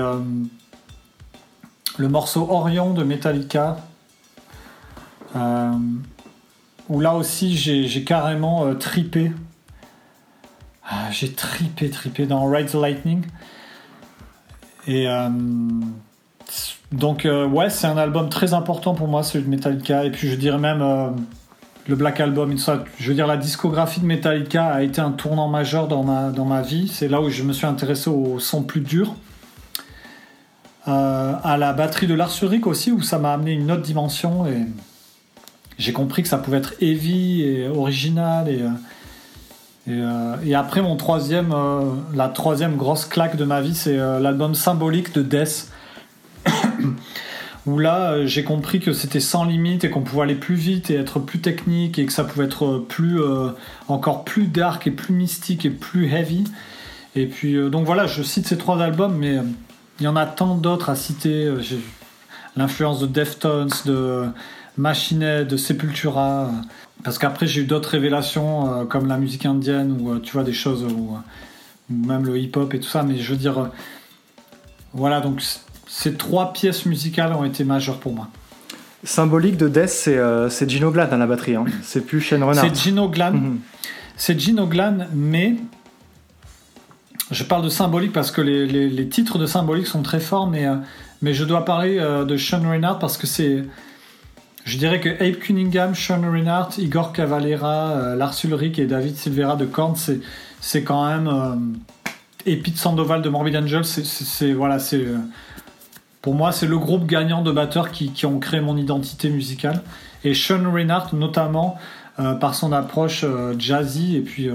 le 1.98 2.08
morceau 2.08 2.48
Orion 2.50 2.94
de 2.94 3.04
Metallica. 3.04 3.78
Euh, 5.36 5.72
où 6.90 7.00
là 7.00 7.16
aussi 7.16 7.56
j'ai 7.56 8.04
carrément 8.04 8.66
euh, 8.66 8.74
tripé. 8.74 9.32
Ah, 10.90 11.10
j'ai 11.12 11.32
tripé, 11.32 11.90
tripé 11.90 12.26
dans 12.26 12.46
Ride 12.46 12.68
the 12.68 12.74
Lightning. 12.74 13.24
Et 14.88 15.08
euh, 15.08 15.30
donc, 16.92 17.26
ouais, 17.26 17.70
c'est 17.70 17.88
un 17.88 17.98
album 17.98 18.28
très 18.28 18.54
important 18.54 18.94
pour 18.94 19.08
moi, 19.08 19.24
celui 19.24 19.46
de 19.46 19.50
Metallica. 19.50 20.04
Et 20.04 20.12
puis, 20.12 20.30
je 20.30 20.36
dirais 20.36 20.58
même 20.58 20.82
le 21.88 21.96
Black 21.96 22.20
Album. 22.20 22.56
Je 23.00 23.08
veux 23.08 23.14
dire, 23.16 23.28
la 23.28 23.38
discographie 23.38 24.00
de 24.00 24.06
Metallica 24.06 24.68
a 24.68 24.82
été 24.82 25.02
un 25.02 25.12
tournant 25.12 25.48
majeur 25.48 25.88
dans 25.88 26.04
ma, 26.04 26.30
dans 26.30 26.46
ma 26.46 26.62
vie. 26.62 26.88
C'est 26.88 27.08
là 27.08 27.22
où 27.22 27.30
je 27.30 27.44
me 27.44 27.54
suis 27.54 27.66
intéressé 27.66 28.10
au 28.10 28.40
son 28.40 28.64
plus 28.64 28.82
dur. 28.82 29.16
à 30.86 31.58
la 31.58 31.74
batterie 31.74 32.08
de 32.08 32.14
Lars 32.14 32.32
aussi, 32.66 32.92
où 32.92 33.02
ça 33.02 33.20
m'a 33.20 33.34
amené 33.34 33.54
une 33.54 33.72
autre 33.72 33.82
dimension. 33.82 34.46
Et 34.48 34.66
j'ai 35.82 35.94
compris 35.94 36.22
que 36.22 36.30
ça 36.30 36.38
pouvait 36.38 36.58
être 36.58 36.76
heavy 36.80 37.42
et 37.42 37.68
original 37.68 38.48
et, 38.48 38.62
euh, 38.62 38.70
euh, 39.90 40.36
et, 40.46 40.54
après 40.54 40.82
mon 40.82 40.96
troisième 40.96 41.52
euh, 41.54 41.82
la 42.14 42.30
troisième 42.30 42.76
grosse 42.76 43.06
claque 43.06 43.36
de 43.36 43.46
ma 43.46 43.62
vie 43.62 43.74
c'est 43.74 43.98
l'album 43.98 44.54
symbolique 44.54 45.14
de 45.14 45.24
Death 45.24 45.72
où 47.66 47.78
là 47.78 48.26
j'ai 48.26 48.44
compris 48.44 48.80
que 48.80 48.94
c'était 48.94 49.20
sans 49.20 49.46
limite 49.46 49.84
et 49.84 49.90
qu'on 49.90 50.02
pouvait 50.02 50.24
aller 50.24 50.36
plus 50.36 50.56
vite 50.56 50.90
et 50.90 50.96
être 50.96 51.20
plus 51.20 51.40
technique 51.40 52.00
et 52.00 52.06
que 52.06 52.14
ça 52.14 52.24
pouvait 52.24 52.46
être 52.46 52.80
plus 52.80 53.20
encore 53.88 54.24
plus 54.24 54.48
dark 54.48 54.88
et 54.88 54.92
plus 54.92 55.14
mystique 55.14 55.66
et 55.66 55.70
plus 55.70 56.12
heavy 56.12 56.44
et 57.16 57.28
puis 57.28 57.70
donc 57.70 57.86
voilà 57.86 58.08
je 58.08 58.24
cite 58.24 58.48
ces 58.48 58.58
trois 58.58 58.82
albums 58.82 59.16
mais 59.16 59.38
il 60.00 60.06
y 60.06 60.08
en 60.08 60.16
a 60.16 60.26
tant 60.26 60.56
d'autres 60.56 60.90
à 60.90 60.96
citer 60.96 61.54
l'influence 62.56 63.00
de 63.00 63.08
Deftones 63.08 63.70
de 63.86 64.26
Machinet, 64.78 65.46
de 65.46 65.58
Sepultura. 65.58 66.50
Parce 67.04 67.18
qu'après, 67.18 67.48
j'ai 67.48 67.62
eu 67.62 67.66
d'autres 67.66 67.90
révélations, 67.90 68.74
euh, 68.74 68.86
comme 68.86 69.08
la 69.08 69.18
musique 69.18 69.46
indienne, 69.46 69.98
ou 70.00 70.12
euh, 70.12 70.20
tu 70.20 70.34
vois, 70.34 70.44
des 70.44 70.54
choses, 70.54 70.84
ou, 70.84 71.18
même 71.90 72.26
le 72.26 72.38
hip-hop 72.38 72.74
et 72.74 72.80
tout 72.80 72.90
ça. 72.90 73.04
Mais 73.04 73.18
je 73.18 73.32
veux 73.32 73.38
dire, 73.38 73.58
euh, 73.58 73.68
voilà, 74.94 75.20
donc 75.20 75.42
ces 75.94 76.14
trois 76.14 76.54
pièces 76.54 76.86
musicales 76.86 77.34
ont 77.34 77.44
été 77.44 77.64
majeures 77.64 78.00
pour 78.00 78.14
moi. 78.14 78.30
Symbolique 79.04 79.58
de 79.58 79.68
Death, 79.68 79.90
c'est 80.50 80.70
Gino 80.70 80.92
Glan 80.92 81.08
à 81.12 81.18
la 81.18 81.26
batterie, 81.26 81.56
hein. 81.56 81.66
c'est 81.84 82.06
plus 82.06 82.22
Shane 82.22 82.44
Renard. 82.44 82.64
C'est 82.64 82.76
Gino 82.76 83.10
Glan, 83.10 83.34
mhm. 83.34 83.60
c'est 84.16 84.40
Gino 84.40 84.68
Glan, 84.68 85.08
mais 85.14 85.56
je 87.32 87.44
parle 87.44 87.64
de 87.64 87.70
symbolique 87.70 88.14
parce 88.14 88.32
que 88.32 88.42
les, 88.42 88.68
les, 88.68 89.10
titres 89.10 89.40
de 89.40 89.46
symbolique 89.48 89.88
sont 89.88 90.04
très 90.04 90.20
forts, 90.20 90.48
mais, 90.48 90.68
mais 91.22 91.34
je 91.34 91.44
dois 91.44 91.66
parler 91.66 91.98
de 91.98 92.38
Sean 92.38 92.62
Renard 92.62 93.00
parce 93.00 93.18
que 93.18 93.26
c'est 93.26 93.64
je 94.64 94.78
dirais 94.78 95.00
que 95.00 95.10
Abe 95.10 95.38
Cunningham, 95.38 95.96
Sean 95.96 96.22
Reinhardt, 96.22 96.78
Igor 96.78 97.14
Cavalera, 97.14 97.92
euh, 97.92 98.16
Lars 98.16 98.36
Ulrich 98.44 98.78
et 98.80 98.86
David 98.86 99.16
Silvera 99.16 99.56
de 99.56 99.66
Korn, 99.66 99.96
c'est 100.60 100.84
quand 100.84 101.08
même. 101.08 101.28
Euh, 101.28 101.56
et 102.46 102.56
Pete 102.58 102.78
Sandoval 102.78 103.22
de 103.22 103.30
Morbid 103.30 103.56
Angel, 103.56 103.86
c'est 103.86 104.54
voilà, 104.54 104.80
c'est 104.80 104.98
euh, 104.98 105.18
pour 106.22 106.34
moi 106.36 106.52
c'est 106.52 106.68
le 106.68 106.78
groupe 106.78 107.06
gagnant 107.06 107.42
de 107.42 107.52
batteurs 107.52 107.92
qui, 107.92 108.12
qui, 108.12 108.26
ont 108.26 108.40
créé 108.40 108.62
mon 108.62 108.78
identité 108.78 109.30
musicale. 109.30 109.82
Et 110.24 110.34
Sean 110.34 110.72
Reinhardt 110.72 111.16
notamment 111.16 111.78
par 112.40 112.54
son 112.54 112.72
approche 112.72 113.26
jazzy 113.58 114.16
et 114.16 114.22
puis 114.22 114.50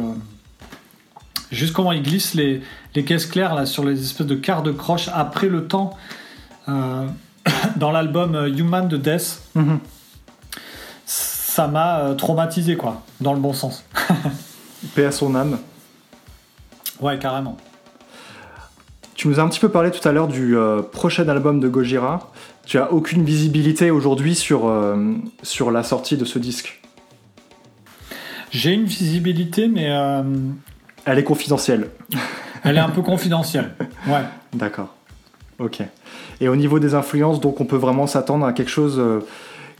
juste 1.50 1.72
comment 1.72 1.90
il 1.90 2.02
glisse 2.02 2.34
les, 2.34 2.62
les, 2.94 3.04
caisses 3.04 3.26
claires 3.26 3.54
là 3.54 3.66
sur 3.66 3.84
les 3.84 4.00
espèces 4.00 4.26
de 4.26 4.36
quarts 4.36 4.62
de 4.62 4.70
croche 4.70 5.08
après 5.12 5.48
le 5.48 5.66
temps 5.66 5.96
dans 6.68 7.90
l'album 7.90 8.46
Human 8.56 8.86
de 8.86 8.96
Death. 8.96 9.42
Mm-hmm 9.56 9.78
ça 11.56 11.68
m'a 11.68 12.00
euh, 12.00 12.14
traumatisé, 12.14 12.76
quoi, 12.76 13.00
dans 13.22 13.32
le 13.32 13.40
bon 13.40 13.54
sens. 13.54 13.82
Paix 14.94 15.06
à 15.06 15.10
son 15.10 15.34
âme. 15.34 15.58
Ouais, 17.00 17.18
carrément. 17.18 17.56
Tu 19.16 19.28
nous 19.28 19.40
as 19.40 19.42
un 19.42 19.48
petit 19.48 19.60
peu 19.60 19.68
parlé 19.68 19.90
tout 19.90 20.06
à 20.06 20.12
l'heure 20.12 20.28
du 20.28 20.56
euh, 20.56 20.82
prochain 20.82 21.28
album 21.28 21.58
de 21.58 21.68
Gojira. 21.68 22.32
Tu 22.64 22.78
as 22.78 22.92
aucune 22.92 23.24
visibilité 23.24 23.90
aujourd'hui 23.90 24.34
sur, 24.34 24.68
euh, 24.68 25.14
sur 25.42 25.70
la 25.70 25.82
sortie 25.82 26.16
de 26.16 26.24
ce 26.24 26.38
disque? 26.38 26.82
J'ai 28.50 28.72
une 28.72 28.84
visibilité, 28.84 29.68
mais. 29.68 29.90
Elle 31.04 31.18
est 31.18 31.24
confidentielle. 31.24 31.90
Elle 32.62 32.76
est 32.76 32.80
un 32.80 32.88
peu 32.94 33.02
confidentielle, 33.02 33.74
ouais. 34.06 34.22
D'accord. 34.52 34.94
Ok. 35.58 35.82
Et 36.40 36.48
au 36.48 36.56
niveau 36.56 36.78
des 36.78 36.94
influences, 36.94 37.40
donc 37.40 37.60
on 37.60 37.64
peut 37.64 37.76
vraiment 37.76 38.06
s'attendre 38.06 38.46
à 38.46 38.52
quelque 38.52 38.70
chose 38.70 39.00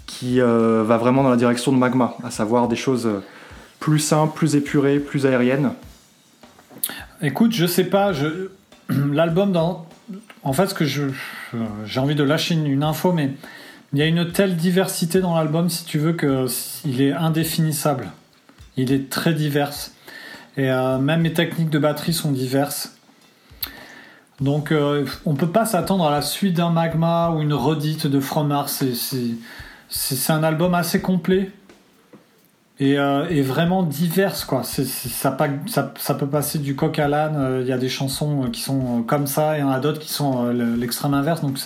qui 0.07 0.41
euh, 0.41 0.83
va 0.85 0.97
vraiment 0.97 1.23
dans 1.23 1.31
la 1.31 1.37
direction 1.37 1.73
de 1.73 1.77
Magma, 1.77 2.17
à 2.25 2.31
savoir 2.31 2.69
des 2.69 2.77
choses 2.77 3.07
euh, 3.07 3.23
plus 3.81 3.99
simples, 3.99 4.35
plus 4.35 4.57
épurées, 4.57 4.99
plus 4.99 5.27
aériennes? 5.27 5.73
Écoute, 7.21 7.53
je 7.53 7.67
sais 7.67 7.85
pas, 7.85 8.13
je... 8.13 8.51
l'album 9.13 9.53
dans... 9.53 9.87
En 10.43 10.53
fait, 10.53 10.69
ce 10.69 10.75
que 10.75 10.85
je... 10.85 11.05
J'ai 11.85 12.01
envie 12.01 12.15
de 12.15 12.23
lâcher 12.23 12.55
une, 12.55 12.83
info, 12.83 13.13
mais 13.13 13.33
il 13.93 13.99
y 13.99 14.03
a 14.03 14.07
une 14.07 14.31
telle 14.31 14.57
diversité 14.57 15.21
dans 15.21 15.35
l'album, 15.35 15.69
si 15.69 15.85
tu 15.85 15.99
veux, 15.99 16.13
qu'il 16.13 17.01
est 17.01 17.13
indéfinissable. 17.13 18.11
Il 18.77 18.93
est 18.93 19.11
très 19.11 19.33
divers. 19.33 19.73
Et 20.57 20.71
euh, 20.71 20.99
même 20.99 21.23
mes 21.23 21.33
techniques 21.33 21.71
de 21.71 21.79
batterie 21.79 22.13
sont 22.13 22.33
diverses. 22.33 22.93
Donc 24.41 24.73
on 25.25 25.35
peut 25.35 25.51
pas 25.51 25.65
s'attendre 25.65 26.07
à 26.07 26.11
la 26.11 26.21
suite 26.21 26.55
d'un 26.55 26.69
magma 26.69 27.31
ou 27.31 27.41
une 27.41 27.55
redite 27.55 28.07
de 28.07 28.21
From 28.21 28.49
Mars. 28.49 28.85
C'est 28.95 29.31
c'est 29.89 30.33
un 30.33 30.43
album 30.43 30.75
assez 30.75 31.01
complet 31.01 31.51
et, 32.79 32.99
euh, 32.99 33.43
vraiment 33.43 33.83
divers 33.83 34.47
quoi. 34.47 34.63
ça, 34.63 35.31
peut 35.33 36.27
passer 36.27 36.59
du 36.59 36.77
coq 36.77 36.99
à 36.99 37.09
l'âne. 37.09 37.37
Euh, 37.37 37.61
il 37.63 37.69
y 37.69 37.73
a 37.73 37.79
des 37.79 37.89
chansons 37.89 38.51
qui 38.53 38.61
sont 38.61 39.03
comme 39.03 39.27
ça 39.27 39.57
et 39.57 39.61
il 39.61 39.63
y 39.63 39.65
en 39.65 39.71
a 39.71 39.81
d'autres 39.81 40.01
qui 40.01 40.13
sont 40.13 40.47
euh, 40.47 40.77
l'extrême 40.77 41.15
inverse. 41.15 41.41
Donc 41.41 41.59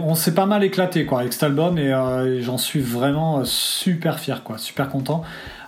on 0.00 0.14
s'est 0.14 0.34
pas 0.34 0.46
mal 0.46 0.62
éclaté 0.62 1.04
quoi 1.04 1.20
avec 1.20 1.32
cet 1.32 1.42
album 1.42 1.78
et, 1.78 1.92
j'en 2.42 2.58
suis 2.58 2.80
vraiment 2.80 3.44
super 3.44 4.20
fier 4.20 4.44
quoi, 4.44 4.56
super 4.56 4.88
content. 4.88 5.22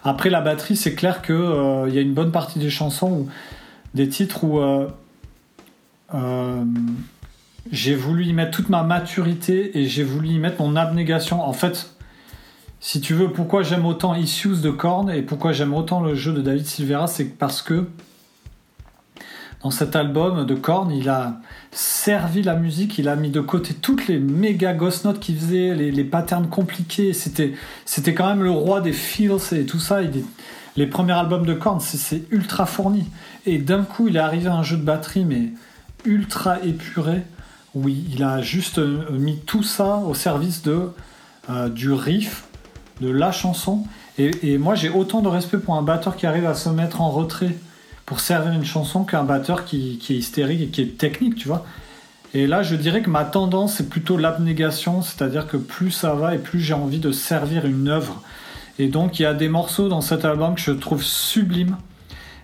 Après 0.05 0.31
la 0.31 0.41
batterie, 0.41 0.77
c'est 0.77 0.95
clair 0.95 1.23
que 1.23 1.89
il 1.89 1.95
y 1.95 1.99
a 1.99 2.01
une 2.01 2.15
bonne 2.15 2.33
partie 2.33 2.59
des 2.59 2.71
chansons 2.71 3.27
des 3.95 4.09
titres 4.09 4.45
où 4.45 4.61
j'ai 7.73 7.95
voulu 7.95 8.25
y 8.25 8.33
mettre 8.33 8.53
toute 8.53 8.69
ma 8.71 8.85
maturité 8.85 9.79
et 9.79 9.87
j'ai 9.87 10.05
voulu 10.05 10.29
y 10.29 10.39
mettre 10.39 10.63
mon 10.63 10.77
abnégation. 10.77 11.43
En 11.43 11.53
fait, 11.53 11.91
si 12.81 13.01
tu 13.01 13.15
veux, 13.15 13.31
pourquoi 13.31 13.63
j'aime 13.63 13.87
autant 13.87 14.15
Issues 14.15 14.61
de 14.63 14.71
Korn 14.71 15.11
et 15.11 15.23
pourquoi 15.23 15.53
j'aime 15.53 15.75
autant 15.75 16.01
le 16.01 16.15
jeu 16.15 16.33
de 16.33 16.41
David 16.41 16.67
Silvera, 16.67 17.07
c'est 17.07 17.25
parce 17.25 17.63
que 17.63 17.87
dans 19.63 19.71
cet 19.71 19.95
album 19.95 20.47
de 20.47 20.55
Korn, 20.55 20.91
il 20.91 21.09
a 21.11 21.41
servi 21.71 22.43
la 22.43 22.57
musique, 22.57 22.99
il 22.99 23.09
a 23.09 23.17
mis 23.17 23.29
de 23.29 23.41
côté 23.41 23.75
toutes 23.75 24.09
les 24.09 24.19
méga 24.19 24.73
ghost 24.73 25.05
notes 25.05 25.21
qu'il 25.21 25.37
faisait, 25.37 25.75
les, 25.75 26.05
patterns 26.05 26.49
compliqués. 26.49 27.13
C'était, 27.13 27.55
quand 28.15 28.29
même 28.29 28.43
le 28.43 28.51
roi 28.51 28.81
des 28.81 28.93
feels 28.93 29.53
et 29.53 29.67
tout 29.67 29.79
ça. 29.79 30.01
les 30.77 30.87
premiers 30.87 31.13
albums 31.13 31.45
de 31.45 31.53
Korn, 31.53 31.79
c'est, 31.81 32.23
ultra 32.31 32.65
fourni. 32.65 33.05
Et 33.45 33.59
d'un 33.59 33.83
coup, 33.83 34.09
il 34.09 34.17
est 34.17 34.21
arrivé 34.21 34.49
à 34.49 34.55
un 34.55 34.63
jeu 34.63 34.79
de 34.79 34.83
batterie, 34.83 35.27
mais 35.27 35.51
ultra 36.07 36.59
épuré 36.63 37.23
oui, 37.75 38.05
il 38.13 38.23
a 38.23 38.41
juste 38.41 38.79
euh, 38.79 39.11
mis 39.13 39.39
tout 39.39 39.63
ça 39.63 39.97
au 39.99 40.15
service 40.15 40.63
de, 40.63 40.91
euh, 41.49 41.69
du 41.69 41.93
riff, 41.93 42.45
de 43.01 43.11
la 43.11 43.33
chanson. 43.33 43.85
Et, 44.19 44.59
moi, 44.59 44.75
j'ai 44.75 44.91
autant 44.91 45.23
de 45.23 45.29
respect 45.29 45.59
pour 45.59 45.77
un 45.77 45.83
batteur 45.83 46.17
qui 46.17 46.27
arrive 46.27 46.47
à 46.47 46.55
se 46.55 46.69
mettre 46.69 47.01
en 47.01 47.11
retrait 47.11 47.57
pour 48.05 48.21
servir 48.21 48.53
une 48.53 48.65
chanson 48.65 49.05
qu'un 49.05 49.23
batteur 49.23 49.65
qui, 49.65 49.99
est 50.09 50.13
hystérique 50.13 50.61
et 50.61 50.67
qui 50.67 50.83
est 50.83 50.99
technique, 50.99 51.37
tu 51.37 51.49
vois. 51.49 51.65
Et 52.35 52.47
là, 52.47 52.63
je 52.63 52.77
dirais 52.77 53.03
que 53.03 53.11
ma 53.11 53.25
tendance, 53.25 53.75
c'est 53.75 53.89
plutôt 53.89 54.17
l'abnégation, 54.17 55.03
c'est-à-dire 55.03 55.47
que 55.47 55.57
plus 55.57 55.91
ça 55.91 56.15
va 56.15 56.35
et 56.35 56.39
plus 56.39 56.61
j'ai 56.61 56.75
envie 56.75 56.99
de 56.99 57.13
servir 57.13 57.67
une 57.67 57.89
œuvre. 57.89 58.23
Et 58.79 58.89
donc, 58.89 59.19
il 59.19 59.23
y 59.23 59.27
a 59.27 59.35
des 59.35 59.49
morceaux 59.49 59.89
dans 59.89 60.01
cet 60.01 60.25
album 60.25 60.55
que 60.55 60.61
je 60.61 60.73
trouve 60.73 61.03
sublimes. 61.03 61.77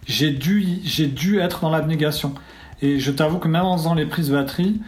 J'ai 0.07 0.31
dû, 0.31 0.67
j'ai 0.85 1.07
dû 1.07 1.41
être 1.41 1.61
dans 1.61 1.71
l'abnégation. 1.71 2.35
Et 2.83 2.99
je 2.99 3.11
t'avoue 3.11 3.39
que 3.39 3.49
même 3.49 3.65
en 3.65 3.77
faisant 3.77 3.95
les 3.95 4.07
prises 4.07 4.31
batterie, 4.31 4.81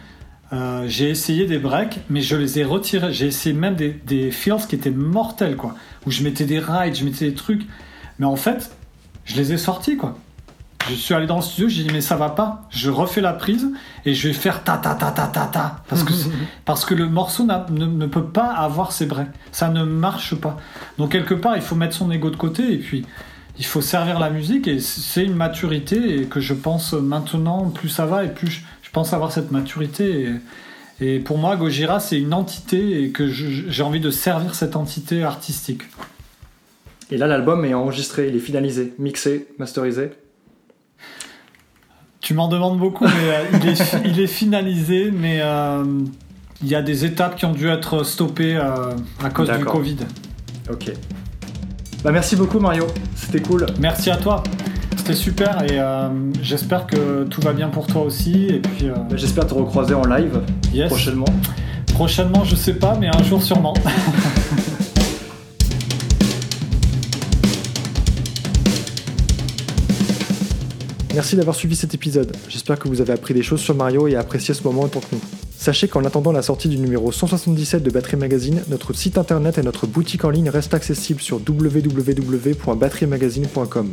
Euh, 0.51 0.85
j'ai 0.87 1.09
essayé 1.09 1.45
des 1.45 1.59
breaks, 1.59 1.99
mais 2.09 2.21
je 2.21 2.35
les 2.35 2.59
ai 2.59 2.63
retirés. 2.63 3.13
J'ai 3.13 3.27
essayé 3.27 3.55
même 3.55 3.75
des, 3.75 3.89
des 3.89 4.31
feels 4.31 4.65
qui 4.67 4.75
étaient 4.75 4.89
mortels, 4.89 5.55
quoi. 5.55 5.75
Où 6.07 6.11
je 6.11 6.23
mettais 6.23 6.45
des 6.45 6.59
rides, 6.59 6.95
je 6.95 7.05
mettais 7.05 7.29
des 7.29 7.35
trucs. 7.35 7.67
Mais 8.17 8.25
en 8.25 8.35
fait, 8.35 8.71
je 9.25 9.35
les 9.35 9.53
ai 9.53 9.57
sortis, 9.57 9.95
quoi. 9.95 10.17
Je 10.89 10.95
suis 10.95 11.13
allé 11.13 11.27
dans 11.27 11.35
le 11.35 11.41
studio, 11.41 11.69
j'ai 11.69 11.83
dit 11.83 11.89
mais 11.93 12.01
ça 12.01 12.15
va 12.15 12.29
pas. 12.29 12.67
Je 12.71 12.89
refais 12.89 13.21
la 13.21 13.33
prise 13.33 13.69
et 14.05 14.15
je 14.15 14.27
vais 14.27 14.33
faire 14.33 14.63
ta 14.63 14.77
ta 14.77 14.95
ta 14.95 15.11
ta 15.11 15.27
ta 15.27 15.45
ta 15.45 15.81
parce 15.87 16.03
que 16.03 16.13
parce 16.65 16.83
que 16.83 16.95
le 16.95 17.07
morceau 17.07 17.43
ne, 17.43 17.85
ne, 17.85 18.05
peut 18.07 18.25
pas 18.25 18.47
avoir 18.47 18.91
ses 18.91 19.05
breaks. 19.05 19.27
Ça 19.51 19.69
ne 19.69 19.83
marche 19.83 20.35
pas. 20.35 20.57
Donc 20.97 21.11
quelque 21.11 21.35
part, 21.35 21.57
il 21.57 21.61
faut 21.61 21.75
mettre 21.75 21.95
son 21.95 22.09
ego 22.09 22.31
de 22.31 22.37
côté 22.37 22.73
et 22.73 22.77
puis 22.77 23.05
il 23.59 23.65
faut 23.65 23.81
servir 23.81 24.19
la 24.19 24.29
musique 24.29 24.67
et 24.67 24.79
c'est 24.79 25.25
une 25.25 25.35
maturité 25.35 26.21
et 26.21 26.25
que 26.25 26.39
je 26.39 26.53
pense 26.53 26.93
maintenant 26.93 27.69
plus 27.69 27.89
ça 27.89 28.05
va 28.05 28.23
et 28.23 28.33
plus 28.33 28.63
je 28.89 28.93
pense 28.93 29.13
avoir 29.13 29.31
cette 29.31 29.51
maturité. 29.51 30.29
Et, 30.99 31.19
pour 31.19 31.37
moi, 31.37 31.55
Gojira, 31.55 31.99
c'est 31.99 32.19
une 32.19 32.33
entité 32.33 33.03
et 33.03 33.11
que 33.11 33.27
j'ai 33.27 33.83
envie 33.83 33.99
de 33.99 34.09
servir 34.09 34.55
cette 34.55 34.75
entité 34.75 35.21
artistique. 35.21 35.83
Et 37.11 37.17
là, 37.17 37.27
l'album 37.27 37.63
est 37.65 37.75
enregistré, 37.75 38.29
il 38.29 38.35
est 38.35 38.39
finalisé, 38.39 38.95
mixé, 38.97 39.47
masterisé. 39.59 40.09
Tu 42.19 42.33
m'en 42.33 42.47
demandes 42.47 42.79
beaucoup, 42.79 43.05
mais 43.05 43.29
euh, 43.29 44.01
il, 44.05 44.19
est, 44.19 44.27
finalisé, 44.27 45.11
mais 45.11 45.37
euh, 45.43 45.83
il 46.63 46.67
y 46.67 46.73
a 46.73 46.81
des 46.81 47.05
étapes 47.05 47.35
qui 47.35 47.45
ont 47.45 47.53
dû 47.53 47.67
être 47.67 48.03
stoppées 48.03 48.55
euh, 48.55 48.95
à 49.23 49.29
cause 49.29 49.51
du 49.51 49.65
Covid. 49.65 49.97
Ok. 50.71 50.91
Bah 52.03 52.11
merci 52.11 52.35
beaucoup 52.35 52.59
Mario, 52.59 52.87
c'était 53.15 53.41
cool. 53.41 53.67
Merci 53.77 54.09
à 54.09 54.15
toi 54.15 54.41
super 55.15 55.63
et 55.63 55.79
euh, 55.79 56.09
j'espère 56.41 56.87
que 56.87 57.25
tout 57.25 57.41
va 57.41 57.53
bien 57.53 57.69
pour 57.69 57.87
toi 57.87 58.03
aussi. 58.03 58.47
Et 58.47 58.59
puis, 58.59 58.87
euh, 58.87 58.93
bah, 58.93 59.15
j'espère 59.15 59.47
te 59.47 59.53
recroiser 59.53 59.93
en 59.93 60.05
live 60.05 60.41
prochainement. 60.87 61.25
Prochainement, 61.93 62.43
je 62.43 62.55
sais 62.55 62.73
pas, 62.73 62.97
mais 62.99 63.07
un 63.07 63.23
jour 63.23 63.41
sûrement. 63.41 63.73
Merci 71.13 71.35
d'avoir 71.35 71.55
suivi 71.55 71.75
cet 71.75 71.93
épisode. 71.93 72.35
J'espère 72.47 72.79
que 72.79 72.87
vous 72.87 73.01
avez 73.01 73.13
appris 73.13 73.33
des 73.33 73.43
choses 73.43 73.59
sur 73.59 73.75
Mario 73.75 74.07
et 74.07 74.15
apprécié 74.15 74.53
ce 74.53 74.63
moment 74.63 74.83
autant 74.83 75.01
que 75.01 75.07
nous. 75.13 75.19
Sachez 75.57 75.89
qu'en 75.89 76.05
attendant 76.05 76.31
la 76.31 76.41
sortie 76.41 76.69
du 76.69 76.77
numéro 76.77 77.11
177 77.11 77.83
de 77.83 77.89
Battery 77.89 78.15
Magazine, 78.15 78.61
notre 78.69 78.93
site 78.93 79.17
internet 79.17 79.57
et 79.57 79.61
notre 79.61 79.87
boutique 79.87 80.23
en 80.23 80.29
ligne 80.29 80.49
restent 80.49 80.73
accessibles 80.73 81.19
sur 81.19 81.41
www.batterymagazine.com 81.45 83.89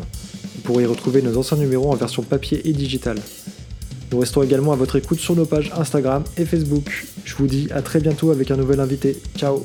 pourrez 0.67 0.83
y 0.83 0.87
retrouver 0.87 1.23
nos 1.23 1.37
anciens 1.37 1.57
numéros 1.57 1.91
en 1.91 1.95
version 1.95 2.23
papier 2.23 2.69
et 2.69 2.73
digitale. 2.73 3.19
Nous 4.13 4.19
restons 4.19 4.43
également 4.43 4.73
à 4.73 4.77
votre 4.77 4.97
écoute 4.97 5.21
sur 5.21 5.35
nos 5.35 5.47
pages 5.47 5.73
Instagram 5.77 6.25
et 6.37 6.45
Facebook. 6.45 7.07
Je 7.25 7.35
vous 7.37 7.47
dis 7.47 7.69
à 7.73 7.83
très 7.83 8.01
bientôt 8.01 8.31
avec 8.31 8.51
un 8.51 8.57
nouvel 8.57 8.81
invité. 8.81 9.17
Ciao 9.37 9.65